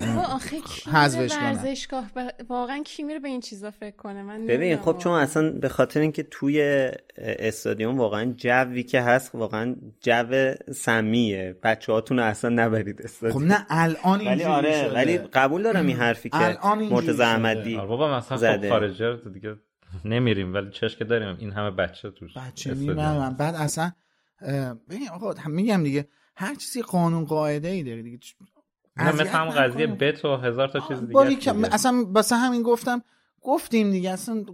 آخه. 0.00 0.56
ورزشگاه 1.42 2.10
ب- 2.16 2.30
واقعا 2.48 2.82
کی 2.82 3.02
میره 3.02 3.18
به 3.18 3.28
این 3.28 3.40
چیزا 3.40 3.70
فکر 3.70 3.96
کنه 3.96 4.22
من 4.22 4.46
ببین 4.46 4.60
نمی‌دونم 4.60 4.82
خب 4.82 4.98
چون. 4.98 5.12
اصلا 5.12 5.50
به 5.50 5.68
خاطر 5.68 6.00
اینکه 6.00 6.22
توی 6.22 6.90
استادیوم 7.18 7.98
واقعا 7.98 8.34
جوی 8.36 8.82
که 8.82 9.00
هست 9.00 9.34
واقعا 9.34 9.76
جو 10.00 10.54
سمیه 10.74 11.56
بچه 11.62 11.92
هاتون 11.92 12.18
اصلا 12.18 12.50
نبرید 12.50 12.98
خب 12.98 13.04
استادیوم 13.04 13.44
نه 13.44 13.66
الان 13.68 14.26
ولی 14.26 14.44
آره 14.44 14.72
شده. 14.84 14.94
ولی 14.94 15.18
قبول 15.18 15.62
دارم 15.62 15.86
این 15.86 15.96
حرفی 15.96 16.28
که 16.30 16.58
مرتضی. 16.90 17.22
احمدی 17.22 17.76
آره 17.76 17.88
بابا 17.88 18.16
مثلا 18.18 18.38
خب 18.38 18.42
زده. 18.42 18.68
خارجی 18.68 19.04
رو 19.04 19.16
دیگه 19.30 19.56
نمیریم 20.04 20.54
ولی 20.54 20.70
چش 20.70 20.96
که 20.96 21.04
داریم 21.04 21.36
این 21.40 21.52
همه 21.52 21.70
بچه 21.70 22.10
توش 22.10 22.36
بچه. 22.36 22.74
می‌برن 22.74 23.30
بعد 23.38 23.54
اصلا 23.54 23.92
ببین 24.88 25.08
آقا 25.12 25.32
هم- 25.32 25.50
میگم 25.50 25.82
دیگه 25.82 26.08
هر 26.36 26.54
چیزی 26.54 26.82
قانون 26.82 27.24
قاعده 27.24 27.68
ای 27.68 27.82
داره 27.82 28.02
دیگه 28.02 28.18
نه 28.96 29.12
مثل 29.12 29.26
هم 29.26 29.48
قضیه. 29.48 29.86
بت 29.86 30.24
و 30.24 30.36
هزار 30.36 30.68
تا 30.68 30.80
چیز 30.80 31.00
دیگه 31.00 31.24
دیگه. 31.24 31.74
اصلا 31.74 32.04
واسه 32.08 32.36
همین 32.36 32.62
گفتم 32.62 33.02
گفتیم 33.42 33.90
دیگه 33.90 34.10
اصلا 34.10 34.44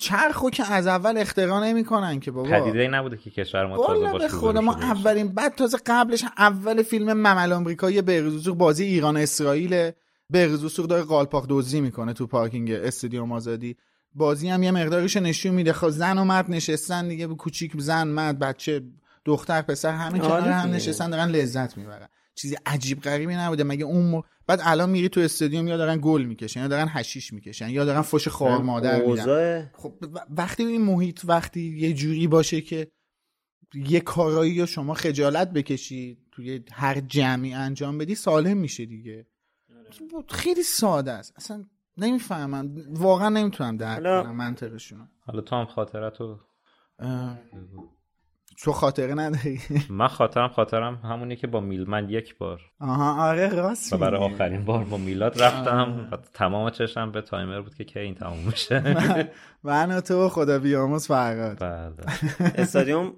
چرخو 0.00 0.50
که 0.50 0.72
از 0.72 0.86
اول 0.86 1.18
اختراع 1.18 1.64
نمی‌کنن 1.64 2.20
که 2.20 2.30
بابا 2.30 2.48
پدیده 2.50 2.88
نبوده 2.88 3.16
که 3.16 3.30
کشور 3.30 3.66
ما 3.66 3.76
تازه 3.76 3.88
والا 3.88 4.12
باش 4.12 4.22
به 4.22 4.28
روبرو 4.28 4.40
خدا 4.40 4.60
ما 4.60 4.74
باشه. 4.74 4.86
اولین 4.86 5.28
بعد 5.28 5.54
تازه 5.54 5.78
قبلش 5.86 6.24
اول 6.38 6.82
فیلم 6.82 7.12
ممل 7.12 7.52
آمریکایی 7.52 8.02
بهروز 8.02 8.48
بازی 8.48 8.84
ایران 8.84 9.16
اسرائیل 9.16 9.90
بهروز 10.30 10.76
داره 10.76 11.02
قالپاق 11.02 11.46
دزدی 11.48 11.80
می‌کنه 11.80 12.12
تو 12.12 12.26
پارکینگ 12.26 12.70
استادیوم 12.70 13.32
آزادی 13.32 13.76
بازی 14.14 14.48
هم 14.48 14.62
یه 14.62 14.70
مقدارش 14.70 15.16
نشون 15.16 15.52
میده 15.52 15.72
خب 15.72 15.88
زن 15.88 16.18
و 16.18 16.24
مرد 16.24 16.50
نشستن 16.50 17.08
دیگه 17.08 17.26
کوچیک 17.26 17.72
زن 17.78 18.08
مرد 18.08 18.38
بچه 18.38 18.82
دختر 19.24 19.62
پسر 19.62 19.92
همه 19.92 20.18
کنار 20.18 20.32
آره 20.32 20.54
هم 20.54 20.64
دیگه. 20.64 20.76
نشستن 20.76 21.10
دارن 21.10 21.28
لذت 21.28 21.76
می‌برن 21.76 22.08
چیزی 22.38 22.56
عجیب 22.66 23.00
غریبی 23.00 23.34
نبوده. 23.34 23.64
مگه 23.64 23.84
اون 23.84 24.14
م... 24.14 24.22
بعد 24.46 24.60
الان 24.62 24.90
میری 24.90 25.08
تو 25.08 25.20
استادیوم 25.20 25.68
یا 25.68 25.76
دارن 25.76 25.98
گل 26.02 26.22
می‌کشن 26.22 26.60
یا 26.60 26.68
دارن 26.68 26.88
حشیش 26.88 27.32
می‌کشن 27.32 27.68
یا 27.68 27.84
دارن 27.84 28.02
فش 28.02 28.28
خوار 28.28 28.62
مادر 28.62 29.06
میدن 29.06 29.70
خب 29.74 29.94
وقتی 30.30 30.64
این 30.64 30.82
محیط 30.82 31.20
وقتی 31.24 31.60
یه 31.60 31.92
جوری 31.92 32.26
باشه 32.26 32.60
که 32.60 32.88
یه 33.74 34.00
کارایی 34.00 34.60
رو 34.60 34.66
شما 34.66 34.94
خجالت 34.94 35.52
بکشی 35.52 36.18
توی 36.32 36.64
هر 36.72 37.00
جمعی 37.00 37.54
انجام 37.54 37.98
بدی 37.98 38.14
سالم 38.14 38.56
میشه 38.56 38.86
دیگه. 38.86 39.26
خیلی 40.28 40.62
ساده 40.62 41.12
است. 41.12 41.32
اصلا 41.36 41.64
نمی‌فهمم. 41.96 42.74
واقعا 42.90 43.28
نمی‌تونم 43.28 43.76
درک 43.76 44.02
کنم 44.02 44.36
منطقشونو 44.36 45.04
حالا 45.20 45.40
تو 45.40 45.56
هم 45.56 45.66
خاطرتو 45.66 46.38
اه، 46.98 47.38
تو 48.62 48.72
خاطره 48.72 49.14
نداری. 49.14 49.60
من 49.90 50.08
خاطرم 50.08 50.48
خاطرم 50.48 50.94
همونی 50.94 51.36
که 51.36 51.46
با 51.46 51.60
میل 51.60 51.90
من 51.90 52.10
یک 52.10 52.38
بار. 52.38 52.60
آها 52.80 53.28
آره 53.28 53.48
راست 53.48 53.92
و 53.92 53.98
برای. 53.98 54.20
آخرین 54.20 54.64
بار 54.64 54.84
با 54.84 54.96
میلاد 54.96 55.42
رفتم. 55.42 56.08
و 56.12 56.16
تمام 56.34 56.70
چشم 56.70 57.12
به 57.12 57.22
تایمر 57.22 57.60
بود 57.60 57.74
که 57.74 57.84
کی 57.84 57.98
این 57.98 58.14
تموم 58.14 58.38
میشه. 58.46 58.96
من 59.64 59.96
و 59.96 60.00
تو 60.00 60.28
خدا 60.28 60.58
بیاموز 60.58 61.06
فرقاد 61.06 61.58
بله. 61.60 61.92
استادیوم. 62.54 63.12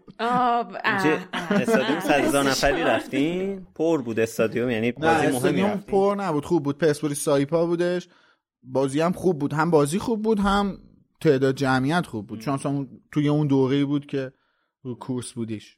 استادیوم 1.50 2.00
صد 2.00 2.20
هزار 2.20 2.44
نفری 2.44 2.82
رفتین. 2.82 3.66
پر 3.74 4.02
بود 4.02 4.20
استادیوم 4.20 4.70
یعنی 4.70 4.92
بازی 4.92 5.26
مهمی 5.26 5.62
پر 5.76 6.14
نبود. 6.18 6.44
خوب 6.44 6.62
بود. 6.62 6.78
پرسپولیس 6.78 7.24
سایپا 7.24 7.66
بودش. 7.66 8.08
بازی 8.62 9.00
هم 9.00 9.12
خوب 9.12 9.38
بود. 9.38 9.52
هم 9.52 9.70
بازی 9.70 9.98
خوب 9.98 10.22
بود 10.22 10.40
هم 10.40 10.78
تعداد 11.20 11.54
جمعیت 11.54 12.06
خوب 12.06 12.26
بود. 12.26 12.40
چون 12.40 12.88
توی 13.12 13.28
اون 13.28 13.46
دوره 13.46 13.84
بود 13.84 14.06
که 14.06 14.32
رو 14.82 14.94
کورس 14.94 15.32
بودیش. 15.32 15.76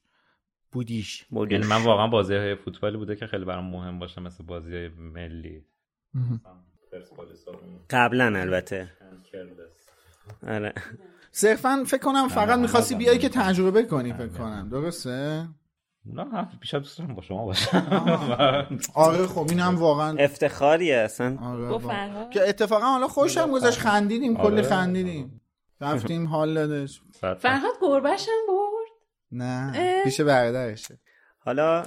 بودیش. 0.73 1.27
یعنی 1.51 1.66
من 1.66 1.85
واقعا 1.85 2.07
بازی 2.07 2.35
های 2.35 2.55
فوتبالی 2.55 2.97
بوده 2.97 3.16
که 3.16 3.27
خیلی 3.27 3.45
برام 3.45 3.65
مهم 3.70 3.99
باشه 3.99 4.20
مثل 4.20 4.45
بازی 4.45 4.77
های 4.77 4.89
ملی. 4.89 5.65
قبلا 7.91 8.41
البته. 8.41 8.91
آره. 10.47 10.73
صرفا 11.31 11.85
فکر 11.87 12.03
کنم 12.03 12.29
فقط 12.29 12.59
می‌خواستی 12.59 12.95
بیای 12.95 13.19
که 13.19 13.29
تجربه 13.29 13.83
کنی 13.83 14.12
فکر 14.12 14.29
کنم. 14.29 14.69
درسته؟ 14.69 15.49
نه 16.07 16.49
بیشتر 16.61 16.79
دوست 16.79 16.99
دارم 16.99 17.15
با 17.15 17.23
شما 17.23 17.45
باشم. 17.45 17.87
آره 18.95 19.27
خب 19.27 19.47
این 19.51 19.61
هم 19.61 19.77
واقعا 19.77 20.16
افتخاریه 20.19 20.97
اصلا. 20.97 21.39
آره 21.43 22.29
که 22.31 22.49
اتفاقا 22.49 22.87
حالا 22.87 23.09
خوشم 23.09 23.51
گذاشت 23.51 23.79
خندیدیم 23.79 24.37
کلی 24.37 24.45
آره. 24.45 24.62
خندیدیم. 24.62 25.41
رفتیم 25.81 26.27
حال 26.27 26.55
دادش. 26.55 27.03
فرهاد 27.20 27.74
گربش 27.83 28.29
هم 28.29 28.47
برد 28.49 28.72
نه. 29.33 30.03
پیش 30.05 30.21
برادرشه. 30.21 31.01
حالا 31.39 31.87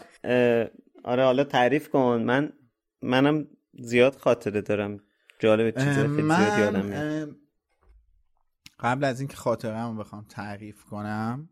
آره 1.03 1.23
حالا 1.23 1.43
تعریف 1.43 1.89
کن. 1.89 2.23
من 2.25 2.53
منم 3.01 3.47
زیاد 3.73 4.15
خاطره 4.15 4.61
دارم. 4.61 4.99
جالب 5.39 5.79
چیزای 5.79 6.07
خیلی 6.07 6.21
زیاد 6.21 6.59
یادم 6.59 6.85
میاد 6.85 7.35
قبل 8.79 9.03
از 9.03 9.19
اینکه 9.19 9.35
خاطرم 9.35 9.97
رو 9.97 10.03
بخوام 10.03 10.25
تعریف 10.29 10.83
کنم 10.83 11.49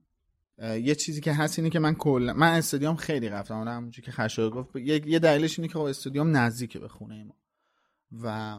یه 0.57 0.95
چیزی 0.95 1.21
که 1.21 1.33
هست 1.33 1.59
اینه 1.59 1.69
که 1.69 1.79
من 1.79 1.95
کلا 1.95 2.33
من 2.33 2.47
استادیوم 2.47 2.95
خیلی 2.95 3.29
رفتم. 3.29 3.67
همونجوری 3.67 4.05
که 4.05 4.11
خشایار 4.11 4.51
گفت 4.51 4.75
یه, 4.75 5.07
یه 5.07 5.19
دلیلش 5.19 5.59
اینه 5.59 5.67
که 5.67 5.73
خب 5.73 5.85
استادیوم 5.85 6.37
نزدیکه 6.37 6.79
به 6.79 6.87
خونه 6.87 7.23
ما. 7.23 7.35
و 8.23 8.57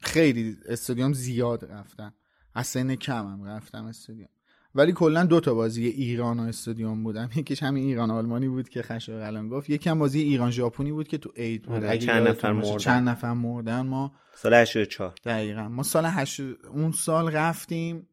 خیلی 0.00 0.56
استادیوم 0.68 1.12
زیاد 1.12 1.64
رفتم 1.64 2.14
از 2.54 2.66
سن 2.66 2.94
کمم 2.94 3.44
رفتم 3.44 3.84
استادیوم. 3.84 4.28
ولی 4.74 4.92
کلا 4.92 5.24
دو 5.24 5.40
تا 5.40 5.54
بازی 5.54 5.86
ایران 5.86 6.40
و 6.40 6.42
استادیوم 6.42 7.04
بودم. 7.04 7.30
یکیش 7.36 7.62
همین 7.62 7.84
ایران 7.84 8.10
آلمانی 8.10 8.48
بود 8.48 8.68
که 8.68 8.82
خشایار 8.82 9.22
الان 9.22 9.48
گفت. 9.48 9.70
یکی 9.70 9.90
هم 9.90 9.98
بازی 9.98 10.20
ایران 10.20 10.50
ژاپنی 10.50 10.92
بود 10.92 11.08
که 11.08 11.18
تو 11.18 11.32
عید 11.36 11.62
بود. 11.62 11.84
آره، 11.84 11.98
چند 11.98 12.28
نفر. 12.28 12.52
مردن. 12.52 12.76
چند 12.76 13.08
نفر 13.08 13.32
مردن. 13.32 13.80
ما 13.80 14.12
سال 14.34 14.54
84 14.54 15.14
دقیقا. 15.24 15.68
ما 15.68 15.82
سال 15.82 16.04
هشت 16.06 16.40
اون 16.70 16.92
سال 16.92 17.28
رفتیم 17.28 18.08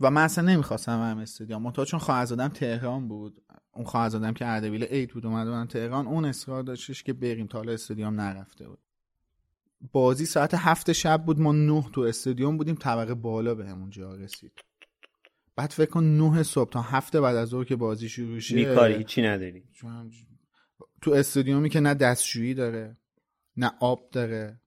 و 0.00 0.10
من 0.10 0.24
اصلا 0.24 0.44
نمی‌خواستم 0.44 1.02
هم 1.02 1.18
استادیوم. 1.18 1.62
منتها 1.62 1.84
چون 1.84 2.00
خواهرزادم 2.00 2.48
تهران 2.48 3.08
بود. 3.08 3.42
اون 3.74 3.84
خواهرزادم 3.84 4.32
که 4.32 4.46
اردبیل 4.46 4.82
8 4.82 5.12
بود 5.12 5.22
بودن 5.22 5.66
تهران. 5.66 6.06
اون 6.06 6.24
اصرار 6.24 6.62
داشتش 6.62 7.02
که 7.02 7.12
بریم 7.12 7.46
تا 7.46 7.58
حالا 7.58 7.72
استادیوم 7.72 8.20
نرفته 8.20 8.68
بود. 8.68 8.78
بازی 9.92 10.26
ساعت 10.26 10.54
هفت 10.54 10.92
شب 10.92 11.22
بود. 11.26 11.40
ما 11.40 11.52
نه 11.52 11.84
تو 11.92 12.00
استادیوم 12.00 12.56
بودیم. 12.56 12.74
طبقه 12.74 13.14
بالا 13.14 13.54
به 13.54 13.66
همون 13.66 13.90
جا 13.90 14.14
رسید. 14.14 14.52
بعد 15.56 15.70
فکر 15.70 15.90
کن 15.90 16.04
نه 16.04 16.42
صبح 16.42 16.70
تا 16.70 16.80
هفته 16.80 17.20
بعد 17.20 17.36
از 17.36 17.48
ظهر 17.48 17.64
که 17.64 17.76
بازی 17.76 18.08
شروع 18.08 18.38
شه 18.38 18.54
بیکاری 18.54 18.94
هیچی 18.94 19.22
نداری. 19.22 19.62
تو 21.02 21.10
استادیومی 21.10 21.70
که 21.70 21.80
نه 21.80 21.94
دستشویی 21.94 22.54
داره 22.54 22.96
نه 23.56 23.72
آب 23.80 24.10
داره. 24.12 24.60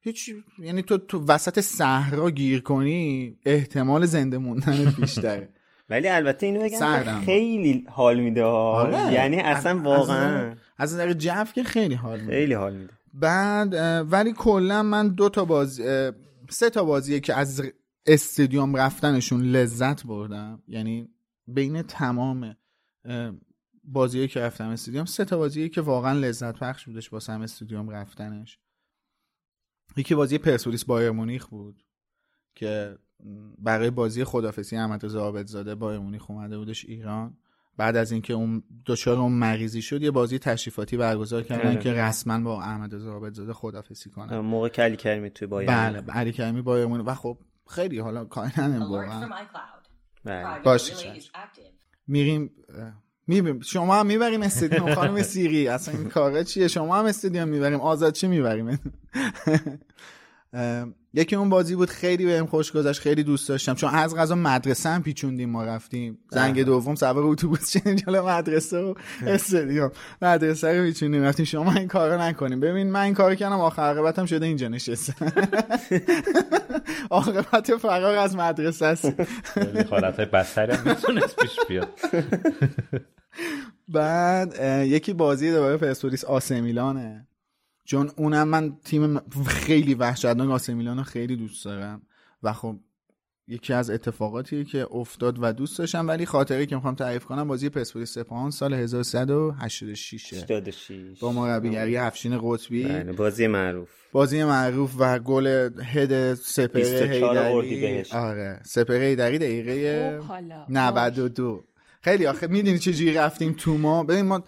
هیچ 0.00 0.30
یعنی 0.58 0.82
تو 0.82 0.98
تو 0.98 1.24
وسط 1.24 1.60
صحرا 1.60 2.30
گیر 2.30 2.60
کنی 2.60 3.36
احتمال 3.46 4.06
زنده 4.06 4.38
موندن 4.38 4.94
بیشتره. 5.00 5.48
ولی 5.90 6.08
البته 6.08 6.46
اینو 6.46 6.60
بگم. 6.62 7.20
خیلی 7.20 7.84
حال 7.88 8.20
میده 8.20 8.44
آره. 8.44 9.12
یعنی 9.12 9.40
اصلا 9.40 9.78
واقعا. 9.82 10.54
از 10.78 10.94
نظر 10.94 11.12
جو 11.12 11.44
که 11.54 11.62
خیلی 11.62 11.94
حال 11.94 12.20
میده. 12.20 12.32
خیلی 12.32 12.54
حال 12.54 12.76
میده. 12.76 12.92
بعد 13.14 13.74
ولی 14.12 14.32
کلا 14.32 14.82
من 14.82 15.08
دو 15.08 15.28
تا 15.28 15.44
بازی 15.44 15.82
سه 16.50 16.70
تا 16.70 16.84
بازیه 16.84 17.20
که 17.20 17.34
از 17.34 17.62
استادیوم 18.06 18.76
رفتنشون 18.76 19.42
لذت 19.42 20.06
بردم. 20.06 20.62
یعنی 20.68 21.08
بین 21.46 21.82
تمام 21.82 22.56
بازیه 23.84 24.28
که 24.28 24.40
رفتم 24.40 24.68
استادیوم 24.68 25.04
سه 25.04 25.24
تا 25.24 25.38
بازیه 25.38 25.68
که 25.68 25.80
واقعا 25.80 26.12
لذت 26.12 26.58
بخش 26.58 26.86
بودش 26.86 27.12
واسه 27.12 27.32
هم 27.32 27.42
استادیوم 27.42 27.90
رفتنش. 27.90 28.58
یکی 29.96 30.14
بازی 30.14 30.38
پرسپولیس 30.38 30.84
بایر 30.84 31.10
مونیخ 31.10 31.46
بود 31.46 31.84
که 32.54 32.98
برای 33.58 33.90
بازی 33.90 34.24
خدافسی 34.24 34.76
احمد 34.76 35.04
رضا 35.04 35.20
عابدزاده 35.20 35.74
بایر 35.74 35.98
مونیخ 35.98 36.30
اومده 36.30 36.58
بودش 36.58 36.84
ایران. 36.84 37.36
بعد 37.76 37.96
از 37.96 38.12
اینکه 38.12 38.34
اون 38.34 38.62
دچار 38.86 39.18
اون 39.18 39.32
مریضی 39.32 39.82
شد 39.82 40.02
یه 40.02 40.10
بازی 40.10 40.38
تشریفاتی 40.38 40.96
برگزار 40.96 41.42
کردن 41.42 41.70
آره. 41.70 41.78
که 41.78 41.92
رسما 41.92 42.40
با 42.40 42.62
احمد 42.62 42.94
رضا 42.94 43.12
عابدزاده 43.12 43.52
خدافسی 43.52 44.10
کنن. 44.10 44.38
موقع 44.38 44.68
کلی 44.68 44.96
کریمی 44.96 45.30
توی 45.30 45.48
بایر 45.48 45.68
بله 45.68 46.12
علی 46.12 46.32
کریمی 46.32 46.62
بایر 46.62 46.86
مونیخ. 46.86 47.06
و 47.06 47.14
خب 47.14 47.38
خیلی 47.68 47.98
حالا 47.98 48.24
کائنن 48.24 48.78
واقعا. 48.78 49.28
بله. 50.24 50.60
باشه. 50.64 50.94
میریم 52.06 52.50
می‌بریم 53.26 53.60
شما 53.60 53.96
هم 53.96 54.06
می‌بریم 54.06 54.42
استادیوم 54.42 54.94
خانم 54.94 55.22
سیری 55.22 55.68
اصلا 55.68 55.98
این 55.98 56.08
کاره 56.08 56.44
چیه؟ 56.44 56.68
شما 56.68 56.96
هم 56.96 57.04
استادیوم 57.04 57.48
می‌بریم. 57.48 57.80
آزاد 57.80 58.12
چی 58.12 58.26
می‌بریم؟ 58.28 58.78
یکی 61.18 61.36
اون 61.36 61.48
بازی 61.48 61.74
بود 61.74 61.90
خیلی 61.90 62.26
بهم 62.26 62.46
خوش 62.46 62.72
گذشت 62.72 63.00
خیلی 63.00 63.22
دوست 63.22 63.48
داشتم. 63.48 63.74
چون 63.74 63.94
از 63.94 64.16
غذا 64.16 64.34
مدرسه 64.34 64.88
هم 64.88 65.02
پیچوندیم 65.02 65.50
ما 65.50 65.64
رفتیم. 65.64 66.18
زنگ 66.30 66.62
دوم 66.62 66.94
سوار 66.94 67.24
اتوبوس 67.24 67.70
شدیم 67.70 67.94
جلو 68.06 68.28
مدرسه 68.28 68.78
و 68.78 68.94
استادیوم. 69.26 69.90
مدرسه 70.22 70.78
رو 70.78 70.84
پیچوندیم 70.84 71.22
رفتیم. 71.22 71.44
شما 71.44 71.72
این 71.72 71.88
کارو 71.88 72.22
نکنیم. 72.22 72.60
ببین 72.60 72.90
من 72.90 73.00
این 73.00 73.14
کارو 73.14 73.34
کردم 73.34 73.60
آخر 73.60 73.82
عاقبتم 73.82 74.26
شده 74.26 74.46
اینجا 74.46 74.68
نشستم 74.68 75.32
عاقبت 77.10 77.76
فرار 77.76 78.16
از 78.16 78.36
مدرسه 78.36 78.86
است. 78.86 79.12
حالتهای 79.90 80.26
بدتری 80.26 80.72
هم 80.72 80.88
می‌تونست 80.88 81.36
پیش 81.36 81.58
بیاد. 81.68 81.88
بعد 83.88 84.54
یکی 84.86 85.12
بازی 85.12 85.52
دوباره 85.52 85.76
پرسپولیس 85.76 86.24
آسه 86.24 86.60
میلانه. 86.60 87.26
چون 87.88 88.10
اونم 88.16 88.48
من 88.48 88.76
تیم 88.84 89.18
خیلی 89.46 89.94
وحشتناک 89.94 90.50
آسه 90.50 90.74
میلان 90.74 90.96
رو 90.96 91.02
خیلی 91.02 91.36
دوست 91.36 91.64
دارم. 91.64 92.02
و 92.42 92.52
خب 92.52 92.76
یکی 93.46 93.72
از 93.72 93.90
اتفاقاتیه 93.90 94.64
که 94.64 94.86
افتاد 94.90 95.38
و 95.42 95.52
دوست 95.52 95.78
داشتم 95.78 96.08
ولی 96.08 96.26
خاطره 96.26 96.66
که 96.66 96.74
می‌خوام 96.74 96.94
تعریف 96.94 97.24
کنم 97.24 97.48
بازی 97.48 97.68
پرسپولیس 97.68 98.18
سپاهان 98.18 98.50
سال 98.50 98.74
1386 98.74 100.32
86 100.32 101.20
با 101.20 101.32
مربیگری 101.32 101.96
افشین 101.96 102.38
قطبی. 102.42 102.84
بله 102.84 103.12
بازی 103.12 103.46
معروف. 103.46 103.90
بازی 104.12 104.44
معروف 104.44 104.94
و 104.98 105.18
گل 105.18 105.46
هد 105.84 106.34
سپره 106.34 106.66
24 106.66 107.64
هیدری. 107.64 108.10
آره 108.12 108.60
سپره 108.64 108.98
هیدری 108.98 109.38
دقیقه 109.38 110.20
خب 110.20 110.26
حالا. 110.26 110.66
92 110.68 111.64
خیلی 112.00 112.26
آخه 112.26 112.46
می‌دونی 112.46 112.78
چجوری 112.78 113.14
رفتیم 113.14 113.54
تو 113.58 113.78
ما؟ 113.78 114.04
ببین 114.04 114.24
ما 114.24 114.44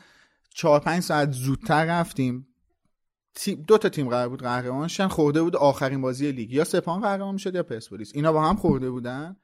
چهار 0.54 0.80
پنج 0.80 1.02
ساعت 1.02 1.32
زودتر 1.32 1.84
رفتیم. 1.84 2.46
تیم 3.34 3.64
دو 3.66 3.78
تا 3.78 3.88
تیم 3.88 4.08
قرار 4.08 4.28
بود 4.28 4.42
قهرمان 4.42 4.88
شن 4.88 5.08
خورده 5.08 5.42
بود 5.42 5.56
آخرین 5.56 6.00
بازی 6.00 6.32
لیگ. 6.32 6.52
یا 6.52 6.64
سپاهان 6.64 7.00
قهرمان 7.00 7.36
شد 7.36 7.54
یا 7.54 7.62
پرسپولیس. 7.62 8.12
اینا 8.14 8.32
با 8.32 8.48
هم 8.48 8.56
خورده 8.56 8.90
بودن. 8.90 9.36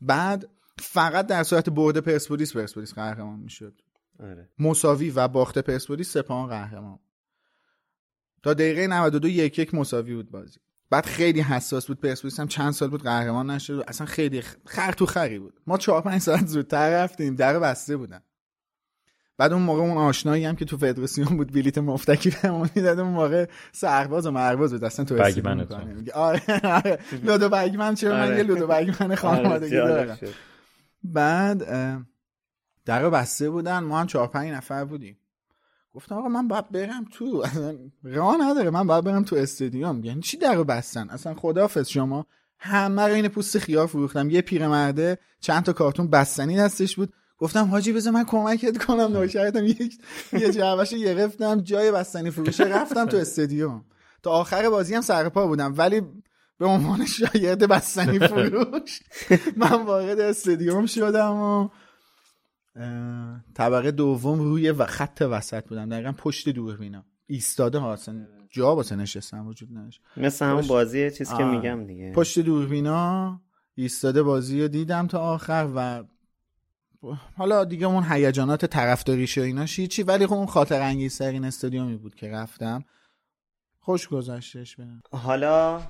بعد 0.00 0.48
فقط 0.78 1.26
در 1.26 1.42
صورت 1.42 1.70
برد 1.70 1.98
پرسپولیس 1.98 2.56
پرسپولیس 2.56 2.94
قهرمان 2.94 3.38
می‌شد. 3.40 3.82
آره. 4.20 4.48
مساوی 4.58 5.10
و 5.10 5.28
باخت 5.28 5.58
پرسپولیس 5.58 6.12
سپاهان 6.12 6.48
قهرمان. 6.48 6.98
تا 8.42 8.54
دقیقه 8.54 8.86
92 8.86 9.28
یک 9.28 9.58
یک 9.58 9.74
مساوی 9.74 10.14
بود 10.14 10.30
بازی. 10.30 10.60
بعد 10.90 11.06
خیلی 11.06 11.40
حساس 11.40 11.86
بود 11.86 12.00
پرسپولیس 12.00 12.40
هم. 12.40 12.48
چند 12.48 12.72
سال 12.72 12.90
بود 12.90 13.02
قهرمان 13.02 13.50
نشد. 13.50 13.84
اصلا 13.88 14.06
خیلی 14.06 14.42
خر 14.66 14.92
تو 14.92 15.06
خری 15.06 15.38
بود. 15.38 15.60
ما 15.66 15.78
چهار 15.78 16.02
پنج 16.02 16.20
ساعت 16.20 16.46
زودتر 16.46 17.04
رفتیم. 17.04 17.34
در 17.34 17.58
بسته 17.58 17.96
بودن. 17.96 18.22
بعد 19.38 19.52
اون 19.52 19.62
موقع 19.62 19.80
اون 19.80 19.96
آشنایی 19.96 20.44
هم 20.44 20.56
که 20.56 20.64
تو 20.64 20.76
فدراسیون 20.76 21.36
بود 21.36 21.52
بلیت 21.52 21.78
مفتکی 21.78 22.30
بهمون 22.30 22.70
می‌داد 22.76 22.98
اون 22.98 23.10
موقع 23.10 23.46
سرباز 23.72 24.26
و 24.26 24.30
مرباز 24.30 24.72
بود. 24.72 24.84
اصلا 24.84 25.04
تو 25.04 25.30
تو. 25.30 25.54
می‌کنه. 25.54 25.84
میگه 25.84 26.12
آره 26.12 26.42
آره. 26.64 26.98
لودو 27.22 27.48
بگمن 27.48 27.94
چرا؟ 27.94 28.12
من 28.12 28.26
آره. 28.26 28.36
یه 28.36 28.42
لودو 28.42 28.66
بگمن 28.66 29.14
خانوادگی 29.14 29.78
آره، 29.78 29.90
دارم. 29.90 30.06
جالب 30.06 30.18
شد. 30.18 30.34
بعد 31.04 31.58
در 32.84 33.10
بسته 33.10 33.50
بودن. 33.50 33.78
ما 33.78 34.00
هم 34.00 34.06
چهار 34.06 34.26
پنج 34.26 34.50
نفر 34.50 34.84
بودیم. 34.84 35.18
گفتم 35.94 36.14
آقا 36.14 36.28
من 36.28 36.48
باید 36.48 36.70
برم 36.70 37.04
تو. 37.12 37.44
راه 38.02 38.36
نداره. 38.40 38.70
من 38.70 38.86
باید 38.86 39.04
برم 39.04 39.24
تو 39.24 39.36
استادیوم. 39.36 40.04
یعنی 40.04 40.20
چی 40.20 40.36
در 40.36 40.62
بستن؟ 40.62 41.10
اصلا 41.10 41.34
خداحافظ. 41.34 41.88
شما 41.88 42.26
همه 42.58 43.02
رو 43.02 43.14
این 43.14 43.28
پوست 43.28 43.58
خیار 43.58 43.86
فروختم. 43.86 44.30
یه 44.30 44.42
پیرمرده 44.42 45.18
چند 45.40 45.62
تا 45.62 45.72
کارتون 45.72 46.10
بستنی 46.10 46.56
دستش 46.56 46.96
بود. 46.96 47.12
گفتم 47.42 47.64
حاجی 47.64 47.92
بذار 47.92 48.12
من 48.12 48.24
کمکت 48.24 48.84
کنم 48.84 49.00
نوکرتم 49.12 49.64
یک 49.64 49.98
یه 50.32 50.52
جعبهشو 50.52 50.96
گرفتم 50.96 51.60
جای 51.60 51.92
بستنی 51.92 52.30
فروشه 52.30 52.64
رفتم 52.64 53.06
تو 53.06 53.16
استادیوم 53.16 53.84
تا 54.22 54.30
آخر 54.30 54.70
بازی 54.70 54.94
هم 54.94 55.00
سر 55.00 55.28
پا 55.28 55.46
بودم 55.46 55.74
ولی 55.76 56.02
به 56.58 56.66
عنوان 56.66 57.06
شاگرد 57.06 57.68
بستنی 57.68 58.18
فروش 58.18 59.00
من 59.56 59.82
وارد 59.82 60.20
استادیوم 60.20 60.86
شدم 60.86 61.32
و 61.32 61.68
طبقه 63.54 63.90
دوم 63.90 64.38
روی 64.38 64.70
و 64.70 64.86
خط 64.86 65.22
وسط 65.30 65.68
بودم. 65.68 65.88
دقیقا 65.88 66.12
پشت 66.12 66.48
دوربینا 66.48 67.04
ایستاده 67.26 67.78
ها 67.78 67.92
اصلا 67.92 68.26
جا 68.50 68.76
واسه 68.76 68.96
نشستن 68.96 69.40
وجود 69.40 69.68
نداشت. 69.76 70.00
مثل 70.16 70.46
همون 70.46 70.66
بازی 70.66 71.10
چیز 71.10 71.34
که. 71.34 71.44
میگم 71.44 71.86
دیگه. 71.86 72.12
پشت 72.12 72.38
دوربینا 72.38 73.40
ایستاده 73.74 74.22
بازی 74.22 74.62
رو 74.62 74.68
دیدم 74.68 75.06
تا 75.06 75.18
آخر 75.18 75.68
و 75.76 76.04
حالا 77.36 77.64
دیگه 77.64 77.86
اون 77.86 78.04
هیجانات 78.10 78.64
طرفداریش 78.64 79.38
و 79.38 79.40
ایناش 79.40 79.78
هیچی 79.78 80.02
ولی 80.02 80.26
خب 80.26 80.32
اون 80.32 80.46
خاطر 80.46 80.80
انگیزترین 80.80 81.44
استادیومی 81.44 81.96
بود 81.96 82.14
که 82.14 82.30
رفتم. 82.30 82.84
خوش 83.80 84.08
گذشتش 84.08 84.76
بهم 84.76 85.02
حالا. 85.12 85.82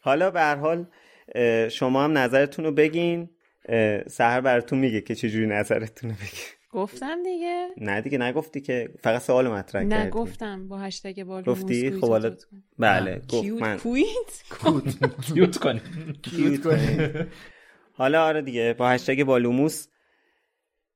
حالا 0.00 0.30
به 0.30 0.40
هر 0.40 0.56
حال 0.56 0.86
شما 1.68 2.04
هم 2.04 2.18
نظرتون 2.18 2.64
رو 2.64 2.72
بگین 2.72 3.30
سهر 4.06 4.40
براتون 4.40 4.78
میگه 4.78 5.00
که 5.00 5.14
چجوری 5.14 5.46
نظرتون 5.46 6.10
رو 6.10 6.16
بگین. 6.16 6.53
گفتم 6.74 7.22
دیگه. 7.22 7.68
نه 7.80 8.00
دیگه 8.00 8.18
نگفتی 8.18 8.60
که 8.60 8.88
فقط 9.00 9.22
سوال 9.22 9.48
مطرح 9.48 9.82
نه 9.82 9.96
کردی. 9.96 10.10
گفتم 10.10 10.68
با 10.68 10.78
هشتگ 10.78 11.24
بال 11.24 11.42
گفتی؟ 11.42 11.90
خب 11.90 12.08
حالا 12.08 12.36
بله 12.78 13.22
گفت 13.28 13.48
من. 13.48 13.78
کویت؟ 13.78 14.42
کیوت 15.26 15.58
کنیم 15.58 15.82
کیوت 16.22 16.62
کنید. 16.62 17.26
حالا 17.92 18.24
آره 18.24 18.42
دیگه 18.42 18.74
با 18.78 18.88
هشتگ 18.88 19.24
بالوموس 19.24 19.86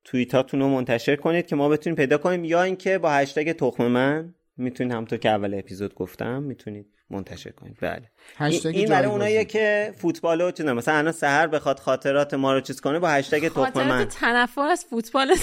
توییتاتون 0.05 0.60
رو 0.60 0.68
منتشر 0.68 1.16
کنید 1.16 1.46
که 1.46 1.56
ما 1.56 1.68
بتونیم 1.68 1.96
پیدا 1.96 2.18
کنیم. 2.18 2.44
یا 2.44 2.62
اینکه 2.62 2.98
با 2.98 3.10
هشتگ 3.10 3.52
تخم 3.52 3.86
من 3.86 4.34
می‌تونید 4.56 4.92
همونطور 4.92 5.18
که 5.18 5.30
اول 5.30 5.55
اپیزود 5.55 5.94
گفتم 5.94 6.42
می‌تونید 6.42 6.98
منتشر 7.10 7.51
کنید 7.51 7.76
بله. 7.80 8.10
این, 8.64 8.89
برای. 8.89 9.09
اوناییه 9.10 9.44
که 9.44 9.94
فوتبال 9.97 10.40
رو 10.40 10.51
چیز 10.51 10.66
مثلا 10.66 10.94
الان 10.94 11.12
سهر 11.12 11.47
بخواد 11.47 11.78
خاطرات 11.78 12.35
ما 12.35 12.52
رو 12.52 12.60
چیز 12.60 12.80
کنه 12.80 12.98
با 12.98 13.09
هشتگ 13.09 13.48
تخم 13.48 13.60
من. 13.60 13.64
خاطرات 13.64 14.09
تنفر 14.09 14.68
از 14.68 14.85
فوتبال 14.85 15.35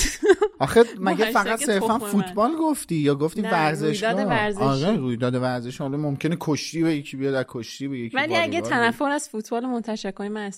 آخه 0.60 0.84
مگه 1.00 1.26
فقط 1.26 1.60
صرفا. 1.60 2.00
فوتبال 2.00 2.56
گفتی 2.56 2.96
یا 2.96 3.16
گفتی 3.16 3.42
نه، 3.42 3.52
ورزشگاه؟ 3.52 4.12
رویداد 4.12 4.30
ورزشی. 4.30 4.64
آره 4.64 4.98
رویداد 4.98 5.36
ورزشی. 5.36 5.84
حالا 5.84 5.98
ممکنه 5.98 6.38
کشتی 6.40 6.84
به 6.84 6.96
یکی 6.96 7.18
بیاد 7.18 7.34
از 7.34 7.46
کشتی 7.48 7.88
به 7.88 8.00
یکی 8.00 8.18
ولی 8.18 8.36
اگه 8.36 8.62
تنفر 8.62 9.10
از 9.10 9.30
فوتبال 9.30 9.66
منتشر 9.66 10.12
کنیم 10.12 10.32
من 10.32 10.52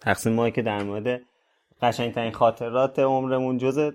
تقسیم 0.00 0.32
ما 0.32 0.50
که 0.50 0.62
در 0.62 0.82
مورد 0.82 1.20
قشنگترین 1.82 2.32
خاطرات 2.32 2.98
عمرمون 2.98 3.58
جز 3.58 3.92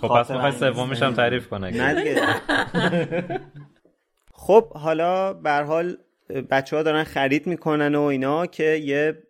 خب 0.00 0.08
پس 0.08 0.58
سومیش 0.58 1.02
هم 1.02 1.14
تعریف 1.14 1.48
کنه 1.48 1.70
نه 1.70 1.94
دیگه. 1.94 2.20
خب 4.42 4.72
حالا 4.72 5.32
به 5.32 5.52
حال 5.52 5.96
بچه 6.50 6.76
ها 6.76 6.82
دارن 6.82 7.04
خرید 7.04 7.46
می‌کنن 7.46 7.94
و 7.94 8.00
اینا 8.02 8.46
که 8.46 8.64
یه 8.64 9.22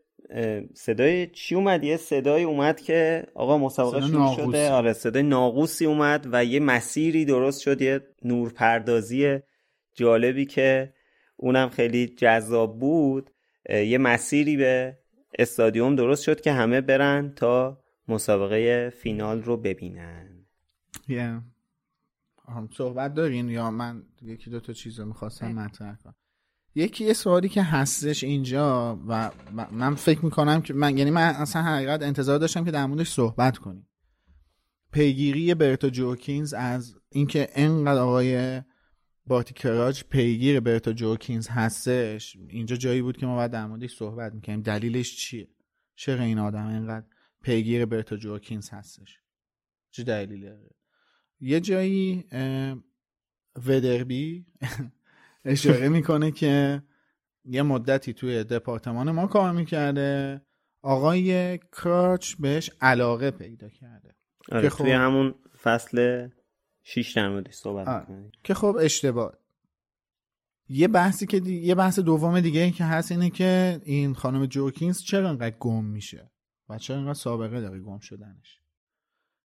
صدای 0.75 1.27
چی 1.27 1.55
اومد؟ 1.55 1.85
یه 1.85 1.97
صدای 1.97 2.43
اومد 2.43 2.81
که 2.81 3.27
آقا 3.35 3.59
مسابقه 3.59 4.07
شروع 4.07 4.35
شده. 4.37 4.71
آره 4.71 4.93
صدای 4.93 5.23
ناقوسی 5.23 5.87
اومد 5.87 6.29
و 6.33 6.45
یه 6.45 6.61
مسیری 6.61 7.25
درست 7.25 7.61
شد 7.61 7.83
یه 7.83 8.01
نورپردازی 8.25 9.39
جالبی 9.95 10.47
که 10.47 10.93
اونم 11.37 11.69
خیلی 11.69 12.07
جذاب 12.07 12.79
بود. 12.79 13.31
یه 13.69 13.99
مسیری 13.99 14.57
به 14.57 14.99
استادیوم 15.39 15.97
درست 15.97 16.23
شد 16.23 16.41
که 16.41 16.53
همه 16.53 16.81
برن 16.81 17.33
تا 17.37 17.79
مسابقه 18.09 18.91
فینال 18.91 19.43
رو 19.43 19.57
ببینن. 19.57 20.47
Yeah. 21.09 21.52
صحبت 22.77 23.15
دارین 23.15 23.51
یا 23.51 23.71
من 23.71 24.03
یکی 24.23 24.51
دو 24.51 24.61
تا 24.61 24.73
چیز 24.73 25.01
رو 25.01 25.07
می‌خواستم 25.07 25.53
مطرح 25.53 25.97
کنم. 25.97 26.15
یکی 26.75 27.05
یه 27.05 27.13
سوالی 27.13 27.49
که 27.49 27.63
هستش 27.63 28.25
اینجا 28.25 29.01
و 29.09 29.31
من 29.71 29.95
فکر 29.95 30.25
می‌کنم 30.25 30.63
که 30.63 30.75
من 30.75 30.99
یعنی 30.99 31.11
من 31.11 31.23
اصلا 31.23 31.63
حقیقت 31.63 32.03
انتظار 32.03 32.39
داشتم 32.39 32.65
که 32.65 32.71
در 32.71 32.87
موردش 32.87 33.11
صحبت 33.11 33.59
کنیم. 33.59 33.89
پیگیری 34.93 35.55
برتا 35.55 35.91
جوکینز 35.91 36.55
از 36.55 36.95
اینکه 37.09 37.49
انقدر 37.55 38.01
آقای 38.01 38.63
باتی 39.27 39.55
کراج 39.55 40.05
پیگیر 40.05 40.61
برتا 40.61 40.93
جوکینز 40.93 41.49
هستش 41.49 42.37
اینجا 42.49 42.77
جایی 42.77 43.03
بود 43.03 43.17
که 43.17 43.27
ما 43.27 43.37
باید 43.37 43.51
در 43.51 43.67
موردش 43.67 43.97
صحبت 43.97 44.35
می‌کنیم 44.35 44.63
دلیلش 44.63 45.17
چیه؟ 45.17 45.49
چرا 45.97 46.25
این 46.25 46.39
آدم 46.39 46.67
اینقدر 46.67 47.07
پیگیر 47.43 47.87
برتا 47.87 48.17
جوکینز 48.17 48.71
هستش؟ 48.71 49.19
چه 49.91 50.05
دلیلی 50.05 50.41
داره؟ 50.41 50.71
یه 51.43 51.61
جایی 51.61 52.25
ودربی 53.67 54.47
اشاره 55.45 55.89
می‌کنه 55.89 56.31
که 56.31 56.83
یه 57.45 57.63
مدتی 57.63 58.13
توی 58.13 58.45
دپارتمان 58.45 59.11
ما 59.11 59.27
کار 59.27 59.53
می‌کرده. 59.53 60.43
آقای 60.83 61.59
کراچ 61.59 62.35
بهش 62.35 62.71
علاقه 62.81 63.31
پیدا 63.31 63.69
کرده. 63.69 64.15
آره 64.53 64.63
که 64.63 64.71
خب... 64.71 64.85
توی 64.85 64.93
همون 64.93 65.35
فصل 65.63 66.29
شیش 66.83 67.17
در 67.17 67.45
صحبت 67.51 67.89
آره. 67.89 68.33
که 68.45 68.55
خب 68.55 68.77
اشتباه. 68.81 69.33
یه 70.69 70.89
بحثی 70.89 71.27
که 71.27 71.41
دی... 71.41 71.55
یه 71.55 71.75
بحث 71.75 71.99
دوم 71.99 72.41
دیگه 72.41 72.71
که 72.71 72.85
هست 72.85 73.13
اینه 73.13 73.31
که 73.31 73.81
این 73.85 74.15
خانم 74.15 74.47
جوکینز 74.47 75.03
چرا 75.03 75.29
انقدر 75.29 75.57
گم 75.59 75.85
میشه 75.85 76.31
و 76.69 76.79
چرا 76.79 76.97
انقدر 76.97 77.15
سابقه 77.15 77.61
داره 77.61 77.81
گم 77.81 77.99
شدنش. 77.99 78.61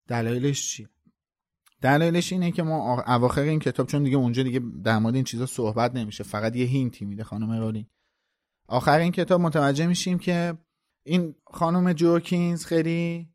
دلایلش 0.08 0.70
چیه؟ 0.70 0.88
دلایلش 1.80 2.32
اینه 2.32 2.52
که 2.52 2.62
ما 2.62 3.02
اواخر 3.06 3.40
این 3.40 3.58
کتاب 3.58 3.86
چون 3.86 4.02
دیگه 4.02 4.16
اونجا 4.16 4.42
دیگه 4.42 4.60
در 4.84 4.98
مورد 4.98 5.14
این 5.14 5.24
چیزا 5.24 5.46
صحبت 5.46 5.94
نمیشه 5.94 6.24
فقط 6.24 6.56
یه 6.56 6.66
هینتی 6.66 7.04
میده 7.04 7.24
خانم 7.24 7.52
رولینگ 7.52 7.86
آخر 8.68 8.98
این 8.98 9.12
کتاب 9.12 9.40
متوجه 9.40 9.86
میشیم 9.86 10.18
که 10.18 10.58
این 11.02 11.34
خانم 11.46 11.92
جوکینز 11.92 12.64
خیلی 12.64 13.28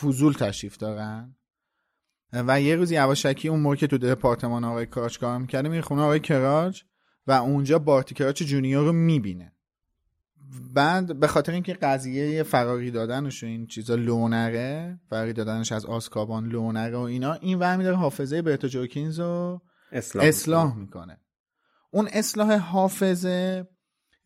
فضول 0.00 0.32
تشریف 0.32 0.76
دارن 0.76 1.36
و 2.32 2.60
یه 2.60 2.76
روز 2.76 2.90
یواشکی 2.90 3.48
اون 3.48 3.60
موقع 3.60 3.74
که 3.74 3.86
تو 3.86 3.98
دپارتمان 3.98 4.64
آقای 4.64 4.86
کراچ 4.86 5.18
کار 5.18 5.38
می‌کرده 5.38 5.68
میره 5.68 5.82
خونه 5.82 6.02
آقای 6.02 6.20
کراچ 6.20 6.82
و 7.26 7.32
اونجا 7.32 7.78
بارتی 7.78 8.14
کراچ 8.14 8.42
جونیور 8.42 8.84
رو 8.84 8.92
می‌بینه. 8.92 9.52
بعد 10.74 11.20
به 11.20 11.26
خاطر 11.26 11.52
اینکه 11.52 11.74
قضیه 11.74 12.42
فراری 12.42 12.90
دادنش 12.90 13.42
و 13.42 13.46
این 13.46 13.66
چیزا 13.66 13.94
لونره 13.94 14.98
فراری 15.10 15.32
دادنش 15.32 15.72
از 15.72 15.86
آسکابان 15.86 16.48
لونره 16.48 16.96
و 16.96 17.00
اینا 17.00 17.34
این 17.34 17.58
ورمی 17.58 17.84
داره 17.84 17.96
حافظه 17.96 18.42
برتا 18.42 18.68
جوکینز 18.68 19.20
رو 19.20 19.62
اصلاح, 19.92 20.26
اصلاح 20.26 20.76
می‌کنه. 20.76 21.20
اون 21.90 22.08
اصلاح 22.12 22.56
حافظه 22.56 23.68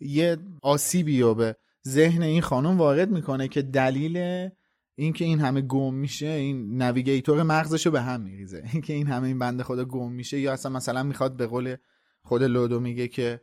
یه 0.01 0.37
آسیبی 0.63 1.21
رو 1.21 1.35
به 1.35 1.57
ذهن 1.89 2.23
این 2.23 2.43
خانم 2.43 2.79
وارد 2.79 3.11
می‌کنه 3.11 3.49
که 3.49 3.63
دلیل 3.63 4.49
اینکه 4.95 5.25
این 5.25 5.41
همه 5.41 5.61
گم 5.61 5.95
میشه 5.95 6.27
این 6.27 6.83
نویگیتور 6.83 7.43
مغزش 7.43 7.87
رو 7.87 7.93
به 7.93 8.01
هم 8.01 8.21
میریزه. 8.21 8.63
اینکه 8.73 8.93
این 8.93 9.07
همه 9.07 9.27
این 9.27 9.39
بنده 9.39 9.63
خدا 9.63 9.85
گم 9.85 10.13
میشه 10.13 10.41
یا 10.41 10.53
اصلا 10.53 10.73
مثلا 10.73 11.03
می‌خواد 11.03 11.37
به 11.37 11.47
قول 11.47 11.77
خود 12.23 12.43
لودو 12.43 12.81
میگه 12.81 13.09
که 13.09 13.41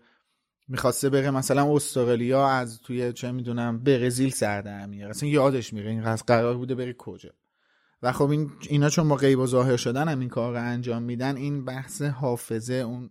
می‌خواسته 0.68 1.10
بره 1.10 1.32
مثلا 1.32 1.76
استرالیا 1.76 2.48
از 2.48 2.82
توی 2.82 3.14
چه 3.14 3.32
می‌دونم 3.32 3.84
برزیل 3.84 4.30
سر 4.30 4.62
در 4.62 4.86
میاره 4.86 5.10
اصلا 5.10 5.30
یادش 5.30 5.74
میره 5.74 5.90
این 5.90 6.16
قرار 6.16 6.58
بوده 6.58 6.76
بره 6.76 6.94
کجا. 6.94 7.30
و 8.02 8.12
خب 8.12 8.30
این 8.30 8.52
اینا 8.70 8.90
چون 8.90 9.10
با 9.10 9.16
غیب 9.16 9.40
و 9.40 9.48
ظاهر 9.48 9.78
شدن 9.78 10.08
هم 10.08 10.20
این 10.20 10.30
کار 10.30 10.54
رو 10.54 10.62
انجام 10.62 11.04
میدن 11.04 11.36
این 11.36 11.66
بحث 11.66 12.02
حافظه 12.02 12.74
اون 12.74 13.10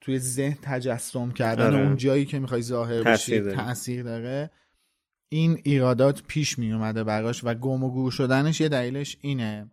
توی 0.00 0.18
ذهن 0.18 0.58
تجسم 0.62 1.30
کردن 1.30 1.66
آره. 1.74 1.86
اون 1.86 1.96
جایی 1.96 2.24
که 2.24 2.38
می‌خوای 2.38 2.62
ظاهر 2.62 3.02
بشی 3.02 3.40
تاثیر 3.40 4.02
داره. 4.02 4.50
این 5.28 5.60
ایرادات 5.64 6.22
پیش 6.22 6.58
می 6.58 6.72
اومده 6.72 7.04
براش 7.04 7.44
و 7.44 7.54
گم 7.54 7.84
و 7.84 7.90
گور 7.90 8.10
شدنش 8.10 8.60
یه 8.60 8.68
دلیلش 8.68 9.16
اینه. 9.20 9.70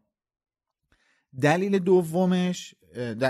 دلیل 1.41 1.79
دومش 1.79 2.75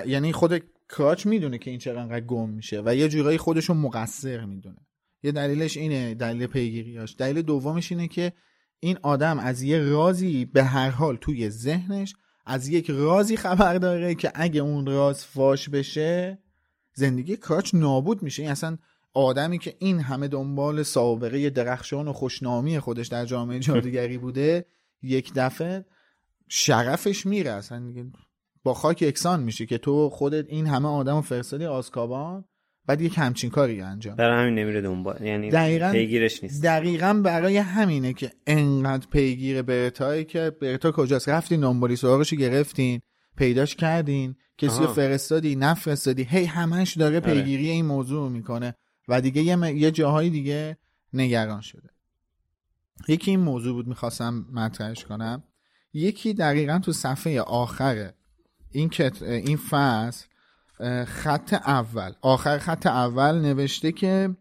یعنی 0.05 0.33
خود 0.33 0.63
کراچ 0.97 1.25
می‌دونه 1.25 1.57
که 1.57 1.69
این 1.69 1.79
چرا 1.79 2.01
انقدر 2.01 2.25
گم 2.25 2.49
میشه 2.49 2.81
و 2.85 2.95
یه 2.95 3.09
جورایی 3.09 3.37
خودشو 3.37 3.73
مقصر 3.73 4.45
می‌دونه. 4.45 4.87
یه 5.23 5.31
دلیلش 5.31 5.77
اینه 5.77 6.13
دلیل 6.13 6.47
پیگیریاش. 6.47 7.15
دلیل 7.17 7.41
دومش 7.41 7.91
اینه 7.91 8.07
که 8.07 8.33
این 8.79 8.97
آدم 9.01 9.39
از 9.39 9.61
یه 9.61 9.79
رازی 9.79 10.45
به 10.45 10.63
هر 10.63 10.89
حال 10.89 11.15
توی 11.15 11.49
ذهنش 11.49 12.15
از 12.45 12.67
یک 12.67 12.89
رازی 12.89 13.37
خبر 13.37 13.77
داره 13.77 14.15
که 14.15 14.31
اگه 14.35 14.61
اون 14.61 14.85
راز 14.85 15.25
فاش 15.25 15.69
بشه 15.69 16.39
زندگی 16.93 17.37
کراچ 17.37 17.75
نابود 17.75 18.23
میشه. 18.23 18.41
این 18.41 18.51
اصلا 18.51 18.77
آدمی 19.13 19.59
که 19.59 19.75
این 19.79 19.99
همه 19.99 20.27
دنبال 20.27 20.83
سابقه 20.83 21.49
درخشان 21.49 22.07
و 22.07 22.13
خوشنامی 22.13 22.79
خودش 22.79 23.07
در 23.07 23.25
جامعه 23.25 23.59
جادوگری 23.59 24.17
بوده 24.17 24.65
یک 25.01 25.31
دفعه 25.35 25.85
شرفش 26.47 27.25
میره. 27.25 27.51
اصلا 27.51 27.93
با 28.63 28.73
خاک 28.73 29.01
یکسان 29.01 29.43
میشه 29.43 29.65
که 29.65 29.77
تو 29.77 30.09
خودت 30.09 30.45
این 30.49 30.67
همه 30.67 30.87
آدم 30.87 31.21
فرستادی 31.21 31.65
آزکابان 31.65 32.45
بعد 32.85 33.01
یک 33.01 33.17
همچین 33.17 33.49
کاری 33.49 33.81
انجام 33.81 34.15
برای 34.15 34.43
همین 34.43 34.59
نمیره 34.59 34.81
دنبال 34.81 35.21
یعنی 35.21 35.49
دقیقا 35.49 35.91
پیگیرش 35.91 36.43
نیست. 36.43 36.63
دقیقا 36.63 37.13
برای 37.13 37.57
همینه 37.57 38.13
که 38.13 38.31
انقدر 38.47 39.07
پیگیر 39.11 39.61
برتایی 39.61 40.25
که 40.25 40.49
برتا 40.61 40.91
کجاست؟ 40.91 41.29
رفتین 41.29 41.59
دنبالی 41.59 41.95
سراغش 41.95 42.33
گرفتین 42.33 43.01
پیداش 43.37 43.75
کردین 43.75 44.35
کسی 44.57 44.81
رو 44.81 44.93
فرستادی 44.93 45.55
نفرستادی 45.55 46.23
هی 46.23 46.45
همش 46.45 46.97
داره 46.97 47.19
آره. 47.19 47.33
پیگیری 47.33 47.69
این 47.69 47.85
موضوع 47.85 48.29
می‌کنه 48.29 48.75
و 49.07 49.21
دیگه 49.21 49.41
یه, 49.41 49.75
یه 49.75 49.91
جاهای 49.91 50.29
دیگه 50.29 50.77
نگران 51.13 51.61
شده. 51.61 51.89
یکی 53.07 53.31
این 53.31 53.39
موضوع 53.39 53.73
بود 53.73 53.87
می‌خواستم 53.87 54.45
مطرحش 54.53 55.05
کنم. 55.05 55.43
یکی 55.93 56.33
دقیقا 56.33 56.79
تو 56.79 56.93
صفحه 56.93 57.41
آخره 57.41 58.13
این. 58.73 58.91
این 59.21 59.57
فصل 59.57 60.25
خط 61.05 61.53
اول 61.53 62.11
آخر 62.21 62.57
خط 62.57 62.87
اول 62.87 63.41
نوشته 63.41 63.91
که 63.91 64.35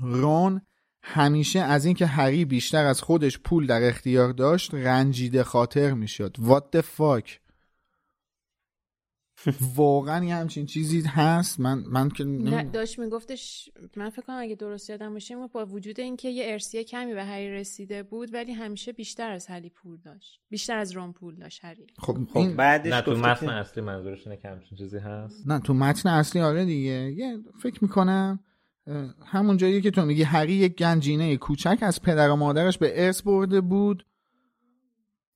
رون 0.00 0.62
همیشه 1.02 1.60
از 1.60 1.84
اینکه 1.84 2.06
هری 2.06 2.44
بیشتر 2.44 2.84
از 2.84 3.02
خودش 3.02 3.38
پول 3.38 3.66
در 3.66 3.88
اختیار 3.88 4.32
داشت 4.32 4.74
رنجیده 4.74 5.44
خاطر 5.44 5.92
می‌شد 5.92 6.36
What 6.36 6.78
the 6.78 6.82
fuck 6.82 7.47
واقعا 9.74 10.24
یه 10.24 10.34
همچین 10.34 10.66
چیزی 10.66 11.00
هست؟ 11.00 11.60
من 11.60 11.84
من 11.86 12.08
که 12.08 12.24
نه 12.24 12.64
داشت 12.64 12.98
میگفتش 12.98 13.70
من 13.96 14.10
فکر 14.10 14.22
کنم 14.22 14.36
اگه 14.38 14.54
درست 14.54 14.90
یادم 14.90 15.12
باشه 15.12 15.36
با 15.36 15.66
وجود 15.66 16.00
اینکه 16.00 16.28
یه 16.28 16.52
ارسیه 16.52 16.84
کمی 16.84 17.14
به 17.14 17.24
هری 17.24 17.50
رسیده 17.50 18.02
بود 18.02 18.34
ولی 18.34 18.52
همیشه 18.52 18.92
بیشتر 18.92 19.30
از 19.30 19.46
هری 19.46 19.70
پول 19.70 19.98
داشت. 20.04 20.40
بیشتر 20.50 20.78
از 20.78 20.92
روم 20.92 21.12
پول 21.12 21.34
داشت 21.36 21.64
هری 21.64 21.86
خب 21.98 22.18
خب. 22.32 22.54
بعدش 22.56 22.92
نه 22.92 23.00
تو 23.00 23.16
متن 23.16 23.46
که... 23.46 23.52
اصلی 23.52 23.82
منظورش 23.82 24.26
اینه 24.26 24.36
که 24.36 24.48
همچین 24.48 24.78
چیزی 24.78 24.98
هست؟ 24.98 25.46
نه 25.46 25.60
تو 25.60 25.74
متن 25.74 26.08
اصلی 26.08 26.40
آره 26.40 26.64
دیگه. 26.64 27.12
یه 27.16 27.38
فکر 27.62 27.78
می‌کنم 27.82 28.40
همون 29.26 29.56
جایی 29.56 29.80
که 29.80 29.90
تو 29.90 30.04
میگی 30.04 30.22
هری 30.22 30.52
یک 30.52 30.76
گنجینه 30.76 31.36
کوچک 31.36 31.78
از 31.82 32.02
پدر 32.02 32.30
و 32.30 32.36
مادرش 32.36 32.78
به 32.78 33.06
ارث 33.06 33.22
برده 33.22 33.60
بود. 33.60 34.04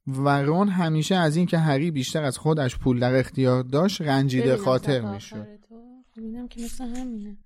و 0.06 0.42
رون 0.42 0.68
همیشه 0.68 1.14
از 1.14 1.36
اینکه 1.36 1.58
هری 1.58 1.90
بیشتر 1.90 2.22
از 2.22 2.38
خودش 2.38 2.78
پول 2.78 3.00
در 3.00 3.14
اختیار 3.14 3.62
داشت 3.62 4.00
رنجیده 4.00 4.56
خاطر 4.56 5.00
می‌شد. 5.00 5.46
که 6.50 6.62
مثل 6.62 6.84
همینه. 6.84 7.36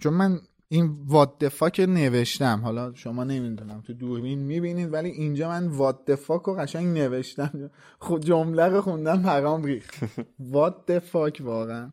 چون 0.00 0.14
من 0.14 0.40
این 0.68 0.96
وات 1.04 1.38
دفاک 1.38 1.80
نوشتم. 1.80 2.60
حالا 2.60 2.94
شما 2.94 3.24
نمی‌دونم 3.24 3.80
تو 3.80 3.92
دوربین 3.92 4.38
می‌بینید 4.38 4.92
ولی 4.92 5.10
اینجا 5.10 5.48
من 5.48 5.66
وات 5.66 6.04
دفاک 6.04 6.42
رو 6.42 6.54
قشنگ 6.54 6.98
نوشتم. 6.98 7.70
خود 7.98 8.24
جمله 8.24 8.68
رو 8.68 8.80
خوندم 8.80 9.22
پرام 9.22 9.64
ریخت. 9.64 9.94
وات 10.52 10.86
دفاک 10.86 11.40
واقعا. 11.44 11.92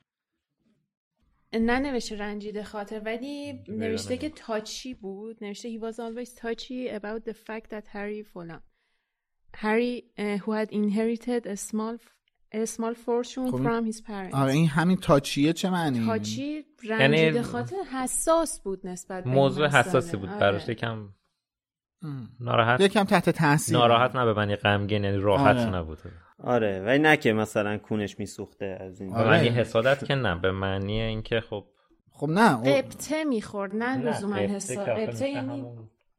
نه 1.53 1.80
نوشته 1.80 2.18
رنجیده 2.18 2.64
خاطر 2.64 3.02
ولی 3.06 3.64
نوشته 3.68 4.18
که 4.18 4.30
تاچی 4.30 4.94
بود. 4.94 5.44
نوشته 5.44 5.78
he 5.78 5.82
was 5.82 5.95
always 5.95 6.30
touchy 6.34 6.90
about 6.99 7.26
the 7.30 7.34
fact 7.34 7.70
that 7.70 7.86
Harry 7.94 8.24
فلان. 8.34 8.61
Harry, 9.54 10.06
uh, 10.18 10.38
who 10.38 10.52
had 10.52 10.72
inherited 10.72 11.46
a 11.46 11.58
small 11.58 11.98
A 12.52 12.66
small 12.66 12.94
fortune 12.96 13.52
خب 13.52 13.64
from 13.64 13.86
his 13.86 14.02
parents 14.02 14.34
آره 14.36 14.54
این 14.54 14.68
همین 14.68 14.98
تاچیه 14.98 15.54
چه 15.54 15.70
معنی 15.70 16.06
تاچی 16.06 16.66
یعنی 16.84 17.04
رنجیده 17.04 17.44
خاطر 17.44 17.76
حساس 17.94 18.62
بود 18.62 18.88
نسبت 18.88 19.24
به 19.24 19.30
موضوع. 19.30 19.68
حساسی 19.68 20.18
بود 20.18 20.30
آره. 20.30 20.40
براش 20.40 20.70
یکم 20.70 21.10
ناراحت 22.40 22.82
یکم 22.82 23.04
تحت 23.04 23.30
تاثیر 23.30 23.78
ناراحت 23.78 24.16
نه 24.16 24.26
به 24.26 24.34
معنی 24.34 24.56
غمگین 24.56 25.04
یعنی 25.04 25.18
راحت 25.18 25.58
آره. 25.58 25.76
نبود 25.76 25.98
آره 26.40 26.80
ولی 26.86 27.00
نه 27.00 27.18
که 27.18 27.34
مثلا 27.34 27.78
کونش 27.78 28.20
میسوخته 28.20 28.78
از 28.82 29.02
این 29.02 29.10
به 29.10 29.16
آره. 29.16 29.30
معنی 29.30 29.50
حسادت 29.50 30.06
که 30.06 30.16
نه 30.16 30.36
به 30.36 30.52
معنی 30.52 31.02
اینکه 31.02 31.42
خب 31.42 31.68
خب 32.12 32.30
نه 32.30 32.60
او- 32.60 32.66
قبطه 32.66 33.24
می‌خورد 33.24 33.76
نه 33.76 33.98
لزوما 33.98 34.36
آخه 34.36 34.76
قبطه 34.76 35.30
یعنی 35.30 35.66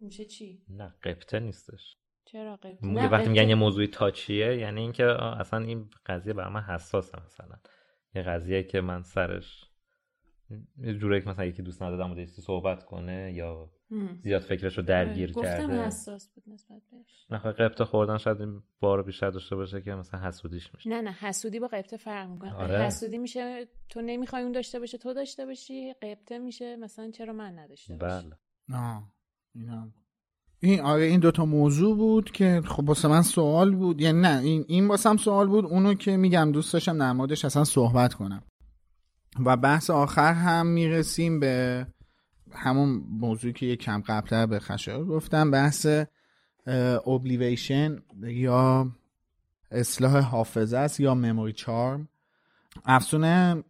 میشه 0.00 0.24
چی 0.24 0.62
نه 0.68 0.94
قبطه 1.02 1.40
نیستش 1.40 1.96
چرا 2.32 2.58
نه، 2.82 3.08
وقتی 3.08 3.28
میگن 3.28 3.48
یه 3.48 3.54
موضوعی 3.54 3.86
تاچیه 3.86 4.56
یعنی 4.56 4.80
اینکه 4.80 5.04
اصلا 5.22 5.64
این 5.64 5.90
قضیه 6.06 6.32
بر 6.32 6.48
من 6.48 6.60
حساسه 6.60 7.18
مثلا 7.26 7.56
یه 8.14 8.22
قضیه 8.22 8.62
که 8.62 8.80
من 8.80 9.02
سرش 9.02 9.64
یه 10.78 10.94
جوری 10.94 11.22
که 11.22 11.30
مثلا 11.30 11.44
یکی 11.44 11.62
دوست 11.62 11.82
ندادم 11.82 12.08
بوده 12.08 12.26
صحبت 12.26 12.84
کنه 12.84 13.32
یا. 13.32 13.70
زیاد 14.20 14.42
فکرش 14.42 14.78
رو 14.78 14.82
درگیر 14.82 15.32
گفتم 15.32 15.42
کرده 15.42 15.82
حساس 15.82 16.28
بود 16.28 16.44
نسبت 16.46 16.82
بهش 16.90 17.26
نه 17.30 17.38
خب 17.38 17.52
قبطه 17.52 17.84
خوردن 17.84 18.18
شاید 18.18 18.40
این 18.40 18.62
بار 18.80 19.02
بیشتر 19.02 19.30
داشته 19.30 19.56
باشه 19.56 19.82
که 19.82 19.94
مثلا 19.94 20.20
حسودیش 20.20 20.74
میشه 20.74 20.90
نه 20.90 21.00
نه 21.00 21.12
حسودی 21.12 21.60
با 21.60 21.66
قبطه 21.66 21.96
فرق 21.96 22.28
می‌کنه 22.28 22.54
آره. 22.54 22.82
حسودی 22.82 23.18
میشه 23.18 23.68
تو 23.88 24.00
نمی‌خوای 24.00 24.42
اون 24.42 24.52
داشته 24.52 24.78
باشه 24.78 24.98
تو 24.98 25.14
داشته 25.14 25.46
باشی 25.46 25.92
قبطه 25.92 26.38
میشه 26.38 26.76
مثلا 26.76 27.10
چرا 27.10 27.32
من 27.32 27.58
نداشته 27.58 27.96
باشی 27.96 28.28
بله 28.28 28.36
آه. 28.78 29.12
اینا. 29.54 29.92
این 30.62 30.80
آره 30.80 31.02
این 31.02 31.20
دوتا 31.20 31.44
موضوع 31.44 31.96
بود 31.96 32.30
که 32.30 32.62
خب 32.64 32.88
واسه 32.88 33.08
من 33.08 33.22
سوال 33.22 33.74
بود. 33.74 34.00
یعنی 34.00 34.20
نه 34.20 34.40
این 34.40 34.64
این 34.68 34.88
واسم 34.88 35.16
سوال 35.16 35.48
بود. 35.48 35.64
اونو 35.64 35.94
که 35.94 36.16
میگم 36.16 36.52
دوست 36.52 36.72
داشتم 36.72 37.12
موردش 37.12 37.44
اصلا 37.44 37.64
صحبت 37.64 38.14
کنم. 38.14 38.42
و 39.44 39.56
بحث 39.56 39.90
آخر 39.90 40.32
هم 40.32 40.66
می‌رسیم 40.66 41.40
به 41.40 41.86
همون 42.52 43.02
موضوعی 43.10 43.52
که 43.52 43.66
یک 43.66 43.80
کم 43.80 44.00
قبلتر 44.00 44.46
به 44.46 44.58
خشایار 44.58 45.04
گفتم. 45.04 45.50
بحث 45.50 45.86
اوبلیویشن 47.04 47.96
یا 48.22 48.90
اصلاح 49.70 50.18
حافظه 50.18 50.76
است 50.76 51.00
یا 51.00 51.14
مموری 51.14 51.52
چارم 51.52 52.08
افسون 52.84 53.64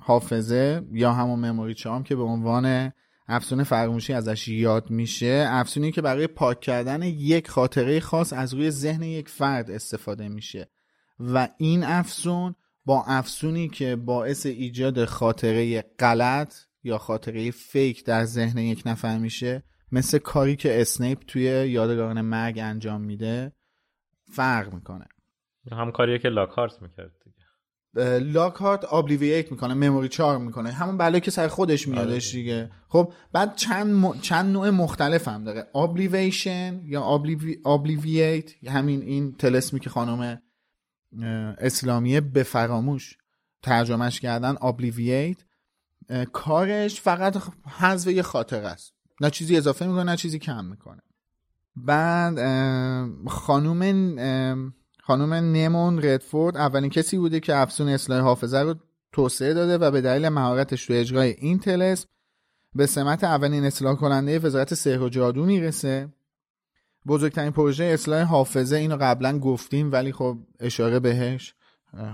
حافظه 0.00 0.82
یا 0.92 1.12
همون 1.12 1.50
مموری 1.50 1.74
چارم 1.74 2.02
که 2.02 2.16
به 2.16 2.22
عنوان 2.22 2.92
افسون 3.32 3.64
فراموشی 3.64 4.12
ازش 4.12 4.48
یاد 4.48 4.90
میشه. 4.90 5.44
افسونی 5.48 5.92
که 5.92 6.02
برای 6.02 6.26
پاک 6.26 6.60
کردن 6.60 7.02
یک 7.02 7.48
خاطره 7.48 8.00
خاص 8.00 8.32
از 8.32 8.54
روی 8.54 8.70
ذهن 8.70 9.02
یک 9.02 9.28
فرد 9.28 9.70
استفاده 9.70 10.28
میشه. 10.28 10.70
و 11.18 11.48
این 11.58 11.84
افسون 11.84 12.54
با 12.84 13.04
افسونی 13.06 13.68
که 13.68 13.96
باعث 13.96 14.46
ایجاد 14.46 15.04
خاطره 15.04 15.82
غلط 15.98 16.54
یا 16.82 16.98
خاطره 16.98 17.50
فیک 17.50 18.04
در 18.04 18.24
ذهن 18.24 18.58
یک 18.58 18.82
نفر 18.86 19.18
میشه 19.18 19.62
مثل 19.92 20.18
کاری 20.18 20.56
که 20.56 20.80
اسنیپ 20.80 21.18
توی 21.26 21.42
یادگاران 21.42 22.20
مرگ 22.20 22.58
انجام 22.58 23.00
میده 23.00 23.52
فرق 24.32 24.74
می‌کنه. 24.74 25.06
هم 25.72 25.90
کاریه 25.92 26.18
که 26.18 26.28
لاکارت 26.28 26.82
می‌کرد. 26.82 27.21
لاکارت 27.94 28.84
آبلیوییت 28.84 29.52
می‌کنه 29.52 29.74
مموری 29.74 30.08
چار 30.08 30.38
می‌کنه. 30.38 30.72
همون 30.72 30.98
بلایی 30.98 31.20
که 31.20 31.30
سر 31.30 31.48
خودش 31.48 31.88
میادش 31.88 32.32
دیگه 32.32 32.70
خب 32.88 33.12
بعد 33.32 33.56
چند 33.56 33.94
م... 33.94 34.20
چند 34.20 34.52
نوع 34.52 34.70
مختلف 34.70 35.28
هم 35.28 35.44
داره. 35.44 35.66
آبلیویشن 35.72 36.80
یا 36.84 37.00
آبلیوییت 37.64 38.64
همین 38.64 39.02
این 39.02 39.32
تلسمی 39.32 39.80
که 39.80 39.90
خانم 39.90 40.42
اسلامیه 41.58 42.20
به 42.20 42.42
فراموش 42.42 43.16
ترجمهش 43.62 44.20
کردن 44.20 44.56
آبلیوییت 44.56 45.36
کارش 46.32 47.00
فقط 47.00 47.36
حذف 47.78 48.08
یه 48.08 48.22
خاطره 48.22 48.68
است. 48.68 48.94
نه 49.20 49.30
چیزی 49.30 49.56
اضافه 49.56 49.86
می‌کنه 49.86 50.02
نه 50.02 50.16
چیزی 50.16 50.38
کم 50.38 50.64
می‌کنه. 50.64 51.02
بعد 51.76 52.38
خانوم 53.28 53.82
خانم 55.04 55.34
نیمون 55.34 56.02
ردفورد 56.02 56.56
اولین 56.56 56.90
کسی 56.90 57.18
بوده 57.18 57.40
که 57.40 57.56
افسون 57.56 57.88
اصلاح 57.88 58.20
حافظه 58.20 58.58
رو 58.58 58.74
توسعه 59.12 59.54
داده 59.54 59.78
و 59.78 59.90
به 59.90 60.00
دلیل 60.00 60.28
مهارتش 60.28 60.86
تو 60.86 60.92
اجرای 60.92 61.30
این 61.38 61.58
تلسم 61.58 62.08
به 62.74 62.86
سمت 62.86 63.24
اولین 63.24 63.64
اصلاح 63.64 63.96
کننده 63.96 64.38
وزارت 64.38 64.74
سحر 64.74 65.02
و 65.02 65.08
جادو 65.08 65.44
می‌رسه. 65.44 66.08
بزرگترین 67.06 67.50
پروژه 67.50 67.84
اصلاح 67.84 68.22
حافظه 68.22 68.76
اینو 68.76 68.96
قبلا 69.00 69.38
گفتیم 69.38 69.92
ولی 69.92 70.12
خب 70.12 70.38
اشاره 70.60 71.00
بهش 71.00 71.54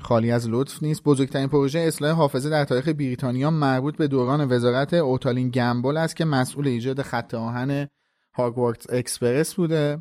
خالی 0.00 0.30
از 0.30 0.48
لطف 0.48 0.82
نیست. 0.82 1.02
بزرگترین 1.02 1.48
پروژه 1.48 1.78
اصلاح 1.78 2.12
حافظه 2.12 2.50
در 2.50 2.64
تاریخ 2.64 2.88
بریتانیا 2.88 3.50
مربوط 3.50 3.96
به 3.96 4.08
دوران 4.08 4.52
وزارت 4.52 4.94
اوتالین 4.94 5.50
گمبل 5.50 5.96
است 5.96 6.16
که 6.16 6.24
مسئول 6.24 6.68
ایجاد 6.68 7.02
خط 7.02 7.34
آهن 7.34 7.88
هاگوارتس 8.34 8.86
اکسپرس 8.90 9.54
بوده. 9.54 9.98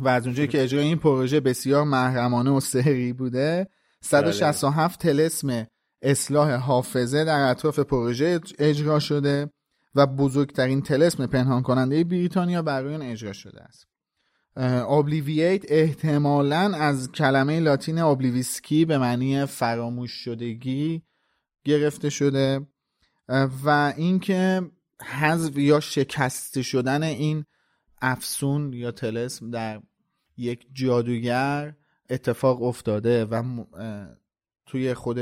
و 0.00 0.08
از 0.08 0.26
اونجایی 0.26 0.48
که 0.48 0.62
اجرای 0.62 0.84
این 0.84 0.98
پروژه 0.98 1.40
بسیار 1.40 1.84
محرمانه 1.84 2.50
و 2.50 2.60
سحری 2.60 3.12
بوده 3.12 3.68
167 4.00 5.00
تلسم 5.00 5.66
اصلاح 6.02 6.54
حافظه 6.54 7.24
در 7.24 7.50
اطراف 7.50 7.78
پروژه 7.78 8.40
اجرا 8.58 8.98
شده 8.98 9.50
و 9.94 10.06
بزرگترین 10.06 10.82
تلسم 10.82 11.26
پنهان 11.26 11.62
کننده 11.62 12.04
بریتانیا 12.04 12.62
برای 12.62 12.94
آن 12.94 13.02
اجرا 13.02 13.32
شده 13.32 13.62
است. 13.62 13.86
اوبلیوییت 14.88 15.64
احتمالا 15.68 16.74
از 16.74 17.12
کلمه 17.12 17.60
لاتین 17.60 17.98
اوبلیویسکی 17.98 18.84
به 18.84 18.98
معنی 18.98 19.46
فراموش 19.46 20.10
شدگی 20.10 21.02
گرفته 21.64 22.10
شده 22.10 22.66
و 23.64 23.92
اینکه 23.96 24.62
حذف 25.02 25.58
یا 25.58 25.80
شکسته 25.80 26.62
شدن 26.62 27.02
این 27.02 27.44
افسون 28.04 28.72
یا 28.72 28.90
تلسم 28.90 29.50
در 29.50 29.82
یک 30.36 30.66
جادوگر 30.72 31.74
اتفاق 32.10 32.62
افتاده 32.62 33.24
و 33.24 33.64
توی 34.66 34.94
خود 34.94 35.18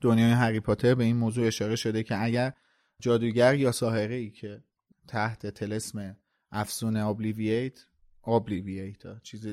دنیای 0.00 0.30
هری 0.30 0.60
پاتر 0.60 0.94
به 0.94 1.04
این 1.04 1.16
موضوع 1.16 1.46
اشاره 1.46 1.76
شده 1.76 2.02
که 2.02 2.22
اگر 2.24 2.52
جادوگر 3.00 3.54
یا 3.54 3.72
ساحره 3.72 4.14
ای 4.14 4.30
که 4.30 4.62
تحت 5.08 5.46
تلسم 5.46 6.16
افسون 6.50 6.96
اوبلیوییت 6.96 7.86
اوبلیوییت 8.22 9.22
چیز 9.22 9.46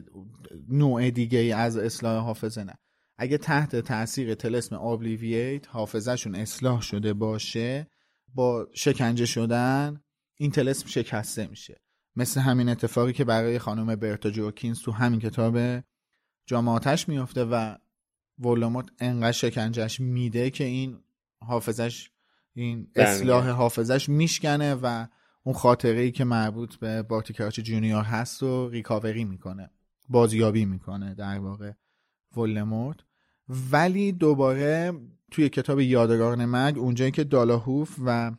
نوع 0.69 1.09
دیگه 1.09 1.39
ای 1.39 1.51
از 1.51 1.77
اصلاح 1.77 2.23
حافظه 2.23 2.63
نه. 2.63 2.73
اگه 3.17 3.37
تحت 3.37 3.75
تاثیر 3.75 4.35
تلسم 4.35 4.75
اوبلیوییت 4.75 5.67
حافظهشون 5.67 6.35
اصلاح 6.35 6.81
شده 6.81 7.13
باشه 7.13 7.87
با 8.35 8.67
شکنجه 8.73 9.25
شدن 9.25 10.01
این 10.37 10.51
تلسم 10.51 10.87
شکسته 10.87 11.47
میشه. 11.47 11.81
مثل 12.19 12.39
همین 12.39 12.69
اتفاقی 12.69 13.13
که 13.13 13.23
برای 13.23 13.59
خانم 13.59 13.95
برتا 13.95 14.29
جورکینز 14.29 14.81
تو 14.81 14.91
همین 14.91 15.19
کتاب 15.19 15.83
جامعاتش 16.45 17.09
میفته 17.09 17.45
و 17.45 17.75
ولوموت 18.39 18.89
انقدر 18.99 19.31
شکنجهش 19.31 19.99
میده 19.99 20.49
که 20.49 20.63
این 20.63 20.99
حافظش 21.41 22.09
این 22.53 22.87
اصلاح 22.95 23.49
حافظش 23.49 24.09
میشکنه 24.09 24.75
و 24.75 25.07
اون 25.43 25.55
خاطره 25.55 25.99
ای 25.99 26.11
که 26.11 26.23
مربوط 26.23 26.75
به 26.75 27.01
بارتی 27.01 27.33
کراچ 27.33 27.59
جونیور 27.59 28.03
هست 28.03 28.43
و 28.43 28.69
ریکاوری 28.69 29.23
می‌کنه 29.25 29.69
بازیابی 30.09 30.65
می‌کنه 30.65 31.13
در 31.15 31.39
واقع 31.39 31.71
ولموت 32.37 32.99
ولی 33.71 34.11
دوباره 34.11 34.93
توی 35.31 35.49
کتاب 35.49 35.79
یادگاران 35.79 36.45
مرگ 36.45 36.77
اونجایی 36.77 37.11
که 37.11 37.23
دالاهوف 37.23 37.95
و 38.05 38.31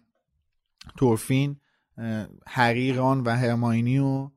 تورفین 0.97 1.57
هریران 2.46 3.20
و 3.20 3.30
هرماینی 3.30 3.98
و 3.98 4.30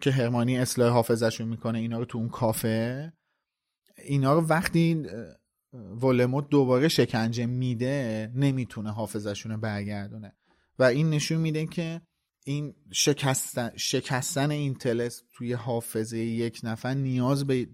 که 0.00 0.10
هرمانی 0.10 0.58
اصلاح 0.58 0.92
حافظشون 0.92 1.48
می‌کنه 1.48 1.78
اینا 1.78 1.98
رو 1.98 2.04
تو 2.04 2.18
اون 2.18 2.28
کافه. 2.28 3.12
اینا 4.04 4.34
رو 4.34 4.46
وقتی 4.46 5.06
ولموت 5.72 6.48
دوباره 6.48 6.88
شکنجه 6.88 7.46
میده 7.46 8.30
نمی‌تونه 8.34 8.92
حافظشون 8.92 9.52
رو 9.52 9.58
برگردونه. 9.58 10.32
و 10.78 10.82
این 10.82 11.10
نشون 11.10 11.38
میده 11.38 11.66
که 11.66 12.00
این 12.44 12.74
شکستن, 12.92 13.70
شکستن 13.76 14.50
این 14.50 14.74
تلس 14.74 15.22
توی 15.32 15.52
حافظه 15.52 16.18
یک 16.18 16.60
نفر 16.62 16.94
نیاز 16.94 17.46
به 17.46 17.68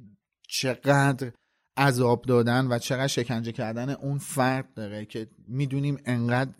چقدر 0.48 1.32
عذاب 1.76 2.22
دادن 2.22 2.66
و 2.66 2.78
چقدر 2.78 3.06
شکنجه 3.06 3.52
کردن 3.52 3.90
اون 3.90 4.18
فرد 4.18 4.74
داره 4.74 5.04
که 5.04 5.28
می‌دونیم 5.48 5.98
انقدر 6.04 6.50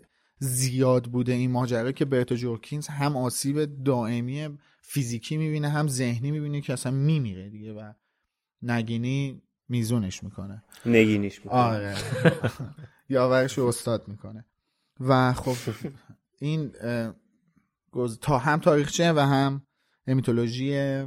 زیاد 0.42 1.04
بوده 1.04 1.32
این 1.32 1.50
ماجرا 1.50 1.92
که 1.92 2.04
برتا 2.04 2.34
جورکینز 2.34 2.86
هم 2.86 3.16
آسیب 3.16 3.84
دائمی 3.84 4.58
فیزیکی 4.82 5.36
می‌بینه 5.36 5.68
هم 5.68 5.88
ذهنی 5.88 6.30
می‌بینه 6.30 6.60
که 6.60 6.72
اصلا 6.72 6.92
میمیره 6.92 7.50
دیگه 7.50 7.72
و 7.72 7.92
نگینی 8.62 9.42
میزونش 9.68 10.22
می‌کنه. 10.22 10.62
نگینیش 10.86 11.38
می‌کنه. 11.38 11.60
آره. 11.60 11.96
یاورش 13.08 13.58
استاد 13.58 14.08
می‌کنه. 14.08 14.44
و 15.00 15.32
خب 15.32 15.72
این 16.38 16.72
تا 18.20 18.38
هم 18.38 18.60
تاریخچه 18.60 19.12
و 19.12 19.18
هم 19.18 19.66
mythology 20.06 21.02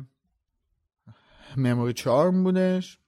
memory 1.57 1.93
charm 1.93 2.43
بودش. 2.43 2.99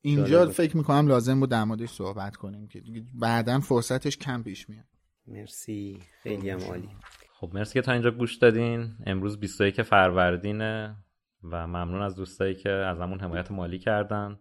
اینجا 0.00 0.46
فکر 0.46 0.76
می‌کنم 0.76 1.08
لازم 1.08 1.40
بود 1.40 1.50
در 1.50 1.64
موردش 1.64 1.88
صحبت 1.88 2.36
کنیم 2.36 2.68
که 2.68 2.82
بعدا 3.14 3.60
فرصتش 3.60 4.16
کم 4.16 4.42
پیش 4.42 4.68
میاد. 4.68 4.84
مرسی. 5.26 5.98
خیلی 6.22 6.50
هم 6.50 6.60
عالی. 6.60 6.88
خب 7.32 7.50
مرسی 7.54 7.74
که 7.74 7.82
تا 7.82 7.92
اینجا 7.92 8.10
گوش 8.10 8.36
دادین. 8.36 8.94
امروز 9.06 9.40
21 9.40 9.82
فروردینه 9.82 10.96
و 11.42 11.66
ممنون 11.66 12.02
از 12.02 12.16
دوستایی 12.16 12.54
که 12.54 12.70
ازمون 12.70 13.20
حمایت 13.20 13.50
مالی 13.50 13.78
کردن. 13.78 14.38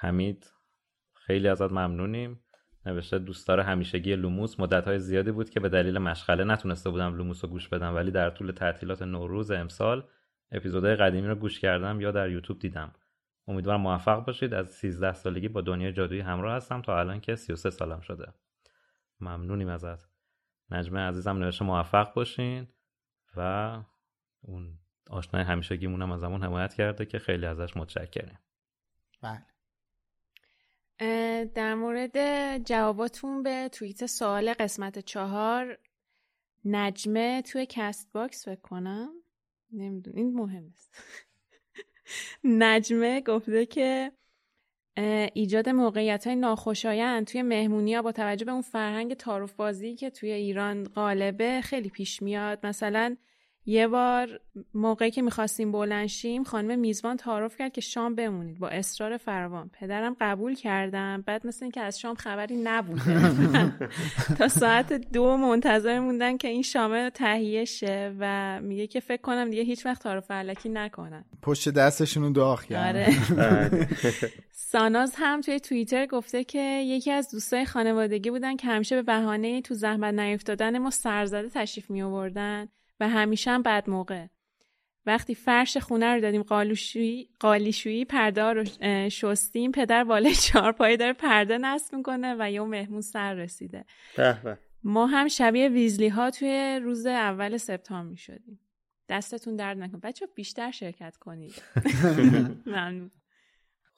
حمید 0.00 0.46
خیلی 1.14 1.48
ازت 1.48 1.72
ممنونیم. 1.72 2.40
نوشته 2.86 3.18
دوستدار 3.18 3.60
همیشگی 3.60 4.16
لوموس 4.16 4.60
مدت 4.60 4.84
های 4.84 4.98
زیادی 4.98 5.30
بود 5.30 5.50
که 5.50 5.60
به 5.60 5.68
دلیل 5.68 5.98
مشغله 5.98 6.44
نتونسته 6.44 6.90
بودم 6.90 7.16
لوموس 7.16 7.44
رو 7.44 7.50
گوش 7.50 7.68
بدم 7.68 7.94
ولی 7.94 8.10
در 8.10 8.30
طول 8.30 8.52
تعطیلات 8.52 9.02
نوروز 9.02 9.50
امسال 9.50 10.04
اپیزودهای 10.52 10.96
قدیمی 10.96 11.28
رو 11.28 11.34
گوش 11.34 11.60
کردم 11.60 12.00
یا 12.00 12.10
در 12.10 12.30
یوتیوب 12.30 12.58
دیدم. 12.58 12.92
امیدوارم 13.48 13.80
موفق 13.80 14.24
باشید. 14.24 14.54
از 14.54 14.70
13 14.72 15.12
سالگی 15.12 15.48
با 15.48 15.60
دنیای 15.60 15.92
جادویی 15.92 16.20
همراه 16.20 16.56
هستم. 16.56 16.82
تا 16.82 16.98
الان 16.98 17.20
که 17.20 17.36
33 17.36 17.70
سالم 17.70 18.00
شده. 18.00 18.32
ممنونیم 19.20 19.68
ازت. 19.68 20.08
نجمه 20.70 21.00
عزیزم 21.00 21.36
نوشته 21.36 21.64
موفق 21.64 22.14
باشین 22.14 22.68
و 23.36 23.82
اون 24.40 24.78
آشنای 25.10 25.44
همیشگیمونم 25.44 26.12
از 26.12 26.24
همون 26.24 26.42
حمایت 26.42 26.74
کرده 26.74 27.06
که 27.06 27.18
خیلی 27.18 27.46
ازش 27.46 27.76
متشکریم. 27.76 28.38
بله. 29.22 29.46
در 31.44 31.74
مورد 31.74 32.58
جواباتون 32.58 33.42
به 33.42 33.68
توییت 33.72 34.06
سوال 34.06 34.52
قسمت 34.52 34.98
چهار 34.98 35.78
نجمه 36.64 37.42
توی 37.42 37.66
CastBox 37.68 38.44
فکر 38.44 38.60
کنم. 38.60 39.08
نمیدونم 39.72 40.16
این 40.16 40.34
مهم 40.34 40.66
است 40.72 40.98
نجمه 42.44 43.20
گفته 43.20 43.66
که 43.66 44.12
ایجاد 45.34 45.68
موقعیت 45.68 46.26
های 46.26 46.36
ناخوشایند 46.36 47.26
توی 47.26 47.42
مهمونی 47.42 47.94
ها 47.94 48.02
با 48.02 48.12
توجه 48.12 48.44
به 48.44 48.52
اون 48.52 48.62
فرهنگ 48.62 49.14
تعارف 49.14 49.52
بازی 49.52 49.94
که 49.94 50.10
توی 50.10 50.30
ایران 50.30 50.84
غالبه 50.84 51.60
خیلی 51.60 51.88
پیش 51.88 52.22
میاد. 52.22 52.66
مثلا 52.66 53.16
یه 53.66 53.88
بار 53.88 54.40
موقعی 54.74 55.10
که 55.10 55.22
می‌خواستیم 55.22 55.72
بلند 55.72 56.08
شیم 56.08 56.44
خانم 56.44 56.78
میزبان 56.78 57.16
تعارف 57.16 57.56
کرد 57.56 57.72
که 57.72 57.80
شام 57.80 58.14
بمونید 58.14 58.58
با 58.58 58.68
اصرار 58.68 59.16
فراوان. 59.16 59.70
پدرم 59.80 60.16
قبول 60.20 60.54
کردن 60.54 61.24
بعد 61.26 61.46
مثل 61.46 61.64
اینکه 61.64 61.80
از 61.80 62.00
شام 62.00 62.14
خبری 62.14 62.56
نبوده. 62.56 63.72
تا 64.38 64.48
ساعت 64.48 64.92
دو 64.92 65.36
منتظر 65.36 66.00
موندن 66.00 66.36
که 66.36 66.48
این 66.48 66.62
شام 66.62 67.08
تهیه 67.08 67.64
شه 67.64 68.14
و 68.18 68.60
میگه 68.60 68.86
که 68.86 69.00
فکر 69.00 69.22
کنم 69.22 69.50
دیگه 69.50 69.62
هیچ 69.62 69.86
وقت 69.86 70.02
تعارف 70.02 70.30
الکی 70.30 70.68
نکنن. 70.68 71.24
پشت 71.42 71.68
دستشون 71.68 72.22
رو 72.22 72.30
داغ 72.30 72.72
آره. 72.72 73.06
ساناز 74.74 75.14
هم 75.16 75.40
توی 75.40 75.60
توییتر 75.60 76.06
گفته 76.06 76.44
که 76.44 76.82
یکی 76.86 77.10
از 77.10 77.30
دوستای 77.30 77.64
خانوادگی 77.64 78.30
بودن 78.30 78.56
که 78.56 78.66
همیشه 78.66 78.96
به 78.96 79.02
بهانه 79.02 79.60
تو 79.60 79.74
زحمت 79.74 80.14
نیفتادن 80.14 80.78
ما 80.78 80.90
سرزده 80.90 81.48
تشریف 81.48 81.90
می 81.90 82.02
آوردن 82.02 82.68
و 83.00 83.08
همیشه 83.08 83.50
هم 83.50 83.62
بعد 83.62 83.90
موقع. 83.90 84.26
وقتی 85.06 85.34
فرش 85.34 85.76
خونه 85.76 86.14
رو 86.14 86.20
دادیم 86.20 86.42
قالوشویی 86.42 87.28
قالیشویی 87.40 88.04
پرده 88.04 88.42
رو 88.42 88.64
شستیم 89.08 89.72
پدر 89.72 90.04
بالای 90.04 90.34
چهارپایه 90.46 90.96
داره 90.96 91.12
پرده 91.12 91.58
نصب 91.58 91.94
می‌کنه 91.94 92.36
و 92.38 92.50
یه 92.50 92.60
مهمون 92.60 93.00
سر 93.00 93.34
رسیده. 93.34 93.84
ما 94.84 95.06
هم 95.06 95.28
شبیه 95.28 95.68
ویزلی 95.68 96.08
ها 96.08 96.30
توی 96.30 96.80
روز 96.82 97.06
اول 97.06 97.56
سپتامبر 97.56 98.10
می 98.10 98.16
شدیم 98.16 98.60
دستتون 99.08 99.56
درد 99.56 99.78
نکن 99.78 100.00
بچه 100.02 100.26
بیشتر 100.34 100.70
شرکت 100.70 101.16
کنید. 101.16 101.62
ممنون. 102.66 103.10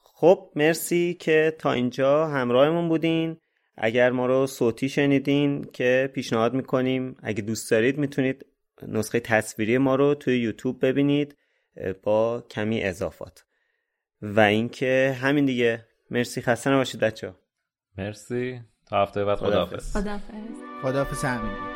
خب 0.02 0.52
مرسی 0.56 1.16
که 1.20 1.56
تا 1.58 1.72
اینجا 1.72 2.26
همراهمون 2.26 2.88
بودین. 2.88 3.36
اگر 3.76 4.10
ما 4.10 4.26
رو 4.26 4.46
صوتی 4.46 4.88
شنیدین 4.88 5.64
که 5.72 6.10
پیشنهاد 6.14 6.54
می‌کنیم 6.54 7.16
اگه 7.22 7.42
دوست 7.42 7.70
دارید 7.70 7.98
می‌تونید 7.98 8.46
نسخه 8.82 9.20
تصویری 9.20 9.78
ما 9.78 9.94
رو 9.94 10.14
توی 10.14 10.38
یوتیوب 10.38 10.86
ببینید 10.86 11.36
با 12.02 12.40
کمی 12.50 12.82
اضافات. 12.82 13.44
و 14.22 14.40
اینکه 14.40 15.16
همین 15.20 15.44
دیگه. 15.44 15.86
مرسی. 16.10 16.42
خسته 16.42 16.70
نباشید 16.70 17.00
بچه 17.00 17.34
مرسی. 17.98 18.60
تا 18.86 19.02
هفته 19.02 19.24
بعد. 19.24 19.38
خداحافظ. 19.38 19.96
خداحافظ. 19.96 20.32
خداحافظ. 20.82 21.24
همین 21.24 21.75